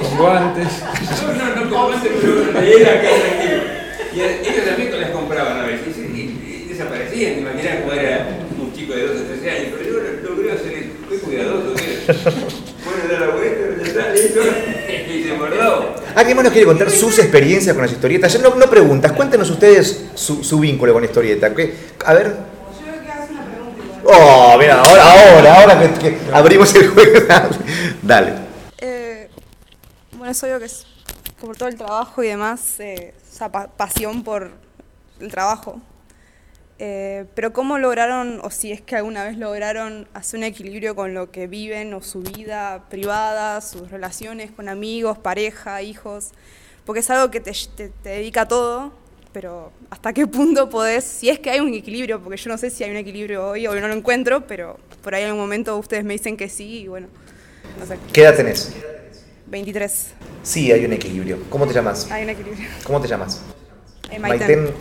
Con 0.00 0.18
guantes. 0.18 0.68
No, 1.22 1.32
no, 1.34 1.64
no, 1.64 1.70
como 1.70 1.92
antes, 1.92 2.10
pero 2.20 2.60
leer 2.60 2.88
acá 2.88 3.08
tranquilo. 3.08 3.62
Y 4.14 4.20
a- 4.20 4.40
ellos 4.40 4.64
también 4.66 5.00
las 5.00 5.10
compraban 5.10 5.58
a 5.58 5.66
veces 5.66 5.94
y, 5.98 6.00
y- 6.00 6.64
y 6.64 6.68
desaparecían. 6.72 7.34
Te 7.34 7.40
imaginas 7.40 7.76
cómo 7.82 7.92
era 7.92 8.28
un 8.58 8.72
chico 8.72 8.94
de 8.94 9.06
12 9.08 9.20
o 9.20 9.24
13 9.26 9.50
años, 9.50 9.68
pero 9.76 9.90
yo 9.90 9.98
lo- 10.00 10.30
logré 10.36 10.52
hacer, 10.52 10.86
fui 11.08 11.18
cuidadoso. 11.18 11.74
¿qué? 11.74 12.12
Bueno, 12.86 13.12
da 13.12 13.26
la 13.26 13.34
vuelta, 13.34 13.82
ya 13.82 13.86
está, 13.88 14.12
listo. 14.14 14.40
Y 15.14 15.22
se 15.24 15.32
mordó. 15.34 15.96
¿Alguien 16.14 16.36
más 16.36 16.44
nos 16.44 16.52
quiere 16.52 16.66
contar 16.66 16.90
sus 16.90 17.18
experiencias 17.18 17.74
con 17.74 17.82
las 17.82 17.92
historietas? 17.92 18.32
Ya 18.32 18.38
no, 18.40 18.54
no 18.54 18.70
preguntas, 18.70 19.12
cuéntenos 19.12 19.50
ustedes 19.50 20.06
su, 20.14 20.42
su 20.42 20.58
vínculo 20.60 20.92
con 20.94 21.02
la 21.02 21.08
historieta. 21.08 21.54
¿Qué? 21.54 21.74
A 22.06 22.14
ver. 22.14 22.26
Yo 22.26 22.32
creo 22.90 23.02
que 23.04 23.10
hace 23.12 23.32
una 23.32 23.44
pregunta 23.44 23.82
igual. 23.84 23.95
Oh, 24.08 24.56
mira, 24.58 24.80
ahora, 24.80 25.02
ahora, 25.34 25.54
ahora 25.60 25.80
que, 25.80 25.98
que 26.10 26.18
abrimos 26.32 26.74
el 26.74 26.88
juego. 26.88 27.20
Dale. 28.02 28.32
Eh, 28.78 29.28
bueno, 30.12 30.30
es 30.32 30.42
obvio 30.42 30.58
que 30.58 30.66
es 30.66 30.86
por 31.40 31.56
todo 31.56 31.68
el 31.68 31.76
trabajo 31.76 32.22
y 32.22 32.28
demás, 32.28 32.78
eh, 32.80 33.14
esa 33.30 33.50
pa- 33.50 33.68
pasión 33.68 34.22
por 34.22 34.50
el 35.20 35.30
trabajo. 35.30 35.80
Eh, 36.78 37.24
pero 37.34 37.52
¿cómo 37.54 37.78
lograron, 37.78 38.38
o 38.42 38.50
si 38.50 38.70
es 38.70 38.82
que 38.82 38.96
alguna 38.96 39.24
vez 39.24 39.38
lograron 39.38 40.06
hacer 40.12 40.38
un 40.38 40.44
equilibrio 40.44 40.94
con 40.94 41.14
lo 41.14 41.30
que 41.30 41.46
viven 41.46 41.94
o 41.94 42.02
su 42.02 42.20
vida 42.20 42.84
privada, 42.90 43.60
sus 43.62 43.90
relaciones 43.90 44.50
con 44.50 44.68
amigos, 44.68 45.16
pareja, 45.18 45.80
hijos? 45.82 46.32
Porque 46.84 47.00
es 47.00 47.10
algo 47.10 47.30
que 47.30 47.40
te, 47.40 47.52
te- 47.76 47.88
te 47.88 48.08
dedica 48.10 48.42
a 48.42 48.48
todo, 48.48 48.92
pero 49.36 49.70
¿hasta 49.90 50.14
qué 50.14 50.26
punto 50.26 50.70
podés, 50.70 51.04
si 51.04 51.28
es 51.28 51.38
que 51.38 51.50
hay 51.50 51.60
un 51.60 51.74
equilibrio, 51.74 52.22
porque 52.22 52.38
yo 52.38 52.48
no 52.48 52.56
sé 52.56 52.70
si 52.70 52.84
hay 52.84 52.90
un 52.90 52.96
equilibrio 52.96 53.48
hoy, 53.48 53.66
hoy 53.66 53.78
no 53.82 53.88
lo 53.88 53.92
encuentro, 53.92 54.46
pero 54.46 54.78
por 55.02 55.14
ahí 55.14 55.24
en 55.24 55.28
algún 55.28 55.42
momento 55.42 55.76
ustedes 55.76 56.04
me 56.04 56.14
dicen 56.14 56.38
que 56.38 56.48
sí 56.48 56.84
y 56.84 56.88
bueno, 56.88 57.08
no 57.78 57.84
sé. 57.84 57.98
¿Qué 58.14 58.22
edad 58.22 58.34
tenés? 58.34 58.72
23. 59.48 60.06
Sí, 60.42 60.72
hay 60.72 60.86
un 60.86 60.94
equilibrio. 60.94 61.38
¿Cómo 61.50 61.66
te 61.66 61.74
llamas? 61.74 62.10
Hay 62.10 62.24
un 62.24 62.30
equilibrio. 62.30 62.66
¿Cómo 62.82 62.98
te 62.98 63.08
llamas? 63.08 63.42
Eh, 64.10 64.18
Maiten. 64.18 64.48
Maiten. 64.48 64.74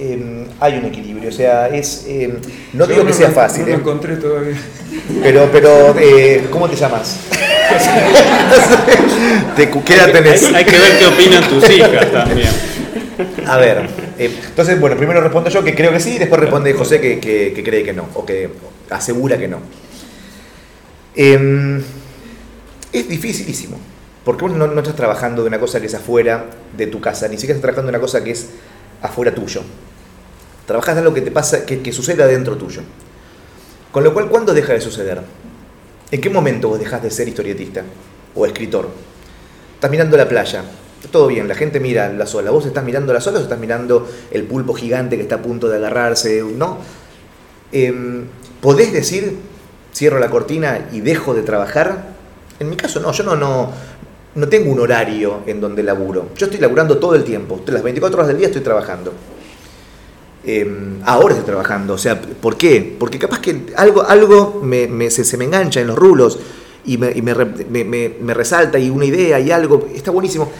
eh, 0.00 0.46
hay 0.58 0.76
un 0.76 0.86
equilibrio, 0.86 1.28
o 1.28 1.32
sea, 1.32 1.68
es 1.68 2.04
eh, 2.08 2.36
no 2.72 2.86
Yo 2.88 2.94
digo 2.94 3.06
que 3.06 3.12
sea 3.12 3.30
fácil, 3.30 3.62
No 3.62 3.68
lo 3.68 3.74
eh, 3.74 3.78
encontré 3.78 4.16
todavía. 4.16 4.56
pero, 5.22 5.48
pero 5.52 5.94
eh, 6.00 6.48
¿cómo 6.50 6.68
te 6.68 6.74
llamas? 6.74 7.20
¿De 9.56 9.70
cu- 9.70 9.84
¿Qué 9.84 9.94
edad 9.94 10.10
tenés? 10.10 10.42
Hay, 10.48 10.54
hay 10.56 10.64
que 10.64 10.78
ver 10.78 10.98
qué 10.98 11.06
opinan 11.06 11.48
tus 11.48 11.70
hijas 11.70 12.10
también. 12.10 12.73
A 13.46 13.58
ver, 13.58 13.88
eh, 14.18 14.34
entonces, 14.46 14.78
bueno, 14.80 14.96
primero 14.96 15.20
respondo 15.20 15.50
yo 15.50 15.62
que 15.62 15.74
creo 15.74 15.92
que 15.92 16.00
sí, 16.00 16.18
después 16.18 16.40
responde 16.40 16.72
José 16.72 17.00
que, 17.00 17.62
cree 17.64 17.82
que 17.82 17.92
no, 17.92 18.08
o 18.14 18.24
que 18.24 18.50
asegura 18.90 19.38
que 19.38 19.48
no. 19.48 19.58
Em, 21.14 21.82
es 22.92 23.08
dificilísimo, 23.08 23.78
porque 24.24 24.44
vos 24.44 24.52
no, 24.52 24.66
estás 24.78 24.96
trabajando 24.96 25.42
de 25.42 25.48
una 25.48 25.60
cosa 25.60 25.80
que 25.80 25.86
es 25.86 25.94
afuera 25.94 26.46
de 26.76 26.86
tu 26.86 27.00
casa, 27.00 27.28
ni 27.28 27.36
siquiera 27.36 27.56
estás 27.56 27.62
trabajando 27.62 27.92
de 27.92 27.98
una 27.98 28.00
cosa 28.00 28.22
que 28.22 28.30
es 28.30 28.50
afuera 29.02 29.34
tuyo. 29.34 29.62
Trabajas 30.66 30.94
de 30.94 31.00
algo 31.02 31.14
que 31.14 31.20
te 31.20 31.30
pasa, 31.30 31.66
que, 31.66 31.80
que 31.80 31.92
sucede 31.92 32.22
adentro 32.22 32.56
tuyo. 32.56 32.82
Con 33.92 34.02
lo 34.02 34.12
cual, 34.12 34.28
¿cuándo 34.28 34.54
deja 34.54 34.72
de 34.72 34.80
suceder? 34.80 35.20
¿En 36.10 36.20
qué 36.20 36.30
momento 36.30 36.68
vos 36.68 36.78
dejás 36.78 37.02
de 37.02 37.10
ser 37.10 37.28
historietista 37.28 37.82
o 38.34 38.46
escritor? 38.46 38.88
Estás 39.74 39.90
mirando 39.90 40.16
la 40.16 40.28
playa, 40.28 40.64
todo 41.14 41.28
bien, 41.28 41.46
la 41.46 41.54
gente 41.54 41.78
mira 41.78 42.12
las 42.12 42.34
olas. 42.34 42.52
¿Vos 42.52 42.66
estás 42.66 42.82
mirando 42.82 43.12
las 43.12 43.24
olas 43.28 43.42
o 43.42 43.44
estás 43.44 43.60
mirando 43.60 44.08
el 44.32 44.42
pulpo 44.42 44.74
gigante 44.74 45.14
que 45.14 45.22
está 45.22 45.36
a 45.36 45.42
punto 45.42 45.68
de 45.68 45.76
agarrarse? 45.76 46.42
¿No? 46.42 46.78
Em, 47.70 48.24
¿Podés 48.60 48.92
decir, 48.92 49.36
cierro 49.94 50.18
la 50.18 50.28
cortina 50.28 50.88
y 50.90 51.02
dejo 51.02 51.32
de 51.32 51.42
trabajar? 51.42 52.16
En 52.58 52.68
mi 52.68 52.74
caso 52.74 52.98
no, 52.98 53.12
yo 53.12 53.22
no, 53.22 53.36
no, 53.36 53.70
no 54.34 54.48
tengo 54.48 54.72
un 54.72 54.80
horario 54.80 55.42
en 55.46 55.60
donde 55.60 55.84
laburo. 55.84 56.30
Yo 56.36 56.46
estoy 56.46 56.58
laburando 56.58 56.98
todo 56.98 57.14
el 57.14 57.22
tiempo, 57.22 57.62
las 57.64 57.84
24 57.84 58.18
horas 58.18 58.26
del 58.26 58.38
día 58.38 58.48
estoy 58.48 58.62
trabajando. 58.62 59.12
Eh, 60.44 60.98
ahora 61.04 61.34
estoy 61.34 61.46
trabajando, 61.46 61.94
o 61.94 61.98
sea, 61.98 62.20
¿por 62.20 62.56
qué? 62.56 62.96
Porque 62.98 63.20
capaz 63.20 63.38
que 63.38 63.66
algo, 63.76 64.02
algo 64.02 64.60
me, 64.64 65.10
se, 65.12 65.36
me 65.36 65.44
engancha 65.44 65.80
en 65.80 65.86
los 65.86 65.96
rulos 65.96 66.40
y, 66.84 66.98
me, 66.98 67.12
y 67.12 67.22
me 67.22 68.34
resalta 68.34 68.80
y 68.80 68.90
una 68.90 69.04
idea 69.04 69.38
y 69.38 69.52
algo, 69.52 69.86
está 69.94 70.10
buenísimo. 70.10 70.50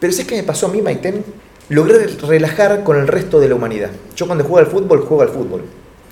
Pero 0.00 0.12
¿sabes 0.12 0.26
qué 0.26 0.36
me 0.36 0.42
pasó 0.42 0.66
a 0.66 0.70
mí, 0.70 0.82
Maiten? 0.82 1.24
Logré 1.68 2.06
relajar 2.06 2.84
con 2.84 2.98
el 2.98 3.08
resto 3.08 3.40
de 3.40 3.48
la 3.48 3.54
humanidad. 3.54 3.90
Yo 4.14 4.26
cuando 4.26 4.44
juego 4.44 4.58
al 4.58 4.66
fútbol, 4.66 5.00
juego 5.00 5.22
al 5.22 5.30
fútbol. 5.30 5.62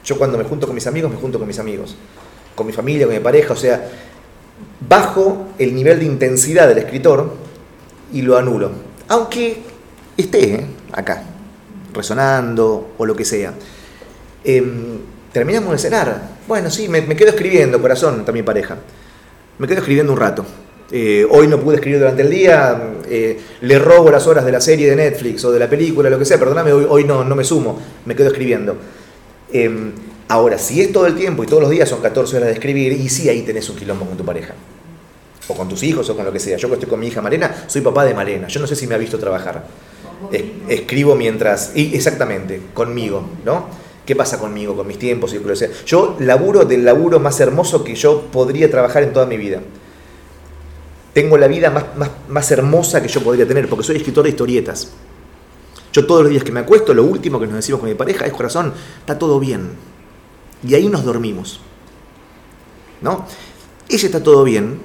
Yo 0.05 0.16
cuando 0.16 0.39
me 0.39 0.45
junto 0.45 0.66
con 0.66 0.74
mis 0.74 0.87
amigos, 0.87 1.11
me 1.11 1.18
junto 1.18 1.39
con 1.39 1.47
mis 1.47 1.59
amigos. 1.59 1.97
Con 2.55 2.66
mi 2.66 2.72
familia, 2.72 3.07
con 3.07 3.14
mi 3.14 3.20
pareja, 3.20 3.53
o 3.53 3.57
sea, 3.57 3.87
bajo 4.89 5.49
el 5.59 5.74
nivel 5.74 5.99
de 5.99 6.07
intensidad 6.07 6.68
del 6.68 6.78
escritor 6.78 7.35
y 8.12 8.22
lo 8.22 8.37
anulo. 8.37 8.70
Aunque 9.09 9.62
esté 10.16 10.55
¿eh? 10.55 10.66
acá, 10.93 11.22
resonando 11.93 12.93
o 12.97 13.07
lo 13.07 13.14
que 13.14 13.24
sea. 13.24 13.53
Em, 14.45 14.99
terminamos 15.33 15.72
de 15.72 15.78
cenar. 15.78 16.30
Bueno, 16.49 16.70
sí, 16.70 16.89
me, 16.89 17.03
me 17.03 17.14
quedo 17.16 17.30
escribiendo, 17.30 17.80
corazón, 17.80 18.24
mi 18.33 18.43
pareja. 18.43 18.78
Me 19.59 19.66
quedo 19.66 19.78
escribiendo 19.78 20.12
un 20.12 20.18
rato. 20.18 20.45
Eh, 20.95 21.26
hoy 21.30 21.49
no 21.49 21.59
pude 21.59 21.76
escribir 21.76 21.99
durante 22.01 22.20
el 22.20 22.28
día, 22.30 22.93
eh, 23.09 23.40
le 23.62 23.78
robo 23.78 24.11
las 24.11 24.26
horas 24.26 24.45
de 24.45 24.53
la 24.53 24.61
serie 24.61 24.90
de 24.90 24.97
Netflix 24.97 25.43
o 25.45 25.51
de 25.51 25.59
la 25.59 25.68
película, 25.68 26.11
lo 26.11 26.18
que 26.18 26.26
sea, 26.26 26.38
perdóname, 26.38 26.70
hoy, 26.72 26.86
hoy 26.88 27.05
no, 27.05 27.24
no 27.24 27.34
me 27.34 27.45
sumo, 27.45 27.80
me 28.05 28.14
quedo 28.14 28.28
escribiendo. 28.28 28.76
Em, 29.53 29.93
ahora, 30.28 30.59
si 30.59 30.82
es 30.82 30.93
todo 30.93 31.07
el 31.07 31.14
tiempo 31.14 31.45
y 31.45 31.47
todos 31.47 31.62
los 31.62 31.70
días 31.70 31.88
son 31.88 32.01
14 32.03 32.36
horas 32.36 32.49
de 32.49 32.55
escribir, 32.55 32.93
y 32.93 33.09
sí, 33.09 33.28
ahí 33.30 33.40
tenés 33.43 33.70
un 33.70 33.76
quilombo 33.76 34.05
con 34.05 34.18
tu 34.18 34.24
pareja. 34.24 34.53
O 35.49 35.55
con 35.55 35.68
tus 35.68 35.82
hijos 35.82 36.09
o 36.11 36.14
con 36.16 36.24
lo 36.24 36.32
que 36.32 36.38
sea. 36.38 36.57
Yo 36.57 36.68
que 36.68 36.74
estoy 36.74 36.88
con 36.88 37.01
mi 37.01 37.09
hija 37.09 37.20
Marena, 37.20 37.64
soy 37.66 37.80
papá 37.80 38.05
de 38.05 38.14
Marena. 38.14 38.47
Yo 38.49 38.61
no 38.61 38.66
sé 38.66 38.76
si 38.76 38.86
me 38.86 38.95
ha 38.95 38.99
visto 38.99 39.18
trabajar. 39.18 39.64
Es- 40.30 40.45
escribo 40.68 41.16
mientras. 41.16 41.72
Y 41.74 41.95
exactamente, 41.97 42.61
conmigo, 42.72 43.24
¿no? 43.45 43.66
¿Qué 44.07 44.14
pasa 44.14 44.38
conmigo, 44.38 44.76
con 44.76 44.86
mis 44.86 44.99
tiempos 44.99 45.32
y 45.34 45.38
lo 45.38 45.49
que 45.49 45.57
sea? 45.57 45.68
Yo 45.84 46.16
laburo 46.20 46.64
del 46.64 46.84
laburo 46.84 47.18
más 47.18 47.40
hermoso 47.40 47.82
que 47.82 47.95
yo 47.97 48.22
podría 48.30 48.70
trabajar 48.70 49.03
en 49.03 49.12
toda 49.12 49.26
mi 49.26 49.36
vida. 49.36 49.61
Tengo 51.13 51.37
la 51.37 51.47
vida 51.47 51.71
más, 51.71 51.85
más, 51.97 52.11
más 52.29 52.51
hermosa 52.51 53.03
que 53.03 53.09
yo 53.09 53.21
podría 53.23 53.47
tener, 53.47 53.69
porque 53.69 53.85
soy 53.85 53.97
escritor 53.97 54.25
de 54.25 54.31
historietas. 54.31 54.93
Yo 55.93 56.07
todos 56.07 56.23
los 56.23 56.31
días 56.31 56.43
que 56.43 56.53
me 56.53 56.61
acuesto, 56.61 56.95
lo 56.95 57.05
último 57.05 57.39
que 57.39 57.47
nos 57.47 57.57
decimos 57.57 57.81
con 57.81 57.89
mi 57.89 57.95
pareja 57.95 58.25
es 58.25 58.33
corazón, 58.33 58.73
está 59.01 59.19
todo 59.19 59.39
bien. 59.39 59.71
Y 60.67 60.75
ahí 60.75 60.89
nos 60.89 61.05
dormimos. 61.05 61.61
¿No? 63.03 63.27
Ella 63.89 64.07
está 64.07 64.23
todo 64.23 64.45
bien. 64.45 64.81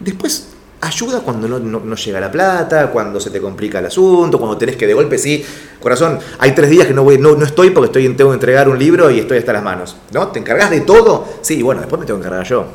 Después 0.00 0.48
ayuda 0.80 1.20
cuando 1.20 1.46
no, 1.48 1.58
no- 1.60 1.80
no 1.80 1.94
llega 1.96 2.18
la 2.20 2.30
plata, 2.30 2.90
cuando 2.90 3.20
se 3.20 3.30
te 3.30 3.40
complica 3.40 3.78
el 3.78 3.86
asunto, 3.86 4.38
cuando 4.38 4.58
tenés 4.58 4.76
que 4.76 4.86
de 4.86 4.94
golpe, 4.94 5.16
sí, 5.16 5.44
corazón, 5.80 6.18
hay 6.40 6.52
tres 6.52 6.68
días 6.70 6.88
que 6.88 6.92
no, 6.94 7.04
voy, 7.04 7.18
no, 7.18 7.36
no 7.36 7.44
estoy 7.46 7.70
porque 7.70 7.86
estoy, 7.86 8.08
tengo 8.16 8.30
que 8.30 8.34
entregar 8.34 8.68
un 8.68 8.78
libro 8.78 9.08
y 9.10 9.20
estoy 9.20 9.38
hasta 9.38 9.52
las 9.52 9.62
manos. 9.62 9.96
¿No? 10.12 10.28
¿Te 10.28 10.40
encargas 10.40 10.70
de 10.70 10.80
todo? 10.80 11.26
Sí, 11.40 11.62
bueno, 11.62 11.80
después 11.80 12.00
me 12.00 12.04
tengo 12.06 12.18
que 12.20 12.26
encargar 12.26 12.46
yo. 12.46 12.66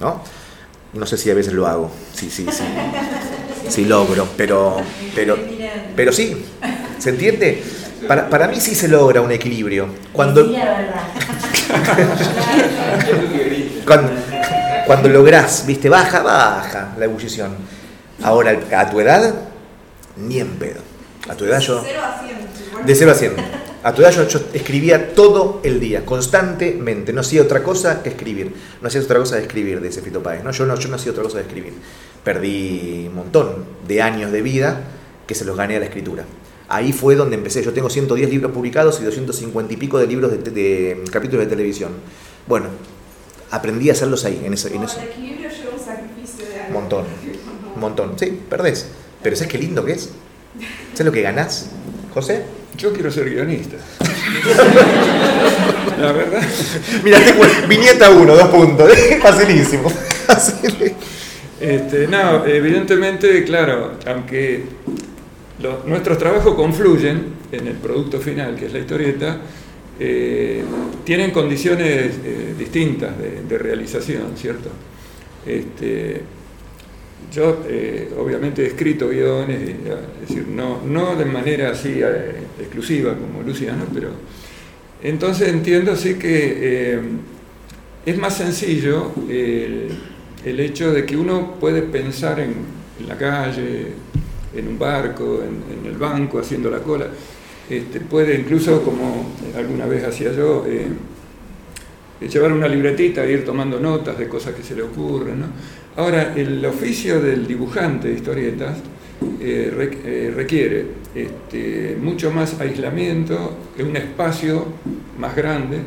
¿No? 0.00 0.22
No 0.92 1.06
sé 1.06 1.16
si 1.16 1.30
a 1.30 1.34
veces 1.34 1.52
lo 1.54 1.66
hago. 1.66 1.90
Sí, 2.14 2.30
sí, 2.30 2.46
sí. 2.50 2.64
Sí 3.68 3.84
logro, 3.86 4.28
pero, 4.36 4.76
pero, 5.14 5.38
pero 5.96 6.12
sí, 6.12 6.44
¿se 6.98 7.10
entiende? 7.10 7.62
Para, 8.06 8.28
para 8.28 8.48
mí 8.48 8.60
sí 8.60 8.74
se 8.74 8.88
logra 8.88 9.20
un 9.20 9.30
equilibrio. 9.32 9.86
Cuando, 10.12 10.44
cuando, 13.86 14.10
cuando 14.86 15.08
lográs, 15.08 15.64
viste, 15.66 15.88
baja, 15.88 16.20
baja 16.22 16.94
la 16.98 17.04
ebullición. 17.04 17.56
Ahora, 18.22 18.58
a 18.76 18.90
tu 18.90 19.00
edad, 19.00 19.34
ni 20.16 20.40
en 20.40 20.48
pedo. 20.58 20.80
A 21.28 21.34
tu 21.34 21.44
edad 21.44 21.60
yo... 21.60 21.82
De 22.84 22.94
0 22.94 23.12
a 23.12 23.14
100. 23.14 23.61
A 23.84 23.92
tu 23.94 24.02
edad 24.02 24.12
yo, 24.12 24.28
yo 24.28 24.40
escribía 24.54 25.14
todo 25.14 25.60
el 25.64 25.80
día, 25.80 26.04
constantemente. 26.06 27.12
No 27.12 27.20
hacía 27.20 27.42
otra 27.42 27.62
cosa 27.62 28.02
que 28.02 28.10
escribir. 28.10 28.52
No 28.80 28.88
hacía 28.88 29.00
otra 29.00 29.18
cosa 29.18 29.36
de 29.36 29.42
escribir, 29.42 29.80
de 29.80 29.88
ese 29.88 30.02
Fito 30.02 30.22
Páez. 30.22 30.44
¿no? 30.44 30.52
Yo, 30.52 30.66
no, 30.66 30.76
yo 30.78 30.88
no 30.88 30.96
hacía 30.96 31.10
otra 31.12 31.24
cosa 31.24 31.38
de 31.38 31.44
escribir. 31.44 31.72
Perdí 32.22 33.06
un 33.08 33.14
montón 33.16 33.64
de 33.88 34.00
años 34.02 34.30
de 34.30 34.42
vida 34.42 34.80
que 35.26 35.34
se 35.34 35.44
los 35.44 35.56
gané 35.56 35.76
a 35.76 35.80
la 35.80 35.86
escritura. 35.86 36.24
Ahí 36.68 36.92
fue 36.92 37.16
donde 37.16 37.36
empecé. 37.36 37.62
Yo 37.62 37.72
tengo 37.72 37.90
110 37.90 38.30
libros 38.30 38.52
publicados 38.52 39.00
y 39.00 39.04
250 39.04 39.72
y 39.74 39.76
pico 39.76 39.98
de 39.98 40.06
libros 40.06 40.30
de, 40.30 40.38
de- 40.38 40.50
de 40.52 41.04
capítulos 41.10 41.44
de 41.44 41.50
televisión. 41.50 41.90
Bueno, 42.46 42.66
aprendí 43.50 43.90
a 43.90 43.92
hacerlos 43.92 44.24
ahí, 44.24 44.40
en 44.44 44.54
eso. 44.54 44.68
En 44.68 44.82
eso. 44.84 45.00
equilibrio 45.00 45.48
lleva 45.50 45.72
un 45.76 45.84
sacrificio 45.84 46.46
de 46.46 46.68
Un 46.68 46.72
montón. 46.74 47.04
Un 47.74 47.80
montón. 47.80 48.12
Sí, 48.18 48.38
perdés. 48.48 48.86
Pero 49.22 49.34
¿sabes 49.34 49.50
qué 49.50 49.58
lindo 49.58 49.84
que 49.84 49.92
es? 49.92 50.10
¿Sabes 50.92 51.06
lo 51.06 51.12
que 51.12 51.22
ganás, 51.22 51.70
José? 52.14 52.42
Yo 52.76 52.92
quiero 52.92 53.10
ser 53.10 53.30
guionista. 53.30 53.76
La 56.00 56.12
verdad. 56.12 56.42
Mira, 57.04 57.18
viñeta 57.68 58.10
1, 58.10 58.34
dos 58.34 58.48
puntos. 58.48 58.90
Facilísimo. 59.22 59.88
Facilísimo. 59.90 60.96
Este, 61.62 62.08
no, 62.08 62.44
evidentemente, 62.44 63.44
claro, 63.44 63.92
aunque 64.08 64.64
los- 65.62 65.86
nuestros 65.86 66.18
trabajos 66.18 66.56
confluyen 66.56 67.22
en 67.52 67.68
el 67.68 67.74
producto 67.74 68.18
final, 68.18 68.56
que 68.56 68.66
es 68.66 68.72
la 68.72 68.80
historieta, 68.80 69.38
eh, 70.00 70.64
tienen 71.04 71.30
condiciones 71.30 72.14
eh, 72.24 72.54
distintas 72.58 73.16
de, 73.16 73.42
de 73.48 73.58
realización, 73.58 74.32
¿cierto? 74.36 74.70
Este, 75.46 76.22
yo, 77.32 77.64
eh, 77.66 78.12
obviamente, 78.18 78.62
he 78.62 78.66
escrito 78.66 79.08
guiones, 79.08 79.60
ya, 79.84 79.98
es 80.22 80.28
decir, 80.28 80.46
no, 80.48 80.82
no 80.84 81.16
de 81.16 81.24
manera 81.24 81.70
así 81.70 82.00
eh, 82.02 82.34
exclusiva 82.60 83.14
como 83.14 83.42
Luciano, 83.42 83.86
pero 83.92 84.10
entonces 85.02 85.48
entiendo 85.48 85.96
sí 85.96 86.14
que 86.14 86.58
eh, 86.94 87.00
es 88.04 88.18
más 88.18 88.36
sencillo 88.36 89.12
el, 89.28 89.88
el 90.44 90.60
hecho 90.60 90.92
de 90.92 91.04
que 91.06 91.16
uno 91.16 91.54
puede 91.58 91.82
pensar 91.82 92.38
en, 92.38 92.82
la 93.08 93.16
calle, 93.16 93.86
en 94.54 94.68
un 94.68 94.78
barco, 94.78 95.42
en, 95.42 95.80
en 95.80 95.86
el 95.86 95.98
banco, 95.98 96.38
haciendo 96.38 96.70
la 96.70 96.78
cola. 96.78 97.06
Este, 97.68 98.00
puede 98.00 98.38
incluso, 98.38 98.82
como 98.82 99.32
alguna 99.56 99.86
vez 99.86 100.04
hacía 100.04 100.32
yo, 100.32 100.64
eh, 100.66 100.88
llevar 102.28 102.52
una 102.52 102.68
libretita 102.68 103.24
e 103.24 103.32
ir 103.32 103.44
tomando 103.44 103.80
notas 103.80 104.18
de 104.18 104.28
cosas 104.28 104.54
que 104.54 104.62
se 104.62 104.74
le 104.74 104.82
ocurren. 104.82 105.40
¿no? 105.40 105.46
Ahora, 105.96 106.32
el 106.34 106.64
oficio 106.64 107.20
del 107.20 107.46
dibujante 107.46 108.08
de 108.08 108.14
historietas 108.14 108.78
eh, 109.40 110.00
eh, 110.04 110.32
requiere 110.34 110.86
este, 111.14 111.98
mucho 112.00 112.30
más 112.30 112.58
aislamiento, 112.60 113.58
un 113.78 113.96
espacio 113.96 114.66
más 115.18 115.36
grande, 115.36 115.78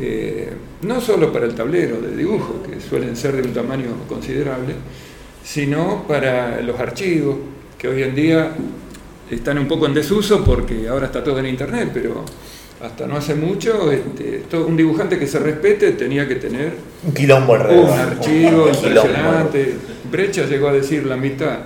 eh, 0.00 0.50
no 0.82 1.00
solo 1.00 1.32
para 1.32 1.46
el 1.46 1.54
tablero 1.54 2.00
de 2.00 2.16
dibujo, 2.16 2.60
que 2.62 2.80
suelen 2.80 3.16
ser 3.16 3.36
de 3.36 3.42
un 3.42 3.54
tamaño 3.54 3.90
considerable, 4.08 4.74
sino 5.44 6.04
para 6.08 6.60
los 6.60 6.80
archivos, 6.80 7.36
que 7.78 7.86
hoy 7.86 8.02
en 8.02 8.14
día 8.16 8.52
están 9.30 9.58
un 9.58 9.68
poco 9.68 9.86
en 9.86 9.94
desuso 9.94 10.44
porque 10.44 10.88
ahora 10.88 11.06
está 11.06 11.22
todo 11.22 11.38
en 11.38 11.46
internet, 11.46 11.90
pero 11.94 12.24
hasta 12.84 13.06
no 13.06 13.16
hace 13.16 13.34
mucho, 13.34 13.90
este, 13.90 14.42
todo- 14.50 14.66
un 14.66 14.76
dibujante 14.76 15.18
que 15.18 15.26
se 15.26 15.38
respete 15.38 15.92
tenía 15.92 16.28
que 16.28 16.36
tener 16.36 16.72
Un 17.06 17.14
quilombo 17.14 17.54
un 17.54 17.60
alrededor. 17.60 17.90
archivo 17.98 18.64
Un 18.66 18.72
quilombo. 18.72 19.08
impresionante. 19.08 19.74
Brecha 20.10 20.46
llegó 20.46 20.68
a 20.68 20.72
decir 20.72 21.04
la 21.06 21.16
mitad 21.16 21.58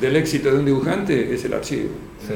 del 0.00 0.16
éxito 0.16 0.50
de 0.50 0.58
un 0.58 0.64
dibujante 0.64 1.34
es 1.34 1.44
el 1.44 1.52
archivo. 1.54 1.90
Sí. 2.26 2.34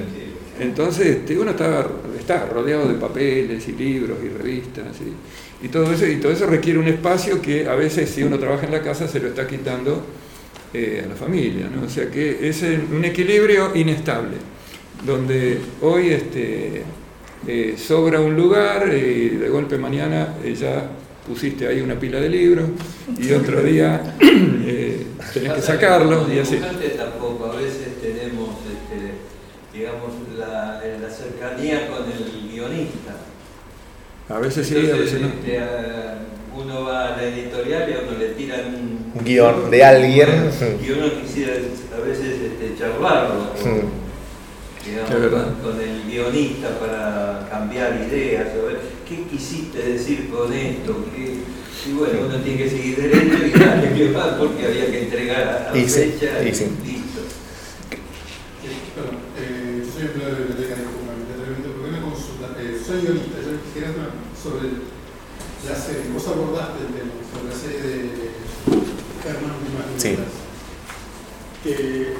Entonces 0.62 1.06
este, 1.08 1.38
uno 1.38 1.50
está, 1.52 1.86
está 2.18 2.46
rodeado 2.46 2.88
de 2.88 2.94
papeles 2.94 3.66
y 3.68 3.72
libros 3.72 4.18
y 4.24 4.28
revistas 4.28 4.86
y, 5.00 5.66
y 5.66 5.68
todo 5.68 5.92
eso, 5.92 6.06
y 6.06 6.16
todo 6.16 6.32
eso 6.32 6.46
requiere 6.46 6.78
un 6.78 6.88
espacio 6.88 7.40
que 7.42 7.66
a 7.68 7.74
veces 7.74 8.08
si 8.10 8.22
uno 8.22 8.38
trabaja 8.38 8.66
en 8.66 8.72
la 8.72 8.82
casa 8.82 9.06
se 9.08 9.20
lo 9.20 9.28
está 9.28 9.46
quitando 9.46 10.02
eh, 10.74 11.02
a 11.04 11.08
la 11.08 11.14
familia. 11.14 11.68
¿no? 11.74 11.86
O 11.86 11.88
sea 11.90 12.10
que 12.10 12.48
es 12.48 12.62
un 12.62 13.04
equilibrio 13.04 13.74
inestable, 13.74 14.36
donde 15.04 15.58
hoy 15.82 16.08
este, 16.10 16.82
eh, 17.46 17.76
sobra 17.78 18.20
un 18.20 18.34
lugar 18.36 18.88
y 18.92 19.28
de 19.28 19.48
golpe 19.48 19.78
mañana 19.78 20.34
eh, 20.42 20.54
ya 20.54 20.90
pusiste 21.26 21.68
ahí 21.68 21.80
una 21.80 21.94
pila 21.98 22.18
de 22.18 22.28
libros 22.28 22.68
y 23.18 23.32
otro 23.32 23.62
día 23.62 24.16
eh, 24.20 25.06
tenés 25.32 25.52
que 25.52 25.62
sacarlos 25.62 26.28
y 26.32 26.38
así. 26.40 26.60
Tampoco, 26.96 27.52
a 27.52 27.56
veces 27.56 28.00
tenemos, 28.00 28.50
este, 28.66 29.78
digamos, 29.78 30.12
la, 30.36 30.82
la 31.00 31.10
cercanía 31.10 31.88
con 31.88 32.10
el 32.10 32.50
guionista. 32.50 33.14
A 34.28 34.38
veces 34.40 34.66
sí, 34.66 34.76
a 34.90 34.96
veces 34.96 35.20
no. 35.20 35.28
este, 35.28 35.60
uno 36.56 36.84
va 36.84 37.14
a 37.14 37.16
la 37.16 37.24
editorial 37.24 37.88
y 37.88 37.92
a 37.92 37.98
uno 38.08 38.18
le 38.18 38.28
tiran 38.30 38.60
un, 38.66 39.12
Un 39.14 39.24
guion 39.24 39.70
de 39.70 39.84
alguien. 39.84 40.28
Y 40.84 40.90
uno 40.90 41.12
quisiera 41.22 41.52
a 41.96 42.00
veces 42.00 42.40
este, 42.40 42.76
charlarlo 42.76 43.52
digamos, 44.86 45.30
con- 45.32 45.72
con 45.72 45.80
el 45.80 46.02
guionista 46.04 46.78
para 46.78 47.48
cambiar 47.50 48.06
ideas, 48.08 48.48
o 48.62 48.66
ver 48.66 48.80
qué 49.08 49.24
quisiste 49.24 49.78
decir 49.78 50.28
con 50.30 50.52
esto, 50.52 51.04
¿Qué- 51.14 51.42
y 51.88 51.92
bueno, 51.92 52.20
uno 52.26 52.36
tiene 52.38 52.58
que 52.64 52.70
seguir 52.70 52.96
derecho 52.96 53.46
y 53.46 53.50
darle 53.58 53.94
que 53.94 54.10
va 54.12 54.36
porque 54.38 54.66
había 54.66 54.86
que 54.90 55.02
entregar 55.04 55.42
a 55.68 55.70
la 55.72 55.78
Y 55.78 55.88
sí, 55.88 55.94
fecha 56.18 56.42
y 56.42 56.54
sí. 56.54 56.64
listo. 56.84 57.20
Bueno, 58.96 59.18
eh, 59.38 59.82
yo 59.84 59.92
soy 59.92 60.02
empleado 60.08 60.34
de 60.34 60.38
biblioteca 60.44 60.74
de 60.80 60.86
fundamentalmente, 60.88 61.68
porque 61.68 61.88
una 61.90 62.00
consulta, 62.02 62.46
eh, 62.58 62.80
soy 62.84 63.00
guionista, 63.02 63.38
yo 63.44 63.52
quería 63.74 63.90
hablar 63.90 64.10
sobre 64.34 64.66
la 65.68 65.76
serie, 65.76 66.10
vos 66.12 66.26
abordaste 66.26 66.78
el 66.80 66.90
tema, 66.96 67.12
sobre 67.30 67.46
la 67.52 67.56
serie 67.56 67.80
de 67.82 68.00
Germán 69.22 69.56
Dimas 69.62 69.86
Sí. 70.00 70.16
que 71.62 72.14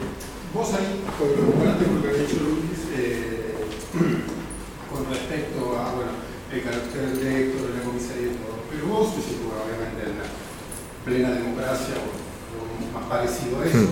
vos 0.57 0.73
ahí, 0.73 1.05
con 1.21 1.29
lo 1.29 2.01
que 2.01 2.09
había 2.09 2.23
dicho 2.25 2.41
Luis, 2.41 2.89
eh, 2.97 3.53
con 4.89 5.05
respecto 5.13 5.77
a, 5.77 5.93
bueno, 5.93 6.17
el 6.49 6.63
carácter 6.65 7.13
del 7.13 7.21
director, 7.21 7.69
de 7.69 7.77
la 7.77 7.85
comisaría 7.85 8.33
y 8.33 8.41
todo, 8.41 8.65
pero 8.73 8.89
vos, 8.89 9.13
sé, 9.13 9.37
bueno, 9.45 9.61
obviamente 9.61 10.01
en 10.01 10.17
la 10.17 10.29
plena 11.05 11.37
democracia 11.37 12.01
o 12.01 12.09
lo 12.09 12.89
más 12.89 13.05
parecido 13.05 13.61
a 13.61 13.69
eso, 13.69 13.85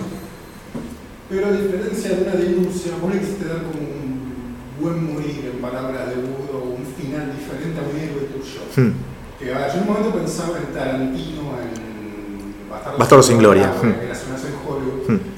pero 1.29 1.47
a 1.47 1.51
diferencia 1.53 2.17
de 2.17 2.21
una 2.25 2.33
denuncia, 2.33 2.97
vos 2.97 3.13
le 3.13 3.21
quisiste 3.21 3.45
dar 3.45 3.61
como 3.61 3.85
un 3.85 4.57
buen 4.81 5.13
morir 5.13 5.53
en 5.53 5.61
palabras 5.61 6.09
de 6.09 6.15
Budo, 6.17 6.73
un 6.73 6.85
final 6.97 7.29
diferente 7.29 7.77
a 7.77 7.85
un 7.85 7.93
héroe 7.93 8.25
tuyo. 8.33 8.65
Hmm. 8.73 8.93
Que 9.37 9.53
a 9.53 9.59
ver, 9.59 9.69
yo 9.69 9.77
en 9.77 9.81
un 9.81 9.87
momento 9.87 10.17
pensaba 10.17 10.57
en 10.57 10.73
Tarantino, 10.73 11.61
en 11.61 12.69
Bastardo, 12.69 12.97
Bastardo 12.97 13.23
sin 13.23 13.37
Gloria, 13.37 13.69
en 13.69 13.89
hmm. 13.89 14.15
zonas 14.17 14.41
en 14.49 14.55
Hollywood, 14.65 15.05
Hmm. 15.05 15.34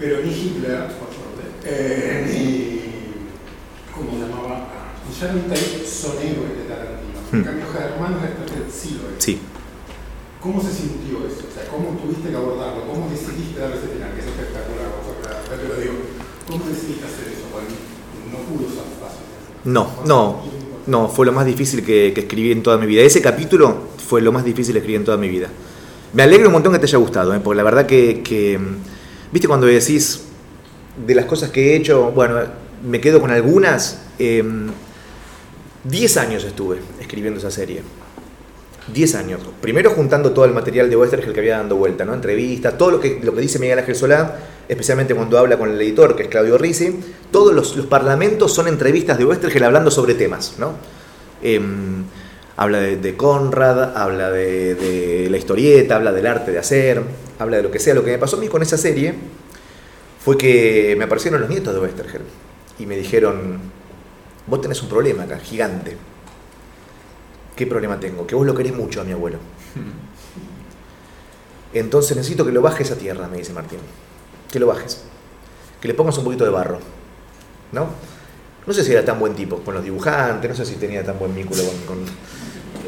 Pero 0.00 0.22
ni 0.24 0.32
Hitler, 0.32 0.88
por 0.96 1.12
suerte, 1.12 1.44
eh, 1.64 2.24
ni. 2.26 2.80
¿Cómo 3.94 4.12
se 4.12 4.24
llamaba? 4.24 4.66
Ya 5.20 5.32
no 5.32 5.42
son 5.84 6.16
héroes 6.16 6.56
de 6.56 6.64
Tarantino. 6.64 7.20
En 7.32 7.40
Hmm. 7.40 7.44
cambio, 7.44 7.66
Germán 7.70 8.16
Restrepo 8.22 8.70
sí 8.72 8.98
lo 9.00 9.14
es. 9.14 9.22
Sí. 9.22 9.38
¿Cómo 10.40 10.62
se 10.62 10.72
sintió 10.72 11.18
eso? 11.28 11.44
O 11.44 11.52
sea, 11.54 11.68
¿cómo 11.70 11.90
tuviste 12.00 12.30
que 12.30 12.36
abordarlo? 12.36 12.86
¿Cómo 12.88 13.10
decidiste 13.10 13.60
dar 13.60 13.70
ese 13.72 13.92
final? 13.92 14.14
Que 14.14 14.20
es 14.20 14.26
espectacular, 14.26 14.88
vos 14.88 15.60
te 15.60 15.68
lo 15.68 15.76
digo. 15.76 15.94
¿Cómo 16.48 16.64
decidiste 16.64 17.04
hacer 17.04 17.28
eso? 17.28 17.44
Porque 17.52 17.76
no 18.32 18.38
pudo 18.48 18.66
ser 18.72 18.88
fácil. 18.96 19.20
No, 19.64 19.90
no, 20.06 20.40
no, 20.86 21.08
fue 21.08 21.26
lo 21.26 21.32
más 21.32 21.44
difícil 21.44 21.84
que, 21.84 22.12
que 22.14 22.22
escribí 22.22 22.52
en 22.52 22.62
toda 22.62 22.78
mi 22.78 22.86
vida. 22.86 23.02
Ese 23.02 23.20
capítulo 23.20 23.90
fue 23.98 24.22
lo 24.22 24.32
más 24.32 24.44
difícil 24.44 24.72
que 24.72 24.78
escribí 24.78 24.96
en 24.96 25.04
toda 25.04 25.18
mi 25.18 25.28
vida. 25.28 25.48
Me 26.14 26.22
alegro 26.22 26.46
un 26.48 26.54
montón 26.54 26.72
que 26.72 26.78
te 26.78 26.86
haya 26.86 26.98
gustado, 26.98 27.34
¿eh? 27.34 27.40
porque 27.44 27.58
la 27.58 27.62
verdad 27.62 27.84
que, 27.86 28.22
que, 28.22 28.58
viste 29.32 29.48
cuando 29.48 29.66
decís 29.66 30.22
de 31.06 31.14
las 31.14 31.24
cosas 31.24 31.50
que 31.50 31.72
he 31.72 31.76
hecho, 31.76 32.10
bueno, 32.12 32.40
me 32.88 33.00
quedo 33.00 33.20
con 33.20 33.30
algunas. 33.30 34.02
eh, 34.18 34.42
10 35.84 36.16
años 36.18 36.44
estuve 36.44 36.78
escribiendo 37.00 37.38
esa 37.38 37.50
serie. 37.50 37.82
10 38.92 39.14
años. 39.14 39.40
Primero 39.60 39.90
juntando 39.90 40.32
todo 40.32 40.44
el 40.44 40.52
material 40.52 40.90
de 40.90 40.96
Westergel 40.96 41.32
que 41.32 41.40
había 41.40 41.58
dando 41.58 41.76
vuelta, 41.76 42.04
¿no? 42.04 42.12
Entrevistas, 42.12 42.76
todo 42.76 42.90
lo 42.90 43.00
que, 43.00 43.20
lo 43.22 43.34
que 43.34 43.40
dice 43.40 43.58
Miguel 43.58 43.78
Ángel 43.78 43.94
Solá, 43.94 44.36
especialmente 44.68 45.14
cuando 45.14 45.38
habla 45.38 45.56
con 45.58 45.70
el 45.70 45.80
editor, 45.80 46.16
que 46.16 46.24
es 46.24 46.28
Claudio 46.28 46.58
Rizzi. 46.58 46.98
Todos 47.30 47.54
los, 47.54 47.76
los 47.76 47.86
parlamentos 47.86 48.52
son 48.52 48.68
entrevistas 48.68 49.16
de 49.16 49.24
Westergel 49.24 49.64
hablando 49.64 49.90
sobre 49.90 50.14
temas, 50.14 50.54
¿no? 50.58 50.74
Em, 51.42 52.04
habla 52.56 52.80
de, 52.80 53.16
Conrad, 53.16 53.96
habla 53.96 54.30
de 54.30 55.28
la 55.30 55.36
historieta, 55.38 55.96
habla 55.96 56.12
del 56.12 56.26
arte 56.26 56.50
de 56.50 56.58
hacer, 56.58 57.02
habla 57.40 57.56
de 57.58 57.62
lo 57.62 57.70
que 57.70 57.78
sea. 57.78 57.94
Lo 57.94 58.04
que 58.04 58.12
me 58.12 58.18
pasó 58.18 58.36
a 58.36 58.40
mí 58.40 58.48
con 58.48 58.62
esa 58.62 58.76
serie 58.76 59.14
fue 60.24 60.36
que 60.38 60.94
me 60.98 61.04
aparecieron 61.04 61.40
los 61.40 61.50
nietos 61.50 61.74
de 61.74 61.80
Westergel 61.80 62.22
y 62.78 62.86
me 62.86 62.96
dijeron, 62.96 63.58
vos 64.46 64.60
tenés 64.60 64.82
un 64.82 64.88
problema 64.88 65.24
acá, 65.24 65.38
gigante. 65.38 65.96
¿Qué 67.56 67.66
problema 67.66 67.98
tengo? 68.00 68.26
Que 68.26 68.34
vos 68.34 68.46
lo 68.46 68.54
querés 68.54 68.74
mucho 68.74 69.00
a 69.00 69.04
mi 69.04 69.12
abuelo. 69.12 69.38
Entonces 71.72 72.16
necesito 72.16 72.44
que 72.44 72.52
lo 72.52 72.62
bajes 72.62 72.90
a 72.90 72.96
tierra, 72.96 73.28
me 73.28 73.36
dice 73.38 73.52
Martín. 73.52 73.78
Que 74.50 74.58
lo 74.58 74.66
bajes. 74.66 75.02
Que 75.80 75.88
le 75.88 75.94
pongas 75.94 76.18
un 76.18 76.24
poquito 76.24 76.44
de 76.44 76.50
barro. 76.50 76.78
¿No? 77.72 77.86
No 78.66 78.72
sé 78.74 78.84
si 78.84 78.92
era 78.92 79.04
tan 79.04 79.18
buen 79.18 79.34
tipo 79.34 79.58
con 79.60 79.74
los 79.74 79.84
dibujantes, 79.84 80.50
no 80.50 80.56
sé 80.56 80.64
si 80.66 80.74
tenía 80.76 81.04
tan 81.04 81.18
buen 81.18 81.34
vínculo 81.34 81.62
con... 81.86 81.96
con- 81.98 82.06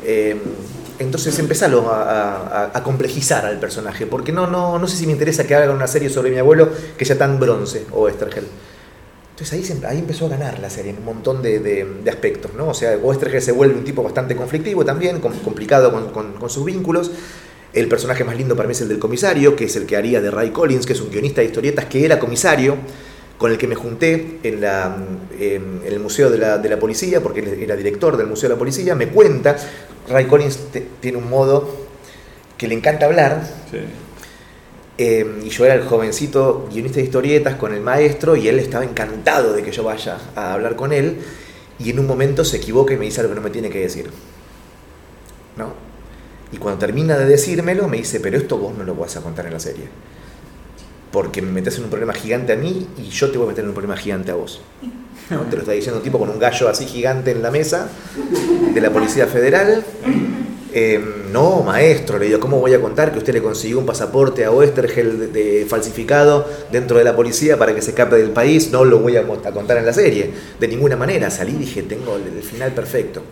Eh, 0.04 0.36
entonces 1.02 1.38
empezalo 1.38 1.90
a, 1.92 2.64
a- 2.64 2.70
a 2.78 2.82
complejizar 2.82 3.44
al 3.46 3.58
personaje, 3.58 4.06
porque 4.06 4.32
no, 4.32 4.46
no, 4.46 4.78
no 4.78 4.88
sé 4.88 4.96
si 4.96 5.06
me 5.06 5.12
interesa 5.12 5.44
que 5.46 5.54
haga 5.54 5.72
una 5.72 5.86
serie 5.86 6.08
sobre 6.08 6.30
mi 6.30 6.38
abuelo 6.38 6.68
que 6.96 7.04
sea 7.04 7.18
tan 7.18 7.38
bronce 7.40 7.84
o 7.92 8.08
Estergel. 8.08 8.44
Entonces 9.30 9.52
ahí, 9.54 9.64
se- 9.64 9.86
ahí 9.86 9.98
empezó 9.98 10.26
a 10.26 10.28
ganar 10.30 10.58
la 10.58 10.70
serie 10.70 10.90
en 10.92 10.98
un 10.98 11.04
montón 11.04 11.42
de, 11.42 11.58
de- 11.58 11.84
de 12.04 12.10
aspectos, 12.10 12.52
¿no? 12.54 12.68
O 12.68 12.74
sea, 12.74 12.96
Oestergel 13.02 13.42
se 13.42 13.52
vuelve 13.52 13.74
un 13.76 13.84
tipo 13.84 14.02
bastante 14.02 14.36
conflictivo 14.36 14.84
también, 14.84 15.20
com- 15.20 15.32
complicado 15.40 15.90
con, 15.92 16.10
con- 16.10 16.32
con 16.34 16.50
sus 16.50 16.64
vínculos. 16.64 17.10
El 17.72 17.88
personaje 17.88 18.22
más 18.24 18.36
lindo 18.36 18.54
para 18.54 18.66
mí 18.68 18.72
es 18.72 18.82
el 18.82 18.88
del 18.88 18.98
comisario, 18.98 19.56
que 19.56 19.64
es 19.64 19.76
el 19.76 19.86
que 19.86 19.96
haría 19.96 20.20
de 20.20 20.30
Ray 20.30 20.50
Collins, 20.50 20.84
que 20.84 20.92
es 20.92 21.00
un 21.00 21.10
guionista 21.10 21.40
de 21.40 21.46
historietas 21.46 21.86
que 21.86 22.04
era 22.04 22.18
comisario, 22.18 22.76
con 23.42 23.50
el 23.50 23.58
que 23.58 23.66
me 23.66 23.74
junté 23.74 24.38
en, 24.44 24.60
la, 24.60 24.96
en 25.38 25.82
el 25.84 25.98
Museo 26.00 26.30
de 26.30 26.38
la, 26.38 26.58
de 26.58 26.68
la 26.68 26.78
Policía, 26.78 27.20
porque 27.20 27.40
él 27.40 27.48
era 27.60 27.76
director 27.76 28.16
del 28.16 28.26
Museo 28.28 28.48
de 28.48 28.54
la 28.54 28.58
Policía. 28.58 28.94
Me 28.94 29.08
cuenta, 29.08 29.56
Ray 30.08 30.26
Collins 30.26 30.70
te- 30.72 30.86
tiene 31.00 31.18
un 31.18 31.28
modo 31.28 31.68
que 32.56 32.68
le 32.68 32.74
encanta 32.74 33.06
hablar, 33.06 33.42
Sí. 33.70 33.78
eh, 34.98 35.40
y 35.44 35.48
yo 35.48 35.64
era 35.64 35.74
el 35.74 35.82
jovencito 35.82 36.68
guionista 36.72 36.98
de 36.98 37.04
historietas 37.04 37.56
con 37.56 37.74
el 37.74 37.80
maestro 37.80 38.36
y 38.36 38.46
él 38.48 38.58
estaba 38.60 38.84
encantado 38.84 39.52
de 39.52 39.62
que 39.62 39.72
yo 39.72 39.82
vaya 39.84 40.18
a 40.36 40.54
hablar 40.54 40.76
con 40.76 40.92
él 40.92 41.18
y 41.78 41.90
en 41.90 41.98
un 41.98 42.06
momento 42.06 42.44
se 42.44 42.58
equivoca 42.58 42.94
y 42.94 42.96
me 42.96 43.06
dice 43.06 43.20
algo 43.20 43.32
que 43.32 43.40
no 43.40 43.42
me 43.44 43.50
tiene 43.50 43.70
que 43.70 43.80
decir. 43.80 44.08
¿No? 45.56 45.72
Y 46.52 46.58
cuando 46.58 46.78
termina 46.78 47.16
de 47.18 47.24
decírmelo 47.26 47.88
me 47.88 47.96
dice, 47.96 48.20
pero 48.20 48.36
esto 48.36 48.56
vos 48.58 48.76
no 48.76 48.84
lo 48.84 48.94
vas 48.94 49.16
a 49.16 49.20
contar 49.20 49.46
en 49.46 49.54
la 49.54 49.60
serie. 49.60 49.84
Porque 51.12 51.42
me 51.42 51.52
metes 51.52 51.76
en 51.78 51.84
un 51.84 51.90
problema 51.90 52.14
gigante 52.14 52.52
a 52.54 52.56
mí 52.56 52.86
y 52.98 53.10
yo 53.10 53.30
te 53.30 53.36
voy 53.38 53.46
a 53.46 53.50
meter 53.50 53.64
en 53.64 53.68
un 53.68 53.74
problema 53.74 53.96
gigante 53.96 54.30
a 54.30 54.34
vos. 54.34 54.60
¿No? 55.30 55.42
Te 55.42 55.56
lo 55.56 55.62
está 55.62 55.72
diciendo 55.72 55.98
un 55.98 56.02
tipo 56.02 56.18
con 56.18 56.28
un 56.30 56.38
gallo 56.38 56.68
así 56.68 56.86
gigante 56.86 57.30
en 57.30 57.42
la 57.42 57.50
mesa 57.50 57.88
de 58.74 58.80
la 58.80 58.90
Policía 58.90 59.26
Federal. 59.26 59.84
Eh, 60.74 60.98
no, 61.30 61.62
maestro, 61.62 62.18
le 62.18 62.26
digo, 62.26 62.40
¿cómo 62.40 62.58
voy 62.58 62.72
a 62.72 62.80
contar 62.80 63.12
que 63.12 63.18
usted 63.18 63.34
le 63.34 63.42
consiguió 63.42 63.78
un 63.78 63.84
pasaporte 63.84 64.44
a 64.46 64.50
Oestergel 64.50 65.18
de, 65.18 65.26
de 65.28 65.66
falsificado 65.66 66.48
dentro 66.70 66.96
de 66.96 67.04
la 67.04 67.14
policía 67.14 67.58
para 67.58 67.74
que 67.74 67.82
se 67.82 67.90
escape 67.90 68.16
del 68.16 68.30
país? 68.30 68.70
No 68.70 68.82
lo 68.84 68.98
voy 68.98 69.18
a, 69.18 69.22
contar 69.26 69.76
en 69.76 69.84
la 69.84 69.92
serie. 69.92 70.30
De 70.58 70.66
ninguna 70.68 70.96
manera. 70.96 71.30
Salí 71.30 71.52
y 71.52 71.58
dije, 71.58 71.82
tengo 71.82 72.16
el, 72.16 72.36
el 72.38 72.42
final 72.42 72.72
perfecto. 72.72 73.22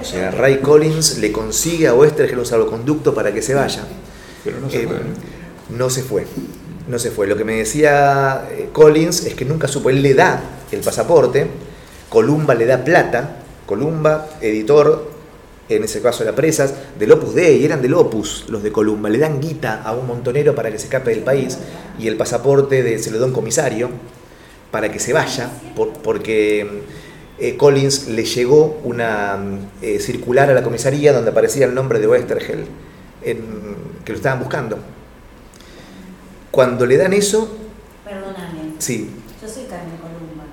O 0.00 0.04
sea, 0.04 0.30
Ray 0.30 0.58
Collins 0.58 1.18
le 1.18 1.32
consigue 1.32 1.86
a 1.86 1.94
Oestergel 1.94 2.38
un 2.38 2.46
salvoconducto 2.46 3.14
para 3.14 3.32
que 3.32 3.40
se 3.42 3.54
vaya. 3.54 3.84
Pero 4.42 4.60
no 4.60 4.68
se 4.70 4.82
Eh, 4.82 4.86
puede. 4.86 5.00
No 5.70 5.90
se 5.90 6.02
fue. 6.02 6.26
No 6.88 6.98
se 6.98 7.10
fue. 7.10 7.26
Lo 7.26 7.36
que 7.36 7.44
me 7.44 7.56
decía 7.56 8.46
eh, 8.50 8.68
Collins 8.72 9.24
es 9.26 9.34
que 9.34 9.44
nunca 9.44 9.68
supo. 9.68 9.90
Él 9.90 10.02
le 10.02 10.14
da 10.14 10.40
el 10.70 10.80
pasaporte, 10.80 11.46
Columba 12.08 12.54
le 12.54 12.66
da 12.66 12.84
plata. 12.84 13.36
Columba, 13.66 14.28
editor, 14.42 15.10
en 15.70 15.84
ese 15.84 16.02
caso 16.02 16.22
era 16.22 16.34
Presas, 16.34 16.74
del 16.98 17.10
Opus 17.12 17.34
Dei, 17.34 17.64
eran 17.64 17.80
del 17.80 17.94
Opus 17.94 18.44
los 18.48 18.62
de 18.62 18.70
Columba. 18.70 19.08
Le 19.08 19.18
dan 19.18 19.40
guita 19.40 19.82
a 19.82 19.92
un 19.94 20.06
montonero 20.06 20.54
para 20.54 20.70
que 20.70 20.78
se 20.78 20.84
escape 20.84 21.10
del 21.10 21.20
país 21.20 21.56
y 21.98 22.06
el 22.08 22.16
pasaporte 22.18 22.82
de, 22.82 22.98
se 22.98 23.10
lo 23.10 23.18
da 23.18 23.24
un 23.26 23.32
comisario 23.32 23.88
para 24.70 24.92
que 24.92 24.98
se 24.98 25.12
vaya, 25.14 25.48
por- 25.74 25.92
porque 25.94 26.82
eh, 27.38 27.56
Collins 27.56 28.08
le 28.08 28.24
llegó 28.24 28.80
una 28.84 29.38
eh, 29.80 29.98
circular 30.00 30.50
a 30.50 30.54
la 30.54 30.62
comisaría 30.62 31.12
donde 31.14 31.30
aparecía 31.30 31.64
el 31.64 31.74
nombre 31.74 31.98
de 32.00 32.08
Westergel, 32.08 32.66
en- 33.22 33.40
que 34.04 34.12
lo 34.12 34.16
estaban 34.18 34.40
buscando. 34.40 34.76
Cuando 36.54 36.86
le 36.86 36.96
dan 36.96 37.12
eso, 37.12 37.48
Perdóname. 38.04 38.74
sí, 38.78 39.10
Yo 39.42 39.48
soy 39.48 39.64
Carmen 39.64 39.96
Columba. 39.96 40.44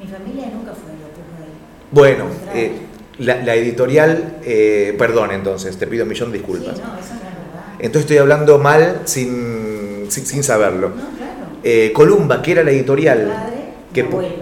Mi 0.00 0.06
familia 0.08 0.46
nunca 0.52 0.72
fue 0.72 0.90
de 0.90 1.04
Opus 1.04 1.38
Dei. 1.38 1.52
bueno, 1.92 2.24
eh, 2.52 2.72
la, 3.18 3.36
la 3.44 3.54
editorial, 3.54 4.38
eh, 4.44 4.92
perdón 4.98 5.30
entonces, 5.30 5.76
te 5.78 5.86
pido 5.86 6.02
un 6.02 6.08
millón 6.08 6.32
de 6.32 6.38
Sí, 6.38 6.44
disculpas. 6.44 6.78
no, 6.78 6.82
eso 6.82 6.84
no 6.88 6.98
es 6.98 7.22
verdad. 7.22 7.74
Entonces 7.78 8.00
estoy 8.02 8.16
hablando 8.18 8.58
mal 8.58 9.02
sin, 9.04 10.06
sin, 10.08 10.26
sin 10.26 10.42
saberlo. 10.42 10.88
No, 10.88 10.94
claro. 10.96 11.46
Eh, 11.62 11.92
Columba, 11.94 12.42
que 12.42 12.50
era 12.52 12.64
la 12.64 12.72
editorial, 12.72 13.28
Padre, 13.32 13.56
que, 13.94 14.02
mi 14.02 14.08
abuelo. 14.08 14.34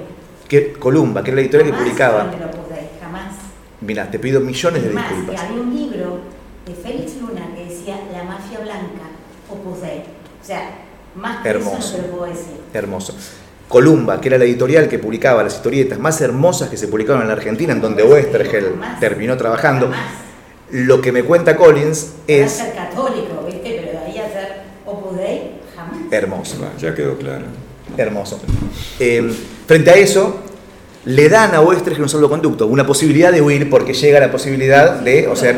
que 0.48 0.73
Columba, 0.73 1.23
que 1.23 1.31
era 1.32 1.35
la 1.36 1.43
editorial 1.43 1.70
que 1.70 1.77
publicaba. 1.77 2.31
jamás. 3.02 3.35
Mira, 3.82 4.10
te 4.10 4.19
pido 4.19 4.40
millones 4.40 4.82
de 4.82 4.89
más, 4.90 5.06
que 5.09 5.15
disculpas. 5.16 5.44
había 5.44 5.60
un 5.60 5.74
libro 5.77 6.20
de 6.65 6.73
Félix 6.73 7.16
Luna 7.20 7.47
que 7.55 7.66
decía 7.66 8.01
La 8.10 8.24
mafia 8.24 8.60
blanca, 8.60 9.05
Opus 9.51 9.82
Dei. 9.82 9.98
O 10.01 10.31
sea, 10.48 10.70
más 11.14 11.42
que 11.42 11.48
Hermoso. 11.50 11.78
eso 11.78 11.96
no 11.98 12.02
te 12.02 12.08
lo 12.08 12.16
puedo 12.16 12.32
decir. 12.32 12.52
Hermoso. 12.74 13.14
Columba, 13.68 14.18
que 14.20 14.28
era 14.28 14.38
la 14.38 14.44
editorial 14.44 14.88
que 14.88 14.98
publicaba 14.98 15.42
las 15.42 15.56
historietas 15.56 15.98
más 15.98 16.20
hermosas 16.22 16.70
que 16.70 16.76
se 16.78 16.88
publicaban 16.88 17.22
en 17.22 17.28
la 17.28 17.34
Argentina, 17.34 17.72
en 17.74 17.82
donde 17.82 18.02
Westergel 18.02 18.72
terminó 18.98 19.36
trabajando. 19.36 19.90
Lo 20.70 21.00
que 21.02 21.12
me 21.12 21.22
cuenta 21.22 21.54
Collins 21.54 22.12
es 22.26 22.52
ser 22.52 22.74
católico, 22.74 23.42
¿viste? 23.46 23.82
Pero 23.84 23.92
de 24.00 24.06
ahí 24.06 24.18
a 24.18 24.28
ser 24.32 24.62
Opus 24.86 25.18
Dei, 25.18 25.60
jamás. 25.76 25.98
hermoso. 26.10 26.56
Ya 26.78 26.94
quedó 26.94 27.16
claro. 27.18 27.44
Hermoso. 27.96 28.40
Eh, 29.00 29.30
frente 29.66 29.90
a 29.90 29.94
eso, 29.96 30.40
le 31.04 31.28
dan 31.28 31.54
a 31.54 31.60
Westergel 31.60 32.02
un 32.02 32.08
salvoconducto, 32.08 32.66
una 32.66 32.86
posibilidad 32.86 33.32
de 33.32 33.42
huir, 33.42 33.68
porque 33.68 33.92
llega 33.92 34.18
la 34.20 34.30
posibilidad 34.30 34.94
de, 35.00 35.26
o 35.26 35.30
Lo 35.30 35.36
sea, 35.36 35.52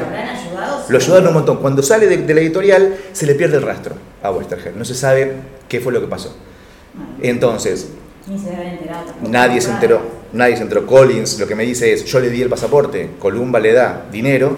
lo 0.89 0.99
ayudaron 0.99 1.29
un 1.29 1.35
montón. 1.35 1.59
Cuando 1.59 1.81
sale 1.83 2.09
de, 2.09 2.19
de 2.19 2.35
la 2.35 2.41
editorial, 2.41 2.97
se 3.13 3.27
le 3.27 3.35
pierde 3.37 3.57
el 3.57 3.63
rastro 3.63 3.95
a 4.23 4.31
Westergel. 4.31 4.79
No 4.79 4.85
se 4.85 4.95
sabe 4.95 5.33
qué 5.69 5.81
fue 5.81 5.93
lo 5.93 6.01
que 6.01 6.07
pasó. 6.07 6.35
Entonces, 7.23 7.89
Ni 8.27 8.39
se 8.39 8.51
deben 8.51 8.69
enterar 8.69 9.05
tampoco. 9.07 9.31
Nadie 9.31 9.61
se 9.61 9.71
enteró, 9.71 10.01
nadie 10.33 10.57
se 10.57 10.63
enteró. 10.63 10.87
Collins 10.87 11.39
lo 11.39 11.47
que 11.47 11.55
me 11.55 11.65
dice 11.65 11.93
es, 11.93 12.05
yo 12.05 12.21
le 12.21 12.31
di 12.31 12.43
el 12.43 12.49
pasaporte, 12.49 13.11
Columba 13.19 13.61
le 13.61 13.73
da 13.73 14.07
dinero, 14.11 14.57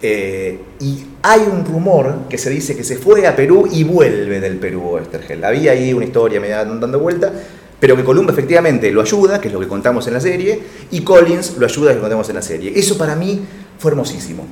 eh, 0.00 0.60
y 0.78 1.06
hay 1.22 1.40
un 1.40 1.64
rumor 1.64 2.28
que 2.28 2.38
se 2.38 2.50
dice 2.50 2.76
que 2.76 2.84
se 2.84 2.96
fue 2.96 3.26
a 3.26 3.34
Perú 3.34 3.68
y 3.70 3.82
vuelve 3.82 4.40
del 4.40 4.58
Perú 4.58 4.92
Westergel. 4.92 5.42
Había 5.44 5.72
ahí 5.72 5.92
una 5.92 6.04
historia 6.04 6.40
media 6.40 6.64
dando 6.64 7.00
vuelta, 7.00 7.32
pero 7.80 7.96
que 7.96 8.04
Columba 8.04 8.32
efectivamente 8.32 8.90
lo 8.92 9.00
ayuda, 9.00 9.40
que 9.40 9.48
es 9.48 9.54
lo 9.54 9.60
que 9.60 9.68
contamos 9.68 10.06
en 10.06 10.14
la 10.14 10.20
serie, 10.20 10.60
y 10.90 11.02
Collins 11.02 11.56
lo 11.56 11.66
ayuda, 11.66 11.90
que 11.90 11.96
lo 11.96 12.02
contamos 12.02 12.28
en 12.28 12.34
la 12.36 12.42
serie. 12.42 12.72
Eso 12.76 12.96
para 12.96 13.16
mí 13.16 13.44
fue 13.78 13.90
hermosísimo, 13.90 14.46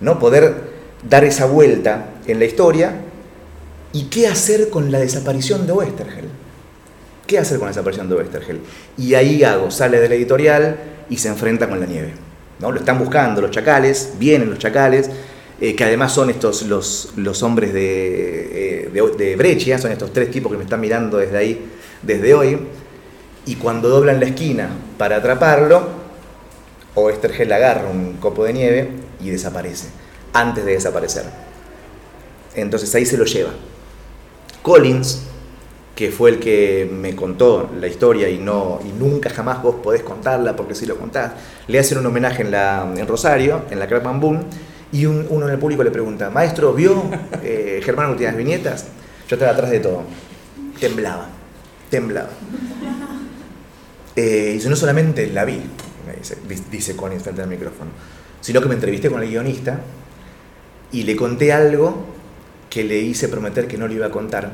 ¿no? 0.00 0.18
Poder 0.18 0.54
dar 1.08 1.24
esa 1.24 1.46
vuelta 1.46 2.10
en 2.26 2.38
la 2.38 2.44
historia 2.44 2.92
y 3.92 4.04
qué 4.04 4.26
hacer 4.26 4.70
con 4.70 4.90
la 4.90 4.98
desaparición 4.98 5.66
de 5.66 5.72
Westergel. 5.72 6.28
¿Qué 7.26 7.38
hacer 7.38 7.58
con 7.58 7.66
la 7.66 7.70
desaparición 7.70 8.08
de 8.08 8.16
Westergel? 8.16 8.60
Y 8.96 9.14
ahí 9.14 9.38
Gago 9.38 9.70
sale 9.70 10.00
de 10.00 10.08
la 10.08 10.14
editorial 10.14 10.76
y 11.08 11.16
se 11.18 11.28
enfrenta 11.28 11.68
con 11.68 11.80
la 11.80 11.86
nieve. 11.86 12.12
¿no? 12.58 12.72
Lo 12.72 12.78
están 12.80 12.98
buscando 12.98 13.40
los 13.40 13.50
chacales, 13.50 14.14
vienen 14.18 14.50
los 14.50 14.58
chacales, 14.58 15.10
eh, 15.60 15.76
que 15.76 15.84
además 15.84 16.12
son 16.12 16.30
estos 16.30 16.62
los, 16.62 17.12
los 17.16 17.42
hombres 17.42 17.72
de, 17.72 18.86
eh, 18.86 18.90
de, 18.92 19.78
son 19.78 19.92
estos 19.92 20.12
tres 20.12 20.30
tipos 20.30 20.50
que 20.50 20.58
me 20.58 20.64
están 20.64 20.80
mirando 20.80 21.18
desde 21.18 21.36
ahí, 21.36 21.70
desde 22.02 22.34
hoy. 22.34 22.58
Y 23.46 23.56
cuando 23.56 23.88
doblan 23.88 24.20
la 24.20 24.26
esquina 24.26 24.68
para 24.98 25.16
atraparlo, 25.16 26.02
Oestergel 26.94 27.52
agarra 27.52 27.88
un 27.88 28.14
copo 28.14 28.44
de 28.44 28.52
nieve 28.52 28.88
y 29.20 29.30
desaparece, 29.30 29.88
antes 30.32 30.64
de 30.64 30.72
desaparecer. 30.72 31.24
Entonces 32.54 32.94
ahí 32.94 33.06
se 33.06 33.16
lo 33.16 33.24
lleva. 33.24 33.50
Collins, 34.62 35.22
que 35.94 36.10
fue 36.10 36.30
el 36.30 36.38
que 36.38 36.88
me 36.90 37.14
contó 37.14 37.70
la 37.78 37.86
historia 37.86 38.28
y, 38.30 38.38
no, 38.38 38.80
y 38.84 38.88
nunca 38.98 39.28
jamás 39.30 39.62
vos 39.62 39.76
podés 39.82 40.02
contarla 40.02 40.56
porque 40.56 40.74
si 40.74 40.86
lo 40.86 40.96
contás, 40.96 41.32
le 41.66 41.78
hacen 41.78 41.98
un 41.98 42.06
homenaje 42.06 42.42
en, 42.42 42.50
la, 42.50 42.90
en 42.96 43.06
Rosario, 43.06 43.62
en 43.70 43.78
la 43.78 43.86
Crack 43.86 44.02
Boom, 44.20 44.40
y 44.92 45.06
un- 45.06 45.26
uno 45.30 45.46
en 45.46 45.52
el 45.54 45.58
público 45.58 45.82
le 45.82 45.90
pregunta, 45.90 46.30
maestro, 46.30 46.72
¿vio 46.72 47.02
eh, 47.42 47.80
Germán 47.84 48.10
Gutiérrez 48.12 48.36
Viñetas? 48.38 48.86
Yo 49.28 49.36
estaba 49.36 49.52
atrás 49.52 49.70
de 49.70 49.80
todo, 49.80 50.02
temblaba, 50.80 51.28
temblaba. 51.90 52.28
Eh, 54.16 54.48
y 54.50 54.52
dice, 54.54 54.68
no 54.68 54.76
solamente 54.76 55.26
la 55.28 55.44
vi, 55.44 55.60
me 56.06 56.14
dice, 56.18 56.36
di- 56.46 56.62
dice 56.70 56.94
Collins 56.96 57.22
frente 57.22 57.42
al 57.42 57.48
micrófono, 57.48 57.90
sino 58.40 58.60
que 58.60 58.68
me 58.68 58.74
entrevisté 58.74 59.10
con 59.10 59.22
el 59.22 59.28
guionista 59.30 59.80
y 60.90 61.04
le 61.04 61.16
conté 61.16 61.52
algo 61.52 62.04
que 62.72 62.84
le 62.84 62.98
hice 62.98 63.28
prometer 63.28 63.66
que 63.68 63.76
no 63.76 63.86
le 63.86 63.96
iba 63.96 64.06
a 64.06 64.10
contar. 64.10 64.52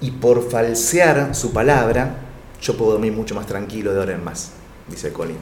Y 0.00 0.10
por 0.10 0.50
falsear 0.50 1.32
su 1.36 1.52
palabra, 1.52 2.16
yo 2.60 2.76
puedo 2.76 2.92
dormir 2.92 3.12
mucho 3.12 3.36
más 3.36 3.46
tranquilo 3.46 3.92
de 3.92 4.00
ahora 4.00 4.14
en 4.14 4.24
más, 4.24 4.50
dice 4.88 5.12
Colin. 5.12 5.36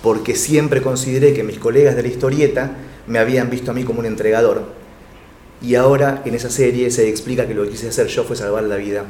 Porque 0.00 0.36
siempre 0.36 0.80
consideré 0.80 1.34
que 1.34 1.42
mis 1.42 1.58
colegas 1.58 1.96
de 1.96 2.02
la 2.02 2.08
historieta 2.08 2.70
me 3.08 3.18
habían 3.18 3.50
visto 3.50 3.72
a 3.72 3.74
mí 3.74 3.82
como 3.82 3.98
un 3.98 4.06
entregador. 4.06 4.62
Y 5.60 5.74
ahora 5.74 6.22
en 6.24 6.34
esa 6.36 6.50
serie 6.50 6.88
se 6.92 7.08
explica 7.08 7.46
que 7.48 7.54
lo 7.54 7.64
que 7.64 7.70
quise 7.70 7.88
hacer 7.88 8.06
yo 8.06 8.22
fue 8.22 8.36
salvar 8.36 8.62
la 8.62 8.76
vida 8.76 9.04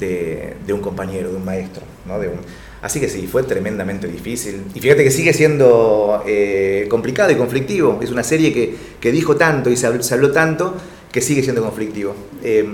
de, 0.00 0.54
de 0.66 0.72
un 0.72 0.80
compañero, 0.80 1.30
de 1.30 1.36
un 1.36 1.44
maestro. 1.44 1.82
¿no? 2.06 2.18
De 2.18 2.28
un- 2.28 2.40
Así 2.80 2.98
que 2.98 3.08
sí, 3.08 3.28
fue 3.28 3.42
tremendamente 3.44 4.08
difícil. 4.08 4.62
Y 4.74 4.80
fíjate 4.80 5.04
que 5.04 5.10
sigue 5.12 5.32
siendo 5.34 6.24
eh, 6.26 6.86
complicado 6.90 7.30
y 7.30 7.36
conflictivo. 7.36 8.00
Es 8.02 8.10
una 8.10 8.24
serie 8.24 8.52
que, 8.52 8.74
que 8.98 9.12
dijo 9.12 9.36
tanto 9.36 9.70
y 9.70 9.76
se 9.76 9.86
habló, 9.86 10.02
se 10.02 10.14
habló 10.14 10.32
tanto 10.32 10.74
que 11.12 11.20
sigue 11.20 11.42
siendo 11.42 11.62
conflictivo. 11.62 12.14
Eh, 12.42 12.66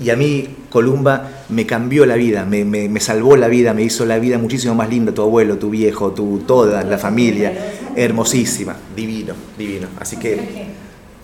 y 0.00 0.10
a 0.10 0.16
mí 0.16 0.48
Columba 0.68 1.44
me 1.48 1.64
cambió 1.64 2.04
la 2.06 2.16
vida, 2.16 2.44
me, 2.44 2.64
me- 2.64 2.88
me 2.88 2.98
salvó 3.00 3.36
la 3.36 3.46
vida, 3.48 3.72
me 3.72 3.82
hizo 3.84 4.04
la 4.04 4.18
vida 4.18 4.36
muchísimo 4.36 4.74
más 4.74 4.90
linda, 4.90 5.12
tu 5.12 5.22
abuelo, 5.22 5.56
tu 5.58 5.70
viejo, 5.70 6.10
tu, 6.12 6.40
toda 6.40 6.82
la 6.82 6.98
familia, 6.98 7.52
hermosísima, 7.94 8.76
divino, 8.96 9.34
divino. 9.56 9.86
Así 10.00 10.16
que 10.18 10.38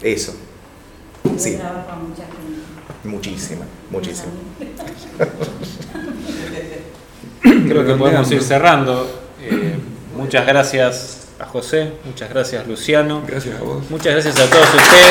eso, 0.01 0.33
sí, 1.37 1.57
muchísima, 3.05 3.63
muchísimo. 3.91 4.29
Creo 7.43 7.87
que 7.87 7.95
podemos 7.95 8.31
ir 8.31 8.43
cerrando. 8.43 9.11
Eh, 9.43 9.75
muchas 10.17 10.47
gracias 10.47 11.20
a 11.41 11.47
José, 11.47 11.93
muchas 12.05 12.29
gracias 12.29 12.67
Luciano. 12.67 13.23
Gracias 13.27 13.57
a 13.59 13.63
vos. 13.63 13.83
Muchas 13.89 14.13
gracias 14.13 14.39
a 14.39 14.51
todos 14.51 14.67
ustedes. 14.67 15.09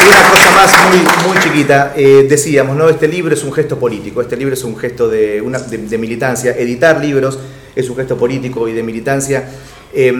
Y 0.00 0.08
una 0.08 0.28
cosa 0.30 0.50
más 0.50 0.72
muy, 0.88 1.28
muy 1.28 1.42
chiquita, 1.42 1.94
eh, 1.96 2.26
decíamos, 2.28 2.76
¿no? 2.76 2.88
Este 2.88 3.08
libro 3.08 3.34
es 3.34 3.42
un 3.42 3.52
gesto 3.52 3.78
político, 3.78 4.20
este 4.20 4.36
libro 4.36 4.54
es 4.54 4.64
un 4.64 4.76
gesto 4.76 5.08
de, 5.08 5.40
una, 5.40 5.58
de, 5.58 5.78
de 5.78 5.98
militancia, 5.98 6.52
editar 6.52 7.00
libros 7.00 7.38
es 7.74 7.88
un 7.88 7.96
gesto 7.96 8.18
político 8.18 8.68
y 8.68 8.72
de 8.72 8.82
militancia. 8.82 9.48
Eh, 9.94 10.12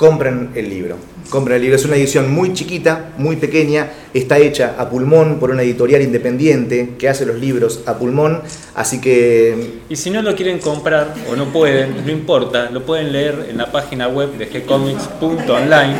compren 0.00 0.52
el 0.54 0.70
libro, 0.70 0.96
compren 1.28 1.56
el 1.56 1.62
libro, 1.62 1.76
es 1.76 1.84
una 1.84 1.94
edición 1.94 2.32
muy 2.32 2.54
chiquita, 2.54 3.10
muy 3.18 3.36
pequeña, 3.36 3.90
está 4.14 4.38
hecha 4.38 4.76
a 4.78 4.88
pulmón 4.88 5.38
por 5.38 5.50
una 5.50 5.60
editorial 5.60 6.00
independiente 6.00 6.94
que 6.98 7.06
hace 7.06 7.26
los 7.26 7.36
libros 7.36 7.82
a 7.84 7.98
pulmón, 7.98 8.40
así 8.74 8.98
que 8.98 9.82
Y 9.90 9.96
si 9.96 10.08
no 10.08 10.22
lo 10.22 10.34
quieren 10.34 10.58
comprar 10.58 11.12
o 11.30 11.36
no 11.36 11.52
pueden, 11.52 12.06
no 12.06 12.10
importa, 12.10 12.70
lo 12.70 12.82
pueden 12.86 13.12
leer 13.12 13.48
en 13.50 13.58
la 13.58 13.70
página 13.70 14.08
web 14.08 14.30
de 14.38 14.46
gcomics.online, 14.46 15.96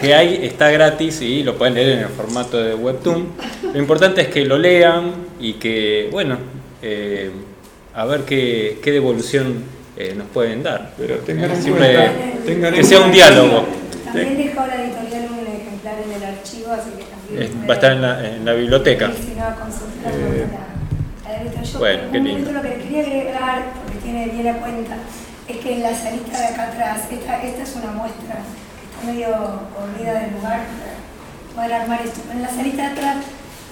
que 0.00 0.14
ahí 0.14 0.40
está 0.42 0.72
gratis 0.72 1.22
y 1.22 1.44
lo 1.44 1.56
pueden 1.56 1.74
leer 1.74 1.90
en 1.90 1.98
el 2.00 2.08
formato 2.08 2.58
de 2.58 2.74
webtoon. 2.74 3.24
Lo 3.72 3.78
importante 3.78 4.22
es 4.22 4.26
que 4.30 4.44
lo 4.44 4.58
lean 4.58 5.12
y 5.38 5.52
que, 5.52 6.08
bueno, 6.10 6.38
eh, 6.82 7.30
a 7.94 8.04
ver 8.04 8.22
qué, 8.22 8.80
qué 8.82 8.90
devolución 8.90 9.77
eh, 9.98 10.14
nos 10.16 10.28
pueden 10.28 10.62
dar. 10.62 10.92
Pero 10.96 11.16
tengan 11.18 11.50
en 11.50 11.62
Siempre 11.62 11.94
cuenta- 11.94 12.44
tengan 12.46 12.72
que 12.74 12.80
en 12.80 12.86
sea 12.86 13.00
un 13.00 13.12
diálogo. 13.12 13.64
También 14.04 14.36
dejó 14.38 14.66
la 14.66 14.74
editorial 14.82 15.26
un 15.30 15.46
ejemplar 15.46 15.94
en 16.06 16.12
el 16.12 16.24
archivo, 16.24 16.72
así 16.72 16.90
que 16.96 17.04
también. 17.04 17.68
Va 17.68 17.72
a 17.72 17.76
estar 17.76 17.92
en 17.92 18.02
la, 18.02 18.26
en 18.26 18.44
la 18.44 18.52
biblioteca. 18.54 19.10
Y 19.10 19.22
si 19.22 19.34
no, 19.34 19.44
Eh, 20.08 20.46
la, 21.24 21.42
la 21.72 21.78
bueno, 21.78 22.02
qué 22.12 22.18
un 22.18 22.24
lindo. 22.24 22.50
momento 22.50 22.52
Lo 22.52 22.62
que 22.62 22.82
quería 22.82 23.00
agregar, 23.02 23.62
porque 23.82 23.98
tiene 24.02 24.26
bien 24.28 24.44
la 24.46 24.54
cuenta, 24.54 24.96
es 25.46 25.56
que 25.58 25.72
en 25.74 25.82
la 25.82 25.94
salita 25.94 26.38
de 26.40 26.46
acá 26.46 26.62
atrás, 26.68 27.00
esta, 27.10 27.42
esta 27.42 27.62
es 27.62 27.76
una 27.76 27.92
muestra 27.92 28.36
que 28.40 28.84
está 28.88 29.06
medio 29.12 29.28
corrida 29.76 30.20
del 30.20 30.32
lugar 30.32 30.60
para 31.54 31.68
poder 31.68 31.82
armar 31.82 32.00
esto. 32.02 32.20
Pero 32.26 32.38
en 32.38 32.42
la 32.42 32.48
salita 32.50 32.82
de 32.82 32.88
atrás 32.92 33.16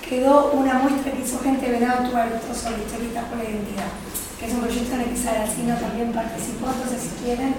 quedó 0.06 0.52
una 0.52 0.74
muestra 0.74 1.12
que 1.12 1.22
hizo 1.22 1.38
gente 1.40 1.66
de 1.66 1.72
Venado 1.72 2.08
Tuerto 2.10 2.54
sobre 2.54 2.82
historietas 2.84 3.24
por 3.24 3.38
la 3.38 3.44
identidad, 3.44 3.90
que 4.38 4.46
es 4.46 4.52
un 4.52 4.60
proyecto 4.60 4.94
en 4.94 5.00
el 5.00 5.10
que 5.10 5.16
Saracino 5.16 5.76
también 5.76 6.12
participó, 6.12 6.68
entonces 6.68 7.00
si 7.00 7.24
quieren, 7.24 7.54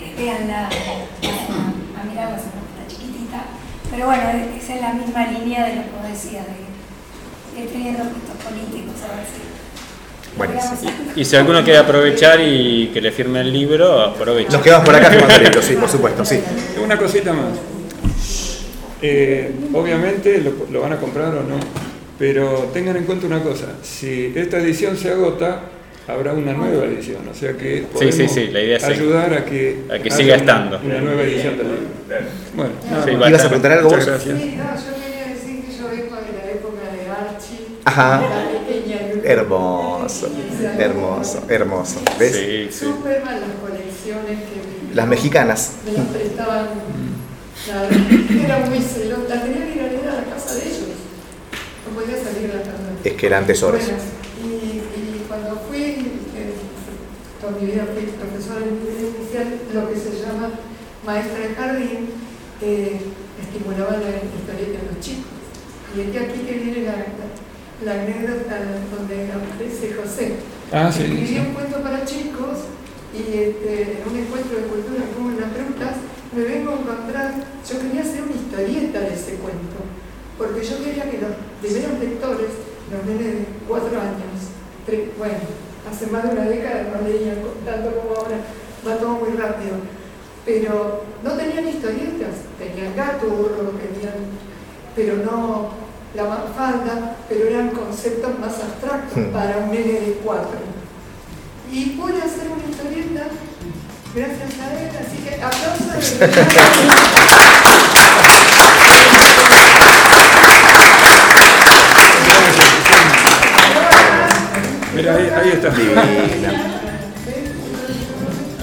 eh, 0.00 0.14
véanla, 0.16 0.68
a, 0.68 2.00
a 2.00 2.04
mirarla, 2.04 2.36
es 2.36 2.46
una 2.46 2.62
está 2.62 2.86
chiquitita, 2.88 3.44
pero 3.90 4.06
bueno, 4.06 4.22
es 4.30 4.62
es 4.62 4.70
en 4.70 4.80
la 4.80 4.92
misma 4.92 5.26
línea 5.26 5.66
de 5.66 5.76
lo 5.76 5.82
que 5.82 5.90
vos 5.90 6.08
decías, 6.08 6.46
de 6.46 7.60
ir 7.60 7.68
teniendo 7.70 8.04
gestos 8.04 8.38
políticos, 8.44 8.94
a 9.02 9.16
ver 9.16 9.26
si 9.26 9.42
Buenísimo. 10.34 10.90
Y 11.14 11.24
si 11.26 11.36
alguno 11.36 11.62
quiere 11.62 11.78
aprovechar 11.78 12.40
y 12.40 12.86
que 12.94 13.02
le 13.02 13.12
firme 13.12 13.42
el 13.42 13.52
libro, 13.52 14.00
aproveche. 14.00 14.50
Nos 14.50 14.62
quedamos 14.62 14.86
por 14.86 14.94
acá 14.94 15.10
firmando 15.10 15.34
el 15.34 15.42
libro, 15.42 15.60
sí, 15.60 15.74
por 15.74 15.90
supuesto, 15.90 16.24
sí. 16.24 16.40
Una 16.82 16.96
cosita 16.96 17.34
más. 17.34 17.58
Eh, 19.02 19.52
obviamente 19.74 20.38
lo, 20.38 20.52
lo 20.70 20.80
van 20.80 20.94
a 20.94 20.96
comprar 20.96 21.34
o 21.34 21.42
no, 21.42 21.56
pero 22.18 22.70
tengan 22.72 22.96
en 22.96 23.04
cuenta 23.04 23.26
una 23.26 23.42
cosa, 23.42 23.74
si 23.82 24.32
esta 24.34 24.58
edición 24.58 24.96
se 24.96 25.10
agota, 25.10 25.64
habrá 26.08 26.32
una 26.32 26.52
nueva 26.52 26.84
edición, 26.86 27.26
o 27.30 27.34
sea 27.34 27.52
que 27.54 27.78
Sí, 27.80 28.12
sí, 28.12 28.22
podemos 28.22 28.32
sí, 28.32 28.46
la 28.48 28.60
idea 28.60 28.76
es 28.76 28.84
ayudar 28.84 29.34
a 29.34 29.44
que, 29.44 29.84
a 29.92 29.98
que 29.98 30.10
siga 30.10 30.36
estando. 30.36 30.80
Una, 30.84 31.00
nueva 31.00 31.22
edición 31.22 31.56
del 31.58 31.66
libro. 31.68 31.88
Bueno, 32.54 32.72
Sí, 33.04 33.10
a 33.10 33.28
¿Ibas 33.28 33.44
a 33.44 33.48
preguntar 33.48 33.72
algo 33.72 33.90
vos? 33.90 34.04
gracias. 34.06 34.22
Sí, 34.38 34.56
no, 34.56 34.64
yo 34.64 35.02
quería 35.02 35.34
decir 35.34 35.64
que 35.64 35.72
yo 35.78 35.88
vengo 35.88 36.16
de 36.16 36.32
la 36.32 36.50
época 36.50 36.82
de 36.92 37.10
Archie, 37.10 37.66
Ajá. 37.84 38.22
Hermoso, 39.24 40.28
hermoso, 40.78 41.44
hermoso. 41.48 42.00
¿Ves? 42.18 42.32
Sí, 42.34 42.68
sí. 42.70 42.84
Superman, 42.86 43.40
las 43.40 43.50
colecciones 43.60 44.38
que 44.40 44.94
Las 44.96 45.06
mexicanas. 45.06 45.72
me 45.86 45.92
las 45.92 46.06
prestaban. 46.08 46.66
Verdad, 47.64 48.44
era 48.44 48.58
muy 48.66 48.80
celota, 48.80 49.40
tenía 49.42 49.66
que 49.72 49.74
ir 49.74 50.08
a 50.08 50.14
la 50.16 50.24
casa 50.24 50.54
de 50.56 50.62
ellos. 50.62 50.88
No 51.88 51.94
podía 52.00 52.16
salir 52.16 52.50
a 52.50 52.54
la 52.56 52.62
casa. 52.62 52.78
Es 53.04 53.12
que 53.12 53.26
eran 53.26 53.46
tesoros. 53.46 53.80
Bueno, 53.84 53.98
y, 54.42 54.78
y 54.78 55.24
cuando 55.28 55.62
fui, 55.68 55.78
eh, 55.80 56.54
toda 57.42 57.58
mi 57.58 57.66
vida 57.66 57.84
fui 57.92 58.06
profesora 58.06 58.62
en 58.62 58.78
nivel 58.78 59.18
inicial, 59.18 59.58
lo 59.74 59.90
que 59.90 59.98
se 59.98 60.14
llama 60.22 60.50
maestra 61.04 61.38
de 61.42 61.54
jardín, 61.58 62.00
eh, 62.62 63.00
estimulaba 63.42 63.98
la 63.98 64.22
historieta 64.22 64.78
de 64.78 64.86
los 64.94 65.00
chicos. 65.02 65.34
Y 65.96 66.00
es 66.00 66.08
que 66.14 66.18
aquí 66.20 66.38
que 66.46 66.52
viene 66.62 66.86
la, 66.86 66.94
la, 67.02 67.26
la 67.84 68.02
anécdota 68.06 68.54
donde 68.94 69.26
aparece 69.34 69.92
José. 69.98 70.38
Ah, 70.70 70.86
sí, 70.90 71.02
Escribí 71.02 71.26
sí. 71.26 71.38
un 71.42 71.52
cuento 71.52 71.82
para 71.82 72.04
chicos 72.06 72.70
y 73.12 73.20
este, 73.36 73.98
en 73.98 74.08
un 74.08 74.16
encuentro 74.16 74.56
de 74.56 74.64
cultura 74.70 75.02
como 75.12 75.30
en 75.34 75.40
las 75.42 75.50
frutas 75.52 75.96
me 76.32 76.44
vengo 76.44 76.70
a 76.72 76.78
encontrar, 76.80 77.34
yo 77.68 77.74
quería 77.82 78.00
hacer 78.00 78.22
una 78.22 78.32
historieta 78.32 79.00
de 79.00 79.12
ese 79.12 79.34
cuento, 79.36 79.84
porque 80.38 80.64
yo 80.64 80.78
quería 80.82 81.10
que 81.10 81.18
los 81.18 81.34
primeros 81.60 81.98
lectores, 82.00 82.48
los 82.88 83.04
nenes 83.04 83.34
de 83.36 83.44
cuatro 83.68 84.00
años, 84.00 84.40
tres- 84.86 85.10
bueno, 85.18 85.44
hace 85.90 86.06
más 86.06 86.22
de 86.24 86.28
una 86.30 86.44
década 86.44 86.84
no 86.94 87.00
leían 87.08 87.36
tanto 87.64 87.90
como 87.96 88.14
ahora, 88.16 88.36
va 88.86 88.96
todo 88.96 89.10
muy 89.10 89.30
rápido, 89.36 89.76
pero 90.44 91.04
no 91.22 91.30
tenían 91.32 91.68
historietas, 91.68 92.34
tenían 92.58 92.94
gato, 92.96 93.26
tenían, 93.26 94.14
pero 94.96 95.16
no 95.16 95.70
la 96.14 96.24
falda, 96.56 97.16
pero 97.28 97.46
eran 97.48 97.70
conceptos 97.70 98.38
más 98.38 98.54
abstractos 98.60 99.16
Hmm. 99.16 99.32
para 99.32 99.58
un 99.58 99.70
nene 99.70 99.92
de 100.00 100.20
cuatro. 100.24 100.58
Y 101.70 101.84
pude 101.90 102.18
hacer 102.18 102.48
una 102.54 102.64
historieta 102.70 103.24
gracias 104.14 104.58
a 104.60 104.62
él, 104.78 104.90
así 105.00 105.16
que 105.24 105.32
aplausos 105.42 106.18
Mira, 114.94 115.14
ahí, 115.14 115.28
ahí 115.34 115.50
está. 115.52 115.72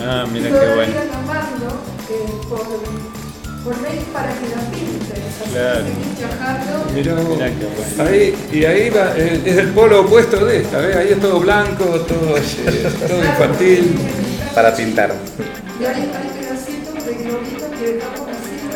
Ah, 0.02 0.26
mira 0.32 0.50
qué 0.50 0.76
bueno. 0.76 0.94
por, 2.50 3.82
mail 3.82 4.02
para 4.14 4.30
que 4.34 4.48
la 4.48 4.62
pinten. 4.72 5.24
Así 5.30 5.52
Claro. 5.52 5.84
vos. 6.84 7.38
Mirá 7.38 7.48
qué 7.48 7.66
bueno. 7.66 8.10
Ahí, 8.10 8.36
y 8.52 8.66
ahí 8.66 8.90
va, 8.90 9.14
eh, 9.18 9.42
es 9.46 9.58
el 9.58 9.70
polo 9.70 10.02
opuesto 10.02 10.46
de 10.46 10.58
esta, 10.62 10.80
¿ves? 10.80 10.96
Ahí 10.96 11.10
es 11.12 11.20
todo 11.20 11.40
blanco, 11.40 11.84
todo, 12.02 12.38
eh, 12.38 12.92
todo 13.08 13.24
infantil. 13.24 13.96
Para 14.56 14.76
pintar. 14.76 15.14
Y 15.80 15.86
hay, 15.86 15.94
hay 15.94 16.30
pedacitos 16.40 17.06
de 17.06 17.14
globitos 17.24 17.70
que 17.80 17.94
dejamos 17.94 18.20
vacíos 18.28 18.76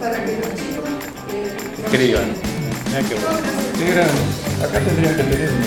para 0.00 0.24
que 0.24 0.32
los 0.32 0.54
chicos 0.54 0.88
eh, 1.32 1.84
Escriban. 1.84 2.53
Qué 3.02 3.14
bueno. 3.16 3.38
Qué 3.76 3.90
grande. 3.92 4.12
Acá 4.62 4.78
tendría 4.78 5.16
que 5.16 5.24
tener 5.24 5.50
un 5.50 5.64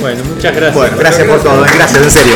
Bueno, 0.00 0.24
muchas 0.24 0.56
gracias. 0.56 0.74
Bueno, 0.74 0.96
gracias 0.98 1.28
por 1.28 1.40
todo, 1.40 1.62
gracias, 1.62 2.02
en 2.02 2.10
serio. 2.10 2.34